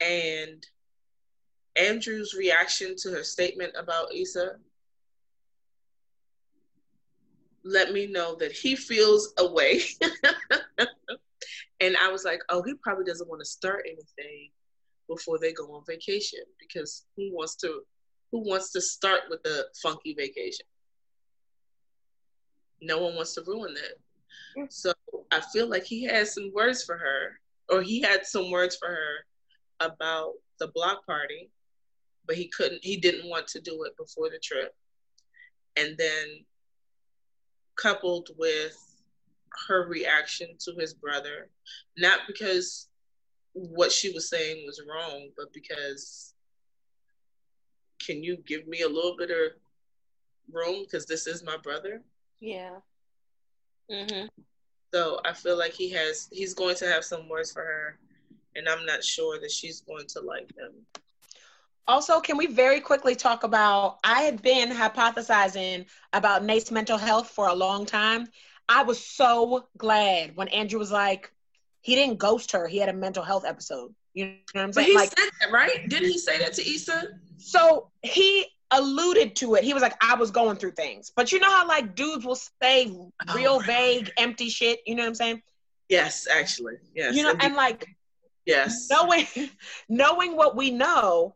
and 0.00 0.66
Andrew's 1.76 2.34
reaction 2.34 2.96
to 2.98 3.10
her 3.10 3.22
statement 3.22 3.72
about 3.78 4.12
Issa 4.12 4.56
let 7.64 7.92
me 7.92 8.06
know 8.06 8.36
that 8.36 8.52
he 8.52 8.76
feels 8.76 9.32
away. 9.38 9.80
and 11.80 11.96
I 11.96 12.10
was 12.10 12.24
like, 12.24 12.40
oh, 12.48 12.62
he 12.62 12.74
probably 12.74 13.04
doesn't 13.04 13.28
want 13.28 13.40
to 13.40 13.48
start 13.48 13.86
anything 13.86 14.50
before 15.08 15.38
they 15.38 15.52
go 15.52 15.64
on 15.74 15.82
vacation 15.86 16.40
because 16.60 17.06
who 17.16 17.34
wants 17.34 17.56
to 17.56 17.80
who 18.30 18.46
wants 18.46 18.72
to 18.72 18.80
start 18.80 19.22
with 19.30 19.40
a 19.46 19.64
funky 19.82 20.14
vacation? 20.14 20.66
No 22.82 23.02
one 23.02 23.16
wants 23.16 23.34
to 23.34 23.42
ruin 23.46 23.74
that. 23.74 24.70
So 24.70 24.92
I 25.30 25.40
feel 25.52 25.68
like 25.68 25.84
he 25.84 26.04
had 26.04 26.28
some 26.28 26.52
words 26.54 26.84
for 26.84 26.96
her, 26.96 27.40
or 27.70 27.82
he 27.82 28.00
had 28.00 28.26
some 28.26 28.50
words 28.50 28.76
for 28.76 28.88
her 28.88 29.24
about 29.80 30.34
the 30.58 30.68
block 30.74 31.06
party, 31.06 31.50
but 32.26 32.36
he 32.36 32.48
couldn't, 32.48 32.84
he 32.84 32.96
didn't 32.98 33.28
want 33.28 33.46
to 33.48 33.60
do 33.60 33.84
it 33.84 33.96
before 33.96 34.28
the 34.30 34.38
trip. 34.38 34.74
And 35.76 35.96
then 35.96 36.44
coupled 37.78 38.30
with 38.36 38.76
her 39.66 39.86
reaction 39.88 40.48
to 40.60 40.74
his 40.78 40.94
brother, 40.94 41.48
not 41.96 42.20
because 42.26 42.88
what 43.52 43.90
she 43.90 44.12
was 44.12 44.28
saying 44.28 44.64
was 44.66 44.82
wrong, 44.88 45.30
but 45.36 45.52
because 45.52 46.34
can 48.04 48.22
you 48.22 48.38
give 48.46 48.66
me 48.66 48.82
a 48.82 48.88
little 48.88 49.16
bit 49.16 49.30
of 49.30 49.52
room 50.52 50.84
because 50.84 51.06
this 51.06 51.26
is 51.26 51.42
my 51.42 51.56
brother? 51.56 52.02
Yeah. 52.40 52.76
Mm-hmm. 53.90 54.26
So 54.92 55.20
I 55.24 55.32
feel 55.32 55.58
like 55.58 55.72
he 55.72 55.90
has 55.90 56.28
he's 56.30 56.54
going 56.54 56.76
to 56.76 56.86
have 56.86 57.04
some 57.04 57.28
words 57.28 57.52
for 57.52 57.62
her, 57.62 57.98
and 58.56 58.68
I'm 58.68 58.86
not 58.86 59.04
sure 59.04 59.38
that 59.40 59.50
she's 59.50 59.80
going 59.80 60.06
to 60.08 60.20
like 60.20 60.48
them. 60.56 60.72
Also, 61.88 62.20
can 62.20 62.36
we 62.36 62.46
very 62.46 62.80
quickly 62.80 63.14
talk 63.14 63.44
about? 63.44 63.98
I 64.04 64.22
had 64.22 64.42
been 64.42 64.70
hypothesizing 64.70 65.86
about 66.12 66.44
Nate's 66.44 66.70
mental 66.70 66.98
health 66.98 67.30
for 67.30 67.48
a 67.48 67.54
long 67.54 67.86
time. 67.86 68.28
I 68.68 68.82
was 68.82 69.04
so 69.04 69.66
glad 69.78 70.36
when 70.36 70.48
Andrew 70.48 70.78
was 70.78 70.92
like, 70.92 71.32
he 71.80 71.94
didn't 71.94 72.18
ghost 72.18 72.52
her. 72.52 72.68
He 72.68 72.76
had 72.76 72.90
a 72.90 72.92
mental 72.92 73.22
health 73.22 73.46
episode. 73.46 73.94
You 74.12 74.26
know 74.26 74.32
what 74.52 74.62
I'm 74.62 74.72
saying? 74.74 74.86
But 74.86 74.90
he 74.90 74.94
like, 74.94 75.18
said 75.18 75.30
that, 75.40 75.50
right? 75.50 75.88
Didn't 75.88 76.10
he 76.10 76.18
say 76.18 76.38
that 76.38 76.52
to 76.54 76.70
Issa? 76.70 77.08
So 77.38 77.90
he 78.02 78.46
alluded 78.70 79.36
to 79.36 79.54
it. 79.54 79.64
He 79.64 79.72
was 79.72 79.82
like, 79.82 79.96
I 80.02 80.14
was 80.16 80.30
going 80.30 80.56
through 80.56 80.72
things. 80.72 81.10
But 81.14 81.32
you 81.32 81.38
know 81.38 81.50
how 81.50 81.66
like 81.66 81.94
dudes 81.94 82.26
will 82.26 82.38
say 82.62 82.88
oh, 82.90 83.12
real 83.34 83.54
oh, 83.54 83.58
vague, 83.60 84.10
empty 84.18 84.50
shit. 84.50 84.80
You 84.86 84.94
know 84.94 85.04
what 85.04 85.08
I'm 85.08 85.14
saying? 85.14 85.42
Yes, 85.88 86.26
actually. 86.30 86.74
Yes. 86.94 87.14
You 87.14 87.22
know, 87.22 87.34
and 87.40 87.54
like 87.54 87.86
yes. 88.44 88.88
Knowing 88.90 89.26
knowing 89.88 90.36
what 90.36 90.56
we 90.56 90.70
know, 90.70 91.34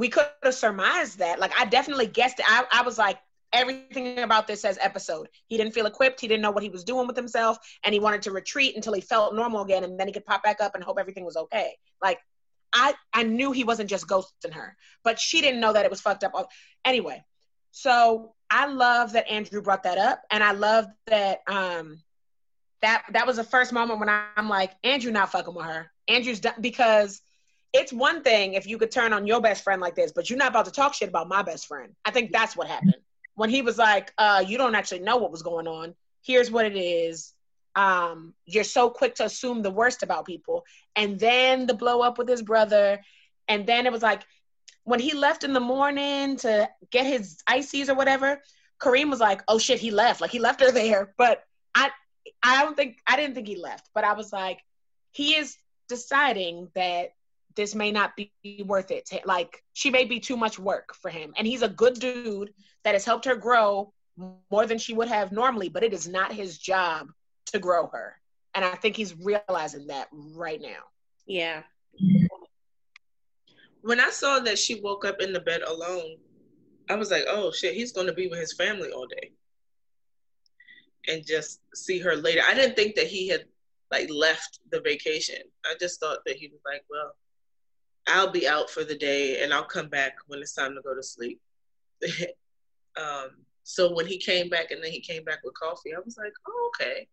we 0.00 0.08
could 0.08 0.26
have 0.42 0.54
surmised 0.54 1.18
that. 1.18 1.38
Like 1.38 1.52
I 1.60 1.66
definitely 1.66 2.06
guessed 2.06 2.38
it. 2.38 2.46
I, 2.48 2.64
I 2.72 2.82
was 2.82 2.96
like, 2.96 3.18
everything 3.52 4.20
about 4.20 4.46
this 4.46 4.62
says 4.62 4.78
episode. 4.80 5.28
He 5.46 5.58
didn't 5.58 5.74
feel 5.74 5.84
equipped. 5.84 6.20
He 6.20 6.26
didn't 6.26 6.40
know 6.40 6.50
what 6.50 6.62
he 6.62 6.70
was 6.70 6.84
doing 6.84 7.06
with 7.06 7.16
himself, 7.16 7.58
and 7.84 7.92
he 7.92 8.00
wanted 8.00 8.22
to 8.22 8.30
retreat 8.30 8.74
until 8.76 8.94
he 8.94 9.02
felt 9.02 9.34
normal 9.34 9.60
again, 9.60 9.84
and 9.84 10.00
then 10.00 10.06
he 10.06 10.12
could 10.14 10.24
pop 10.24 10.42
back 10.42 10.62
up 10.62 10.74
and 10.74 10.82
hope 10.82 10.98
everything 10.98 11.26
was 11.26 11.36
okay. 11.36 11.76
Like 12.02 12.18
I, 12.72 12.94
I 13.12 13.24
knew 13.24 13.52
he 13.52 13.64
wasn't 13.64 13.90
just 13.90 14.06
ghosting 14.06 14.54
her, 14.54 14.74
but 15.04 15.20
she 15.20 15.42
didn't 15.42 15.60
know 15.60 15.74
that 15.74 15.84
it 15.84 15.90
was 15.90 16.00
fucked 16.00 16.24
up. 16.24 16.32
Anyway, 16.82 17.22
so 17.70 18.32
I 18.48 18.68
love 18.68 19.12
that 19.12 19.30
Andrew 19.30 19.60
brought 19.60 19.82
that 19.82 19.98
up, 19.98 20.22
and 20.30 20.42
I 20.42 20.52
love 20.52 20.86
that 21.08 21.40
um 21.46 22.00
that 22.80 23.04
that 23.12 23.26
was 23.26 23.36
the 23.36 23.44
first 23.44 23.74
moment 23.74 24.00
when 24.00 24.08
I'm 24.08 24.48
like, 24.48 24.72
Andrew 24.82 25.12
not 25.12 25.30
fucking 25.30 25.54
with 25.54 25.66
her. 25.66 25.90
Andrew's 26.08 26.40
done 26.40 26.54
because 26.58 27.20
it's 27.72 27.92
one 27.92 28.22
thing 28.22 28.54
if 28.54 28.66
you 28.66 28.78
could 28.78 28.90
turn 28.90 29.12
on 29.12 29.26
your 29.26 29.40
best 29.40 29.62
friend 29.62 29.80
like 29.80 29.94
this, 29.94 30.12
but 30.12 30.28
you're 30.28 30.38
not 30.38 30.48
about 30.48 30.64
to 30.64 30.70
talk 30.70 30.94
shit 30.94 31.08
about 31.08 31.28
my 31.28 31.42
best 31.42 31.66
friend. 31.66 31.94
I 32.04 32.10
think 32.10 32.32
that's 32.32 32.56
what 32.56 32.66
happened. 32.66 32.96
When 33.34 33.50
he 33.50 33.62
was 33.62 33.78
like, 33.78 34.12
uh, 34.18 34.44
you 34.46 34.58
don't 34.58 34.74
actually 34.74 35.00
know 35.00 35.16
what 35.16 35.30
was 35.30 35.42
going 35.42 35.66
on. 35.66 35.94
Here's 36.22 36.50
what 36.50 36.66
it 36.66 36.76
is. 36.76 37.32
Um, 37.76 38.34
you're 38.44 38.64
so 38.64 38.90
quick 38.90 39.14
to 39.16 39.24
assume 39.24 39.62
the 39.62 39.70
worst 39.70 40.02
about 40.02 40.26
people. 40.26 40.64
And 40.96 41.18
then 41.18 41.66
the 41.66 41.74
blow 41.74 42.00
up 42.02 42.18
with 42.18 42.28
his 42.28 42.42
brother. 42.42 43.00
And 43.46 43.66
then 43.66 43.86
it 43.86 43.92
was 43.92 44.02
like 44.02 44.22
when 44.84 45.00
he 45.00 45.14
left 45.14 45.44
in 45.44 45.52
the 45.52 45.60
morning 45.60 46.36
to 46.38 46.68
get 46.90 47.06
his 47.06 47.38
ices 47.46 47.88
or 47.88 47.94
whatever, 47.94 48.40
Kareem 48.80 49.10
was 49.10 49.20
like, 49.20 49.42
oh 49.46 49.58
shit, 49.58 49.78
he 49.78 49.90
left. 49.90 50.20
Like 50.20 50.30
he 50.30 50.40
left 50.40 50.60
her 50.60 50.72
there. 50.72 51.14
But 51.16 51.44
I 51.74 51.90
I 52.42 52.64
don't 52.64 52.76
think 52.76 52.98
I 53.06 53.16
didn't 53.16 53.34
think 53.34 53.46
he 53.46 53.56
left, 53.56 53.88
but 53.94 54.04
I 54.04 54.14
was 54.14 54.32
like, 54.32 54.60
he 55.12 55.36
is 55.36 55.56
deciding 55.88 56.68
that 56.74 57.12
this 57.60 57.74
may 57.74 57.92
not 57.92 58.16
be 58.16 58.32
worth 58.64 58.90
it. 58.90 59.04
To, 59.06 59.20
like 59.26 59.62
she 59.74 59.90
may 59.90 60.06
be 60.06 60.18
too 60.18 60.36
much 60.36 60.58
work 60.58 60.94
for 60.94 61.10
him. 61.10 61.34
And 61.36 61.46
he's 61.46 61.60
a 61.60 61.68
good 61.68 62.00
dude 62.00 62.54
that 62.84 62.94
has 62.94 63.04
helped 63.04 63.26
her 63.26 63.36
grow 63.36 63.92
more 64.50 64.66
than 64.66 64.78
she 64.78 64.94
would 64.94 65.08
have 65.08 65.30
normally, 65.30 65.68
but 65.68 65.84
it 65.84 65.92
is 65.92 66.08
not 66.08 66.32
his 66.32 66.56
job 66.56 67.08
to 67.52 67.58
grow 67.58 67.88
her. 67.88 68.14
And 68.54 68.64
I 68.64 68.76
think 68.76 68.96
he's 68.96 69.14
realizing 69.14 69.88
that 69.88 70.08
right 70.12 70.60
now. 70.60 70.80
Yeah. 71.26 71.62
When 73.82 74.00
I 74.00 74.08
saw 74.08 74.40
that 74.40 74.58
she 74.58 74.80
woke 74.80 75.04
up 75.04 75.20
in 75.20 75.34
the 75.34 75.40
bed 75.40 75.60
alone, 75.60 76.16
I 76.88 76.94
was 76.94 77.10
like, 77.10 77.24
oh 77.28 77.52
shit, 77.52 77.74
he's 77.74 77.92
going 77.92 78.06
to 78.06 78.14
be 78.14 78.28
with 78.28 78.40
his 78.40 78.54
family 78.54 78.90
all 78.90 79.06
day 79.06 79.32
and 81.08 81.26
just 81.26 81.60
see 81.74 81.98
her 81.98 82.16
later. 82.16 82.40
I 82.48 82.54
didn't 82.54 82.74
think 82.74 82.94
that 82.96 83.06
he 83.06 83.28
had 83.28 83.44
like 83.90 84.08
left 84.10 84.60
the 84.70 84.80
vacation. 84.80 85.42
I 85.66 85.74
just 85.78 86.00
thought 86.00 86.20
that 86.24 86.36
he 86.36 86.48
was 86.48 86.60
like, 86.64 86.84
well, 86.88 87.12
I'll 88.10 88.30
be 88.30 88.48
out 88.48 88.68
for 88.70 88.84
the 88.84 88.96
day 88.96 89.42
and 89.42 89.54
I'll 89.54 89.64
come 89.64 89.88
back 89.88 90.14
when 90.26 90.40
it's 90.40 90.54
time 90.54 90.74
to 90.74 90.82
go 90.82 90.94
to 90.94 91.02
sleep. 91.02 91.40
um, 92.96 93.30
so 93.62 93.94
when 93.94 94.06
he 94.06 94.18
came 94.18 94.48
back 94.48 94.70
and 94.70 94.82
then 94.82 94.90
he 94.90 95.00
came 95.00 95.24
back 95.24 95.38
with 95.44 95.54
coffee, 95.54 95.94
I 95.94 96.00
was 96.04 96.16
like, 96.16 96.32
oh, 96.48 96.70
okay. 96.74 97.06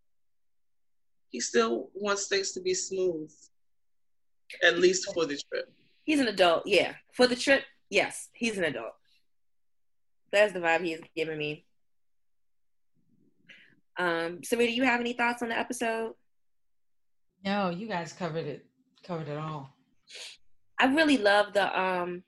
He 1.29 1.39
still 1.39 1.89
wants 1.93 2.27
things 2.27 2.53
to 2.53 2.61
be 2.61 2.73
smooth, 2.73 3.31
at 4.63 4.79
least 4.79 5.13
for 5.13 5.25
the 5.25 5.39
trip. 5.49 5.71
He's 6.03 6.19
an 6.19 6.29
adult, 6.29 6.63
yeah. 6.65 6.93
For 7.13 7.27
the 7.27 7.35
trip, 7.35 7.63
yes, 7.89 8.29
he's 8.33 8.57
an 8.57 8.63
adult. 8.63 8.93
That's 10.31 10.53
the 10.53 10.59
vibe 10.59 10.83
he's 10.83 11.01
giving 11.15 11.37
me. 11.37 11.65
Um, 13.97 14.39
Sarita, 14.39 14.67
do 14.67 14.73
you 14.73 14.83
have 14.83 14.99
any 14.99 15.13
thoughts 15.13 15.41
on 15.41 15.49
the 15.49 15.57
episode? 15.57 16.13
No, 17.43 17.69
you 17.69 17.87
guys 17.87 18.13
covered 18.13 18.45
it. 18.45 18.65
Covered 19.03 19.27
it 19.27 19.37
all. 19.37 19.73
I 20.79 20.85
really 20.85 21.17
love 21.17 21.53
the 21.53 21.79
um 21.79 22.23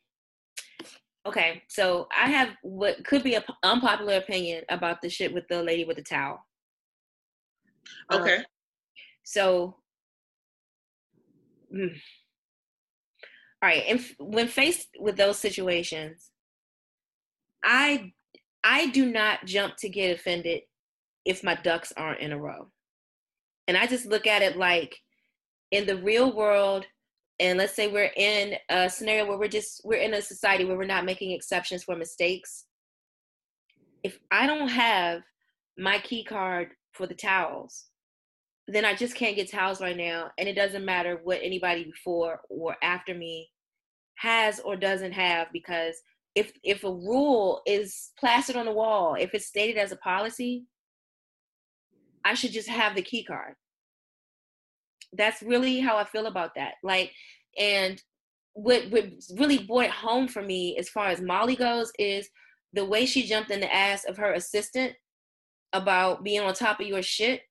okay, 1.26 1.64
so 1.68 2.08
I 2.16 2.30
have 2.30 2.50
what 2.62 3.04
could 3.06 3.24
be 3.24 3.36
an 3.36 3.44
unpopular 3.64 4.16
opinion 4.16 4.64
about 4.70 5.02
the 5.02 5.10
shit 5.10 5.34
with 5.34 5.48
the 5.48 5.62
lady 5.62 5.86
with 5.86 5.98
the 5.98 6.04
towel. 6.04 6.46
Okay. 8.12 8.38
Um, 8.38 8.44
so 9.24 9.76
mm, 11.74 11.94
all 13.62 13.70
right, 13.70 13.84
and 13.88 14.04
when 14.20 14.48
faced 14.48 14.90
with 15.00 15.18
those 15.18 15.38
situations, 15.38 16.32
I 17.64 18.14
I 18.64 18.88
do 18.88 19.12
not 19.12 19.46
jump 19.46 19.76
to 19.78 19.90
get 19.90 20.16
offended 20.16 20.62
if 21.26 21.44
my 21.44 21.56
ducks 21.56 21.94
aren't 21.96 22.22
in 22.22 22.32
a 22.32 22.40
row. 22.40 22.72
And 23.68 23.78
I 23.78 23.86
just 23.86 24.06
look 24.06 24.26
at 24.26 24.42
it 24.42 24.58
like 24.58 24.98
in 25.72 25.86
the 25.86 25.98
real 25.98 26.36
world, 26.36 26.86
and 27.40 27.58
let's 27.58 27.76
say 27.76 27.88
we're 27.88 28.12
in 28.18 28.56
a 28.70 28.90
scenario 28.90 29.26
where 29.26 29.38
we're 29.38 29.48
just 29.48 29.82
we're 29.84 30.02
in 30.02 30.14
a 30.14 30.22
society 30.22 30.66
where 30.66 30.78
we're 30.78 30.86
not 30.86 31.06
making 31.06 31.32
exceptions 31.32 31.84
for 31.84 31.96
mistakes. 31.96 32.66
If 34.04 34.20
i 34.32 34.48
don't 34.48 34.70
have 34.70 35.22
my 35.78 36.00
key 36.00 36.24
card 36.24 36.70
for 36.94 37.08
the 37.08 37.14
towels 37.14 37.86
then 38.68 38.86
i 38.86 38.94
just 38.94 39.16
can't 39.16 39.36
get 39.36 39.50
towels 39.50 39.82
right 39.82 39.98
now. 39.98 40.30
And 40.38 40.48
it 40.48 40.56
doesn't 40.56 40.86
matter 40.86 41.20
what 41.24 41.40
anybody 41.42 41.84
before 41.86 42.42
or 42.50 42.76
after 42.84 43.14
me 43.14 43.50
has 44.20 44.60
or 44.60 44.76
doesn't 44.76 45.14
have 45.14 45.48
because 45.54 45.96
if 46.36 46.52
if 46.64 46.84
a 46.84 46.92
rule 46.92 47.62
is 47.66 48.12
plastered 48.20 48.56
on 48.56 48.66
the 48.66 48.72
wall 48.72 49.16
if 49.18 49.34
it's 49.34 49.48
stated 49.48 49.78
as 49.78 49.92
a 49.92 49.98
policy 49.98 50.66
i 52.26 52.34
should 52.34 52.52
just 52.52 52.68
have 52.68 52.96
the 52.96 53.02
key 53.02 53.24
card 53.24 53.56
that's 55.14 55.42
really 55.42 55.80
how 55.80 55.98
I 55.98 56.04
feel 56.06 56.28
about 56.28 56.52
that. 56.56 56.76
Like, 56.84 57.12
and 57.58 58.02
what 58.54 58.90
what 58.90 59.06
really 59.38 59.60
brought 59.60 59.90
home 59.90 60.28
for 60.28 60.42
me 60.42 60.78
as 60.78 60.90
far 60.90 61.08
as 61.08 61.22
Molly 61.22 61.56
goes 61.56 61.92
is 61.98 62.30
the 62.74 62.86
way 62.86 63.06
she 63.06 63.26
jumped 63.26 63.52
in 63.52 63.60
the 63.60 63.74
ass 63.74 64.06
of 64.06 64.18
her 64.18 64.34
assistant 64.34 64.94
about 65.74 66.24
being 66.24 66.42
on 66.42 66.54
top 66.54 66.80
of 66.80 66.88
your 66.88 67.02
shit. 67.02 67.42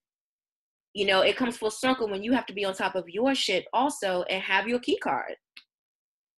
You 0.95 1.07
know, 1.07 1.21
it 1.21 1.37
comes 1.37 1.57
full 1.57 1.71
circle 1.71 2.09
when 2.09 2.23
you 2.23 2.33
have 2.33 2.47
to 2.47 2.53
be 2.53 2.65
on 2.65 2.75
top 2.75 2.95
of 2.95 3.09
your 3.09 3.35
shit 3.35 3.67
also 3.73 4.23
and 4.25 4.43
have 4.43 4.69
your 4.69 4.81
key 4.81 4.99
card. 4.99 5.35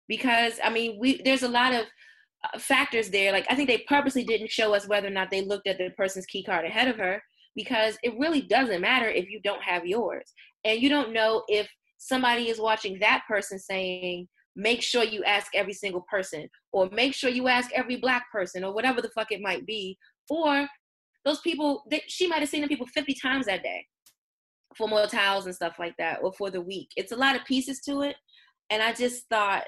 Because 0.07 0.59
I 0.63 0.69
mean, 0.69 0.97
we 0.99 1.21
there's 1.23 1.43
a 1.43 1.47
lot 1.47 1.73
of 1.73 1.85
uh, 2.43 2.59
factors 2.59 3.09
there. 3.09 3.31
Like 3.31 3.45
I 3.49 3.55
think 3.55 3.69
they 3.69 3.85
purposely 3.87 4.23
didn't 4.23 4.51
show 4.51 4.73
us 4.73 4.87
whether 4.87 5.07
or 5.07 5.11
not 5.11 5.29
they 5.29 5.41
looked 5.41 5.67
at 5.67 5.77
the 5.77 5.89
person's 5.97 6.25
key 6.25 6.43
card 6.43 6.65
ahead 6.65 6.87
of 6.87 6.97
her 6.97 7.21
because 7.59 7.97
it 8.03 8.17
really 8.17 8.39
doesn't 8.39 8.79
matter 8.79 9.09
if 9.09 9.29
you 9.29 9.41
don't 9.43 9.61
have 9.61 9.85
yours. 9.85 10.31
And 10.63 10.81
you 10.81 10.87
don't 10.87 11.11
know 11.11 11.43
if 11.49 11.67
somebody 11.97 12.47
is 12.47 12.57
watching 12.57 12.97
that 13.01 13.23
person 13.27 13.59
saying 13.59 14.29
make 14.55 14.81
sure 14.81 15.03
you 15.03 15.25
ask 15.25 15.53
every 15.53 15.73
single 15.73 16.05
person 16.09 16.47
or 16.71 16.89
make 16.93 17.13
sure 17.13 17.29
you 17.29 17.49
ask 17.49 17.69
every 17.73 17.97
black 17.97 18.31
person 18.31 18.63
or 18.63 18.73
whatever 18.73 19.01
the 19.01 19.09
fuck 19.09 19.33
it 19.33 19.41
might 19.41 19.65
be. 19.65 19.97
Or 20.29 20.69
those 21.25 21.41
people 21.41 21.83
that 21.91 22.03
she 22.07 22.27
might 22.27 22.39
have 22.39 22.47
seen 22.47 22.61
the 22.61 22.69
people 22.69 22.87
50 22.87 23.13
times 23.21 23.47
that 23.47 23.61
day 23.61 23.85
for 24.77 24.87
more 24.87 25.05
towels 25.05 25.45
and 25.45 25.53
stuff 25.53 25.73
like 25.77 25.95
that 25.99 26.19
or 26.23 26.31
for 26.31 26.49
the 26.49 26.61
week. 26.61 26.87
It's 26.95 27.11
a 27.11 27.17
lot 27.17 27.35
of 27.35 27.43
pieces 27.43 27.81
to 27.81 28.03
it. 28.03 28.15
And 28.69 28.81
i 28.83 28.93
just 28.93 29.27
thought 29.29 29.63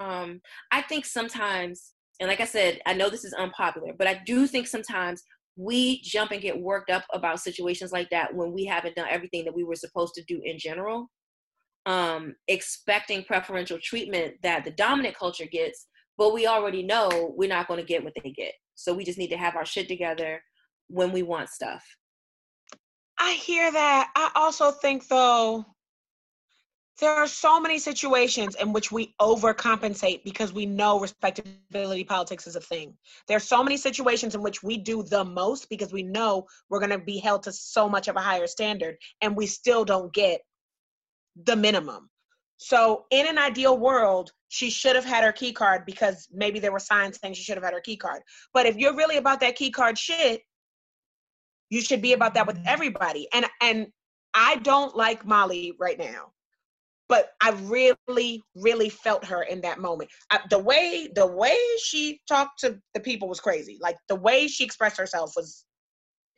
um 0.00 0.40
i 0.72 0.82
think 0.82 1.04
sometimes 1.04 1.92
and 2.18 2.28
like 2.28 2.40
i 2.40 2.44
said 2.44 2.80
i 2.86 2.92
know 2.92 3.08
this 3.08 3.24
is 3.24 3.32
unpopular 3.34 3.92
but 3.96 4.08
i 4.08 4.20
do 4.26 4.48
think 4.48 4.66
sometimes 4.66 5.22
we 5.56 6.00
jump 6.02 6.30
and 6.30 6.40
get 6.40 6.60
worked 6.60 6.90
up 6.90 7.04
about 7.12 7.40
situations 7.40 7.92
like 7.92 8.08
that 8.10 8.34
when 8.34 8.52
we 8.52 8.64
haven't 8.64 8.96
done 8.96 9.08
everything 9.10 9.44
that 9.44 9.54
we 9.54 9.64
were 9.64 9.76
supposed 9.76 10.14
to 10.14 10.24
do 10.24 10.40
in 10.44 10.58
general. 10.58 11.10
Um 11.86 12.34
expecting 12.48 13.24
preferential 13.24 13.78
treatment 13.82 14.34
that 14.42 14.64
the 14.64 14.70
dominant 14.70 15.16
culture 15.16 15.46
gets 15.50 15.88
but 16.18 16.34
we 16.34 16.46
already 16.46 16.82
know 16.82 17.32
we're 17.36 17.48
not 17.48 17.68
going 17.68 17.80
to 17.80 17.86
get 17.86 18.04
what 18.04 18.12
they 18.22 18.30
get. 18.30 18.52
So 18.74 18.94
we 18.94 19.04
just 19.04 19.18
need 19.18 19.30
to 19.30 19.36
have 19.36 19.56
our 19.56 19.66
shit 19.66 19.88
together 19.88 20.42
when 20.88 21.12
we 21.12 21.22
want 21.22 21.48
stuff. 21.48 21.84
I 23.18 23.32
hear 23.32 23.70
that. 23.72 24.10
I 24.16 24.30
also 24.34 24.70
think 24.70 25.08
though 25.08 25.64
there 27.02 27.16
are 27.16 27.26
so 27.26 27.58
many 27.58 27.80
situations 27.80 28.54
in 28.54 28.72
which 28.72 28.92
we 28.92 29.12
overcompensate 29.20 30.22
because 30.22 30.52
we 30.52 30.66
know 30.66 31.00
respectability 31.00 32.04
politics 32.04 32.46
is 32.46 32.54
a 32.54 32.60
thing. 32.60 32.96
There 33.26 33.36
are 33.36 33.40
so 33.40 33.64
many 33.64 33.76
situations 33.76 34.36
in 34.36 34.40
which 34.40 34.62
we 34.62 34.76
do 34.76 35.02
the 35.02 35.24
most 35.24 35.68
because 35.68 35.92
we 35.92 36.04
know 36.04 36.46
we're 36.70 36.78
going 36.78 36.90
to 36.90 37.04
be 37.04 37.18
held 37.18 37.42
to 37.42 37.52
so 37.52 37.88
much 37.88 38.06
of 38.06 38.14
a 38.14 38.20
higher 38.20 38.46
standard 38.46 38.98
and 39.20 39.36
we 39.36 39.46
still 39.46 39.84
don't 39.84 40.14
get 40.14 40.42
the 41.44 41.56
minimum. 41.56 42.08
So, 42.58 43.06
in 43.10 43.26
an 43.26 43.36
ideal 43.36 43.76
world, 43.76 44.30
she 44.48 44.70
should 44.70 44.94
have 44.94 45.04
had 45.04 45.24
her 45.24 45.32
key 45.32 45.52
card 45.52 45.82
because 45.84 46.28
maybe 46.32 46.60
there 46.60 46.70
were 46.70 46.78
signs 46.78 47.18
saying 47.18 47.34
she 47.34 47.42
should 47.42 47.56
have 47.56 47.64
had 47.64 47.74
her 47.74 47.80
key 47.80 47.96
card. 47.96 48.22
But 48.54 48.66
if 48.66 48.76
you're 48.76 48.94
really 48.94 49.16
about 49.16 49.40
that 49.40 49.56
key 49.56 49.72
card 49.72 49.98
shit, 49.98 50.42
you 51.68 51.80
should 51.80 52.00
be 52.00 52.12
about 52.12 52.34
that 52.34 52.46
with 52.46 52.60
everybody. 52.64 53.26
And 53.34 53.46
and 53.60 53.88
I 54.34 54.56
don't 54.56 54.96
like 54.96 55.26
Molly 55.26 55.72
right 55.80 55.98
now 55.98 56.30
but 57.12 57.32
I 57.42 57.50
really, 57.64 58.42
really 58.56 58.88
felt 58.88 59.22
her 59.26 59.42
in 59.42 59.60
that 59.60 59.78
moment. 59.78 60.08
I, 60.30 60.40
the 60.48 60.58
way 60.58 61.10
the 61.14 61.26
way 61.26 61.58
she 61.84 62.22
talked 62.26 62.60
to 62.60 62.80
the 62.94 63.00
people 63.00 63.28
was 63.28 63.38
crazy. 63.38 63.76
Like 63.82 63.98
the 64.08 64.16
way 64.16 64.48
she 64.48 64.64
expressed 64.64 64.96
herself 64.96 65.34
was 65.36 65.66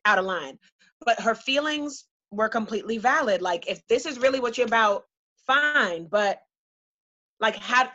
out 0.05 0.19
of 0.19 0.25
line. 0.25 0.59
But 1.07 1.21
her 1.21 1.37
feelings 1.37 2.07
were 2.33 2.49
completely 2.49 2.99
valid. 2.99 3.41
Like 3.41 3.69
if 3.69 3.87
this 3.87 4.05
is 4.05 4.19
really 4.19 4.41
what 4.41 4.59
you're 4.59 4.67
about, 4.67 5.05
fine. 5.47 6.09
But 6.11 6.41
like 7.39 7.55
how 7.55 7.89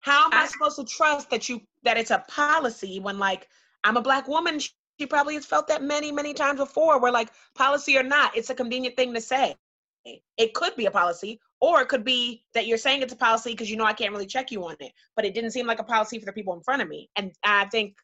how 0.00 0.24
am 0.24 0.32
I, 0.32 0.42
I 0.42 0.46
supposed 0.46 0.74
to 0.80 0.84
trust 0.84 1.30
that 1.30 1.48
you 1.48 1.60
that 1.84 1.96
it's 1.96 2.10
a 2.10 2.24
policy 2.26 2.98
when 2.98 3.20
like 3.20 3.46
I'm 3.84 3.96
a 3.96 4.02
black 4.02 4.26
woman? 4.26 4.58
She 4.58 5.06
probably 5.08 5.34
has 5.34 5.46
felt 5.46 5.68
that 5.68 5.84
many, 5.84 6.10
many 6.10 6.34
times 6.34 6.58
before. 6.58 6.98
Where 6.98 7.12
like 7.12 7.30
policy 7.54 7.96
or 7.96 8.02
not, 8.02 8.36
it's 8.36 8.50
a 8.50 8.56
convenient 8.56 8.96
thing 8.96 9.14
to 9.14 9.20
say. 9.20 9.54
It 10.36 10.54
could 10.54 10.74
be 10.76 10.86
a 10.86 10.90
policy, 10.90 11.40
or 11.60 11.80
it 11.80 11.88
could 11.88 12.04
be 12.04 12.44
that 12.54 12.66
you're 12.66 12.78
saying 12.78 13.02
it's 13.02 13.12
a 13.12 13.16
policy 13.16 13.50
because 13.50 13.70
you 13.70 13.76
know 13.76 13.84
I 13.84 13.92
can't 13.92 14.12
really 14.12 14.26
check 14.26 14.50
you 14.50 14.64
on 14.64 14.76
it, 14.80 14.92
but 15.16 15.24
it 15.24 15.34
didn't 15.34 15.50
seem 15.50 15.66
like 15.66 15.80
a 15.80 15.84
policy 15.84 16.18
for 16.18 16.26
the 16.26 16.32
people 16.32 16.54
in 16.54 16.62
front 16.62 16.82
of 16.82 16.88
me. 16.88 17.10
And 17.16 17.32
I 17.44 17.66
think, 17.66 17.96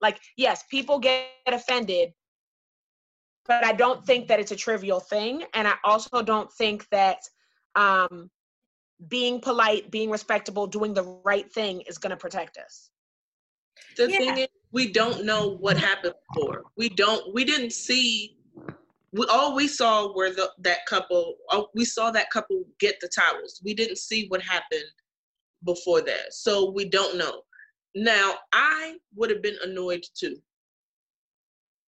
like, 0.00 0.20
yes, 0.36 0.64
people 0.70 0.98
get 0.98 1.28
offended, 1.46 2.12
but 3.46 3.64
I 3.64 3.72
don't 3.72 4.04
think 4.06 4.28
that 4.28 4.40
it's 4.40 4.52
a 4.52 4.56
trivial 4.56 5.00
thing. 5.00 5.44
And 5.54 5.66
I 5.66 5.74
also 5.84 6.22
don't 6.22 6.52
think 6.52 6.86
that 6.90 7.18
um, 7.74 8.30
being 9.06 9.40
polite, 9.40 9.90
being 9.90 10.10
respectable, 10.10 10.66
doing 10.66 10.94
the 10.94 11.20
right 11.24 11.50
thing 11.52 11.82
is 11.82 11.98
going 11.98 12.10
to 12.10 12.16
protect 12.16 12.58
us. 12.58 12.90
The 13.96 14.10
yeah. 14.10 14.18
thing 14.18 14.38
is, 14.38 14.48
we 14.72 14.92
don't 14.92 15.24
know 15.24 15.56
what 15.60 15.78
happened 15.78 16.14
before. 16.34 16.64
We 16.76 16.88
don't. 16.88 17.32
We 17.32 17.44
didn't 17.44 17.72
see 17.72 18.37
we 19.12 19.26
all 19.30 19.54
we 19.54 19.66
saw 19.68 20.12
were 20.14 20.30
the 20.30 20.50
that 20.58 20.84
couple 20.86 21.36
we 21.74 21.84
saw 21.84 22.10
that 22.10 22.30
couple 22.30 22.64
get 22.78 22.96
the 23.00 23.08
towels. 23.08 23.60
We 23.64 23.74
didn't 23.74 23.98
see 23.98 24.26
what 24.28 24.42
happened 24.42 24.84
before 25.64 26.00
that 26.02 26.32
so 26.32 26.70
we 26.70 26.88
don't 26.88 27.16
know. 27.16 27.42
Now 27.94 28.34
i 28.52 28.96
would 29.16 29.30
have 29.30 29.42
been 29.42 29.56
annoyed 29.64 30.04
too. 30.18 30.36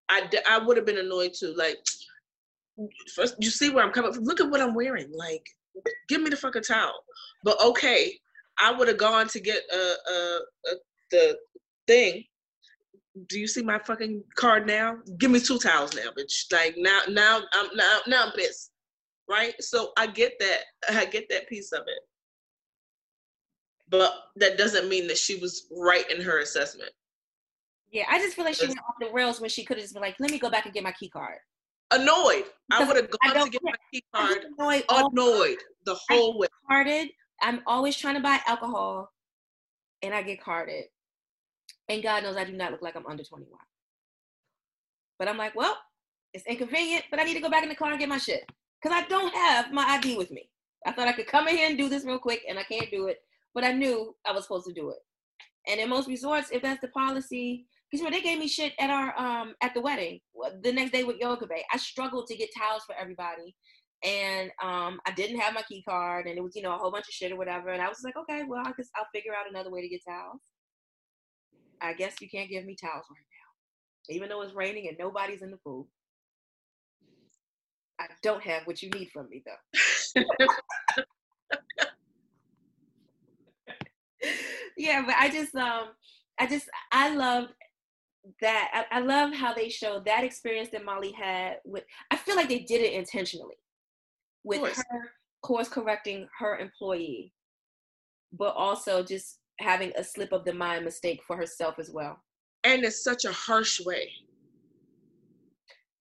I 0.07 0.29
i 0.49 0.57
would 0.57 0.77
have 0.77 0.85
been 0.85 0.97
annoyed 0.97 1.33
too 1.37 1.53
like 1.57 1.77
first 3.13 3.35
you 3.39 3.49
see 3.49 3.69
where 3.69 3.83
i'm 3.83 3.91
coming 3.91 4.13
from 4.13 4.23
look 4.23 4.39
at 4.39 4.49
what 4.49 4.61
i'm 4.61 4.73
wearing 4.73 5.11
like 5.13 5.45
give 6.07 6.21
me 6.21 6.29
the 6.29 6.37
fucking 6.37 6.63
towel. 6.63 7.03
But 7.43 7.61
okay 7.61 8.17
i 8.59 8.71
would 8.71 8.87
have 8.87 8.97
gone 8.97 9.27
to 9.27 9.39
get 9.39 9.61
a, 9.71 10.11
a, 10.11 10.39
a 10.67 10.75
the 11.11 11.37
thing 11.87 12.23
do 13.27 13.39
you 13.39 13.47
see 13.47 13.61
my 13.61 13.79
fucking 13.79 14.23
card 14.35 14.67
now? 14.67 14.97
Give 15.17 15.31
me 15.31 15.39
two 15.39 15.57
towels 15.57 15.95
now, 15.95 16.11
bitch. 16.17 16.51
Like 16.51 16.75
now, 16.77 17.01
now 17.09 17.41
I'm 17.53 17.69
now 17.75 17.99
now 18.07 18.25
I'm 18.25 18.31
pissed, 18.33 18.71
right? 19.29 19.53
So 19.61 19.91
I 19.97 20.07
get 20.07 20.33
that. 20.39 20.61
I 20.89 21.05
get 21.05 21.29
that 21.29 21.47
piece 21.49 21.71
of 21.71 21.81
it, 21.81 22.01
but 23.89 24.13
that 24.37 24.57
doesn't 24.57 24.89
mean 24.89 25.07
that 25.07 25.17
she 25.17 25.37
was 25.37 25.67
right 25.71 26.09
in 26.11 26.21
her 26.21 26.39
assessment. 26.39 26.91
Yeah, 27.91 28.05
I 28.09 28.19
just 28.19 28.35
feel 28.35 28.45
like 28.45 28.55
she 28.55 28.67
went 28.67 28.79
off 28.87 28.95
the 28.99 29.11
rails 29.11 29.41
when 29.41 29.49
she 29.49 29.65
could 29.65 29.77
have 29.77 29.83
just 29.83 29.93
been 29.93 30.01
like, 30.03 30.15
"Let 30.19 30.31
me 30.31 30.37
go 30.39 30.49
back 30.49 30.65
and 30.65 30.73
get 30.73 30.83
my 30.83 30.91
key 30.91 31.09
card." 31.09 31.39
Annoyed. 31.91 32.45
I 32.71 32.83
would 32.83 32.95
have 32.95 33.09
gone 33.09 33.45
to 33.45 33.49
get 33.49 33.63
my 33.63 33.73
key 33.91 34.03
card. 34.13 34.45
annoyed 34.59 34.83
Annoyed 34.89 35.57
the 35.85 35.97
whole 36.07 36.37
way. 36.37 36.47
carded. 36.67 37.09
I'm 37.41 37.61
always 37.65 37.95
trying 37.97 38.15
to 38.15 38.21
buy 38.21 38.39
alcohol, 38.45 39.11
and 40.03 40.13
I 40.13 40.21
get 40.21 40.41
carded. 40.41 40.85
And 41.89 42.03
God 42.03 42.23
knows 42.23 42.37
I 42.37 42.45
do 42.45 42.53
not 42.53 42.71
look 42.71 42.81
like 42.81 42.95
I'm 42.95 43.07
under 43.07 43.23
21. 43.23 43.49
But 45.17 45.27
I'm 45.27 45.37
like, 45.37 45.55
well, 45.55 45.77
it's 46.33 46.45
inconvenient, 46.45 47.05
but 47.09 47.19
I 47.19 47.23
need 47.23 47.33
to 47.33 47.41
go 47.41 47.49
back 47.49 47.63
in 47.63 47.69
the 47.69 47.75
car 47.75 47.89
and 47.89 47.99
get 47.99 48.07
my 48.07 48.19
shit 48.19 48.49
because 48.81 48.95
I 48.95 49.07
don't 49.07 49.33
have 49.33 49.73
my 49.73 49.83
ID 49.83 50.17
with 50.17 50.31
me. 50.31 50.49
I 50.85 50.91
thought 50.91 51.07
I 51.07 51.13
could 51.13 51.27
come 51.27 51.47
in 51.47 51.57
here 51.57 51.67
and 51.67 51.77
do 51.77 51.89
this 51.89 52.05
real 52.05 52.19
quick, 52.19 52.41
and 52.47 52.57
I 52.57 52.63
can't 52.63 52.89
do 52.91 53.07
it. 53.07 53.17
But 53.53 53.63
I 53.63 53.73
knew 53.73 54.15
I 54.25 54.31
was 54.31 54.43
supposed 54.43 54.67
to 54.67 54.73
do 54.73 54.91
it. 54.91 54.97
And 55.67 55.79
in 55.79 55.89
most 55.89 56.07
resorts, 56.07 56.51
if 56.51 56.61
that's 56.61 56.79
the 56.79 56.87
policy, 56.89 57.65
because 57.89 58.03
when 58.03 58.13
they 58.13 58.21
gave 58.21 58.39
me 58.39 58.47
shit 58.47 58.73
at 58.79 58.89
our 58.89 59.17
um 59.19 59.55
at 59.61 59.73
the 59.73 59.81
wedding 59.81 60.19
the 60.61 60.71
next 60.71 60.91
day 60.91 61.03
with 61.03 61.17
Yoga 61.17 61.47
Bay, 61.47 61.63
I 61.73 61.77
struggled 61.77 62.27
to 62.27 62.37
get 62.37 62.49
towels 62.57 62.83
for 62.85 62.95
everybody, 62.95 63.55
and 64.03 64.51
um 64.63 65.01
I 65.05 65.11
didn't 65.15 65.39
have 65.39 65.53
my 65.53 65.63
key 65.63 65.83
card, 65.87 66.27
and 66.27 66.37
it 66.37 66.41
was 66.41 66.55
you 66.55 66.61
know 66.61 66.75
a 66.75 66.77
whole 66.77 66.91
bunch 66.91 67.07
of 67.07 67.13
shit 67.13 67.31
or 67.31 67.37
whatever. 67.37 67.69
And 67.69 67.81
I 67.81 67.89
was 67.89 68.01
like, 68.03 68.15
okay, 68.15 68.43
well 68.47 68.61
I 68.65 68.71
guess 68.77 68.89
I'll 68.95 69.07
figure 69.13 69.33
out 69.33 69.49
another 69.49 69.71
way 69.71 69.81
to 69.81 69.89
get 69.89 70.01
towels. 70.07 70.41
I 71.81 71.93
guess 71.93 72.15
you 72.21 72.29
can't 72.29 72.49
give 72.49 72.65
me 72.65 72.75
towels 72.75 73.05
right 73.09 73.25
now, 73.31 74.15
even 74.15 74.29
though 74.29 74.41
it's 74.41 74.53
raining 74.53 74.87
and 74.87 74.97
nobody's 74.97 75.41
in 75.41 75.51
the 75.51 75.57
pool. 75.57 75.87
I 77.99 78.07
don't 78.23 78.43
have 78.43 78.65
what 78.65 78.81
you 78.81 78.89
need 78.91 79.09
from 79.11 79.29
me 79.29 79.43
though. 79.45 80.23
yeah, 84.77 85.03
but 85.05 85.15
I 85.17 85.29
just 85.29 85.53
um 85.55 85.89
I 86.39 86.47
just 86.47 86.69
I 86.91 87.13
loved 87.13 87.51
that. 88.41 88.85
I, 88.91 88.97
I 88.97 88.99
love 89.01 89.33
how 89.33 89.53
they 89.53 89.69
showed 89.69 90.05
that 90.05 90.23
experience 90.23 90.69
that 90.71 90.85
Molly 90.85 91.11
had 91.11 91.57
with 91.65 91.83
I 92.09 92.15
feel 92.15 92.35
like 92.35 92.47
they 92.47 92.59
did 92.59 92.81
it 92.81 92.93
intentionally 92.93 93.55
with 94.43 94.61
her 94.61 95.11
course 95.41 95.67
correcting 95.67 96.27
her 96.39 96.57
employee, 96.57 97.33
but 98.31 98.55
also 98.55 99.03
just 99.03 99.38
having 99.59 99.91
a 99.97 100.03
slip 100.03 100.31
of 100.31 100.45
the 100.45 100.53
mind 100.53 100.85
mistake 100.85 101.21
for 101.25 101.35
herself 101.35 101.79
as 101.79 101.91
well. 101.91 102.21
And 102.63 102.83
it's 102.83 103.03
such 103.03 103.25
a 103.25 103.31
harsh 103.31 103.79
way. 103.81 104.09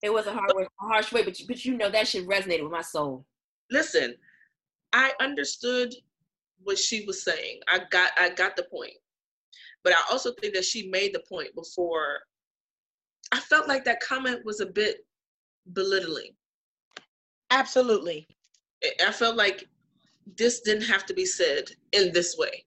It 0.02 0.12
was 0.12 0.26
a 0.26 0.32
hard 0.32 0.52
way, 0.54 0.64
a 0.64 0.86
harsh 0.86 1.12
way, 1.12 1.24
but 1.24 1.38
you, 1.40 1.46
but 1.46 1.64
you 1.64 1.76
know 1.76 1.90
that 1.90 2.06
shit 2.06 2.26
resonated 2.28 2.62
with 2.62 2.72
my 2.72 2.82
soul. 2.82 3.24
Listen, 3.70 4.14
I 4.92 5.12
understood 5.20 5.92
what 6.62 6.78
she 6.78 7.04
was 7.04 7.24
saying. 7.24 7.60
I 7.68 7.80
got 7.90 8.12
I 8.16 8.30
got 8.30 8.56
the 8.56 8.64
point. 8.64 8.94
But 9.84 9.92
I 9.92 10.02
also 10.10 10.32
think 10.40 10.54
that 10.54 10.64
she 10.64 10.88
made 10.88 11.14
the 11.14 11.22
point 11.28 11.54
before 11.54 12.18
I 13.32 13.40
felt 13.40 13.68
like 13.68 13.84
that 13.84 14.00
comment 14.00 14.44
was 14.44 14.60
a 14.60 14.66
bit 14.66 15.04
belittling. 15.72 16.32
Absolutely. 17.50 18.26
I- 18.84 19.08
I 19.08 19.12
felt 19.12 19.36
like 19.36 19.68
this 20.36 20.60
didn't 20.60 20.84
have 20.84 21.06
to 21.06 21.14
be 21.14 21.26
said 21.26 21.70
in 21.92 22.12
this 22.12 22.36
way. 22.36 22.64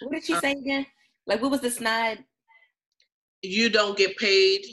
What 0.00 0.12
did 0.12 0.24
she 0.24 0.34
say 0.36 0.52
again? 0.52 0.86
Like 1.26 1.42
what 1.42 1.50
was 1.50 1.60
the 1.60 1.70
snide? 1.70 2.24
You 3.42 3.70
don't 3.70 3.96
get 3.96 4.16
paid 4.16 4.64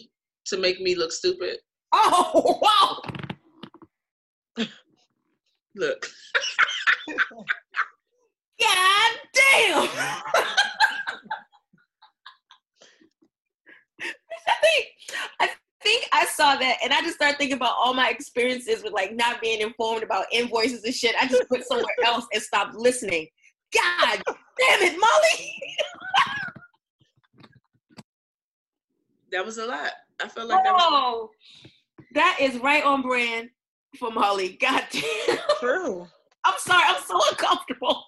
to 0.46 0.58
make 0.58 0.82
me 0.82 0.96
look 0.96 1.12
stupid. 1.12 1.58
Oh 1.94 2.60
wow! 4.58 4.66
Look, 5.76 6.08
God 8.60 9.12
damn! 9.34 9.90
I 14.48 14.54
think 14.62 14.86
I 15.40 15.50
think 15.84 16.10
I 16.12 16.26
saw 16.26 16.56
that, 16.56 16.78
and 16.84 16.94
I 16.94 17.02
just 17.02 17.16
started 17.16 17.38
thinking 17.38 17.58
about 17.58 17.76
all 17.78 17.94
my 17.94 18.10
experiences 18.10 18.84
with 18.84 18.94
like 18.94 19.16
not 19.16 19.42
being 19.42 19.62
informed 19.62 20.04
about 20.04 20.26
invoices 20.32 20.84
and 20.84 20.94
shit. 20.94 21.16
I 21.22 21.28
just 21.28 21.50
went 21.50 21.66
somewhere 21.66 21.86
else 22.06 22.26
and 22.34 22.42
stopped 22.42 22.76
listening. 22.76 23.28
God 23.74 24.24
damn 24.26 24.82
it, 24.82 25.00
Molly! 25.00 25.54
that 29.32 29.46
was 29.46 29.58
a 29.58 29.66
lot. 29.66 29.92
I 30.22 30.28
felt 30.28 30.48
like 30.48 30.64
that 30.64 30.74
was 30.74 30.84
Oh, 30.86 31.30
that 32.14 32.38
is 32.40 32.58
right 32.60 32.84
on 32.84 33.02
brand 33.02 33.50
for 34.00 34.12
Molly. 34.12 34.58
God 34.60 34.84
damn! 34.92 35.38
True. 35.60 36.08
I'm 36.44 36.56
sorry, 36.58 36.84
I'm 36.88 37.02
so 37.06 37.20
uncomfortable. 37.30 38.04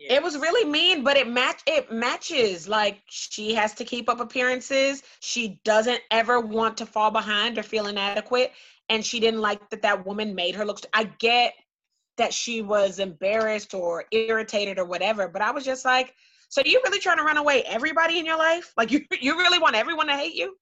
It 0.00 0.22
was 0.22 0.38
really 0.38 0.68
mean, 0.68 1.02
but 1.02 1.16
it 1.16 1.28
match 1.28 1.62
it 1.66 1.90
matches. 1.90 2.68
Like 2.68 3.02
she 3.08 3.54
has 3.54 3.74
to 3.74 3.84
keep 3.84 4.08
up 4.08 4.20
appearances. 4.20 5.02
She 5.20 5.60
doesn't 5.64 6.00
ever 6.10 6.40
want 6.40 6.76
to 6.78 6.86
fall 6.86 7.10
behind 7.10 7.58
or 7.58 7.62
feel 7.62 7.88
inadequate, 7.88 8.52
and 8.88 9.04
she 9.04 9.20
didn't 9.20 9.40
like 9.40 9.68
that 9.70 9.82
that 9.82 10.06
woman 10.06 10.34
made 10.34 10.54
her 10.54 10.64
look. 10.64 10.80
I 10.92 11.04
get 11.18 11.52
that 12.18 12.34
she 12.34 12.62
was 12.62 12.98
embarrassed 12.98 13.74
or 13.74 14.04
irritated 14.12 14.78
or 14.78 14.84
whatever, 14.84 15.28
but 15.28 15.42
I 15.42 15.50
was 15.50 15.64
just 15.64 15.84
like, 15.84 16.14
so 16.48 16.62
you 16.64 16.80
really 16.84 16.98
trying 16.98 17.18
to 17.18 17.22
run 17.22 17.36
away 17.36 17.62
everybody 17.64 18.18
in 18.18 18.26
your 18.26 18.38
life? 18.38 18.72
Like 18.76 18.90
you 18.92 19.00
you 19.20 19.36
really 19.36 19.58
want 19.58 19.76
everyone 19.76 20.06
to 20.08 20.16
hate 20.16 20.34
you? 20.34 20.56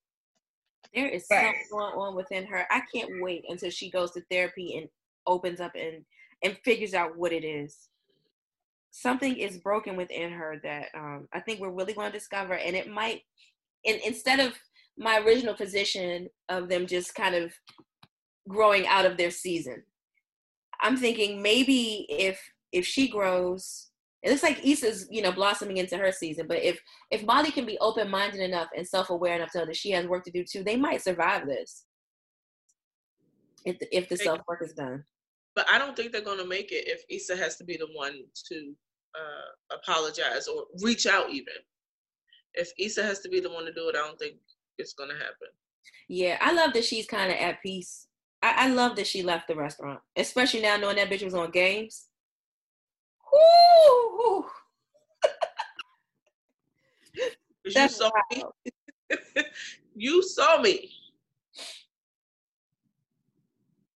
There 0.95 1.09
is 1.09 1.27
something 1.27 1.55
going 1.71 1.95
on 1.95 2.15
within 2.15 2.47
her. 2.47 2.67
I 2.71 2.83
can't 2.95 3.11
wait 3.21 3.45
until 3.49 3.71
she 3.71 3.91
goes 3.91 4.13
to 4.13 4.23
therapy 4.31 4.77
and 4.77 4.89
opens 5.27 5.61
up 5.61 5.73
and 5.75 6.05
and 6.43 6.57
figures 6.65 6.95
out 6.95 7.17
what 7.17 7.33
it 7.33 7.45
is. 7.45 7.89
Something 8.91 9.37
is 9.37 9.59
broken 9.59 9.97
within 9.97 10.33
her 10.33 10.61
that 10.63 10.87
um, 10.95 11.29
I 11.33 11.41
think 11.41 11.61
we're 11.61 11.71
really 11.71 11.93
going 11.93 12.11
to 12.11 12.19
discover, 12.19 12.55
and 12.55 12.75
it 12.75 12.91
might. 12.91 13.23
And 13.85 14.01
instead 14.05 14.41
of 14.41 14.55
my 14.99 15.19
original 15.19 15.55
position 15.55 16.29
of 16.49 16.69
them 16.69 16.87
just 16.87 17.15
kind 17.15 17.35
of 17.35 17.53
growing 18.49 18.87
out 18.87 19.05
of 19.05 19.17
their 19.17 19.31
season, 19.31 19.83
I'm 20.81 20.97
thinking 20.97 21.43
maybe 21.43 22.07
if 22.09 22.41
if 22.73 22.87
she 22.87 23.09
grows, 23.09 23.89
it 24.23 24.31
looks 24.31 24.43
like 24.43 24.65
Issa's 24.65 25.07
you 25.11 25.23
know 25.23 25.33
blossoming 25.33 25.77
into 25.79 25.97
her 25.97 26.13
season. 26.13 26.47
But 26.49 26.63
if 26.63 26.81
if 27.11 27.25
Molly 27.25 27.51
can 27.51 27.67
be 27.67 27.79
open 27.81 28.11
minded 28.11 28.41
enough 28.41 28.69
and 28.77 28.87
self 28.87 29.11
aware 29.11 29.37
enough 29.37 29.53
to 29.53 29.59
know 29.59 29.67
that 29.67 29.77
she 29.77 29.91
has 29.93 30.07
work 30.07 30.25
to 30.25 30.31
do 30.31 30.45
too, 30.45 30.65
they 30.65 30.77
might 30.77 31.03
survive 31.03 31.47
this. 31.47 31.85
If 33.65 33.79
the, 33.79 33.97
if 33.97 34.09
the 34.09 34.17
self 34.17 34.41
work 34.49 34.63
is 34.63 34.73
done. 34.73 35.05
but 35.57 35.67
I 35.71 35.79
don't 35.79 35.97
think 35.97 36.13
they're 36.13 36.21
gonna 36.21 36.47
make 36.47 36.71
it 36.73 36.87
if 36.87 37.03
Issa 37.09 37.37
has 37.37 37.57
to 37.57 37.65
be 37.65 37.77
the 37.77 37.89
one 37.95 38.15
to 38.51 38.75
uh, 39.15 39.77
apologize 39.77 40.47
or 40.47 40.65
reach 40.83 41.07
out 41.07 41.31
even. 41.31 41.55
If 42.55 42.71
Issa 42.79 43.03
has 43.03 43.21
to 43.21 43.29
be 43.29 43.41
the 43.41 43.51
one 43.51 43.65
to 43.65 43.73
do 43.73 43.89
it, 43.89 43.97
I 43.97 44.07
don't 44.07 44.19
think 44.19 44.37
it's 44.79 44.93
gonna 44.93 45.15
happen. 45.15 45.49
Yeah, 46.09 46.39
I 46.41 46.53
love 46.53 46.73
that 46.75 46.85
she's 46.85 47.07
kind 47.07 47.33
of 47.33 47.39
at 47.39 47.63
peace. 47.63 48.06
I, 48.43 48.67
I 48.67 48.69
love 48.69 48.97
that 48.97 49.07
she 49.07 49.23
left 49.23 49.49
the 49.49 49.57
restaurant, 49.57 50.01
especially 50.17 50.63
now 50.63 50.77
knowing 50.77 50.97
that 50.97 51.11
bitch 51.11 51.25
was 51.25 51.35
on 51.35 51.51
games. 51.51 52.07
Woo! 53.33 54.47
you 57.65 57.89
saw 57.89 58.11
me. 58.31 58.45
you 59.95 60.23
saw 60.23 60.61
me. 60.61 60.93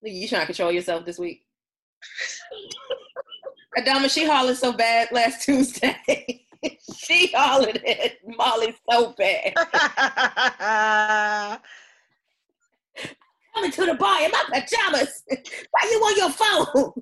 You 0.02 0.28
trying 0.28 0.42
to 0.42 0.46
control 0.46 0.72
yourself 0.72 1.04
this 1.04 1.18
week? 1.18 1.44
Adama, 3.78 4.10
she 4.10 4.26
hollered 4.26 4.56
so 4.56 4.72
bad 4.72 5.12
last 5.12 5.44
Tuesday. 5.44 6.44
she 6.96 7.30
hollered 7.32 7.76
at 7.84 8.16
Molly 8.26 8.74
so 8.90 9.14
bad. 9.16 9.54
Coming 13.54 13.70
to 13.72 13.86
the 13.86 13.94
bar 13.94 14.22
in 14.22 14.30
my 14.30 14.44
pajamas. 14.52 15.22
Why 15.28 15.88
you 15.90 15.98
on 15.98 16.16
your 16.16 16.30
phone? 16.30 16.92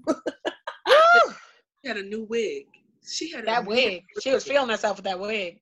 She 1.80 1.88
had 1.88 1.96
a 1.98 2.02
new 2.02 2.24
wig. 2.24 2.66
She 3.06 3.30
had 3.30 3.44
a 3.44 3.46
that 3.46 3.64
new 3.64 3.70
wig. 3.70 4.04
She 4.20 4.32
was 4.32 4.44
feeling 4.44 4.68
herself 4.68 4.96
with 4.96 5.04
that 5.04 5.18
wig. 5.18 5.60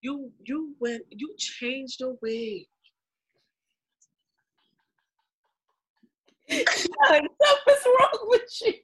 You 0.00 0.30
you 0.44 0.74
went 0.80 1.02
you 1.10 1.34
changed 1.36 2.00
your 2.00 2.16
wig. 2.22 2.64
Something's 6.48 7.86
wrong 7.86 8.26
with 8.28 8.62
you. 8.62 8.74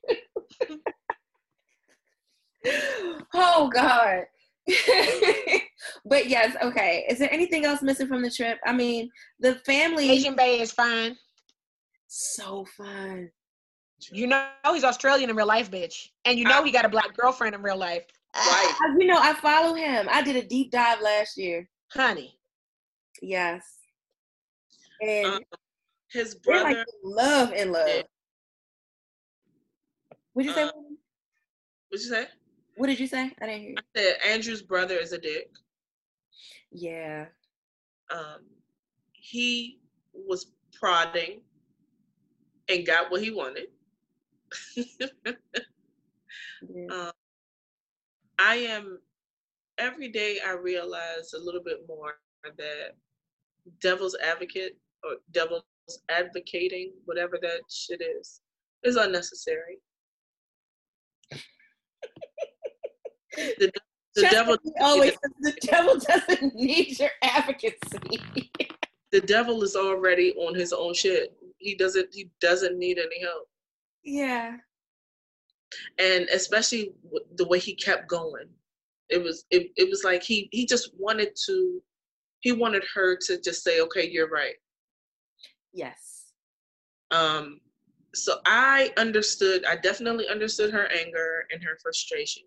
oh 3.35 3.70
God. 3.72 4.24
but 6.06 6.28
yes, 6.28 6.56
okay. 6.62 7.05
Is 7.09 7.18
there 7.18 7.32
anything 7.32 7.64
else 7.64 7.82
missing 7.82 8.06
from 8.06 8.22
the 8.22 8.31
trip? 8.31 8.59
I 8.64 8.72
mean, 8.72 9.10
the 9.40 9.56
family 9.66 10.10
Asian 10.10 10.35
Bay 10.35 10.60
is 10.60 10.72
fine. 10.72 11.16
So 12.15 12.65
fun. 12.65 13.28
You 14.12 14.27
know 14.27 14.47
he's 14.73 14.85
Australian 14.85 15.31
in 15.31 15.36
real 15.36 15.47
life, 15.47 15.70
bitch. 15.70 16.09
And 16.24 16.39
you 16.39 16.45
know 16.45 16.62
he 16.62 16.70
got 16.70 16.85
a 16.85 16.89
black 16.89 17.16
girlfriend 17.16 17.55
in 17.55 17.62
real 17.62 17.77
life. 17.77 18.05
Right. 18.35 18.74
I- 18.81 18.97
you 19.01 19.07
know, 19.07 19.19
I 19.19 19.32
follow 19.35 19.74
him. 19.74 20.09
I 20.11 20.23
did 20.23 20.36
a 20.36 20.47
deep 20.47 20.70
dive 20.70 21.01
last 21.01 21.36
year. 21.36 21.69
Honey. 21.93 22.39
Yes. 23.23 23.62
And 25.03 25.27
Um, 25.27 25.41
His 26.12 26.35
brother 26.36 26.65
like 26.74 26.86
love 27.03 27.53
in 27.53 27.73
love. 27.73 27.89
Yeah. 27.89 28.03
What'd 30.35 30.49
you 30.49 30.55
say? 30.55 30.62
Uh, 30.65 30.73
what'd 31.89 32.05
you 32.05 32.11
say? 32.11 32.27
what 32.77 32.86
did 32.89 32.99
you 33.01 33.07
say? 33.07 33.32
I 33.41 33.47
didn't 33.47 33.61
hear 33.61 33.70
you. 33.70 33.77
I 33.78 33.99
said 34.01 34.16
Andrew's 34.27 34.62
brother 34.62 34.97
is 34.97 35.12
a 35.12 35.19
dick. 35.19 35.51
Yeah. 36.70 37.27
Um 38.12 38.41
he 39.12 39.81
was 40.12 40.53
prodding 40.73 41.41
and 42.69 42.86
got 42.86 43.11
what 43.11 43.23
he 43.23 43.31
wanted. 43.31 43.66
um, 46.91 47.11
I 48.39 48.57
am 48.57 48.99
every 49.78 50.09
day 50.09 50.39
I 50.47 50.53
realize 50.53 51.32
a 51.35 51.39
little 51.39 51.62
bit 51.62 51.85
more 51.89 52.15
that 52.45 52.95
devil's 53.81 54.16
advocate 54.23 54.77
or 55.03 55.16
devil's 55.32 55.65
advocating, 56.11 56.93
whatever 57.05 57.39
that 57.43 57.61
shit 57.70 58.01
is, 58.01 58.41
is 58.82 58.97
unnecessary. 58.97 59.78
the, 63.36 63.73
the 64.15 64.23
devil 64.31 64.57
always 64.81 65.16
the 65.41 65.53
devil 65.62 65.99
doesn't 65.99 66.55
need 66.55 66.99
your 66.99 67.11
advocacy. 67.23 67.77
the 69.12 69.20
devil 69.20 69.62
is 69.62 69.74
already 69.74 70.32
on 70.35 70.55
his 70.55 70.73
own 70.73 70.95
shit. 70.95 71.36
He 71.65 71.74
doesn't 71.74 72.09
he 72.12 72.31
doesn't 72.41 72.78
need 72.78 72.99
any 72.99 73.23
help. 73.23 73.49
Yeah. 74.05 74.57
And 75.99 76.28
especially 76.28 76.93
the 77.36 77.49
way 77.49 77.59
he 77.59 77.74
kept 77.74 78.09
going. 78.09 78.49
It 79.09 79.23
was 79.23 79.45
it, 79.51 79.70
it 79.77 79.89
was 79.89 80.05
like 80.05 80.23
he 80.23 80.49
he 80.53 80.66
just 80.66 80.91
wanted 80.99 81.31
to 81.47 81.82
he 82.41 82.53
wanted 82.53 82.85
her 82.95 83.16
to 83.27 83.41
just 83.41 83.65
say, 83.65 83.81
okay, 83.81 84.09
you're 84.09 84.28
right. 84.28 84.57
Yes. 85.73 86.27
Um, 87.11 87.61
so 88.15 88.36
I 88.47 88.93
understood, 88.99 89.65
I 89.65 89.77
definitely 89.77 90.28
understood 90.28 90.70
her 90.73 90.86
anger 90.93 91.47
and 91.51 91.62
her 91.65 91.78
frustration. 91.82 92.43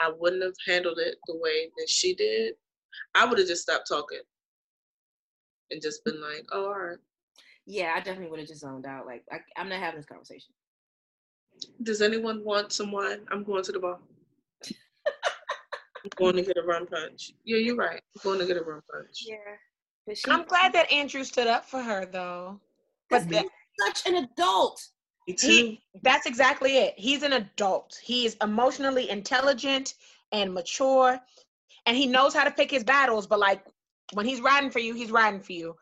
I 0.00 0.10
wouldn't 0.18 0.42
have 0.42 0.54
handled 0.66 0.98
it 0.98 1.16
the 1.26 1.36
way 1.36 1.70
that 1.78 1.88
she 1.88 2.14
did. 2.14 2.54
I 3.14 3.24
would 3.24 3.38
have 3.38 3.46
just 3.46 3.62
stopped 3.62 3.86
talking 3.88 4.20
and 5.70 5.80
just 5.80 6.04
been 6.04 6.20
like, 6.20 6.44
oh, 6.52 6.66
all 6.66 6.78
right. 6.78 6.98
Yeah, 7.66 7.92
I 7.94 8.00
definitely 8.00 8.30
would 8.30 8.40
have 8.40 8.48
just 8.48 8.60
zoned 8.60 8.86
out. 8.86 9.06
Like, 9.06 9.24
I, 9.30 9.38
I'm 9.56 9.68
not 9.68 9.78
having 9.78 9.98
this 9.98 10.06
conversation. 10.06 10.52
Does 11.82 12.02
anyone 12.02 12.44
want 12.44 12.72
some 12.72 12.90
wine? 12.90 13.20
I'm 13.30 13.44
going 13.44 13.62
to 13.64 13.72
the 13.72 13.78
bar. 13.78 13.98
I'm 14.66 16.10
going 16.16 16.36
to 16.36 16.42
get 16.42 16.56
a 16.56 16.62
rum 16.62 16.86
punch. 16.86 17.32
Yeah, 17.44 17.58
you're 17.58 17.76
right. 17.76 18.00
I'm 18.16 18.22
going 18.22 18.40
to 18.40 18.46
get 18.46 18.56
a 18.56 18.62
rum 18.62 18.82
punch. 18.90 19.24
Yeah. 19.26 19.36
She, 20.14 20.30
I'm 20.30 20.44
glad 20.44 20.72
that 20.72 20.90
Andrew 20.90 21.22
stood 21.22 21.46
up 21.46 21.64
for 21.64 21.80
her 21.80 22.06
though. 22.06 22.60
But 23.08 23.28
that, 23.28 23.46
such 23.78 24.06
an 24.06 24.24
adult. 24.24 24.82
He, 25.26 25.80
that's 26.02 26.26
exactly 26.26 26.78
it. 26.78 26.94
He's 26.96 27.22
an 27.22 27.34
adult. 27.34 28.00
He 28.02 28.26
is 28.26 28.36
emotionally 28.42 29.08
intelligent 29.08 29.94
and 30.32 30.52
mature, 30.52 31.20
and 31.86 31.96
he 31.96 32.06
knows 32.06 32.34
how 32.34 32.42
to 32.42 32.50
pick 32.50 32.70
his 32.70 32.82
battles. 32.82 33.26
But 33.28 33.38
like 33.38 33.64
when 34.14 34.26
he's 34.26 34.40
riding 34.40 34.70
for 34.70 34.80
you, 34.80 34.94
he's 34.94 35.12
riding 35.12 35.40
for 35.40 35.52
you. 35.52 35.76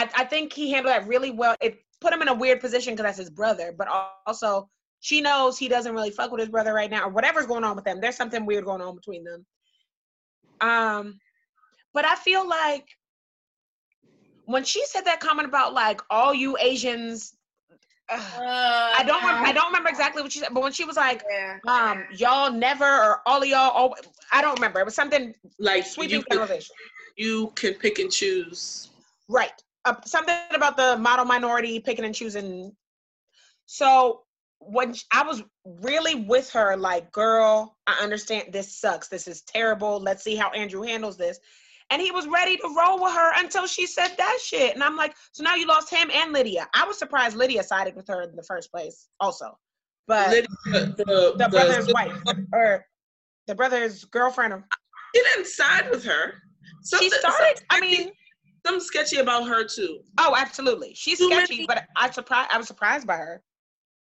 I, 0.00 0.22
I 0.22 0.24
think 0.24 0.52
he 0.52 0.70
handled 0.70 0.94
that 0.94 1.06
really 1.06 1.30
well. 1.30 1.56
It 1.60 1.84
put 2.00 2.12
him 2.12 2.22
in 2.22 2.28
a 2.28 2.34
weird 2.34 2.60
position 2.60 2.94
because 2.94 3.04
that's 3.04 3.18
his 3.18 3.30
brother, 3.30 3.74
but 3.76 3.86
also 4.26 4.68
she 5.00 5.20
knows 5.20 5.58
he 5.58 5.68
doesn't 5.68 5.94
really 5.94 6.10
fuck 6.10 6.30
with 6.30 6.40
his 6.40 6.48
brother 6.48 6.72
right 6.72 6.90
now, 6.90 7.04
or 7.04 7.10
whatever's 7.10 7.46
going 7.46 7.64
on 7.64 7.76
with 7.76 7.84
them. 7.84 8.00
There's 8.00 8.16
something 8.16 8.46
weird 8.46 8.64
going 8.64 8.80
on 8.80 8.94
between 8.94 9.24
them. 9.24 9.46
Um, 10.60 11.20
but 11.92 12.04
I 12.04 12.14
feel 12.16 12.48
like 12.48 12.86
when 14.46 14.64
she 14.64 14.84
said 14.86 15.02
that 15.02 15.20
comment 15.20 15.48
about 15.48 15.74
like 15.74 16.00
all 16.08 16.32
you 16.32 16.56
Asians, 16.58 17.34
uh, 18.08 18.16
I 18.18 19.04
don't 19.06 19.22
remember, 19.22 19.46
I 19.46 19.52
don't 19.52 19.66
remember 19.66 19.88
exactly 19.90 20.22
what 20.22 20.32
she 20.32 20.40
said, 20.40 20.48
but 20.52 20.62
when 20.62 20.72
she 20.72 20.84
was 20.84 20.96
like, 20.96 21.22
yeah. 21.30 21.58
um, 21.68 22.04
y'all 22.12 22.50
never 22.50 22.84
or 22.84 23.20
all 23.26 23.42
of 23.42 23.48
y'all, 23.48 23.70
all, 23.70 23.94
I 24.32 24.42
don't 24.42 24.54
remember. 24.54 24.80
It 24.80 24.84
was 24.84 24.94
something 24.94 25.34
like 25.58 25.84
sweeping 25.84 26.24
generalization. 26.30 26.74
You 27.16 27.52
can 27.54 27.74
pick 27.74 27.98
and 27.98 28.10
choose, 28.10 28.90
right? 29.28 29.52
Uh, 29.84 29.94
something 30.04 30.36
about 30.54 30.76
the 30.76 30.96
model 30.98 31.24
minority 31.24 31.80
picking 31.80 32.04
and 32.04 32.14
choosing. 32.14 32.72
So 33.66 34.22
when 34.58 34.94
I 35.12 35.22
was 35.22 35.42
really 35.64 36.16
with 36.16 36.50
her, 36.50 36.76
like, 36.76 37.10
girl, 37.12 37.78
I 37.86 37.98
understand 38.02 38.52
this 38.52 38.76
sucks. 38.76 39.08
This 39.08 39.26
is 39.26 39.42
terrible. 39.42 39.98
Let's 39.98 40.22
see 40.22 40.36
how 40.36 40.50
Andrew 40.50 40.82
handles 40.82 41.16
this. 41.16 41.38
And 41.88 42.00
he 42.00 42.10
was 42.10 42.28
ready 42.28 42.56
to 42.58 42.74
roll 42.78 43.02
with 43.02 43.12
her 43.14 43.32
until 43.36 43.66
she 43.66 43.86
said 43.86 44.14
that 44.18 44.38
shit. 44.44 44.74
And 44.74 44.84
I'm 44.84 44.96
like, 44.96 45.14
so 45.32 45.42
now 45.42 45.54
you 45.56 45.66
lost 45.66 45.90
him 45.90 46.10
and 46.12 46.32
Lydia. 46.32 46.68
I 46.74 46.84
was 46.86 46.98
surprised 46.98 47.36
Lydia 47.36 47.62
sided 47.62 47.96
with 47.96 48.06
her 48.08 48.22
in 48.22 48.36
the 48.36 48.44
first 48.44 48.70
place, 48.70 49.08
also. 49.18 49.58
But 50.06 50.28
Lydia, 50.30 50.48
the, 50.66 50.94
the, 50.96 51.34
the, 51.36 51.48
brother's 51.48 51.86
the, 51.86 51.92
wife 51.92 52.12
or 52.52 52.84
the 53.46 53.54
brother's 53.54 54.04
girlfriend. 54.04 54.52
Or, 54.52 54.64
he 55.14 55.20
didn't 55.20 55.46
side 55.46 55.90
with 55.90 56.04
her. 56.04 56.34
Something, 56.82 57.10
she 57.10 57.18
started. 57.18 57.62
I 57.70 57.80
mean, 57.80 58.12
something 58.66 58.84
sketchy 58.84 59.18
about 59.18 59.48
her 59.48 59.64
too. 59.64 60.00
Oh, 60.18 60.34
absolutely. 60.36 60.92
She's 60.94 61.18
Too 61.18 61.28
sketchy, 61.28 61.54
many, 61.54 61.66
but 61.66 61.86
I 61.96 62.10
surprised. 62.10 62.50
I 62.52 62.58
was 62.58 62.66
surprised 62.66 63.06
by 63.06 63.16
her. 63.16 63.42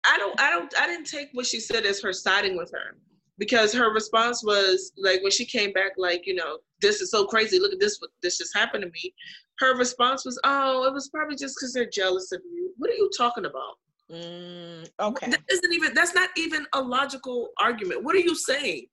I 0.05 0.17
don't 0.17 0.39
I 0.39 0.49
don't 0.49 0.73
I 0.80 0.88
didn't 0.88 1.07
take 1.07 1.30
what 1.34 1.45
she 1.45 1.59
said 1.59 1.85
as 1.85 2.01
her 2.01 2.13
siding 2.13 2.57
with 2.57 2.71
her 2.71 2.97
because 3.38 3.73
her 3.73 3.91
response 3.93 4.43
was 4.43 4.91
like 4.97 5.21
when 5.23 5.31
she 5.31 5.45
came 5.45 5.73
back 5.73 5.93
like 5.97 6.27
you 6.27 6.35
know 6.35 6.59
this 6.81 7.01
is 7.01 7.11
so 7.11 7.26
crazy 7.26 7.59
look 7.59 7.73
at 7.73 7.80
this 7.80 7.99
what 7.99 8.11
this 8.21 8.38
just 8.38 8.55
happened 8.55 8.84
to 8.84 8.89
me 8.89 9.13
her 9.59 9.77
response 9.77 10.26
was 10.26 10.39
oh 10.43 10.85
it 10.85 10.93
was 10.93 11.09
probably 11.09 11.35
just 11.35 11.55
because 11.57 11.73
they're 11.73 11.89
jealous 11.89 12.31
of 12.31 12.41
you 12.45 12.71
what 12.77 12.89
are 12.89 12.95
you 12.95 13.09
talking 13.17 13.45
about 13.45 13.77
mm, 14.11 14.88
okay 14.99 15.30
that 15.30 15.41
isn't 15.51 15.73
even 15.73 15.93
that's 15.93 16.13
not 16.13 16.30
even 16.38 16.65
a 16.73 16.81
logical 16.81 17.49
argument 17.59 18.03
what 18.03 18.15
are 18.15 18.19
you 18.19 18.35
saying 18.35 18.85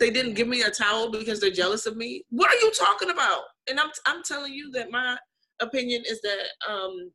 they 0.00 0.10
didn't 0.10 0.34
give 0.34 0.48
me 0.48 0.62
a 0.62 0.70
towel 0.70 1.10
because 1.10 1.40
they're 1.40 1.50
jealous 1.50 1.86
of 1.86 1.96
me 1.96 2.24
what 2.30 2.50
are 2.50 2.60
you 2.60 2.70
talking 2.72 3.10
about 3.10 3.42
and 3.68 3.78
i'm 3.80 3.90
i'm 4.06 4.22
telling 4.22 4.52
you 4.52 4.70
that 4.72 4.90
my 4.90 5.16
opinion 5.60 6.02
is 6.06 6.20
that 6.22 6.70
um 6.70 7.12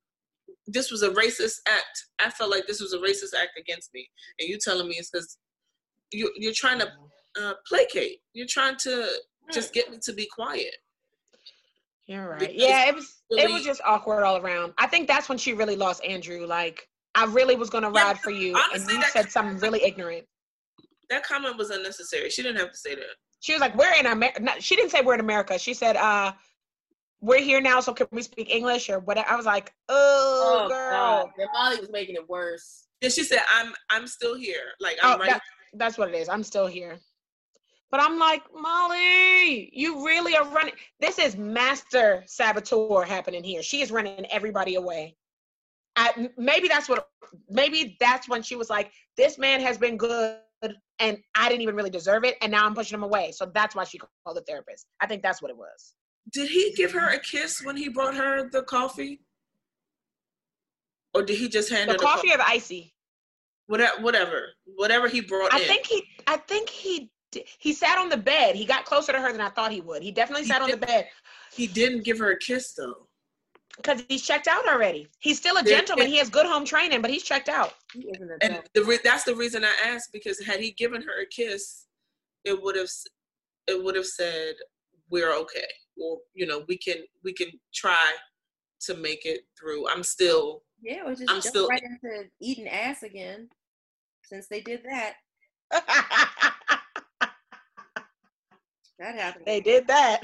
this 0.68 0.92
was 0.92 1.02
a 1.02 1.10
racist 1.10 1.60
act. 1.68 2.06
I 2.20 2.30
felt 2.30 2.52
like 2.52 2.68
this 2.68 2.82
was 2.82 2.94
a 2.94 2.98
racist 2.98 3.40
act 3.40 3.58
against 3.58 3.90
me, 3.94 4.08
and 4.40 4.48
you 4.50 4.58
telling 4.62 4.88
me 4.88 4.96
it's 4.98 5.10
because 5.10 5.38
you 6.12 6.32
you're 6.36 6.54
trying 6.54 6.80
to 6.80 6.88
uh, 7.42 7.54
placate. 7.68 8.20
You're 8.34 8.48
trying 8.50 8.76
to 8.84 9.08
just 9.52 9.74
get 9.74 9.90
me 9.90 9.98
to 10.04 10.14
be 10.14 10.28
quiet. 10.28 10.76
You're 12.06 12.30
right. 12.30 12.40
Because 12.40 12.56
yeah, 12.56 12.88
it 12.88 12.96
was 12.96 13.22
really, 13.32 13.44
it 13.44 13.52
was 13.52 13.64
just 13.64 13.82
awkward 13.86 14.24
all 14.24 14.38
around. 14.38 14.74
I 14.78 14.88
think 14.88 15.08
that's 15.08 15.30
when 15.30 15.38
she 15.38 15.54
really 15.54 15.76
lost 15.76 16.04
Andrew. 16.04 16.46
Like 16.46 16.88
I 17.16 17.26
really 17.26 17.56
was 17.56 17.70
gonna 17.70 17.90
ride 17.90 18.12
yeah, 18.12 18.14
for 18.14 18.32
you, 18.32 18.56
honestly, 18.56 18.96
and 18.96 19.04
you 19.04 19.10
said 19.10 19.32
something 19.32 19.58
really 19.60 19.84
ignorant. 19.84 20.26
That 21.10 21.24
comment 21.24 21.58
was 21.58 21.70
unnecessary. 21.70 22.30
She 22.30 22.44
didn't 22.44 22.60
have 22.60 22.72
to 22.72 22.78
say 22.78 22.96
that. 22.96 23.16
She 23.40 23.54
was 23.54 23.62
like, 23.62 23.76
"We're 23.76 23.94
in 24.00 24.06
America." 24.06 24.54
She 24.60 24.76
didn't 24.76 24.92
say 24.92 25.02
we're 25.02 25.14
in 25.16 25.20
America. 25.20 25.58
She 25.60 25.74
said, 25.74 25.96
"Uh, 25.96 26.34
we're 27.22 27.42
here 27.42 27.62
now, 27.62 27.80
so 27.80 27.94
can 27.94 28.08
we 28.12 28.22
speak 28.22 28.54
English 28.54 28.90
or 28.90 29.00
whatever? 29.00 29.30
I 29.30 29.36
was 29.36 29.46
like, 29.46 29.74
oh, 29.90 30.66
oh 30.66 30.70
girl. 30.70 31.32
God. 31.38 31.48
Molly 31.54 31.80
was 31.80 31.90
making 31.92 32.16
it 32.16 32.30
worse. 32.30 32.88
And 33.02 33.12
she 33.12 33.24
said, 33.24 33.40
I'm 33.54 33.74
I'm 33.90 34.08
still 34.08 34.36
here. 34.36 34.74
Like 34.80 34.98
I'm 35.04 35.16
oh, 35.16 35.20
right. 35.20 35.30
That, 35.32 35.42
that's 35.74 35.98
what 35.98 36.10
it 36.10 36.16
is. 36.16 36.30
I'm 36.30 36.44
still 36.44 36.68
here. 36.68 36.98
But 37.90 38.02
I'm 38.02 38.20
like, 38.20 38.44
Molly, 38.54 39.70
you 39.72 40.06
really 40.06 40.36
are 40.36 40.46
running. 40.50 40.74
This 41.00 41.20
is 41.20 41.38
master 41.38 42.24
saboteur 42.26 43.04
happening 43.04 43.44
here. 43.44 43.64
She 43.64 43.82
is 43.82 43.92
running 43.92 44.26
everybody 44.30 44.76
away. 44.76 45.16
I, 45.96 46.30
maybe 46.38 46.68
that's 46.68 46.90
what. 46.90 47.08
Maybe 47.50 47.98
that's 48.00 48.30
when 48.30 48.42
she 48.42 48.56
was 48.56 48.70
like, 48.70 48.92
"This 49.16 49.38
man 49.38 49.60
has 49.62 49.78
been 49.78 49.98
good, 49.98 50.38
and 51.00 51.18
I 51.36 51.50
didn't 51.50 51.62
even 51.62 51.76
really 51.76 51.90
deserve 51.90 52.24
it, 52.24 52.36
and 52.42 52.52
now 52.52 52.66
I'm 52.66 52.74
pushing 52.74 52.96
him 52.96 53.04
away." 53.04 53.32
So 53.32 53.52
that's 53.54 53.76
why 53.76 53.84
she 53.84 53.98
called 53.98 54.38
the 54.38 54.42
therapist. 54.42 54.86
I 55.02 55.08
think 55.08 55.22
that's 55.22 55.42
what 55.42 55.52
it 55.52 55.58
was. 55.58 55.96
Did 56.34 56.50
he 56.50 56.74
give 56.76 56.92
her 56.92 57.10
a 57.10 57.20
kiss 57.20 57.62
when 57.64 57.78
he 57.78 57.90
brought 57.90 58.16
her 58.16 58.50
the 58.50 58.64
coffee? 58.64 59.22
Or 61.14 61.24
did 61.24 61.38
he 61.38 61.48
just 61.48 61.70
hand 61.70 61.90
the 61.90 61.94
her 61.94 61.98
the 61.98 62.04
coffee 62.04 62.32
or 62.32 62.38
the 62.38 62.48
icy? 62.48 62.94
Whatever, 63.68 64.02
whatever, 64.02 64.48
whatever 64.76 65.08
he 65.08 65.22
brought. 65.22 65.54
I 65.54 65.60
in. 65.60 65.68
think 65.68 65.86
he. 65.86 66.04
I 66.26 66.38
think 66.38 66.70
he. 66.70 67.12
He 67.60 67.74
sat 67.74 67.98
on 67.98 68.10
the 68.10 68.18
bed. 68.18 68.56
He 68.56 68.66
got 68.66 68.86
closer 68.86 69.12
to 69.12 69.20
her 69.20 69.32
than 69.32 69.42
I 69.42 69.50
thought 69.50 69.72
he 69.72 69.82
would. 69.82 70.02
He 70.02 70.12
definitely 70.12 70.44
he 70.44 70.50
sat 70.50 70.62
on 70.62 70.72
the 70.72 70.78
bed. 70.78 71.08
He 71.54 71.68
didn't 71.68 72.06
give 72.06 72.20
her 72.20 72.32
a 72.32 72.40
kiss 72.40 72.74
though. 72.74 73.07
Because 73.78 74.04
he's 74.10 74.24
checked 74.24 74.48
out 74.48 74.68
already. 74.68 75.08
He's 75.20 75.38
still 75.38 75.58
a 75.58 75.64
gentleman. 75.64 76.08
He 76.08 76.18
has 76.18 76.30
good 76.30 76.46
home 76.46 76.66
training, 76.66 77.02
but 77.02 77.12
he's 77.12 77.24
checked 77.24 77.48
out. 77.48 77.74
And 78.42 78.62
the 78.74 78.84
re- 78.84 79.00
that's 79.04 79.24
the 79.24 79.36
reason 79.36 79.64
I 79.64 79.74
asked 79.86 80.12
because 80.12 80.44
had 80.44 80.60
he 80.60 80.72
given 80.72 81.02
her 81.02 81.22
a 81.22 81.26
kiss, 81.28 81.86
it 82.44 82.62
would 82.62 82.76
have 82.76 82.90
it 83.68 83.84
would 83.84 83.96
have 83.96 84.06
said 84.06 84.56
we're 85.10 85.34
okay 85.34 85.68
or 85.98 86.18
you 86.34 86.46
know 86.46 86.64
we 86.68 86.78
can 86.78 86.98
we 87.24 87.34
can 87.34 87.48
try 87.74 88.12
to 88.80 88.96
make 88.96 89.26
it 89.26 89.42
through 89.60 89.88
i'm 89.90 90.04
still 90.04 90.64
yeah 90.82 91.04
we're 91.06 91.16
just 91.16 91.30
i'm 91.30 91.42
still 91.42 91.68
right 91.68 91.84
into 91.84 92.26
eating 92.40 92.68
ass 92.68 93.04
again 93.04 93.48
since 94.24 94.48
they 94.48 94.62
did 94.62 94.82
that 94.84 95.14
that 99.00 99.16
happened 99.16 99.46
they 99.46 99.60
did 99.60 99.88
that 99.88 100.22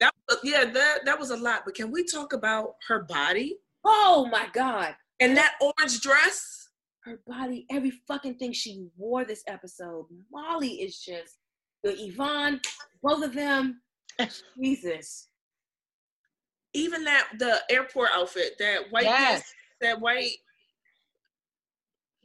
that 0.00 0.12
yeah 0.42 0.64
that 0.64 1.04
that 1.04 1.18
was 1.18 1.30
a 1.30 1.36
lot 1.36 1.62
but 1.64 1.74
can 1.74 1.90
we 1.90 2.04
talk 2.04 2.32
about 2.32 2.74
her 2.88 3.04
body 3.04 3.56
oh 3.84 4.28
my 4.30 4.46
god 4.52 4.94
and 5.20 5.36
that 5.36 5.54
orange 5.60 6.00
dress 6.00 6.68
her 7.04 7.20
body 7.26 7.66
every 7.70 7.92
fucking 8.08 8.34
thing 8.36 8.52
she 8.52 8.86
wore 8.96 9.24
this 9.24 9.42
episode 9.46 10.06
molly 10.32 10.80
is 10.82 10.98
just 10.98 11.38
the 11.82 11.94
yvonne 11.98 12.60
both 13.02 13.22
of 13.22 13.34
them 13.34 13.80
Jesus. 14.62 15.28
even 16.72 17.04
that 17.04 17.28
the 17.38 17.60
airport 17.70 18.10
outfit, 18.14 18.52
that 18.58 18.90
white 18.90 19.04
Yes. 19.04 19.40
dress, 19.40 19.54
that 19.80 20.00
white 20.00 20.36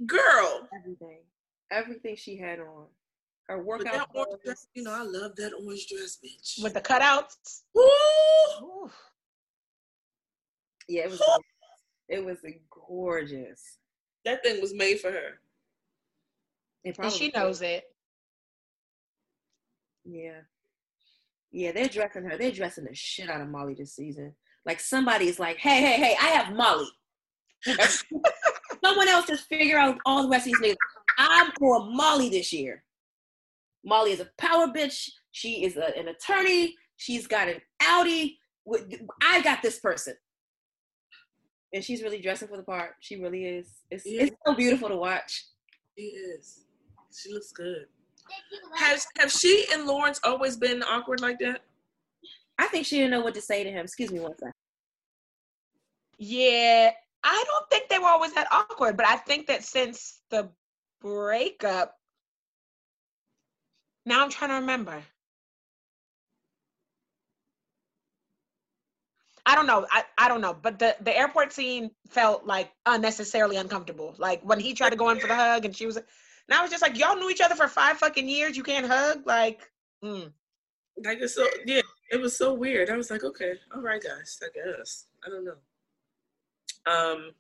girl. 0.06 0.68
Everything. 0.76 1.20
Everything 1.72 2.16
she 2.16 2.38
had 2.38 2.60
on. 2.60 2.86
Her 3.50 3.58
But 3.58 3.66
workout. 3.66 3.94
that 3.94 4.08
orange 4.14 4.42
dress, 4.46 4.68
you 4.76 4.84
know, 4.84 4.92
I 4.94 5.02
love 5.02 5.36
that 5.38 5.54
orange 5.54 5.88
dress, 5.88 6.20
bitch. 6.24 6.62
With 6.64 6.76
the 6.76 6.82
cutouts. 6.82 7.64
Woo! 7.74 7.84
Ooh. 8.62 8.92
Yeah, 10.88 11.06
it 11.06 11.10
was. 11.10 11.22
it 12.08 12.24
was 12.26 12.38
gorgeous. 12.70 13.78
That 14.24 14.44
thing 14.44 14.62
was 14.62 14.74
made 14.74 15.00
for 15.00 15.12
her. 15.12 15.40
It 16.84 16.98
And 17.00 17.12
she 17.12 17.32
probably- 17.32 17.48
knows 17.48 17.62
it. 17.64 17.84
Yeah. 20.06 20.42
Yeah, 21.52 21.72
they're 21.72 21.88
dressing 21.88 22.24
her. 22.26 22.38
They're 22.38 22.52
dressing 22.52 22.86
the 22.86 22.94
shit 22.94 23.30
out 23.30 23.42
of 23.42 23.48
Molly 23.50 23.74
this 23.74 23.96
season. 23.96 24.36
Like 24.66 24.80
somebody's 24.80 25.40
like, 25.40 25.58
hey, 25.58 25.82
hey, 25.82 25.94
hey, 25.98 26.16
I 26.22 26.28
have 26.28 26.56
Molly. 26.56 26.88
Someone 28.84 29.08
else 29.08 29.26
just 29.28 29.48
figure 29.48 29.78
out 29.80 29.98
all 30.06 30.24
the 30.24 30.30
rest 30.30 30.46
of 30.48 30.54
these 30.54 30.62
niggas. 30.72 30.78
I'm 31.18 31.52
for 31.58 31.84
Molly 31.86 32.30
this 32.30 32.54
year. 32.54 32.84
Molly 33.84 34.12
is 34.12 34.20
a 34.20 34.30
power 34.38 34.68
bitch. 34.68 35.10
She 35.32 35.64
is 35.64 35.78
a- 35.78 35.98
an 35.98 36.08
attorney. 36.10 36.76
She's 36.98 37.28
got 37.28 37.48
an 37.48 37.62
Audi. 37.82 38.40
I 39.22 39.42
got 39.42 39.62
this 39.62 39.80
person. 39.80 40.16
And 41.74 41.84
she's 41.84 42.02
really 42.02 42.20
dressing 42.22 42.48
for 42.48 42.58
the 42.58 42.64
part. 42.64 42.96
She 43.00 43.16
really 43.18 43.46
is. 43.46 43.82
It's, 43.92 44.06
Yeah. 44.06 44.24
it's 44.24 44.36
so 44.46 44.54
beautiful 44.56 44.90
to 44.90 44.98
watch. 44.98 45.46
She 45.98 46.06
is. 46.06 46.66
She 47.16 47.32
looks 47.34 47.52
good. 47.52 47.88
Has 48.76 49.08
have 49.18 49.32
she 49.32 49.66
and 49.72 49.86
Lawrence 49.88 50.20
always 50.24 50.56
been 50.58 50.84
awkward 50.84 51.20
like 51.20 51.40
that? 51.40 51.62
I 52.60 52.68
think 52.68 52.86
she 52.86 52.98
didn't 52.98 53.12
know 53.12 53.22
what 53.22 53.34
to 53.36 53.42
say 53.42 53.64
to 53.64 53.72
him. 53.72 53.86
Excuse 53.86 54.12
me 54.12 54.20
one 54.20 54.38
second. 54.38 54.54
Yeah, 56.18 56.92
I 57.24 57.44
don't 57.48 57.70
think 57.70 57.90
they 57.90 57.98
were 58.00 58.08
always 58.08 58.34
that 58.34 58.52
awkward, 58.52 58.98
but 58.98 59.08
I 59.08 59.16
think 59.16 59.48
that 59.48 59.64
since 59.64 60.22
the 60.30 60.52
breakup, 61.02 61.96
now 64.10 64.24
I'm 64.24 64.30
trying 64.30 64.50
to 64.50 64.56
remember. 64.56 65.02
I 69.46 69.56
don't 69.56 69.68
know. 69.68 69.86
I, 69.90 70.04
I 70.18 70.28
don't 70.28 70.42
know. 70.42 70.56
But 70.60 70.80
the, 70.80 70.96
the 71.02 71.18
airport 71.18 71.54
scene 71.54 71.92
felt 72.10 72.46
like 72.46 72.72
unnecessarily 72.86 73.56
uncomfortable. 73.56 74.16
Like 74.18 74.42
when 74.44 74.60
he 74.60 74.74
tried 74.74 74.90
to 74.90 74.96
go 74.96 75.10
in 75.10 75.20
for 75.20 75.28
the 75.28 75.36
hug 75.36 75.66
and 75.66 75.76
she 75.76 75.86
was, 75.86 75.96
and 75.98 76.06
I 76.52 76.62
was 76.62 76.72
just 76.72 76.82
like, 76.82 76.98
y'all 76.98 77.16
knew 77.16 77.30
each 77.30 77.42
other 77.42 77.56
for 77.56 77.68
five 77.68 77.98
fucking 77.98 78.28
years. 78.28 78.58
You 78.58 78.64
can't 78.64 78.88
hug. 78.88 79.26
Like, 79.26 79.72
mm. 80.04 80.32
Like 81.06 81.20
it's 81.22 81.36
so 81.36 81.48
yeah, 81.66 81.82
it 82.12 82.20
was 82.20 82.36
so 82.36 82.54
weird. 82.54 82.90
I 82.90 82.98
was 82.98 83.10
like, 83.10 83.24
okay, 83.24 83.54
all 83.74 83.82
right, 83.82 84.04
guys, 84.04 84.40
I 84.44 84.48
guess. 84.54 85.06
I 85.26 85.30
don't 85.30 85.46
know. 85.46 86.92
Um, 86.92 87.32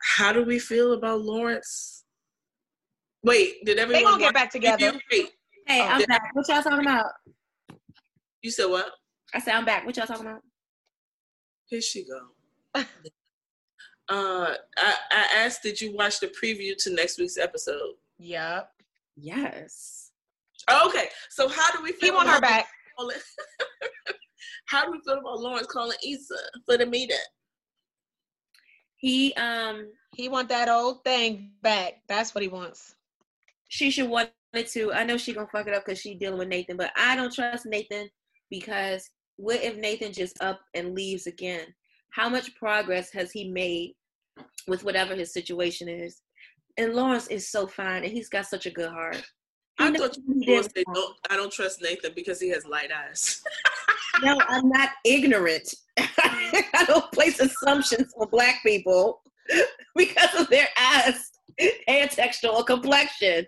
how 0.00 0.32
do 0.32 0.42
we 0.42 0.58
feel 0.58 0.94
about 0.94 1.20
Lawrence? 1.20 2.04
Wait, 3.22 3.64
did 3.64 3.78
everyone? 3.78 4.02
they 4.02 4.08
gonna 4.10 4.22
get 4.22 4.34
back 4.34 4.50
together. 4.50 4.92
preview? 5.12 5.26
Hey, 5.66 5.80
Oh, 5.82 5.86
I'm 5.88 5.98
did- 5.98 6.08
back. 6.08 6.30
What 6.34 6.48
y'all 6.48 6.62
talking 6.62 6.80
about? 6.80 7.12
you 8.42 8.50
said 8.50 8.66
what? 8.66 8.90
I 9.34 9.38
said 9.40 9.54
I'm 9.54 9.64
back. 9.64 9.84
What 9.86 9.96
y'all 9.96 10.06
talking 10.06 10.26
about? 10.26 10.40
Here 11.66 11.80
she 11.80 12.04
go. 12.04 12.20
uh, 12.74 12.84
I, 14.08 14.54
I 15.10 15.26
asked, 15.36 15.62
did 15.62 15.80
you 15.80 15.94
watch 15.94 16.18
the 16.20 16.28
preview 16.28 16.72
to 16.82 16.94
next 16.94 17.18
week's 17.18 17.36
episode? 17.38 17.94
Yep. 18.18 18.70
Yes. 19.16 20.10
Okay, 20.86 21.08
so 21.30 21.48
how 21.48 21.70
do 21.76 21.82
we 21.82 21.92
feel? 21.92 22.10
He 22.10 22.16
want 22.16 22.28
her 22.28 22.38
about 22.38 22.48
back. 22.50 22.66
how 24.66 24.84
do 24.84 24.92
we 24.92 25.00
feel 25.04 25.18
about 25.18 25.40
Lawrence 25.40 25.66
calling 25.66 25.96
Issa 26.06 26.34
for 26.66 26.76
the 26.76 26.86
meeting? 26.86 27.16
He 28.96 29.32
um 29.34 29.90
He 30.14 30.28
want 30.28 30.48
that 30.50 30.68
old 30.68 31.02
thing 31.04 31.52
back. 31.62 31.94
That's 32.08 32.34
what 32.34 32.42
he 32.42 32.48
wants. 32.48 32.94
She 33.70 33.90
should 33.90 34.10
want 34.10 34.30
it 34.52 34.68
to. 34.72 34.92
I 34.92 35.04
know 35.04 35.16
she 35.16 35.32
gonna 35.32 35.46
fuck 35.46 35.66
it 35.66 35.74
up 35.74 35.84
because 35.86 36.00
she 36.00 36.14
dealing 36.14 36.38
with 36.38 36.48
Nathan, 36.48 36.76
but 36.76 36.92
I 36.96 37.16
don't 37.16 37.32
trust 37.32 37.66
Nathan 37.66 38.10
because 38.50 39.08
what 39.36 39.62
if 39.62 39.76
Nathan 39.76 40.12
just 40.12 40.42
up 40.42 40.60
and 40.74 40.94
leaves 40.94 41.26
again? 41.26 41.66
How 42.10 42.28
much 42.28 42.54
progress 42.56 43.10
has 43.12 43.30
he 43.30 43.48
made 43.48 43.94
with 44.66 44.84
whatever 44.84 45.14
his 45.14 45.32
situation 45.32 45.88
is? 45.88 46.20
And 46.76 46.94
Lawrence 46.94 47.28
is 47.28 47.48
so 47.48 47.66
fine 47.66 48.04
and 48.04 48.12
he's 48.12 48.28
got 48.28 48.46
such 48.46 48.66
a 48.66 48.70
good 48.70 48.90
heart. 48.90 49.22
He 49.78 49.84
I 49.84 49.92
thought 49.92 50.16
you 50.16 50.24
were 50.26 50.34
he 50.34 50.46
going 50.46 50.62
to 50.62 50.68
did 50.68 50.76
say, 50.76 50.84
don't, 50.92 51.16
I 51.30 51.36
don't 51.36 51.52
trust 51.52 51.80
Nathan 51.80 52.12
because 52.14 52.40
he 52.40 52.50
has 52.50 52.66
light 52.66 52.90
eyes. 52.92 53.42
No, 54.22 54.38
I'm 54.48 54.68
not 54.68 54.90
ignorant. 55.04 55.72
I 55.98 56.84
don't 56.86 57.10
place 57.12 57.40
assumptions 57.40 58.12
on 58.18 58.28
black 58.28 58.56
people 58.62 59.22
because 59.96 60.34
of 60.38 60.50
their 60.50 60.68
ass, 60.76 61.30
hair 61.86 62.08
texture, 62.08 62.48
or 62.48 62.64
complexion. 62.64 63.46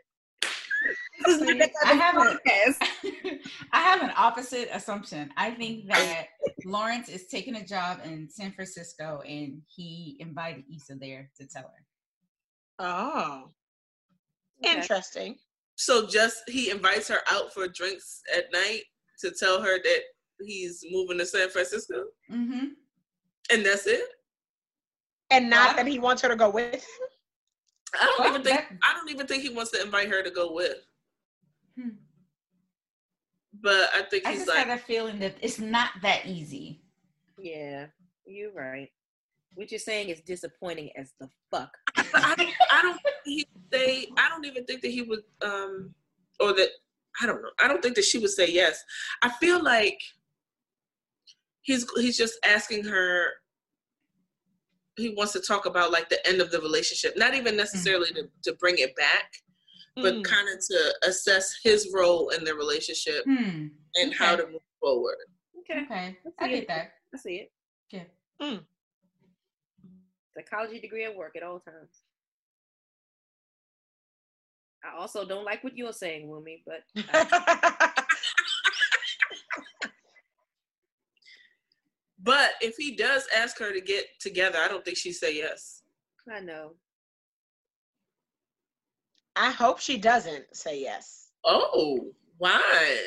This 1.26 1.40
is 1.40 1.56
not 1.58 1.70
I 1.84 1.92
have 1.94 2.16
a- 2.16 2.38
I 3.72 3.80
have 3.82 4.02
an 4.02 4.12
opposite 4.16 4.68
assumption. 4.72 5.30
I 5.36 5.50
think 5.52 5.88
that 5.88 6.26
Lawrence 6.64 7.08
is 7.08 7.26
taking 7.26 7.56
a 7.56 7.64
job 7.66 8.00
in 8.04 8.28
San 8.30 8.52
Francisco 8.52 9.22
and 9.26 9.62
he 9.66 10.16
invited 10.20 10.64
Issa 10.74 10.94
there 11.00 11.30
to 11.40 11.46
tell 11.46 11.62
her. 11.64 11.84
Oh, 12.78 13.50
Okay. 14.64 14.76
interesting. 14.76 15.36
so 15.76 16.06
just 16.06 16.42
he 16.48 16.70
invites 16.70 17.08
her 17.08 17.18
out 17.30 17.52
for 17.52 17.66
drinks 17.68 18.22
at 18.36 18.44
night 18.52 18.82
to 19.20 19.30
tell 19.32 19.60
her 19.60 19.78
that 19.82 20.00
he's 20.40 20.84
moving 20.90 21.18
to 21.18 21.26
San 21.26 21.48
Francisco, 21.48 22.04
Mm-hmm. 22.30 22.66
and 23.52 23.66
that's 23.66 23.86
it. 23.86 24.04
And 25.30 25.48
not 25.50 25.68
What? 25.68 25.76
that 25.76 25.86
he 25.86 25.98
wants 25.98 26.22
her 26.22 26.28
to 26.28 26.36
go 26.36 26.50
with 26.50 26.74
him. 26.74 26.80
I 28.00 28.04
don't 28.06 28.18
Well, 28.20 28.28
even 28.30 28.42
think 28.42 28.56
that- 28.68 28.78
I 28.88 28.94
don't 28.94 29.10
even 29.10 29.26
think 29.26 29.42
he 29.42 29.50
wants 29.50 29.70
to 29.72 29.82
invite 29.82 30.08
her 30.08 30.22
to 30.22 30.30
go 30.30 30.52
with. 30.52 30.78
Hmm. 31.78 31.90
But 33.62 33.90
I 33.94 34.02
think 34.02 34.26
I 34.26 34.34
just 34.34 34.48
like, 34.48 34.58
had 34.58 34.78
a 34.78 34.78
feeling 34.78 35.18
that 35.20 35.36
it's 35.40 35.58
not 35.58 35.90
that 36.02 36.26
easy. 36.26 36.80
Yeah, 37.38 37.86
you're 38.24 38.52
right. 38.52 38.88
What 39.54 39.70
you're 39.70 39.78
saying 39.78 40.08
is 40.08 40.20
disappointing 40.22 40.90
as 40.96 41.12
the 41.20 41.28
fuck. 41.50 41.70
I 41.96 42.34
don't, 42.36 42.50
I 42.70 42.82
don't 42.82 43.00
think 43.02 43.16
he 43.24 43.46
would 43.52 43.64
say 43.72 44.08
I 44.16 44.28
don't 44.30 44.46
even 44.46 44.64
think 44.64 44.80
that 44.82 44.90
he 44.90 45.02
would 45.02 45.20
um 45.42 45.94
or 46.40 46.54
that 46.54 46.68
I 47.20 47.26
don't 47.26 47.42
know. 47.42 47.50
I 47.62 47.68
don't 47.68 47.82
think 47.82 47.96
that 47.96 48.04
she 48.04 48.18
would 48.18 48.30
say 48.30 48.50
yes. 48.50 48.82
I 49.20 49.28
feel 49.28 49.62
like 49.62 49.98
he's 51.60 51.86
he's 51.96 52.16
just 52.16 52.38
asking 52.44 52.84
her 52.84 53.26
he 54.96 55.10
wants 55.10 55.32
to 55.32 55.40
talk 55.40 55.66
about 55.66 55.90
like 55.90 56.08
the 56.08 56.26
end 56.26 56.40
of 56.40 56.50
the 56.50 56.60
relationship. 56.60 57.16
Not 57.16 57.34
even 57.34 57.56
necessarily 57.56 58.08
to, 58.12 58.28
to 58.44 58.52
bring 58.54 58.76
it 58.78 58.94
back, 58.96 59.32
but 59.96 60.14
Mm. 60.14 60.24
kind 60.24 60.48
of 60.48 60.58
to 60.66 60.94
assess 61.04 61.54
his 61.62 61.90
role 61.92 62.30
in 62.30 62.44
the 62.44 62.54
relationship 62.54 63.24
Hmm. 63.24 63.68
and 63.96 64.14
how 64.14 64.36
to 64.36 64.46
move 64.46 64.62
forward. 64.80 65.16
Okay, 65.60 65.82
Okay. 65.84 66.18
I 66.26 66.44
I 66.44 66.48
get 66.48 66.62
it. 66.62 66.68
that. 66.68 66.94
I 67.14 67.18
see 67.18 67.36
it. 67.36 67.52
Yeah. 67.90 68.58
Psychology 70.34 70.80
degree 70.80 71.04
at 71.04 71.14
work 71.14 71.36
at 71.36 71.42
all 71.42 71.60
times. 71.60 72.02
I 74.84 74.96
also 74.98 75.24
don't 75.26 75.44
like 75.44 75.62
what 75.62 75.76
you're 75.76 75.92
saying, 75.92 76.26
Wumi, 76.28 76.64
but 76.66 76.84
But 82.18 82.50
if 82.60 82.76
he 82.76 82.94
does 82.94 83.26
ask 83.36 83.58
her 83.58 83.72
to 83.72 83.80
get 83.80 84.06
together, 84.20 84.58
I 84.58 84.68
don't 84.68 84.84
think 84.84 84.96
she'd 84.96 85.14
say 85.14 85.34
yes. 85.36 85.82
I 86.32 86.40
know. 86.40 86.76
I 89.36 89.50
hope 89.50 89.80
she 89.80 89.96
doesn't 89.96 90.44
say 90.54 90.80
yes. 90.80 91.28
Oh, 91.44 92.12
why? 92.38 92.98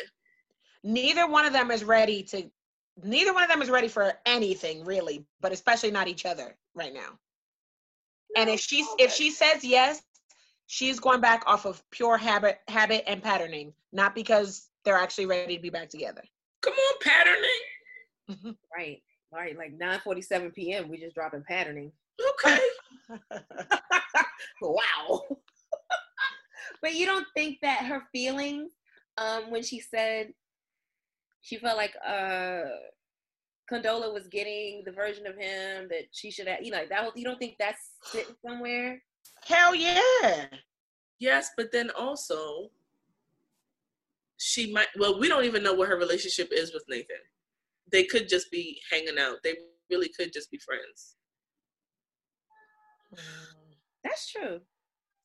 Neither 0.84 1.28
one 1.28 1.46
of 1.46 1.54
them 1.54 1.72
is 1.72 1.84
ready 1.84 2.24
to. 2.24 2.50
Neither 3.04 3.34
one 3.34 3.44
of 3.44 3.50
them 3.50 3.62
is 3.62 3.70
ready 3.70 3.88
for 3.88 4.14
anything 4.26 4.86
really, 4.86 5.26
but 5.42 5.52
especially 5.52 5.92
not 5.92 6.08
each 6.08 6.26
other 6.26 6.56
right 6.76 6.94
now. 6.94 7.20
And 8.38 8.50
if 8.50 8.60
she's 8.60 8.88
if 8.98 9.12
she 9.12 9.32
says 9.32 9.64
yes, 9.64 10.02
she's 10.68 11.00
going 11.00 11.22
back 11.22 11.44
off 11.46 11.66
of 11.66 11.84
pure 11.92 12.18
habit, 12.18 12.60
habit 12.68 13.04
and 13.08 13.22
patterning, 13.22 13.74
not 13.92 14.16
because 14.16 14.70
they're 14.84 14.98
actually 14.98 15.26
ready 15.26 15.56
to 15.58 15.62
be 15.62 15.70
back 15.70 15.90
together. 15.90 16.22
Come 16.62 16.74
on, 16.74 16.96
patterning. 17.02 18.56
Right. 18.76 19.02
All 19.32 19.40
right, 19.40 19.58
like 19.58 19.78
9:47 19.78 20.54
p.m. 20.54 20.90
We 20.90 20.98
just 20.98 21.16
dropping 21.16 21.44
patterning. 21.44 21.92
Okay. 22.44 22.60
wow. 24.62 25.22
But 26.86 26.94
you 26.94 27.08
don't 27.08 27.26
think 27.36 27.58
that 27.64 27.80
her 27.86 28.04
feelings, 28.12 28.70
um, 29.18 29.50
when 29.50 29.64
she 29.64 29.80
said 29.80 30.32
she 31.42 31.58
felt 31.58 31.78
like 31.78 31.96
uh 32.08 32.66
Condola 33.72 34.14
was 34.14 34.28
getting 34.28 34.84
the 34.86 34.92
version 34.92 35.26
of 35.26 35.36
him 35.36 35.88
that 35.90 36.04
she 36.12 36.30
should 36.30 36.48
have, 36.48 36.62
you 36.62 36.70
know, 36.70 36.84
that 36.88 37.00
whole, 37.00 37.12
you 37.16 37.24
don't 37.26 37.40
think 37.40 37.56
that's 37.58 37.94
sitting 38.04 38.36
somewhere? 38.46 39.02
Hell 39.48 39.74
yeah. 39.74 40.46
Yes, 41.18 41.50
but 41.58 41.72
then 41.72 41.90
also 41.98 42.70
she 44.38 44.72
might 44.72 44.90
well, 45.00 45.20
we 45.20 45.28
don't 45.28 45.46
even 45.46 45.64
know 45.64 45.74
what 45.74 45.90
her 45.90 45.98
relationship 45.98 46.50
is 46.52 46.72
with 46.72 46.84
Nathan. 46.88 47.24
they 47.92 48.04
could 48.04 48.30
just 48.30 48.52
be 48.52 48.80
hanging 48.92 49.18
out. 49.20 49.38
They 49.44 49.56
really 49.90 50.10
could 50.10 50.32
just 50.32 50.52
be 50.52 50.60
friends. 50.60 51.16
That's 54.04 54.32
true. 54.32 54.60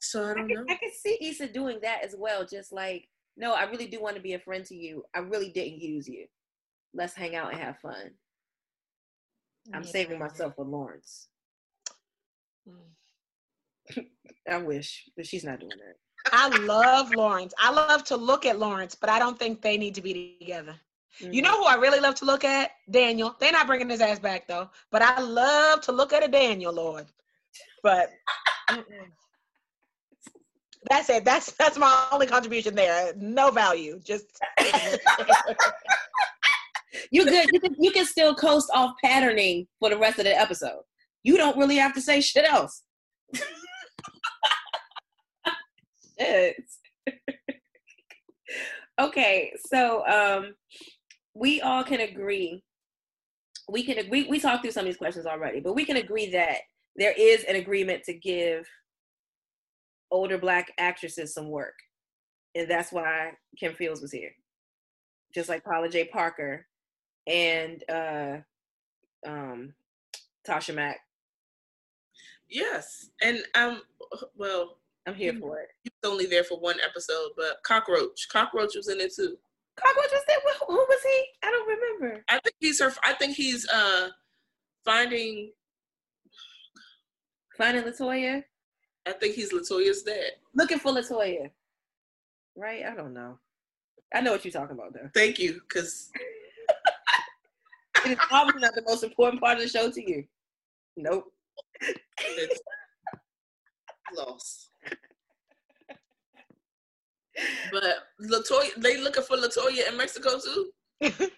So 0.00 0.24
I 0.24 0.30
I 0.30 0.34
don't 0.34 0.48
can, 0.48 0.56
know. 0.56 0.64
I 0.68 0.74
can 0.74 0.90
see 0.92 1.18
Issa 1.20 1.48
doing 1.48 1.78
that 1.82 2.04
as 2.04 2.14
well. 2.18 2.46
Just 2.46 2.72
like, 2.72 3.08
no, 3.36 3.52
I 3.54 3.64
really 3.64 3.86
do 3.86 4.00
want 4.00 4.16
to 4.16 4.22
be 4.22 4.34
a 4.34 4.38
friend 4.38 4.64
to 4.66 4.74
you. 4.74 5.04
I 5.14 5.20
really 5.20 5.50
didn't 5.50 5.80
use 5.80 6.08
you. 6.08 6.26
Let's 6.94 7.14
hang 7.14 7.36
out 7.36 7.52
and 7.52 7.60
have 7.60 7.78
fun. 7.78 8.10
I'm 9.72 9.84
saving 9.84 10.18
myself 10.18 10.54
for 10.56 10.64
Lawrence. 10.64 11.28
Mm. 12.68 14.06
I 14.50 14.56
wish, 14.58 15.04
but 15.16 15.26
she's 15.26 15.44
not 15.44 15.60
doing 15.60 15.72
that. 15.78 15.96
I 16.32 16.48
love 16.64 17.14
Lawrence. 17.14 17.54
I 17.58 17.70
love 17.70 18.04
to 18.04 18.16
look 18.16 18.46
at 18.46 18.58
Lawrence, 18.58 18.94
but 18.94 19.10
I 19.10 19.18
don't 19.18 19.38
think 19.38 19.62
they 19.62 19.78
need 19.78 19.94
to 19.94 20.02
be 20.02 20.36
together. 20.40 20.74
You 21.18 21.42
know 21.42 21.56
who 21.58 21.64
I 21.64 21.74
really 21.74 22.00
love 22.00 22.14
to 22.16 22.24
look 22.24 22.44
at? 22.44 22.70
Daniel. 22.90 23.36
They're 23.38 23.52
not 23.52 23.66
bringing 23.66 23.90
his 23.90 24.00
ass 24.00 24.18
back 24.18 24.46
though. 24.46 24.70
But 24.90 25.02
I 25.02 25.20
love 25.20 25.80
to 25.82 25.92
look 25.92 26.12
at 26.12 26.24
a 26.24 26.28
Daniel, 26.28 26.72
Lord. 26.72 27.06
But 27.82 28.10
mm-mm. 28.70 28.84
That's 30.88 31.10
it. 31.10 31.24
That's 31.24 31.52
that's 31.52 31.76
my 31.76 32.06
only 32.10 32.26
contribution 32.26 32.74
there. 32.74 33.12
No 33.16 33.50
value. 33.50 34.00
Just 34.02 34.26
You're 37.10 37.24
good. 37.24 37.48
You 37.52 37.60
can, 37.60 37.74
you 37.78 37.90
can 37.90 38.06
still 38.06 38.34
coast 38.34 38.70
off 38.74 38.94
patterning 39.02 39.66
for 39.78 39.90
the 39.90 39.98
rest 39.98 40.18
of 40.18 40.24
the 40.24 40.38
episode. 40.38 40.80
You 41.22 41.36
don't 41.36 41.58
really 41.58 41.76
have 41.76 41.94
to 41.94 42.00
say 42.00 42.20
shit 42.20 42.50
else. 42.50 42.82
shit. 46.18 46.56
okay, 49.00 49.52
so 49.66 50.06
um, 50.06 50.54
we 51.34 51.60
all 51.60 51.84
can 51.84 52.00
agree. 52.00 52.62
We 53.68 53.82
can 53.84 53.98
agree. 53.98 54.26
We 54.28 54.40
talked 54.40 54.62
through 54.62 54.72
some 54.72 54.80
of 54.82 54.86
these 54.86 54.96
questions 54.96 55.26
already, 55.26 55.60
but 55.60 55.74
we 55.74 55.84
can 55.84 55.96
agree 55.96 56.30
that 56.30 56.58
there 56.96 57.14
is 57.16 57.44
an 57.44 57.56
agreement 57.56 58.02
to 58.04 58.14
give 58.14 58.66
older 60.10 60.38
black 60.38 60.72
actresses 60.78 61.34
some 61.34 61.48
work, 61.48 61.74
and 62.54 62.68
that's 62.68 62.92
why 62.92 63.32
Kim 63.58 63.74
Fields 63.74 64.00
was 64.00 64.12
here, 64.12 64.32
just 65.34 65.48
like 65.48 65.64
Paula 65.64 65.88
Jai 65.88 66.08
Parker 66.12 66.66
and 67.26 67.82
uh, 67.88 68.36
um, 69.26 69.74
Tasha 70.46 70.74
Mack. 70.74 71.00
Yes, 72.48 73.10
and 73.22 73.38
um, 73.54 73.82
well, 74.36 74.78
I'm 75.06 75.14
here 75.14 75.34
for 75.34 75.60
it. 75.60 75.68
he 75.82 75.90
was 76.02 76.10
only 76.10 76.26
there 76.26 76.44
for 76.44 76.58
one 76.58 76.76
episode, 76.84 77.30
but 77.36 77.62
Cockroach, 77.64 78.28
Cockroach 78.30 78.74
was 78.76 78.88
in 78.88 79.00
it 79.00 79.14
too. 79.14 79.36
Cockroach 79.76 80.10
was 80.12 80.22
there. 80.26 80.36
Who, 80.44 80.74
who 80.74 80.78
was 80.78 81.02
he? 81.02 81.24
I 81.44 81.50
don't 81.50 81.68
remember. 81.68 82.24
I 82.28 82.40
think 82.40 82.56
he's 82.58 82.80
her. 82.80 82.92
I 83.04 83.14
think 83.14 83.36
he's 83.36 83.68
uh 83.68 84.08
finding. 84.84 85.52
Finding 87.56 87.84
Latoya, 87.84 88.42
I 89.06 89.12
think 89.12 89.34
he's 89.34 89.52
Latoya's 89.52 90.02
dad. 90.02 90.32
looking 90.54 90.78
for 90.78 90.92
Latoya. 90.92 91.50
Right? 92.56 92.84
I 92.84 92.94
don't 92.94 93.14
know. 93.14 93.38
I 94.14 94.20
know 94.20 94.32
what 94.32 94.44
you're 94.44 94.52
talking 94.52 94.76
about, 94.76 94.92
though. 94.92 95.08
Thank 95.14 95.38
you, 95.38 95.60
because 95.68 96.10
It 98.04 98.12
is 98.12 98.18
probably 98.28 98.60
not 98.60 98.74
the 98.74 98.82
most 98.86 99.04
important 99.04 99.40
part 99.42 99.58
of 99.58 99.62
the 99.62 99.68
show 99.68 99.90
to 99.90 100.10
you. 100.10 100.24
Nope. 100.96 101.32
lost. 104.14 104.70
But 107.72 107.82
Latoya, 108.20 108.74
they 108.78 109.00
looking 109.00 109.22
for 109.22 109.36
Latoya 109.36 109.88
in 109.88 109.96
Mexico 109.96 110.38
too. 110.38 110.70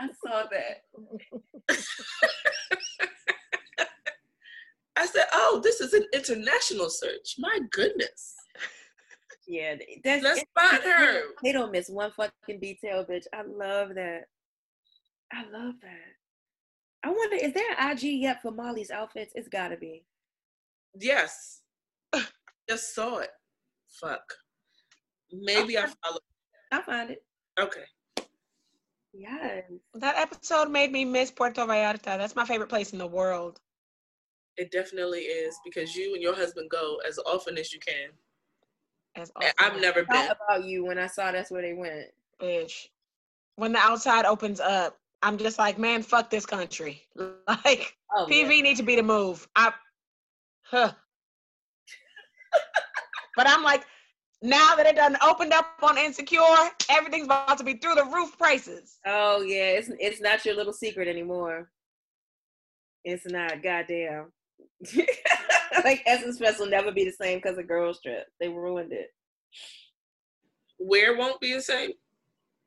I 0.00 0.08
saw 0.24 0.44
that. 0.50 0.84
I 4.98 5.06
said, 5.06 5.26
"Oh, 5.32 5.60
this 5.62 5.80
is 5.80 5.92
an 5.94 6.04
international 6.12 6.90
search. 6.90 7.36
My 7.38 7.60
goodness, 7.70 8.34
Yeah, 9.46 9.76
that's 10.02 10.24
let's 10.24 10.42
find 10.58 10.82
her." 10.82 11.22
They 11.42 11.52
don't 11.52 11.70
miss 11.70 11.88
one 11.88 12.10
fucking 12.10 12.60
detail, 12.60 13.04
bitch. 13.04 13.26
I 13.32 13.42
love 13.42 13.94
that. 13.94 14.24
I 15.32 15.42
love 15.50 15.74
that. 15.82 16.14
I 17.04 17.10
wonder, 17.10 17.36
is 17.36 17.52
there 17.52 17.76
an 17.78 17.92
IG 17.92 18.02
yet 18.20 18.42
for 18.42 18.50
Molly's 18.50 18.90
outfits? 18.90 19.32
It's 19.36 19.48
gotta 19.48 19.76
be. 19.76 20.04
Yes, 20.98 21.60
just 22.68 22.94
saw 22.94 23.18
it. 23.18 23.30
Fuck. 24.00 24.34
Maybe 25.32 25.78
I 25.78 25.82
follow. 25.82 26.18
I'll 26.72 26.82
find 26.82 27.10
it. 27.10 27.24
Okay. 27.60 27.84
Yes. 29.14 29.64
that 29.94 30.16
episode 30.16 30.70
made 30.70 30.92
me 30.92 31.04
miss 31.04 31.30
Puerto 31.30 31.66
Vallarta. 31.66 32.18
That's 32.18 32.36
my 32.36 32.44
favorite 32.44 32.68
place 32.68 32.92
in 32.92 32.98
the 32.98 33.06
world. 33.06 33.60
It 34.58 34.72
definitely 34.72 35.20
is 35.20 35.56
because 35.64 35.94
you 35.94 36.14
and 36.14 36.22
your 36.22 36.34
husband 36.34 36.68
go 36.68 36.98
as 37.08 37.16
often 37.20 37.56
as 37.56 37.72
you 37.72 37.78
can. 37.78 38.10
As 39.14 39.30
And 39.40 39.52
I've 39.60 39.80
never 39.80 40.00
I 40.00 40.02
been. 40.02 40.26
thought 40.26 40.36
about 40.48 40.64
you 40.64 40.84
when 40.84 40.98
I 40.98 41.06
saw 41.06 41.30
that's 41.30 41.52
where 41.52 41.62
they 41.62 41.74
went. 41.74 42.08
bitch. 42.42 42.88
When 43.54 43.72
the 43.72 43.78
outside 43.78 44.24
opens 44.24 44.58
up, 44.58 44.98
I'm 45.22 45.38
just 45.38 45.58
like, 45.58 45.78
man, 45.78 46.02
fuck 46.02 46.28
this 46.28 46.44
country. 46.44 47.02
Like 47.64 47.96
Oh, 48.14 48.26
PV 48.28 48.62
need 48.62 48.76
to 48.78 48.82
be 48.82 48.96
the 48.96 49.02
move. 49.02 49.46
I, 49.56 49.72
huh. 50.62 50.92
but 53.36 53.48
I'm 53.48 53.62
like, 53.62 53.84
now 54.42 54.74
that 54.76 54.86
it 54.86 54.96
done 54.96 55.16
opened 55.22 55.52
up 55.52 55.66
on 55.82 55.96
Insecure, 55.98 56.40
everything's 56.90 57.26
about 57.26 57.58
to 57.58 57.64
be 57.64 57.74
through 57.74 57.94
the 57.94 58.04
roof 58.04 58.36
prices. 58.38 58.98
Oh 59.06 59.42
yeah, 59.42 59.70
it's 59.78 59.90
it's 59.98 60.20
not 60.20 60.44
your 60.44 60.54
little 60.56 60.72
secret 60.72 61.08
anymore. 61.08 61.70
It's 63.04 63.26
not. 63.26 63.62
Goddamn. 63.62 64.32
like 65.84 66.02
Essence 66.06 66.38
Fest 66.38 66.60
will 66.60 66.68
never 66.68 66.92
be 66.92 67.04
the 67.04 67.12
same 67.12 67.38
because 67.38 67.58
of 67.58 67.68
Girls 67.68 68.00
Trip. 68.00 68.26
They 68.40 68.48
ruined 68.48 68.92
it. 68.92 69.08
Where 70.78 71.16
won't 71.16 71.40
be 71.40 71.54
the 71.54 71.62
same? 71.62 71.90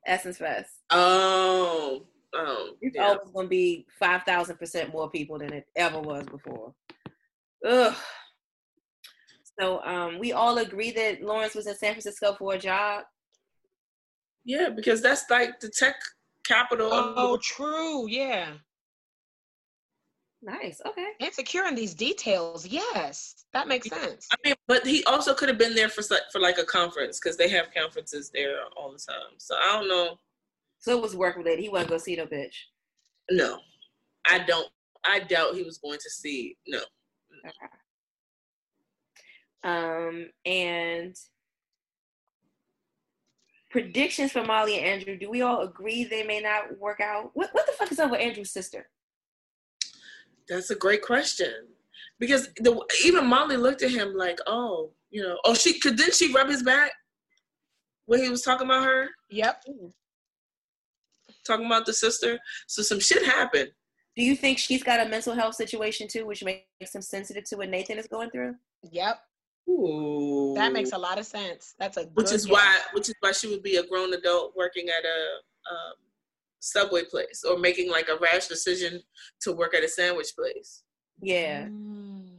Essence 0.06 0.38
Fest. 0.38 0.70
Oh, 0.90 2.04
oh, 2.34 2.70
It's 2.80 2.96
yeah. 2.96 3.04
always 3.04 3.30
gonna 3.34 3.48
be 3.48 3.86
five 3.98 4.22
thousand 4.24 4.56
percent 4.58 4.92
more 4.92 5.10
people 5.10 5.38
than 5.38 5.52
it 5.52 5.66
ever 5.76 6.00
was 6.00 6.24
before. 6.26 6.74
Ugh. 7.66 7.94
So 9.60 9.82
um, 9.84 10.18
we 10.18 10.32
all 10.32 10.58
agree 10.58 10.90
that 10.92 11.22
Lawrence 11.22 11.54
was 11.54 11.66
in 11.66 11.76
San 11.76 11.92
Francisco 11.92 12.34
for 12.38 12.54
a 12.54 12.58
job. 12.58 13.04
Yeah, 14.44 14.70
because 14.70 15.00
that's 15.00 15.24
like 15.30 15.60
the 15.60 15.68
tech 15.68 15.94
capital. 16.44 16.88
Oh, 16.92 17.38
true. 17.42 18.08
Yeah. 18.08 18.54
Nice. 20.42 20.80
Okay. 20.84 21.06
Insecure 21.20 21.66
in 21.66 21.76
these 21.76 21.94
details. 21.94 22.66
Yes. 22.66 23.44
That 23.52 23.68
makes 23.68 23.88
sense. 23.88 24.26
I 24.32 24.36
mean, 24.44 24.54
but 24.66 24.84
he 24.84 25.04
also 25.04 25.34
could 25.34 25.48
have 25.48 25.58
been 25.58 25.74
there 25.74 25.88
for 25.88 26.02
like 26.10 26.22
for 26.32 26.40
like 26.40 26.58
a 26.58 26.64
conference 26.64 27.20
because 27.20 27.36
they 27.36 27.48
have 27.48 27.72
conferences 27.72 28.30
there 28.34 28.56
all 28.76 28.90
the 28.92 28.98
time. 28.98 29.38
So 29.38 29.54
I 29.54 29.78
don't 29.78 29.88
know. 29.88 30.18
So 30.80 30.96
it 30.96 31.02
was 31.02 31.14
work 31.14 31.36
related. 31.36 31.60
He 31.60 31.68
wasn't 31.68 31.90
gonna 31.90 32.00
see 32.00 32.16
no 32.16 32.26
bitch. 32.26 32.56
No, 33.30 33.58
I 34.28 34.40
don't. 34.40 34.68
I 35.04 35.20
doubt 35.20 35.54
he 35.54 35.62
was 35.62 35.78
going 35.78 35.98
to 36.00 36.10
see. 36.10 36.56
No, 36.66 36.80
Okay. 37.46 37.68
Um, 39.64 40.28
and 40.44 41.14
predictions 43.70 44.32
for 44.32 44.44
Molly 44.44 44.78
and 44.78 44.86
Andrew. 44.86 45.16
Do 45.16 45.30
we 45.30 45.42
all 45.42 45.60
agree 45.60 46.02
they 46.02 46.24
may 46.24 46.40
not 46.40 46.78
work 46.80 47.00
out? 47.00 47.30
What 47.34 47.50
what 47.52 47.66
the 47.66 47.72
fuck 47.72 47.92
is 47.92 48.00
up 48.00 48.10
with 48.10 48.20
Andrew's 48.20 48.50
sister? 48.50 48.88
That's 50.52 50.70
a 50.70 50.76
great 50.76 51.02
question 51.02 51.52
because 52.18 52.48
the 52.58 52.80
even 53.04 53.26
Molly 53.26 53.56
looked 53.56 53.82
at 53.82 53.90
him 53.90 54.14
like, 54.14 54.38
oh, 54.46 54.90
you 55.10 55.22
know, 55.22 55.38
oh 55.44 55.54
she 55.54 55.78
could 55.78 55.96
didn't 55.96 56.14
she 56.14 56.32
rub 56.32 56.48
his 56.48 56.62
back 56.62 56.92
when 58.06 58.22
he 58.22 58.28
was 58.28 58.42
talking 58.42 58.66
about 58.66 58.84
her, 58.84 59.08
Yep. 59.30 59.64
talking 61.46 61.66
about 61.66 61.86
the 61.86 61.92
sister. 61.92 62.38
So 62.66 62.82
some 62.82 63.00
shit 63.00 63.24
happened. 63.24 63.70
Do 64.16 64.22
you 64.22 64.36
think 64.36 64.58
she's 64.58 64.82
got 64.82 65.04
a 65.04 65.08
mental 65.08 65.34
health 65.34 65.54
situation 65.54 66.06
too, 66.06 66.26
which 66.26 66.44
makes 66.44 66.94
him 66.94 67.00
sensitive 67.02 67.44
to 67.44 67.56
what 67.56 67.70
Nathan 67.70 67.98
is 67.98 68.06
going 68.06 68.30
through? 68.30 68.54
Yep. 68.90 69.18
Ooh. 69.70 70.52
That 70.56 70.72
makes 70.72 70.92
a 70.92 70.98
lot 70.98 71.18
of 71.18 71.24
sense. 71.26 71.74
That's 71.78 71.96
a 71.96 72.02
which 72.14 72.32
is 72.32 72.46
guess. 72.46 72.52
why 72.52 72.78
which 72.92 73.08
is 73.08 73.14
why 73.20 73.32
she 73.32 73.48
would 73.48 73.62
be 73.62 73.76
a 73.76 73.86
grown 73.86 74.12
adult 74.12 74.54
working 74.56 74.88
at 74.88 75.04
a 75.04 75.72
um, 75.72 75.94
subway 76.62 77.02
place 77.04 77.42
or 77.48 77.58
making 77.58 77.90
like 77.90 78.08
a 78.08 78.18
rash 78.18 78.46
decision 78.46 79.00
to 79.40 79.52
work 79.52 79.74
at 79.74 79.84
a 79.84 79.88
sandwich 79.88 80.32
place 80.38 80.82
Yeah. 81.20 81.66
Mm. 81.66 82.38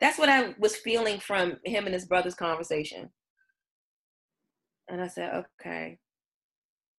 That's 0.00 0.18
what 0.18 0.28
I 0.28 0.54
was 0.58 0.76
feeling 0.76 1.18
from 1.18 1.58
him 1.64 1.86
and 1.86 1.94
his 1.94 2.06
brother's 2.06 2.34
conversation. 2.34 3.10
And 4.88 5.00
I 5.00 5.08
said, 5.08 5.44
okay. 5.60 5.98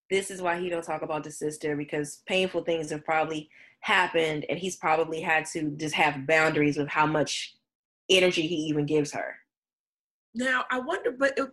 This 0.10 0.32
is 0.32 0.42
why 0.42 0.60
he 0.60 0.70
don't 0.70 0.84
talk 0.84 1.02
about 1.02 1.24
the 1.24 1.32
sister 1.32 1.78
because 1.78 2.22
painful 2.28 2.64
things 2.64 2.90
have 2.92 3.06
probably 3.06 3.50
happened 3.82 4.46
and 4.50 4.60
he's 4.60 4.76
probably 4.76 5.22
had 5.22 5.46
to 5.54 5.72
just 5.78 5.96
have 5.96 6.28
boundaries 6.28 6.78
with 6.78 6.90
how 6.90 7.06
much 7.06 7.56
energy 8.10 8.46
he 8.48 8.56
even 8.56 8.86
gives 8.86 9.12
her. 9.14 9.36
now 10.36 10.66
i 10.72 10.80
wonder 10.80 11.12
but 11.12 11.34
it, 11.38 11.48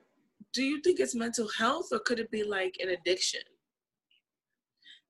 do 0.53 0.63
you 0.63 0.81
think 0.83 0.99
it's 0.99 1.15
mental 1.15 1.49
health 1.59 1.89
or 1.93 1.99
could 2.01 2.19
it 2.19 2.31
be 2.31 2.43
like 2.43 2.77
an 2.81 2.91
addiction 2.91 3.41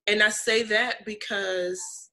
and 0.07 0.23
I 0.23 0.29
say 0.29 0.63
that 0.65 1.05
because 1.05 2.11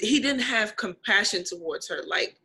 he 0.00 0.20
didn't 0.20 0.42
have 0.42 0.76
compassion 0.76 1.44
towards 1.44 1.88
her. 1.88 2.02
Like 2.06 2.36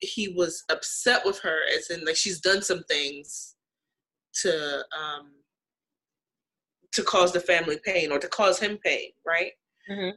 he 0.00 0.28
was 0.28 0.64
upset 0.70 1.24
with 1.24 1.38
her, 1.40 1.58
as 1.76 1.90
in 1.90 2.04
like 2.04 2.16
she's 2.16 2.40
done 2.40 2.62
some 2.62 2.82
things 2.84 3.54
to 4.42 4.84
um 4.98 5.32
to 6.92 7.02
cause 7.02 7.32
the 7.32 7.40
family 7.40 7.78
pain 7.84 8.12
or 8.12 8.18
to 8.18 8.28
cause 8.28 8.58
him 8.58 8.78
pain, 8.84 9.10
right? 9.26 9.52
Mhm. 9.90 10.12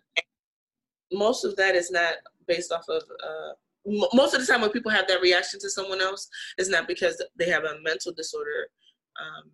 Most 1.12 1.46
of 1.46 1.56
that 1.56 1.76
is 1.76 1.90
not 1.92 2.16
based 2.48 2.72
off 2.72 2.88
of. 2.90 3.04
Uh, 3.24 3.54
m- 3.88 4.10
most 4.14 4.34
of 4.34 4.42
the 4.42 4.48
time, 4.48 4.62
when 4.62 4.72
people 4.72 4.92
have 4.92 5.08
that 5.08 5.22
reaction 5.22 5.60
to 5.62 5.70
someone 5.70 6.02
else, 6.02 6.28
it's 6.58 6.70
not 6.70 6.88
because 6.88 7.24
they 7.38 7.50
have 7.50 7.64
a 7.64 7.80
mental 7.82 8.12
disorder, 8.12 8.68
um, 9.20 9.52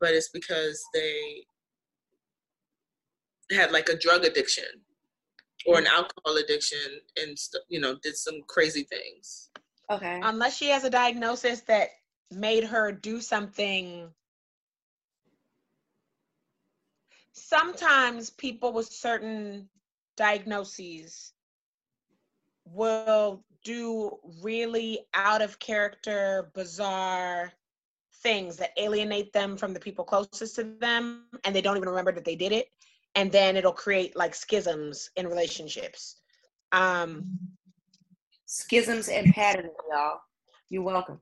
but 0.00 0.10
it's 0.10 0.28
because 0.28 0.82
they 0.94 1.44
had 3.50 3.72
like 3.72 3.88
a 3.88 3.96
drug 3.96 4.24
addiction 4.24 4.64
or 5.66 5.78
an 5.78 5.86
alcohol 5.86 6.36
addiction 6.36 7.00
and 7.20 7.36
you 7.68 7.80
know 7.80 7.96
did 8.02 8.16
some 8.16 8.40
crazy 8.48 8.84
things. 8.84 9.50
Okay. 9.90 10.20
Unless 10.22 10.56
she 10.56 10.68
has 10.68 10.84
a 10.84 10.90
diagnosis 10.90 11.60
that 11.62 11.88
made 12.30 12.64
her 12.64 12.92
do 12.92 13.20
something. 13.20 14.08
Sometimes 17.32 18.30
people 18.30 18.72
with 18.72 18.86
certain 18.86 19.68
diagnoses 20.16 21.32
will 22.64 23.44
do 23.64 24.18
really 24.42 25.00
out 25.14 25.42
of 25.42 25.58
character, 25.58 26.50
bizarre 26.54 27.52
things 28.22 28.56
that 28.56 28.70
alienate 28.76 29.32
them 29.32 29.56
from 29.56 29.72
the 29.72 29.80
people 29.80 30.04
closest 30.04 30.56
to 30.56 30.64
them 30.80 31.24
and 31.44 31.54
they 31.54 31.60
don't 31.60 31.76
even 31.76 31.88
remember 31.88 32.12
that 32.12 32.24
they 32.24 32.36
did 32.36 32.52
it 32.52 32.68
and 33.14 33.30
then 33.30 33.56
it'll 33.56 33.72
create 33.72 34.16
like 34.16 34.34
schisms 34.34 35.10
in 35.16 35.26
relationships. 35.26 36.16
Um 36.72 37.38
Schisms 38.46 39.08
and 39.08 39.32
patterns, 39.32 39.72
y'all. 39.90 40.20
You're 40.68 40.82
welcome. 40.82 41.20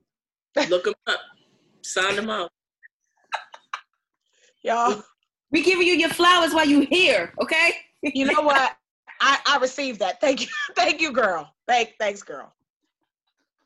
Look 0.69 0.83
them 0.83 0.93
up, 1.07 1.19
sign 1.81 2.17
them 2.17 2.29
up. 2.29 2.51
Y'all. 4.63 5.01
We 5.49 5.63
giving 5.63 5.87
you 5.87 5.93
your 5.93 6.09
flowers 6.09 6.53
while 6.53 6.67
you 6.67 6.81
here, 6.81 7.33
okay? 7.41 7.71
you 8.01 8.25
know 8.25 8.41
what? 8.41 8.75
I 9.21 9.39
i 9.45 9.57
received 9.59 9.99
that. 9.99 10.19
Thank 10.19 10.41
you. 10.41 10.47
Thank 10.75 11.01
you 11.01 11.11
girl. 11.11 11.53
Thank 11.67 11.93
thanks 11.99 12.21
girl 12.23 12.53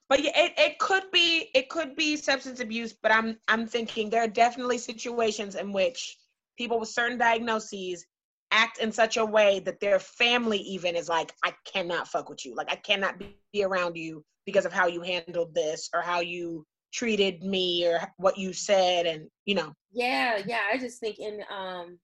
but 0.09 0.23
yeah 0.23 0.31
it, 0.35 0.53
it 0.57 0.79
could 0.79 1.03
be 1.11 1.49
it 1.53 1.69
could 1.69 1.95
be 1.95 2.15
substance 2.15 2.59
abuse 2.59 2.93
but 2.93 3.11
i'm 3.11 3.37
i'm 3.47 3.65
thinking 3.65 4.09
there 4.09 4.23
are 4.23 4.27
definitely 4.27 4.77
situations 4.77 5.55
in 5.55 5.71
which 5.71 6.17
people 6.57 6.79
with 6.79 6.89
certain 6.89 7.17
diagnoses 7.17 8.05
act 8.51 8.77
in 8.79 8.91
such 8.91 9.17
a 9.17 9.25
way 9.25 9.59
that 9.59 9.79
their 9.79 9.99
family 9.99 10.59
even 10.59 10.95
is 10.95 11.09
like 11.09 11.33
i 11.43 11.53
cannot 11.65 12.07
fuck 12.07 12.29
with 12.29 12.45
you 12.45 12.55
like 12.55 12.71
i 12.71 12.75
cannot 12.75 13.17
be, 13.17 13.35
around 13.63 13.95
you 13.95 14.21
because 14.45 14.65
of 14.65 14.73
how 14.73 14.85
you 14.85 15.01
handled 15.01 15.55
this 15.55 15.89
or 15.93 16.01
how 16.01 16.19
you 16.19 16.65
treated 16.93 17.41
me 17.41 17.87
or 17.87 18.01
what 18.17 18.37
you 18.37 18.51
said 18.51 19.05
and 19.05 19.29
you 19.45 19.55
know 19.55 19.71
Yeah, 19.93 20.41
yeah. 20.45 20.59
I 20.71 20.77
just 20.77 20.99
think 20.99 21.19
in 21.19 21.39
um 21.49 21.97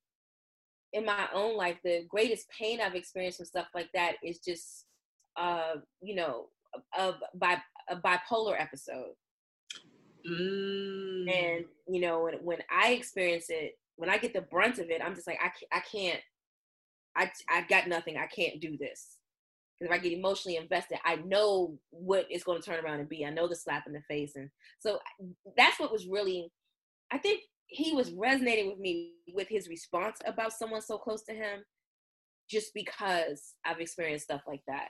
in 0.93 1.05
my 1.05 1.27
own 1.33 1.57
life, 1.57 1.77
the 1.83 2.05
greatest 2.09 2.47
pain 2.57 2.79
I've 2.81 2.95
experienced 2.95 3.37
from 3.37 3.45
stuff 3.45 3.67
like 3.73 3.89
that 3.93 4.15
is 4.23 4.39
just 4.39 4.85
uh, 5.37 5.75
you 6.01 6.15
know, 6.15 6.47
a, 6.97 7.13
bi- 7.35 7.61
a 7.91 7.97
bipolar 7.97 8.59
episode. 8.59 9.13
Mm. 10.29 11.29
And 11.29 11.65
you 11.87 12.01
know, 12.01 12.23
when 12.23 12.35
when 12.35 12.59
I 12.71 12.93
experience 12.93 13.45
it, 13.49 13.77
when 13.95 14.09
I 14.09 14.17
get 14.17 14.33
the 14.33 14.41
brunt 14.41 14.79
of 14.79 14.89
it, 14.89 15.01
I'm 15.03 15.15
just 15.15 15.27
like, 15.27 15.39
I 15.43 15.49
can't, 15.49 15.71
I 15.71 15.79
can't, 15.79 16.19
I 17.15 17.31
I 17.49 17.67
got 17.67 17.87
nothing. 17.87 18.17
I 18.17 18.27
can't 18.27 18.61
do 18.61 18.77
this. 18.77 19.17
Because 19.77 19.91
if 19.93 19.99
I 19.99 20.03
get 20.03 20.17
emotionally 20.17 20.57
invested, 20.57 20.99
I 21.03 21.15
know 21.15 21.77
what 21.89 22.27
it's 22.29 22.43
going 22.43 22.61
to 22.61 22.65
turn 22.67 22.83
around 22.83 22.99
and 22.99 23.09
be. 23.09 23.25
I 23.25 23.31
know 23.31 23.47
the 23.47 23.55
slap 23.55 23.87
in 23.87 23.93
the 23.93 24.01
face, 24.01 24.35
and 24.35 24.49
so 24.79 24.99
that's 25.57 25.79
what 25.79 25.91
was 25.91 26.07
really. 26.07 26.51
I 27.11 27.17
think 27.17 27.41
he 27.67 27.93
was 27.93 28.11
resonating 28.11 28.67
with 28.67 28.79
me 28.79 29.13
with 29.33 29.47
his 29.47 29.69
response 29.69 30.17
about 30.25 30.53
someone 30.53 30.81
so 30.81 30.97
close 30.97 31.23
to 31.23 31.33
him, 31.33 31.63
just 32.49 32.73
because 32.73 33.55
I've 33.65 33.79
experienced 33.79 34.25
stuff 34.25 34.41
like 34.47 34.61
that. 34.67 34.89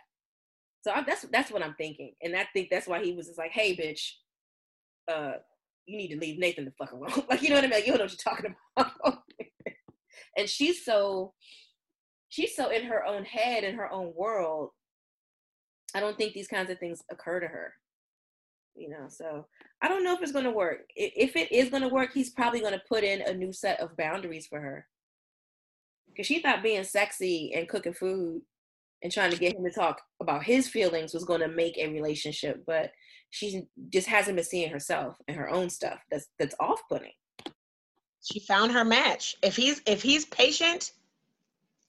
So 0.81 0.91
I, 0.91 1.03
that's 1.03 1.25
that's 1.31 1.51
what 1.51 1.63
I'm 1.63 1.75
thinking, 1.75 2.13
and 2.23 2.35
I 2.35 2.47
think 2.53 2.69
that's 2.71 2.87
why 2.87 3.03
he 3.03 3.13
was 3.13 3.27
just 3.27 3.37
like, 3.37 3.51
"Hey, 3.51 3.75
bitch, 3.75 4.13
uh, 5.07 5.37
you 5.85 5.97
need 5.97 6.09
to 6.09 6.19
leave 6.19 6.39
Nathan 6.39 6.65
the 6.65 6.71
fuck 6.71 6.91
alone." 6.91 7.11
like, 7.29 7.43
you 7.43 7.49
know 7.49 7.55
what 7.55 7.65
I 7.65 7.67
mean? 7.67 7.71
Like, 7.71 7.85
you 7.85 7.93
know 7.93 7.99
what 7.99 8.11
you're 8.11 8.33
talking 8.33 8.55
about. 8.75 9.19
and 10.37 10.49
she's 10.49 10.83
so, 10.83 11.33
she's 12.29 12.55
so 12.55 12.69
in 12.69 12.85
her 12.85 13.05
own 13.05 13.25
head, 13.25 13.63
in 13.63 13.75
her 13.75 13.91
own 13.91 14.11
world. 14.15 14.71
I 15.93 15.99
don't 15.99 16.17
think 16.17 16.33
these 16.33 16.47
kinds 16.47 16.71
of 16.71 16.79
things 16.79 17.03
occur 17.11 17.39
to 17.39 17.47
her. 17.47 17.73
You 18.75 18.89
know, 18.89 19.05
so 19.07 19.45
I 19.83 19.87
don't 19.87 20.03
know 20.03 20.15
if 20.15 20.21
it's 20.23 20.31
going 20.31 20.45
to 20.45 20.51
work. 20.51 20.89
If 20.95 21.35
it 21.35 21.51
is 21.51 21.69
going 21.69 21.83
to 21.83 21.89
work, 21.89 22.11
he's 22.13 22.31
probably 22.31 22.61
going 22.61 22.73
to 22.73 22.81
put 22.89 23.03
in 23.03 23.21
a 23.21 23.33
new 23.33 23.53
set 23.53 23.79
of 23.81 23.97
boundaries 23.97 24.47
for 24.47 24.59
her. 24.59 24.87
Because 26.07 26.25
she 26.25 26.39
thought 26.41 26.63
being 26.63 26.83
sexy 26.83 27.53
and 27.53 27.67
cooking 27.67 27.93
food 27.93 28.41
and 29.03 29.11
trying 29.11 29.31
to 29.31 29.37
get 29.37 29.55
him 29.55 29.63
to 29.63 29.71
talk 29.71 30.01
about 30.19 30.43
his 30.43 30.67
feelings 30.67 31.13
was 31.13 31.25
going 31.25 31.41
to 31.41 31.47
make 31.47 31.77
a 31.77 31.87
relationship, 31.87 32.63
but 32.65 32.91
she 33.29 33.63
just 33.89 34.07
hasn't 34.07 34.35
been 34.35 34.45
seeing 34.45 34.69
herself 34.69 35.17
and 35.27 35.37
her 35.37 35.49
own 35.49 35.69
stuff. 35.69 35.99
That's 36.11 36.27
that's 36.37 36.55
off-putting. 36.59 37.13
she 38.23 38.39
found 38.39 38.71
her 38.71 38.85
match. 38.85 39.35
If 39.41 39.55
he's 39.55 39.81
if 39.85 40.01
he's 40.01 40.25
patient, 40.25 40.91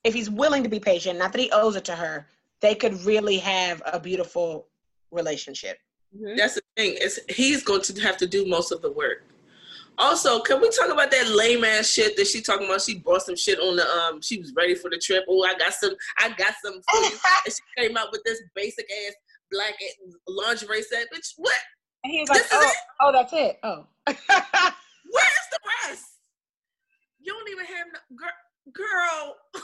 if 0.05 0.15
he's 0.15 0.31
willing 0.31 0.63
to 0.63 0.69
be 0.69 0.81
patient, 0.81 1.19
not 1.19 1.33
that 1.33 1.41
he 1.41 1.51
owes 1.51 1.77
it 1.77 1.85
to 1.87 1.95
her, 1.95 2.27
they 2.61 2.75
could 2.75 2.95
really 3.05 3.39
have 3.39 3.83
a 3.91 4.01
beautiful 4.01 4.69
relationship. 5.11 5.79
Mm-hmm. 6.17 6.37
That's 6.37 6.55
the 6.55 6.63
thing. 6.77 6.97
Is 7.01 7.21
he's 7.29 7.63
going 7.63 7.83
to 7.83 8.01
have 8.01 8.17
to 8.19 8.27
do 8.27 8.47
most 8.47 8.73
of 8.73 8.83
the 8.83 8.93
work. 8.93 9.25
Also, 9.99 10.41
can 10.41 10.61
we 10.61 10.71
talk 10.71 10.91
about 10.91 11.11
that 11.11 11.29
lame 11.29 11.65
ass 11.65 11.89
shit 11.89 12.17
that 12.17 12.27
she 12.27 12.41
talking 12.41 12.67
about? 12.67 12.81
She 12.81 12.99
bought 12.99 13.23
some 13.23 13.37
shit 13.37 13.59
on 13.61 13.77
the 13.77 13.87
um. 13.89 14.21
She 14.23 14.39
was 14.39 14.53
ready 14.57 14.75
for 14.75 14.91
the 14.91 14.99
trip. 14.99 15.25
Oh, 15.29 15.43
I 15.45 15.55
got 15.59 15.75
some. 15.75 15.95
I 16.19 16.31
got 16.31 16.55
some. 16.65 16.75
For 16.91 17.01
you. 17.03 17.11
and 17.47 17.55
she 17.55 17.83
came 17.83 17.97
out 17.97 18.09
with 18.11 18.23
this 18.25 18.43
basic 18.55 18.87
ass 19.07 19.15
black 19.51 19.75
lingerie 20.27 20.83
set. 20.83 21.07
Bitch, 21.15 21.33
what? 21.37 21.55
And 22.05 22.13
he 22.13 22.21
was 22.21 22.31
like, 22.31 22.39
This 22.43 22.53
is 22.53 22.59
"Oh, 22.59 22.67
it? 22.69 22.75
oh, 23.01 23.13
that's 23.13 23.33
it. 23.33 23.59
Oh, 23.63 23.87
Where's 24.07 25.47
the 25.51 25.59
rest? 25.89 26.07
You 27.21 27.33
don't 27.35 27.49
even 27.51 27.67
have 27.67 27.87
no 27.93 28.17
girl. 28.17 28.31
Girl. 28.73 29.37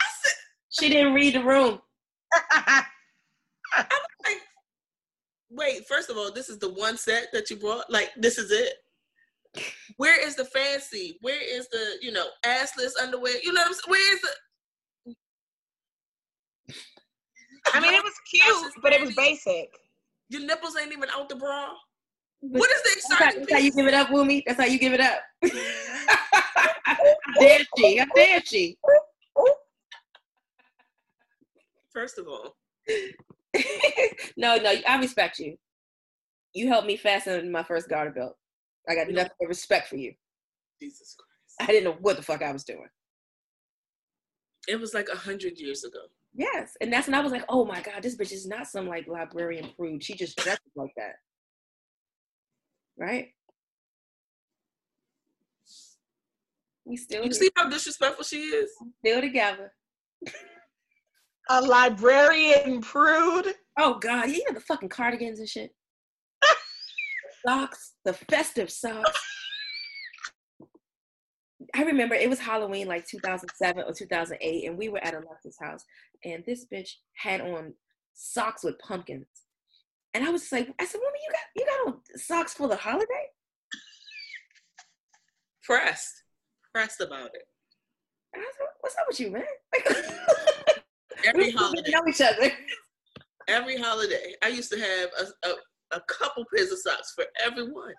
I 0.00 0.06
said, 0.22 0.32
She 0.70 0.88
didn't 0.88 1.12
read 1.14 1.34
the 1.34 1.42
room. 1.44 1.80
I'm 2.52 2.84
like, 4.24 4.40
wait. 5.50 5.86
First 5.86 6.10
of 6.10 6.16
all, 6.16 6.32
this 6.32 6.48
is 6.48 6.58
the 6.58 6.72
one 6.72 6.96
set 6.96 7.28
that 7.32 7.50
you 7.50 7.56
brought. 7.56 7.90
Like, 7.90 8.10
this 8.16 8.38
is 8.38 8.50
it. 8.50 8.74
Where 9.96 10.24
is 10.26 10.36
the 10.36 10.44
fancy? 10.44 11.18
Where 11.22 11.40
is 11.40 11.68
the 11.68 11.96
you 12.02 12.12
know 12.12 12.26
assless 12.44 12.92
underwear? 13.00 13.34
You 13.42 13.52
know 13.52 13.62
what 13.62 13.68
I'm 13.68 13.74
saying? 13.74 13.82
Where 13.88 14.14
is 14.14 14.20
the? 14.20 15.14
I 17.72 17.80
mean, 17.80 17.94
it 17.94 18.02
was 18.02 18.12
cute, 18.30 18.72
but 18.82 18.92
it 18.92 19.00
was 19.00 19.14
basic. 19.14 19.70
Your 20.28 20.42
nipples 20.42 20.76
ain't 20.80 20.92
even 20.92 21.08
out 21.16 21.28
the 21.28 21.36
bra. 21.36 21.68
What 22.40 22.70
is 22.70 22.82
the 22.82 22.90
That's 22.94 23.08
how, 23.08 23.24
exciting 23.26 23.40
that's 23.40 23.52
how 23.52 23.58
you 23.58 23.72
give 23.72 23.86
it 23.86 23.94
up, 23.94 24.08
Wumi. 24.12 24.42
That's 24.46 24.60
how 24.60 24.66
you 24.66 24.78
give 24.78 24.92
it 24.92 25.00
up. 25.00 25.20
how 26.84 26.96
dare 27.40 27.60
she? 27.78 27.96
How 27.96 28.40
she? 28.44 28.78
First 31.92 32.18
of 32.18 32.28
all, 32.28 32.56
no, 34.36 34.56
no, 34.56 34.74
I 34.88 34.98
respect 34.98 35.38
you. 35.38 35.56
You 36.54 36.68
helped 36.68 36.86
me 36.86 36.96
fasten 36.96 37.52
my 37.52 37.62
first 37.62 37.88
garter 37.88 38.10
belt. 38.10 38.36
I 38.88 38.94
got 38.94 39.08
nothing 39.10 39.32
but 39.40 39.48
respect 39.48 39.88
for 39.88 39.96
you. 39.96 40.14
Jesus 40.80 41.16
Christ, 41.18 41.70
I 41.70 41.72
didn't 41.72 41.84
know 41.84 41.98
what 42.00 42.16
the 42.16 42.22
fuck 42.22 42.42
I 42.42 42.52
was 42.52 42.64
doing. 42.64 42.88
it 44.68 44.80
was 44.80 44.94
like 44.94 45.08
a 45.12 45.16
hundred 45.16 45.58
years 45.58 45.84
ago. 45.84 46.00
Yes, 46.34 46.76
and 46.80 46.92
that's 46.92 47.06
when 47.08 47.14
I 47.14 47.20
was 47.20 47.32
like, 47.32 47.44
oh 47.48 47.64
my 47.64 47.80
god, 47.80 48.02
this 48.02 48.16
bitch 48.16 48.32
is 48.32 48.46
not 48.46 48.66
some 48.66 48.86
like 48.88 49.08
librarian 49.08 49.70
prude. 49.76 50.04
She 50.04 50.14
just 50.14 50.36
dresses 50.38 50.60
like 50.76 50.92
that, 50.96 51.14
right? 52.98 53.28
We 56.84 56.96
still 56.96 57.24
You 57.24 57.32
see 57.32 57.50
how 57.56 57.68
disrespectful 57.68 58.24
she 58.24 58.42
is? 58.42 58.70
still 59.04 59.20
together. 59.20 59.72
A 61.48 61.60
librarian 61.60 62.80
prude. 62.80 63.54
Oh 63.78 63.98
god, 63.98 64.30
you 64.30 64.42
know 64.46 64.54
the 64.54 64.60
fucking 64.60 64.88
cardigans 64.88 65.38
and 65.38 65.48
shit. 65.48 65.74
socks, 67.46 67.92
the 68.04 68.12
festive 68.12 68.70
socks. 68.70 69.22
I 71.74 71.82
remember 71.82 72.14
it 72.14 72.28
was 72.28 72.40
Halloween 72.40 72.88
like 72.88 73.06
2007 73.06 73.84
or 73.84 73.92
2008, 73.92 74.68
and 74.68 74.78
we 74.78 74.88
were 74.88 75.02
at 75.04 75.14
Alexa's 75.14 75.58
house, 75.60 75.84
and 76.24 76.42
this 76.46 76.66
bitch 76.72 76.90
had 77.14 77.40
on 77.40 77.74
socks 78.14 78.64
with 78.64 78.78
pumpkins. 78.78 79.26
And 80.14 80.24
I 80.24 80.30
was 80.30 80.42
just 80.42 80.52
like, 80.52 80.72
I 80.80 80.86
said, 80.86 80.98
Woman, 80.98 81.20
you 81.26 81.32
got 81.32 81.40
you 81.54 81.66
got 81.66 81.94
on 81.94 82.00
socks 82.18 82.54
for 82.54 82.68
the 82.68 82.76
holiday? 82.76 83.26
Pressed. 85.62 86.22
Pressed 86.74 87.00
about 87.00 87.34
it. 87.34 87.42
And 88.32 88.42
I 88.42 88.50
said, 88.56 88.66
What's 88.80 88.96
up 88.96 89.06
with 89.08 89.20
you, 89.20 89.30
man? 89.30 89.44
Every 91.24 91.50
holiday. 91.50 91.90
know 91.90 92.02
each 92.08 92.20
other. 92.20 92.50
Every 93.48 93.78
holiday. 93.78 94.34
I 94.42 94.48
used 94.48 94.72
to 94.72 94.78
have 94.78 95.08
a, 95.20 95.48
a, 95.48 95.96
a 95.96 96.00
couple 96.08 96.44
pairs 96.54 96.72
of 96.72 96.78
socks 96.78 97.12
for 97.14 97.24
everyone. 97.44 97.94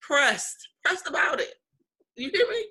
Pressed. 0.00 0.56
Pressed 0.84 1.08
about 1.08 1.40
it. 1.40 1.54
You 2.16 2.30
hear 2.32 2.46
me? 2.48 2.66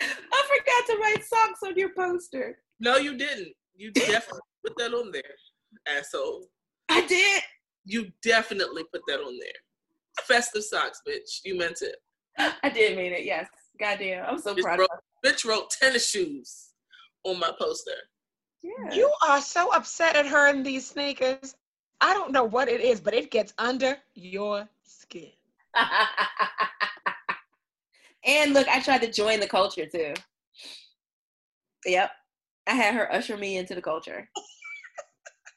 I 0.00 0.06
forgot 0.48 0.94
to 0.94 1.00
write 1.00 1.24
socks 1.24 1.60
on 1.64 1.76
your 1.76 1.90
poster. 1.96 2.58
No, 2.80 2.96
you 2.96 3.16
didn't. 3.16 3.52
You 3.76 3.92
definitely 3.92 4.40
put 4.66 4.76
that 4.78 4.92
on 4.94 5.10
there, 5.12 5.22
asshole. 5.88 6.48
I 6.88 7.06
did. 7.06 7.42
You 7.84 8.10
definitely 8.22 8.84
put 8.92 9.02
that 9.08 9.20
on 9.20 9.38
there. 9.38 10.24
Festive 10.24 10.64
socks, 10.64 11.02
bitch. 11.06 11.40
You 11.44 11.56
meant 11.56 11.82
it. 11.82 11.96
I 12.62 12.68
did 12.68 12.96
mean 12.96 13.12
it. 13.12 13.24
Yes. 13.24 13.48
Goddamn. 13.78 14.24
I'm 14.26 14.38
so 14.38 14.54
Bitch 14.54 14.62
proud 14.62 14.80
wrote, 14.80 14.90
of 14.90 14.98
bitch 15.24 15.44
wrote 15.44 15.70
tennis 15.70 16.08
shoes 16.08 16.72
on 17.26 17.38
my 17.38 17.50
poster. 17.58 17.92
Yeah. 18.62 18.94
You 18.94 19.12
are 19.26 19.40
so 19.40 19.72
upset 19.72 20.16
at 20.16 20.26
her 20.26 20.48
in 20.48 20.62
these 20.62 20.86
sneakers. 20.86 21.54
I 22.00 22.14
don't 22.14 22.32
know 22.32 22.44
what 22.44 22.68
it 22.68 22.80
is, 22.80 23.00
but 23.00 23.14
it 23.14 23.30
gets 23.30 23.52
under 23.58 23.96
your 24.14 24.68
skin. 24.84 25.30
and 28.24 28.52
look, 28.54 28.68
I 28.68 28.80
tried 28.80 29.02
to 29.02 29.12
join 29.12 29.40
the 29.40 29.48
culture 29.48 29.86
too. 29.86 30.14
Yep. 31.84 32.10
I 32.66 32.74
had 32.74 32.94
her 32.94 33.12
usher 33.12 33.36
me 33.36 33.56
into 33.56 33.74
the 33.74 33.82
culture. 33.82 34.28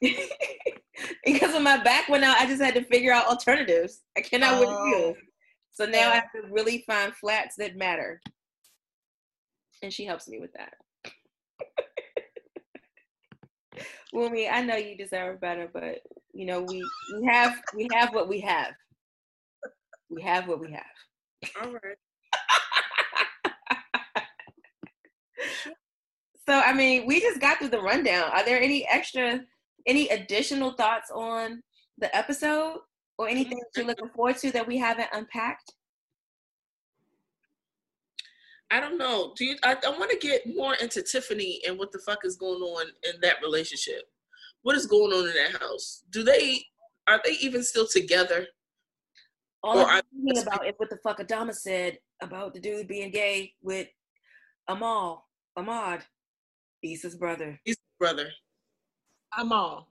because 1.24 1.52
when 1.52 1.62
my 1.64 1.82
back 1.82 2.08
went 2.08 2.24
out, 2.24 2.36
I 2.38 2.46
just 2.46 2.62
had 2.62 2.74
to 2.74 2.84
figure 2.84 3.12
out 3.12 3.26
alternatives. 3.26 4.02
I 4.16 4.20
cannot 4.20 4.60
wear 4.60 4.68
Oh. 4.70 4.86
heels. 4.86 5.16
So 5.72 5.86
now 5.86 6.10
I 6.10 6.12
oh. 6.12 6.14
have 6.14 6.32
to 6.32 6.42
really 6.50 6.84
find 6.86 7.14
flats 7.14 7.56
that 7.56 7.76
matter. 7.76 8.20
And 9.82 9.92
she 9.92 10.04
helps 10.04 10.28
me 10.28 10.38
with 10.38 10.52
that. 10.54 10.74
Wumi, 14.14 14.50
I 14.50 14.62
know 14.62 14.76
you 14.76 14.96
deserve 14.96 15.40
better, 15.40 15.68
but 15.72 16.02
you 16.32 16.46
know, 16.46 16.62
we 16.62 16.84
we 17.14 17.26
have 17.26 17.60
we 17.76 17.88
have 17.92 18.14
what 18.14 18.28
we 18.28 18.40
have. 18.40 18.74
We 20.08 20.22
have 20.22 20.48
what 20.48 20.60
we 20.60 20.72
have. 20.72 21.62
All 21.62 21.72
right. 21.72 21.96
So 26.50 26.58
I 26.58 26.72
mean, 26.72 27.06
we 27.06 27.20
just 27.20 27.40
got 27.40 27.58
through 27.58 27.68
the 27.68 27.80
rundown. 27.80 28.28
Are 28.32 28.44
there 28.44 28.60
any 28.60 28.84
extra, 28.88 29.40
any 29.86 30.08
additional 30.08 30.72
thoughts 30.72 31.08
on 31.14 31.62
the 31.98 32.14
episode 32.16 32.78
or 33.18 33.28
anything 33.28 33.58
that 33.58 33.68
you're 33.76 33.86
looking 33.86 34.08
forward 34.08 34.36
to 34.38 34.50
that 34.50 34.66
we 34.66 34.76
haven't 34.76 35.10
unpacked? 35.12 35.72
I 38.70 38.78
don't 38.80 38.98
know. 38.98 39.32
Do 39.36 39.44
you? 39.44 39.56
I, 39.64 39.76
I 39.84 39.90
want 39.98 40.10
to 40.10 40.16
get 40.18 40.42
more 40.54 40.74
into 40.74 41.02
Tiffany 41.02 41.60
and 41.66 41.78
what 41.78 41.90
the 41.92 41.98
fuck 41.98 42.24
is 42.24 42.36
going 42.36 42.60
on 42.62 42.86
in 43.12 43.20
that 43.20 43.36
relationship. 43.42 44.02
What 44.62 44.76
is 44.76 44.86
going 44.86 45.12
on 45.12 45.28
in 45.28 45.34
that 45.34 45.60
house? 45.60 46.04
Do 46.10 46.22
they? 46.22 46.64
Are 47.08 47.20
they 47.24 47.32
even 47.40 47.64
still 47.64 47.86
together? 47.88 48.46
All 49.62 49.78
Or 49.78 49.86
I'm 49.86 49.96
I- 49.98 50.02
thinking 50.24 50.42
about 50.42 50.66
is 50.66 50.74
what 50.76 50.90
the 50.90 50.98
fuck 50.98 51.18
Adama 51.18 51.54
said 51.54 51.98
about 52.22 52.54
the 52.54 52.60
dude 52.60 52.86
being 52.86 53.10
gay 53.10 53.54
with 53.62 53.88
Amal, 54.68 55.26
Ahmad, 55.56 56.02
Issa's 56.82 57.16
brother. 57.16 57.58
He's 57.64 57.76
brother. 57.98 58.28
I'm 59.32 59.50
all. 59.52 59.88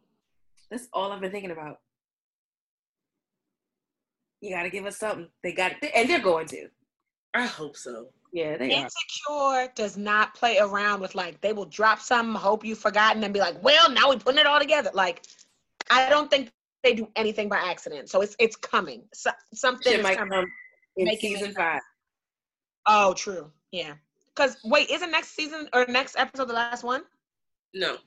That's 0.72 0.88
all 0.94 1.12
I've 1.12 1.20
been 1.22 1.32
thinking 1.32 1.52
about. 1.52 1.80
You 4.42 4.52
got 4.56 4.64
to 4.64 4.70
give 4.70 4.86
us 4.86 4.98
something. 4.98 5.28
They 5.44 5.52
got 5.52 5.74
it, 5.82 5.92
and 5.94 6.10
they're 6.10 6.20
going 6.20 6.48
to. 6.48 6.68
I 7.34 7.46
hope 7.46 7.76
so. 7.76 8.08
Yeah, 8.32 8.58
they 8.58 8.74
are. 8.76 8.84
Insecure 8.86 9.72
does 9.76 9.98
not 9.98 10.36
play 10.36 10.60
around 10.60 11.02
with 11.02 11.16
like 11.16 11.42
they 11.42 11.54
will 11.54 11.66
drop 11.66 12.00
something, 12.00 12.36
hope 12.36 12.64
you've 12.64 12.78
forgotten, 12.78 13.24
and 13.24 13.34
be 13.34 13.40
like, 13.40 13.62
well, 13.64 13.90
now 13.92 14.10
we 14.10 14.18
putting 14.18 14.40
it 14.40 14.46
all 14.46 14.60
together. 14.60 14.92
Like, 14.94 15.26
I 15.90 16.10
don't 16.10 16.30
think 16.30 16.52
they 16.84 16.94
do 16.94 17.08
anything 17.16 17.50
by 17.50 17.58
accident. 17.58 18.10
So 18.10 18.22
it's 18.22 18.36
it's 18.40 18.56
coming. 18.56 19.04
So, 19.14 19.32
something 19.54 19.92
Shit 19.94 20.04
might 20.04 20.18
coming. 20.18 20.32
come 20.32 20.46
in 20.98 21.06
Making 21.06 21.36
season 21.38 21.50
it- 21.52 21.56
five. 21.56 21.82
Oh, 22.86 23.14
true. 23.14 23.52
Yeah. 23.72 23.94
Because 24.36 24.58
wait, 24.64 24.90
isn't 24.90 25.12
next 25.12 25.30
season 25.36 25.68
or 25.74 25.86
next 25.88 26.16
episode 26.18 26.46
the 26.50 26.54
last 26.54 26.84
one? 26.84 27.04
No, 27.74 27.98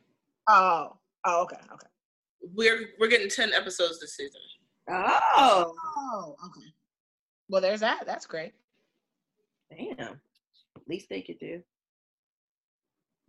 Oh. 0.48 0.96
Oh, 1.24 1.42
okay. 1.42 1.56
Okay. 1.72 1.86
we're 2.54 2.88
we're 2.98 3.08
getting 3.08 3.28
ten 3.28 3.52
episodes 3.52 4.00
this 4.00 4.16
season. 4.16 4.40
Oh, 4.88 5.74
Oh, 5.96 6.36
okay. 6.46 6.66
Well, 7.48 7.60
there's 7.60 7.80
that. 7.80 8.04
That's 8.06 8.26
great. 8.26 8.52
Damn. 9.76 10.20
At 10.76 10.88
least 10.88 11.08
they 11.08 11.22
could 11.22 11.38
do. 11.38 11.62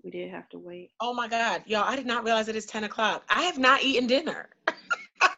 We 0.04 0.12
did 0.12 0.32
have 0.32 0.50
to 0.50 0.60
wait. 0.60 0.92
Oh 1.00 1.14
my 1.14 1.28
God, 1.28 1.64
y'all! 1.66 1.84
I 1.86 1.96
did 1.96 2.06
not 2.06 2.26
realize 2.26 2.50
it 2.50 2.56
is 2.56 2.66
ten 2.66 2.84
o'clock. 2.84 3.24
I 3.30 3.44
have 3.44 3.58
not 3.58 3.84
eaten 3.84 4.08
dinner. 4.08 4.50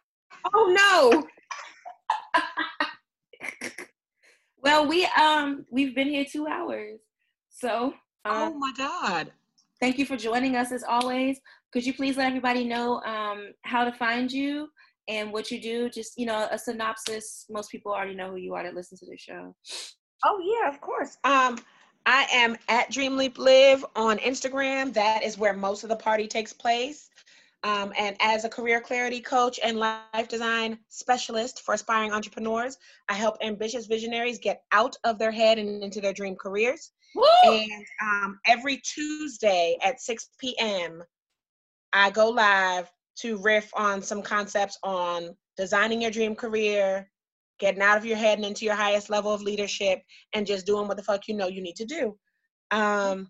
Oh 0.54 0.72
no. 0.72 1.28
well, 4.64 4.88
we 4.88 5.06
um 5.20 5.66
we've 5.72 5.96
been 5.96 6.08
here 6.08 6.24
two 6.24 6.46
hours, 6.46 7.00
so 7.50 7.94
Oh 8.26 8.46
um, 8.46 8.60
my 8.60 8.72
God. 8.78 9.32
thank 9.80 9.98
you 9.98 10.06
for 10.06 10.16
joining 10.16 10.56
us 10.56 10.72
as 10.72 10.84
always. 10.84 11.40
Could 11.74 11.84
you 11.84 11.96
please 11.96 12.16
let 12.16 12.28
everybody 12.28 12.64
know 12.64 13.02
um 13.02 13.54
how 13.64 13.84
to 13.86 13.92
find 13.92 14.32
you 14.32 14.70
and 15.08 15.34
what 15.34 15.50
you 15.50 15.60
do? 15.60 15.90
Just 15.90 16.14
you 16.16 16.28
know 16.28 16.48
a 16.52 16.60
synopsis. 16.60 17.46
Most 17.50 17.72
people 17.72 17.92
already 17.92 18.16
know 18.16 18.30
who 18.30 18.38
you 18.38 18.54
are 18.54 18.62
that 18.64 18.76
listen 18.76 18.98
to 19.00 19.06
the 19.08 19.18
show. 19.18 19.56
Oh 20.28 20.40
yeah, 20.44 20.68
of 20.68 20.82
course. 20.82 21.18
Um, 21.24 21.60
I 22.08 22.26
am 22.34 22.58
at 22.68 22.90
Dream 22.90 23.16
Leap 23.16 23.38
Live 23.38 23.86
on 23.96 24.18
Instagram. 24.18 24.92
That 24.92 25.24
is 25.24 25.38
where 25.38 25.54
most 25.54 25.84
of 25.84 25.90
the 25.90 25.96
party 25.96 26.28
takes 26.28 26.52
place. 26.52 27.12
Um, 27.64 27.94
and 27.98 28.16
as 28.20 28.44
a 28.44 28.50
career 28.50 28.82
clarity 28.82 29.22
coach 29.22 29.60
and 29.64 29.78
life 29.78 30.28
design 30.28 30.80
specialist 30.90 31.62
for 31.62 31.76
aspiring 31.76 32.12
entrepreneurs, 32.12 32.78
I 33.08 33.14
help 33.14 33.38
ambitious 33.42 33.86
visionaries 33.86 34.40
get 34.40 34.64
out 34.72 34.96
of 35.04 35.20
their 35.20 35.32
head 35.32 35.60
and 35.60 35.84
into 35.84 36.02
their 36.02 36.14
dream 36.14 36.36
careers. 36.36 36.92
Woo! 37.14 37.24
And 37.44 37.86
um, 38.04 38.40
every 38.48 38.78
Tuesday 38.78 39.78
at 39.84 40.02
6 40.02 40.30
p.m., 40.40 41.04
I 41.94 42.10
go 42.10 42.30
live 42.30 42.92
to 43.18 43.38
riff 43.38 43.72
on 43.76 44.02
some 44.02 44.24
concepts 44.24 44.80
on 44.82 45.36
designing 45.56 46.02
your 46.02 46.12
dream 46.12 46.36
career, 46.36 47.10
getting 47.60 47.82
out 47.82 47.98
of 47.98 48.06
your 48.06 48.18
head 48.18 48.38
and 48.38 48.46
into 48.46 48.66
your 48.66 48.76
highest 48.76 49.10
level 49.10 49.34
of 49.34 49.42
leadership, 49.42 50.02
and 50.34 50.48
just 50.48 50.66
doing 50.66 50.88
what 50.88 50.98
the 50.98 51.04
fuck 51.04 51.28
you 51.28 51.36
know 51.36 51.48
you 51.48 51.62
need 51.62 51.76
to 51.78 51.86
do. 51.86 52.18
Um, 52.72 53.28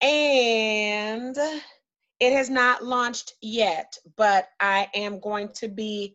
and 0.00 1.36
it 2.18 2.32
has 2.32 2.50
not 2.50 2.84
launched 2.84 3.34
yet, 3.42 3.96
but 4.16 4.48
I 4.60 4.88
am 4.94 5.20
going 5.20 5.50
to 5.56 5.68
be 5.68 6.14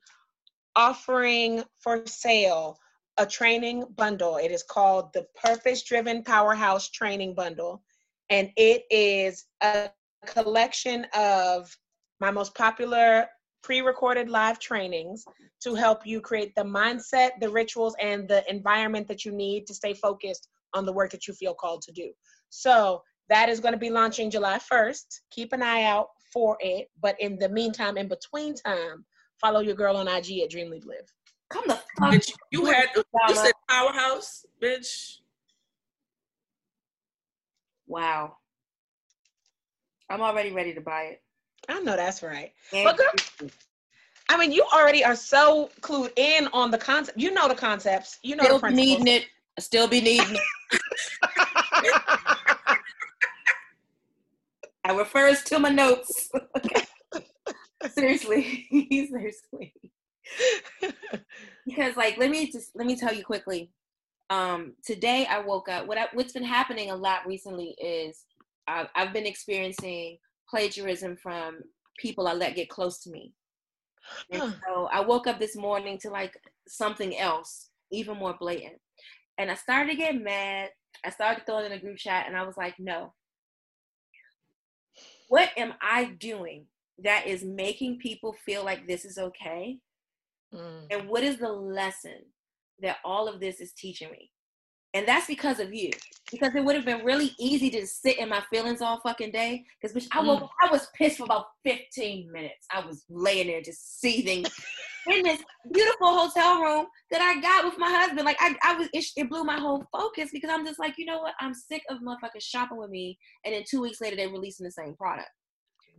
offering 0.75 1.63
for 1.79 2.05
sale 2.05 2.77
a 3.17 3.25
training 3.25 3.85
bundle. 3.95 4.37
It 4.37 4.51
is 4.51 4.63
called 4.63 5.13
the 5.13 5.27
Purpose 5.35 5.83
Driven 5.83 6.23
Powerhouse 6.23 6.89
Training 6.89 7.35
Bundle. 7.35 7.83
And 8.29 8.49
it 8.55 8.83
is 8.89 9.45
a 9.61 9.89
collection 10.25 11.05
of 11.15 11.75
my 12.19 12.31
most 12.31 12.55
popular 12.55 13.27
pre 13.63 13.81
recorded 13.81 14.29
live 14.29 14.59
trainings 14.59 15.23
to 15.61 15.75
help 15.75 16.05
you 16.05 16.21
create 16.21 16.53
the 16.55 16.63
mindset, 16.63 17.31
the 17.39 17.49
rituals, 17.49 17.95
and 18.01 18.27
the 18.27 18.43
environment 18.49 19.07
that 19.07 19.25
you 19.25 19.31
need 19.31 19.67
to 19.67 19.73
stay 19.73 19.93
focused 19.93 20.47
on 20.73 20.85
the 20.85 20.93
work 20.93 21.11
that 21.11 21.27
you 21.27 21.33
feel 21.33 21.53
called 21.53 21.81
to 21.83 21.91
do. 21.91 22.11
So 22.49 23.01
that 23.29 23.49
is 23.49 23.59
going 23.59 23.73
to 23.73 23.79
be 23.79 23.89
launching 23.89 24.29
July 24.29 24.59
1st. 24.71 25.05
Keep 25.31 25.53
an 25.53 25.61
eye 25.61 25.83
out 25.83 26.07
for 26.33 26.57
it. 26.59 26.87
But 27.01 27.15
in 27.19 27.37
the 27.37 27.49
meantime, 27.49 27.97
in 27.97 28.07
between 28.07 28.55
time, 28.55 29.05
follow 29.39 29.59
your 29.59 29.75
girl 29.75 29.97
on 29.97 30.07
IG 30.07 30.39
at 30.43 30.49
Dream 30.49 30.69
Lead 30.69 30.85
Live. 30.85 31.07
Come 31.49 31.63
the 31.67 31.79
fuck. 31.99 32.13
Bitch, 32.13 32.31
you 32.51 32.65
had 32.65 32.87
you 32.95 33.35
said 33.35 33.53
powerhouse, 33.69 34.45
bitch. 34.61 35.17
Wow. 37.87 38.37
I'm 40.09 40.21
already 40.21 40.51
ready 40.51 40.73
to 40.73 40.81
buy 40.81 41.03
it. 41.03 41.21
I 41.69 41.79
know 41.81 41.95
that's 41.95 42.23
right. 42.23 42.51
But 42.71 42.97
girl- 42.97 43.49
I 44.29 44.37
mean, 44.37 44.51
you 44.51 44.65
already 44.73 45.03
are 45.03 45.15
so 45.15 45.69
clued 45.81 46.11
in 46.15 46.47
on 46.53 46.71
the 46.71 46.77
concept. 46.77 47.17
You 47.17 47.31
know 47.31 47.47
the 47.47 47.55
concepts. 47.55 48.19
You 48.23 48.35
know 48.35 48.43
still 48.43 48.55
the 48.55 48.61
principles. 48.61 48.87
needing 48.87 49.07
it. 49.07 49.27
Still 49.59 49.87
be 49.87 49.99
needing 49.99 50.35
it. 50.35 50.41
I 54.83 54.93
refers 54.95 55.43
to 55.43 55.59
my 55.59 55.69
notes. 55.69 56.29
seriously, 57.93 58.67
seriously. 59.09 59.73
Because 61.65 61.97
like, 61.97 62.17
let 62.17 62.31
me 62.31 62.51
just 62.51 62.71
let 62.75 62.87
me 62.87 62.95
tell 62.95 63.13
you 63.13 63.23
quickly. 63.23 63.69
Um, 64.29 64.73
today 64.85 65.27
I 65.29 65.39
woke 65.39 65.67
up. 65.67 65.87
What 65.87 65.97
I, 65.97 66.07
what's 66.13 66.31
been 66.31 66.43
happening 66.43 66.89
a 66.89 66.95
lot 66.95 67.27
recently 67.27 67.75
is 67.81 68.23
I've, 68.67 68.87
I've 68.95 69.13
been 69.13 69.25
experiencing 69.25 70.17
plagiarism 70.51 71.17
from 71.17 71.61
people 71.97 72.27
I 72.27 72.33
let 72.33 72.55
get 72.55 72.69
close 72.69 72.99
to 73.03 73.09
me. 73.09 73.33
And 74.31 74.55
so 74.67 74.89
I 74.91 74.99
woke 75.01 75.27
up 75.27 75.39
this 75.39 75.55
morning 75.55 75.97
to 75.99 76.09
like 76.09 76.35
something 76.67 77.17
else, 77.17 77.69
even 77.91 78.17
more 78.17 78.35
blatant. 78.39 78.77
And 79.37 79.49
I 79.49 79.55
started 79.55 79.91
to 79.91 79.97
get 79.97 80.21
mad. 80.21 80.69
I 81.05 81.09
started 81.09 81.45
throwing 81.45 81.67
in 81.67 81.71
a 81.71 81.79
group 81.79 81.97
chat 81.97 82.25
and 82.27 82.35
I 82.35 82.43
was 82.43 82.57
like, 82.57 82.75
no. 82.77 83.13
What 85.29 85.49
am 85.57 85.73
I 85.81 86.05
doing 86.19 86.65
that 87.03 87.25
is 87.25 87.43
making 87.43 87.99
people 87.99 88.35
feel 88.45 88.65
like 88.65 88.87
this 88.87 89.05
is 89.05 89.17
okay? 89.17 89.77
Mm. 90.53 90.87
And 90.91 91.07
what 91.07 91.23
is 91.23 91.37
the 91.37 91.51
lesson 91.51 92.25
that 92.81 92.97
all 93.05 93.29
of 93.29 93.39
this 93.39 93.61
is 93.61 93.71
teaching 93.71 94.11
me? 94.11 94.31
And 94.93 95.07
that's 95.07 95.27
because 95.27 95.59
of 95.59 95.73
you. 95.73 95.89
Because 96.31 96.55
it 96.55 96.63
would 96.63 96.75
have 96.75 96.85
been 96.85 97.03
really 97.03 97.31
easy 97.39 97.69
to 97.71 97.85
sit 97.85 98.17
in 98.17 98.29
my 98.29 98.41
feelings 98.49 98.81
all 98.81 98.99
fucking 99.01 99.31
day. 99.31 99.65
Because 99.81 99.95
bitch, 99.95 100.07
I 100.11 100.21
mm. 100.21 100.27
woke, 100.27 100.49
I 100.61 100.71
was 100.71 100.87
pissed 100.95 101.17
for 101.17 101.23
about 101.23 101.45
15 101.65 102.31
minutes. 102.31 102.65
I 102.71 102.85
was 102.85 103.03
laying 103.09 103.47
there 103.47 103.61
just 103.61 103.99
seething 103.99 104.45
in 105.07 105.23
this 105.23 105.41
beautiful 105.73 106.07
hotel 106.07 106.61
room 106.61 106.85
that 107.09 107.21
I 107.21 107.41
got 107.41 107.65
with 107.65 107.77
my 107.77 107.89
husband. 107.89 108.25
Like 108.25 108.37
I, 108.39 108.55
I 108.63 108.75
was, 108.75 108.89
it, 108.93 109.05
it 109.15 109.29
blew 109.29 109.43
my 109.43 109.59
whole 109.59 109.85
focus 109.91 110.29
because 110.31 110.49
I'm 110.49 110.65
just 110.65 110.79
like, 110.79 110.95
you 110.97 111.05
know 111.05 111.19
what? 111.19 111.33
I'm 111.39 111.53
sick 111.53 111.83
of 111.89 111.99
motherfuckers 111.99 112.41
shopping 112.41 112.77
with 112.77 112.89
me, 112.89 113.17
and 113.45 113.53
then 113.53 113.63
two 113.69 113.81
weeks 113.81 114.01
later 114.01 114.15
they're 114.15 114.29
releasing 114.29 114.65
the 114.65 114.71
same 114.71 114.95
product. 114.95 115.29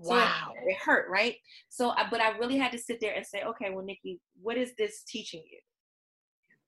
So 0.02 0.10
Wow. 0.10 0.52
it, 0.66 0.76
hurt, 0.78 1.08
right? 1.10 1.36
So, 1.68 1.90
I, 1.90 2.06
but 2.10 2.20
I 2.20 2.36
really 2.38 2.58
had 2.58 2.72
to 2.72 2.78
sit 2.78 2.98
there 3.00 3.14
and 3.14 3.24
say, 3.24 3.42
okay, 3.44 3.70
well, 3.70 3.84
Nikki, 3.84 4.20
what 4.40 4.56
is 4.56 4.72
this 4.76 5.02
teaching 5.06 5.42
you? 5.50 5.58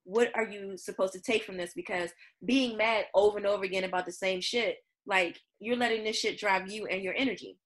What 0.04 0.30
are 0.34 0.46
you 0.46 0.76
supposed 0.76 1.12
to 1.14 1.20
take 1.20 1.44
from 1.44 1.56
this? 1.56 1.72
Because 1.74 2.10
being 2.44 2.76
mad 2.76 3.06
over 3.14 3.38
and 3.38 3.46
over 3.46 3.64
again 3.64 3.84
about 3.84 4.06
the 4.06 4.12
same 4.12 4.40
shit, 4.40 4.76
like 5.06 5.40
you're 5.58 5.76
letting 5.76 6.04
this 6.04 6.16
shit 6.16 6.38
drive 6.38 6.70
you 6.70 6.86
and 6.86 7.02
your 7.02 7.14
energy. 7.16 7.58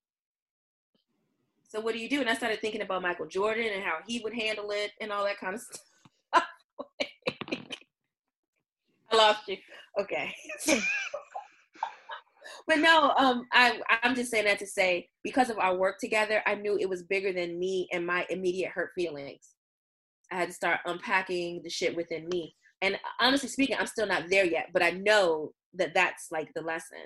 So 1.69 1.81
what 1.81 1.94
do 1.94 2.01
you 2.01 2.09
do? 2.09 2.20
And 2.20 2.31
I 2.31 2.35
started 2.35 2.60
thinking 2.60 2.81
about 2.81 3.02
Michael 3.02 3.27
Jordan 3.27 3.66
and 3.74 3.85
how 3.85 3.98
he 4.06 4.20
would 4.24 4.32
handle 4.35 4.70
it 4.70 4.93
and 5.01 5.12
all 5.12 5.24
that 5.24 5.39
kind 5.39 5.55
of 5.55 5.60
stuff. 6.32 6.44
I 9.10 9.16
lost 9.16 9.48
you. 9.48 9.56
Okay. 10.01 10.35
but 12.66 12.78
no, 12.78 13.12
um, 13.19 13.47
I 13.52 13.81
I'm 14.02 14.15
just 14.15 14.31
saying 14.31 14.44
that 14.44 14.59
to 14.60 14.66
say 14.66 15.09
because 15.23 15.51
of 15.51 15.59
our 15.59 15.77
work 15.77 15.98
together, 15.98 16.43
I 16.47 16.55
knew 16.55 16.78
it 16.78 16.89
was 16.89 17.02
bigger 17.02 17.32
than 17.32 17.59
me 17.59 17.89
and 17.93 18.06
my 18.06 18.27
immediate 18.31 18.70
hurt 18.70 18.90
feelings. 18.94 19.55
I 20.30 20.36
had 20.36 20.48
to 20.48 20.55
start 20.55 20.80
unpacking 20.84 21.62
the 21.62 21.70
shit 21.70 21.96
within 21.96 22.28
me. 22.28 22.55
And 22.82 22.98
honestly 23.20 23.48
speaking, 23.48 23.76
I'm 23.78 23.86
still 23.86 24.06
not 24.06 24.24
there 24.30 24.44
yet, 24.44 24.70
but 24.72 24.82
I 24.82 24.90
know 24.90 25.52
that 25.74 25.94
that's 25.94 26.28
like 26.30 26.52
the 26.55 26.62
lesson. 26.62 26.98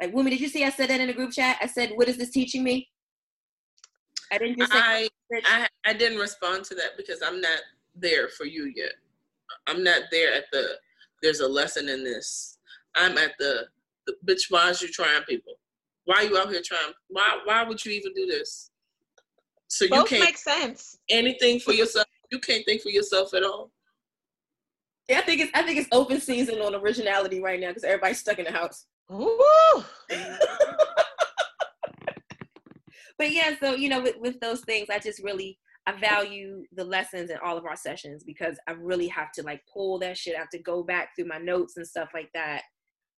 Like, 0.00 0.12
woman, 0.12 0.30
did 0.30 0.40
you 0.40 0.48
see 0.48 0.64
I 0.64 0.70
said 0.70 0.90
that 0.90 1.00
in 1.00 1.10
a 1.10 1.14
group 1.14 1.32
chat? 1.32 1.58
I 1.60 1.66
said, 1.66 1.92
"What 1.94 2.08
is 2.08 2.16
this 2.16 2.30
teaching 2.30 2.64
me?" 2.64 2.88
I 4.32 4.38
didn't 4.38 4.58
just 4.58 4.72
say. 4.72 4.78
I, 4.78 5.08
I 5.46 5.68
I 5.86 5.92
didn't 5.92 6.18
respond 6.18 6.64
to 6.64 6.74
that 6.74 6.96
because 6.96 7.20
I'm 7.24 7.40
not 7.40 7.60
there 7.94 8.28
for 8.28 8.44
you 8.44 8.72
yet. 8.74 8.92
I'm 9.66 9.84
not 9.84 10.02
there 10.10 10.34
at 10.34 10.44
the. 10.52 10.76
There's 11.22 11.40
a 11.40 11.48
lesson 11.48 11.88
in 11.88 12.02
this. 12.02 12.58
I'm 12.96 13.16
at 13.16 13.32
the. 13.38 13.66
the 14.06 14.14
bitch, 14.26 14.50
why 14.50 14.70
is 14.70 14.82
you 14.82 14.88
trying 14.88 15.22
people? 15.22 15.54
Why 16.04 16.16
are 16.16 16.24
you 16.24 16.36
out 16.36 16.50
here 16.50 16.62
trying? 16.64 16.92
Why 17.08 17.38
why 17.44 17.62
would 17.62 17.84
you 17.84 17.92
even 17.92 18.12
do 18.14 18.26
this? 18.26 18.71
So 19.72 19.86
you 19.86 19.90
Both 19.90 20.10
can't 20.10 20.24
make 20.24 20.36
sense. 20.36 20.98
anything 21.08 21.58
for 21.58 21.72
yourself. 21.72 22.06
You 22.30 22.38
can't 22.40 22.62
think 22.66 22.82
for 22.82 22.90
yourself 22.90 23.32
at 23.32 23.42
all. 23.42 23.70
Yeah, 25.08 25.20
I 25.20 25.22
think 25.22 25.40
it's 25.40 25.50
I 25.54 25.62
think 25.62 25.78
it's 25.78 25.88
open 25.92 26.20
season 26.20 26.60
on 26.60 26.74
originality 26.74 27.40
right 27.40 27.58
now 27.58 27.68
because 27.68 27.82
everybody's 27.82 28.18
stuck 28.18 28.38
in 28.38 28.44
the 28.44 28.52
house. 28.52 28.84
Ooh. 29.10 29.82
but 33.18 33.32
yeah, 33.32 33.54
so 33.58 33.74
you 33.74 33.88
know, 33.88 34.02
with, 34.02 34.16
with 34.20 34.38
those 34.40 34.60
things, 34.60 34.88
I 34.90 34.98
just 34.98 35.24
really 35.24 35.58
I 35.86 35.92
value 35.92 36.64
the 36.74 36.84
lessons 36.84 37.30
in 37.30 37.38
all 37.42 37.56
of 37.56 37.64
our 37.64 37.74
sessions 37.74 38.24
because 38.24 38.58
I 38.68 38.72
really 38.72 39.08
have 39.08 39.32
to 39.32 39.42
like 39.42 39.62
pull 39.72 39.98
that 40.00 40.18
shit. 40.18 40.36
I 40.36 40.40
have 40.40 40.50
to 40.50 40.58
go 40.58 40.82
back 40.82 41.16
through 41.16 41.28
my 41.28 41.38
notes 41.38 41.78
and 41.78 41.86
stuff 41.86 42.10
like 42.12 42.28
that 42.34 42.60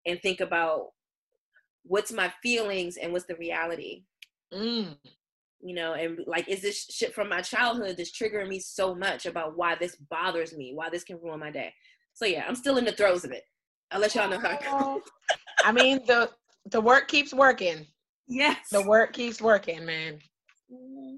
and 0.05 0.21
think 0.21 0.41
about 0.41 0.89
what's 1.85 2.13
my 2.13 2.31
feelings 2.43 2.99
and 2.99 3.11
what's 3.11 3.25
the 3.25 3.37
reality. 3.37 4.05
Mm. 4.53 4.99
You 5.65 5.75
know, 5.77 5.95
and 5.95 6.19
like, 6.27 6.49
is 6.49 6.61
this 6.61 6.87
shit 6.91 7.15
from 7.15 7.29
my 7.29 7.41
childhood 7.41 7.97
that's 7.97 8.11
triggering 8.11 8.49
me 8.49 8.59
so 8.59 8.97
much 8.97 9.27
about 9.27 9.57
why 9.57 9.77
this 9.77 9.95
bothers 10.11 10.57
me, 10.57 10.73
why 10.75 10.91
this 10.91 11.05
can 11.05 11.21
ruin 11.23 11.39
my 11.39 11.53
day? 11.53 11.73
So 12.15 12.25
yeah, 12.25 12.45
I'm 12.49 12.57
still 12.57 12.79
in 12.79 12.85
the 12.85 12.93
throes 12.93 13.25
of 13.25 13.31
it. 13.31 13.45
I'll 13.91 14.01
let 14.01 14.15
y'all 14.15 14.29
know 14.29 14.39
how. 14.39 14.51
It 14.51 14.63
goes. 14.65 15.03
I 15.65 15.73
mean 15.73 16.01
the 16.07 16.31
the 16.71 16.81
work 16.81 17.09
keeps 17.09 17.33
working. 17.33 17.87
Yes. 18.27 18.69
The 18.71 18.83
work 18.83 19.13
keeps 19.13 19.41
working, 19.41 19.85
man. 19.85 20.19
Mm-hmm. 20.73 21.17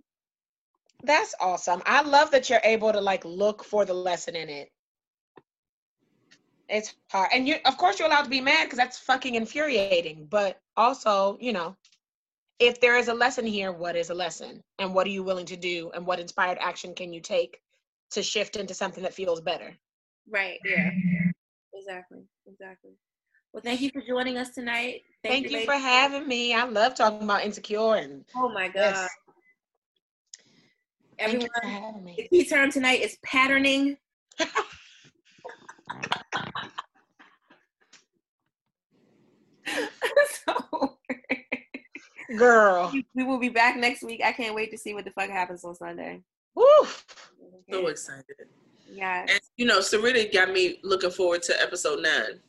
That's 1.04 1.34
awesome. 1.40 1.82
I 1.86 2.02
love 2.02 2.30
that 2.30 2.48
you're 2.50 2.60
able 2.64 2.92
to 2.92 3.00
like 3.00 3.24
look 3.24 3.64
for 3.64 3.84
the 3.84 3.94
lesson 3.94 4.36
in 4.36 4.48
it. 4.48 4.70
It's 6.68 6.94
hard. 7.10 7.30
And 7.32 7.46
you 7.46 7.56
of 7.64 7.76
course 7.76 7.98
you're 7.98 8.08
allowed 8.08 8.24
to 8.24 8.30
be 8.30 8.40
mad 8.40 8.64
because 8.64 8.78
that's 8.78 8.98
fucking 8.98 9.34
infuriating. 9.34 10.26
But 10.30 10.60
also, 10.76 11.38
you 11.40 11.52
know, 11.52 11.76
if 12.58 12.80
there 12.80 12.96
is 12.96 13.08
a 13.08 13.14
lesson 13.14 13.46
here, 13.46 13.72
what 13.72 13.96
is 13.96 14.10
a 14.10 14.14
lesson? 14.14 14.62
And 14.78 14.94
what 14.94 15.06
are 15.06 15.10
you 15.10 15.22
willing 15.22 15.46
to 15.46 15.56
do? 15.56 15.90
And 15.94 16.06
what 16.06 16.20
inspired 16.20 16.58
action 16.60 16.94
can 16.94 17.12
you 17.12 17.20
take 17.20 17.60
to 18.12 18.22
shift 18.22 18.56
into 18.56 18.74
something 18.74 19.02
that 19.02 19.14
feels 19.14 19.40
better? 19.40 19.74
Right. 20.28 20.58
Yeah. 20.64 20.90
Exactly. 21.76 22.20
Exactly. 22.46 22.92
Well, 23.52 23.62
thank 23.62 23.80
you 23.80 23.90
for 23.92 24.00
joining 24.00 24.38
us 24.38 24.50
tonight. 24.50 25.02
Thank, 25.24 25.46
you 25.46 25.50
ladies. 25.50 25.66
for 25.66 25.74
having 25.74 26.28
me. 26.28 26.54
I 26.54 26.64
love 26.66 26.94
talking 26.94 27.22
about 27.22 27.44
insecure 27.44 27.96
and 27.96 28.24
Oh 28.36 28.48
my 28.48 28.68
God. 28.68 28.74
yes. 28.76 29.08
Thank 31.18 31.32
Everyone, 31.32 31.42
you 31.42 31.48
for 31.62 31.68
having 31.68 32.04
the 32.16 32.28
key 32.28 32.44
term 32.44 32.70
tonight 32.70 33.00
is 33.00 33.18
patterning. 33.24 33.96
so 40.46 40.93
Girl. 42.36 42.92
we 43.14 43.22
will 43.24 43.38
be 43.38 43.48
back 43.48 43.76
next 43.76 44.02
week. 44.02 44.20
I 44.24 44.32
can't 44.32 44.54
wait 44.54 44.70
to 44.72 44.78
see 44.78 44.94
what 44.94 45.04
the 45.04 45.10
fuck 45.12 45.30
happens 45.30 45.64
on 45.64 45.74
Sunday. 45.74 46.22
Woo. 46.54 46.66
So 47.70 47.86
excited. 47.88 48.24
Yeah. 48.90 49.22
And 49.28 49.40
you 49.56 49.66
know, 49.66 49.80
Sarita 49.80 50.32
got 50.32 50.50
me 50.52 50.78
looking 50.82 51.10
forward 51.10 51.42
to 51.44 51.60
episode 51.62 52.02
nine. 52.02 52.40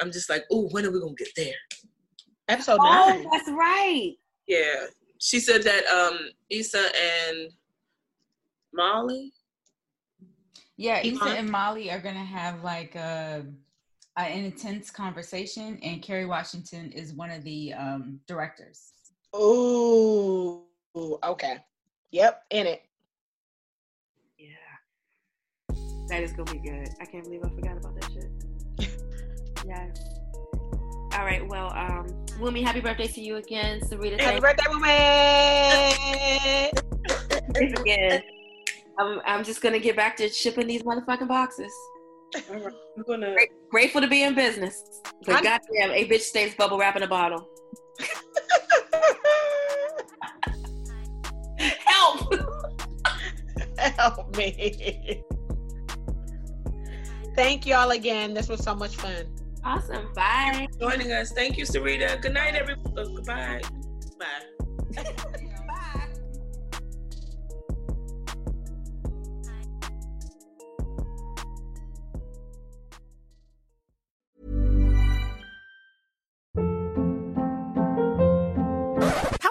I'm 0.00 0.12
just 0.12 0.28
like, 0.28 0.44
oh, 0.50 0.68
when 0.70 0.84
are 0.84 0.90
we 0.90 1.00
gonna 1.00 1.14
get 1.14 1.28
there? 1.36 1.54
Episode 2.48 2.78
Oh, 2.80 3.08
nine. 3.10 3.26
that's 3.32 3.48
right. 3.50 4.12
Yeah. 4.46 4.86
She 5.18 5.40
said 5.40 5.62
that 5.62 5.86
um 5.86 6.18
Issa 6.50 6.84
and 6.94 7.50
Molly. 8.74 9.32
Yeah, 10.76 11.00
Issa 11.02 11.24
and 11.24 11.50
Molly 11.50 11.90
are 11.90 12.00
gonna 12.00 12.24
have 12.24 12.62
like 12.62 12.94
a, 12.96 13.46
a 14.16 14.22
an 14.22 14.44
intense 14.44 14.90
conversation, 14.90 15.78
and 15.82 16.02
Kerry 16.02 16.26
Washington 16.26 16.90
is 16.92 17.12
one 17.12 17.30
of 17.30 17.44
the 17.44 17.74
um, 17.74 18.18
directors. 18.26 18.92
Ooh. 19.36 20.62
Okay. 20.96 21.58
Yep. 22.10 22.42
In 22.50 22.66
it. 22.66 22.82
Yeah. 24.38 24.46
That 26.08 26.22
is 26.22 26.32
gonna 26.32 26.50
be 26.52 26.58
good. 26.58 26.88
I 27.00 27.04
can't 27.04 27.24
believe 27.24 27.44
I 27.44 27.50
forgot 27.50 27.76
about 27.76 28.00
that 28.00 28.10
shit. 28.12 28.30
yes. 29.66 29.98
All 31.12 31.24
right. 31.24 31.46
Well, 31.46 31.72
um, 31.74 32.06
Wumi, 32.38 32.64
happy 32.64 32.80
birthday 32.80 33.08
to 33.08 33.20
you 33.20 33.36
again, 33.36 33.80
Sarita. 33.80 34.18
Happy 34.20 34.40
Thank 34.40 34.42
birthday, 34.42 34.64
woman. 34.70 34.94
you 37.68 37.74
again. 37.82 38.22
I'm, 38.98 39.20
I'm 39.26 39.44
just 39.44 39.60
gonna 39.60 39.78
get 39.78 39.94
back 39.96 40.16
to 40.16 40.28
shipping 40.30 40.66
these 40.66 40.82
motherfucking 40.82 41.28
boxes. 41.28 41.72
All 42.50 42.56
right, 42.56 42.74
I'm 42.96 43.02
gonna 43.04 43.32
Great- 43.34 43.50
Grateful 43.70 44.00
to 44.00 44.08
be 44.08 44.22
in 44.22 44.34
business, 44.34 44.82
but 45.24 45.34
I'm- 45.36 45.44
goddamn, 45.44 45.90
a 45.92 46.08
bitch 46.08 46.20
stays 46.20 46.54
bubble 46.54 46.78
wrap 46.78 46.96
in 46.96 47.02
a 47.02 47.08
bottle. 47.08 47.48
Help! 51.58 52.34
Help 53.78 54.36
me. 54.36 55.22
Thank 57.34 57.66
y'all 57.66 57.90
again. 57.90 58.34
This 58.34 58.48
was 58.48 58.62
so 58.62 58.74
much 58.74 58.96
fun. 58.96 59.26
Awesome. 59.64 60.12
Bye. 60.14 60.68
joining 60.80 61.12
us. 61.12 61.32
Thank 61.32 61.58
you, 61.58 61.64
Sarita. 61.64 62.20
Good 62.22 62.34
night, 62.34 62.54
everyone. 62.54 62.84
Goodbye. 62.94 63.60
Bye. 64.18 64.26
Bye. 64.96 65.14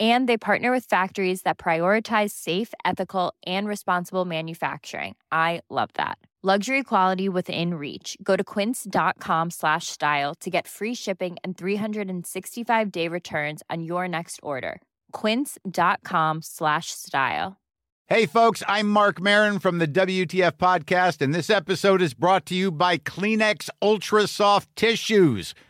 And 0.00 0.26
they 0.26 0.38
partner 0.38 0.72
with 0.72 0.86
factories 0.86 1.42
that 1.42 1.58
prioritize 1.58 2.30
safe, 2.30 2.72
ethical, 2.86 3.34
and 3.44 3.68
responsible 3.68 4.24
manufacturing. 4.24 5.16
I 5.30 5.60
love 5.68 5.90
that. 5.94 6.16
Luxury 6.42 6.82
quality 6.82 7.28
within 7.28 7.74
reach. 7.74 8.16
Go 8.22 8.34
to 8.34 8.42
quince.com 8.42 9.50
slash 9.50 9.88
style 9.88 10.34
to 10.36 10.48
get 10.48 10.66
free 10.66 10.94
shipping 10.94 11.36
and 11.44 11.54
365 11.54 12.90
day 12.90 13.08
returns 13.08 13.62
on 13.68 13.82
your 13.82 14.08
next 14.08 14.40
order. 14.42 14.80
Quince.com 15.12 16.40
slash 16.40 16.92
style. 16.92 17.58
Hey, 18.06 18.24
folks, 18.24 18.62
I'm 18.66 18.88
Marc 18.88 19.20
Maron 19.20 19.58
from 19.58 19.78
the 19.78 19.86
WTF 19.86 20.52
Podcast, 20.52 21.20
and 21.20 21.34
this 21.34 21.48
episode 21.48 22.02
is 22.02 22.14
brought 22.14 22.44
to 22.46 22.56
you 22.56 22.72
by 22.72 22.96
Kleenex 22.98 23.68
Ultra 23.80 24.26
Soft 24.26 24.74
Tissues, 24.74 25.54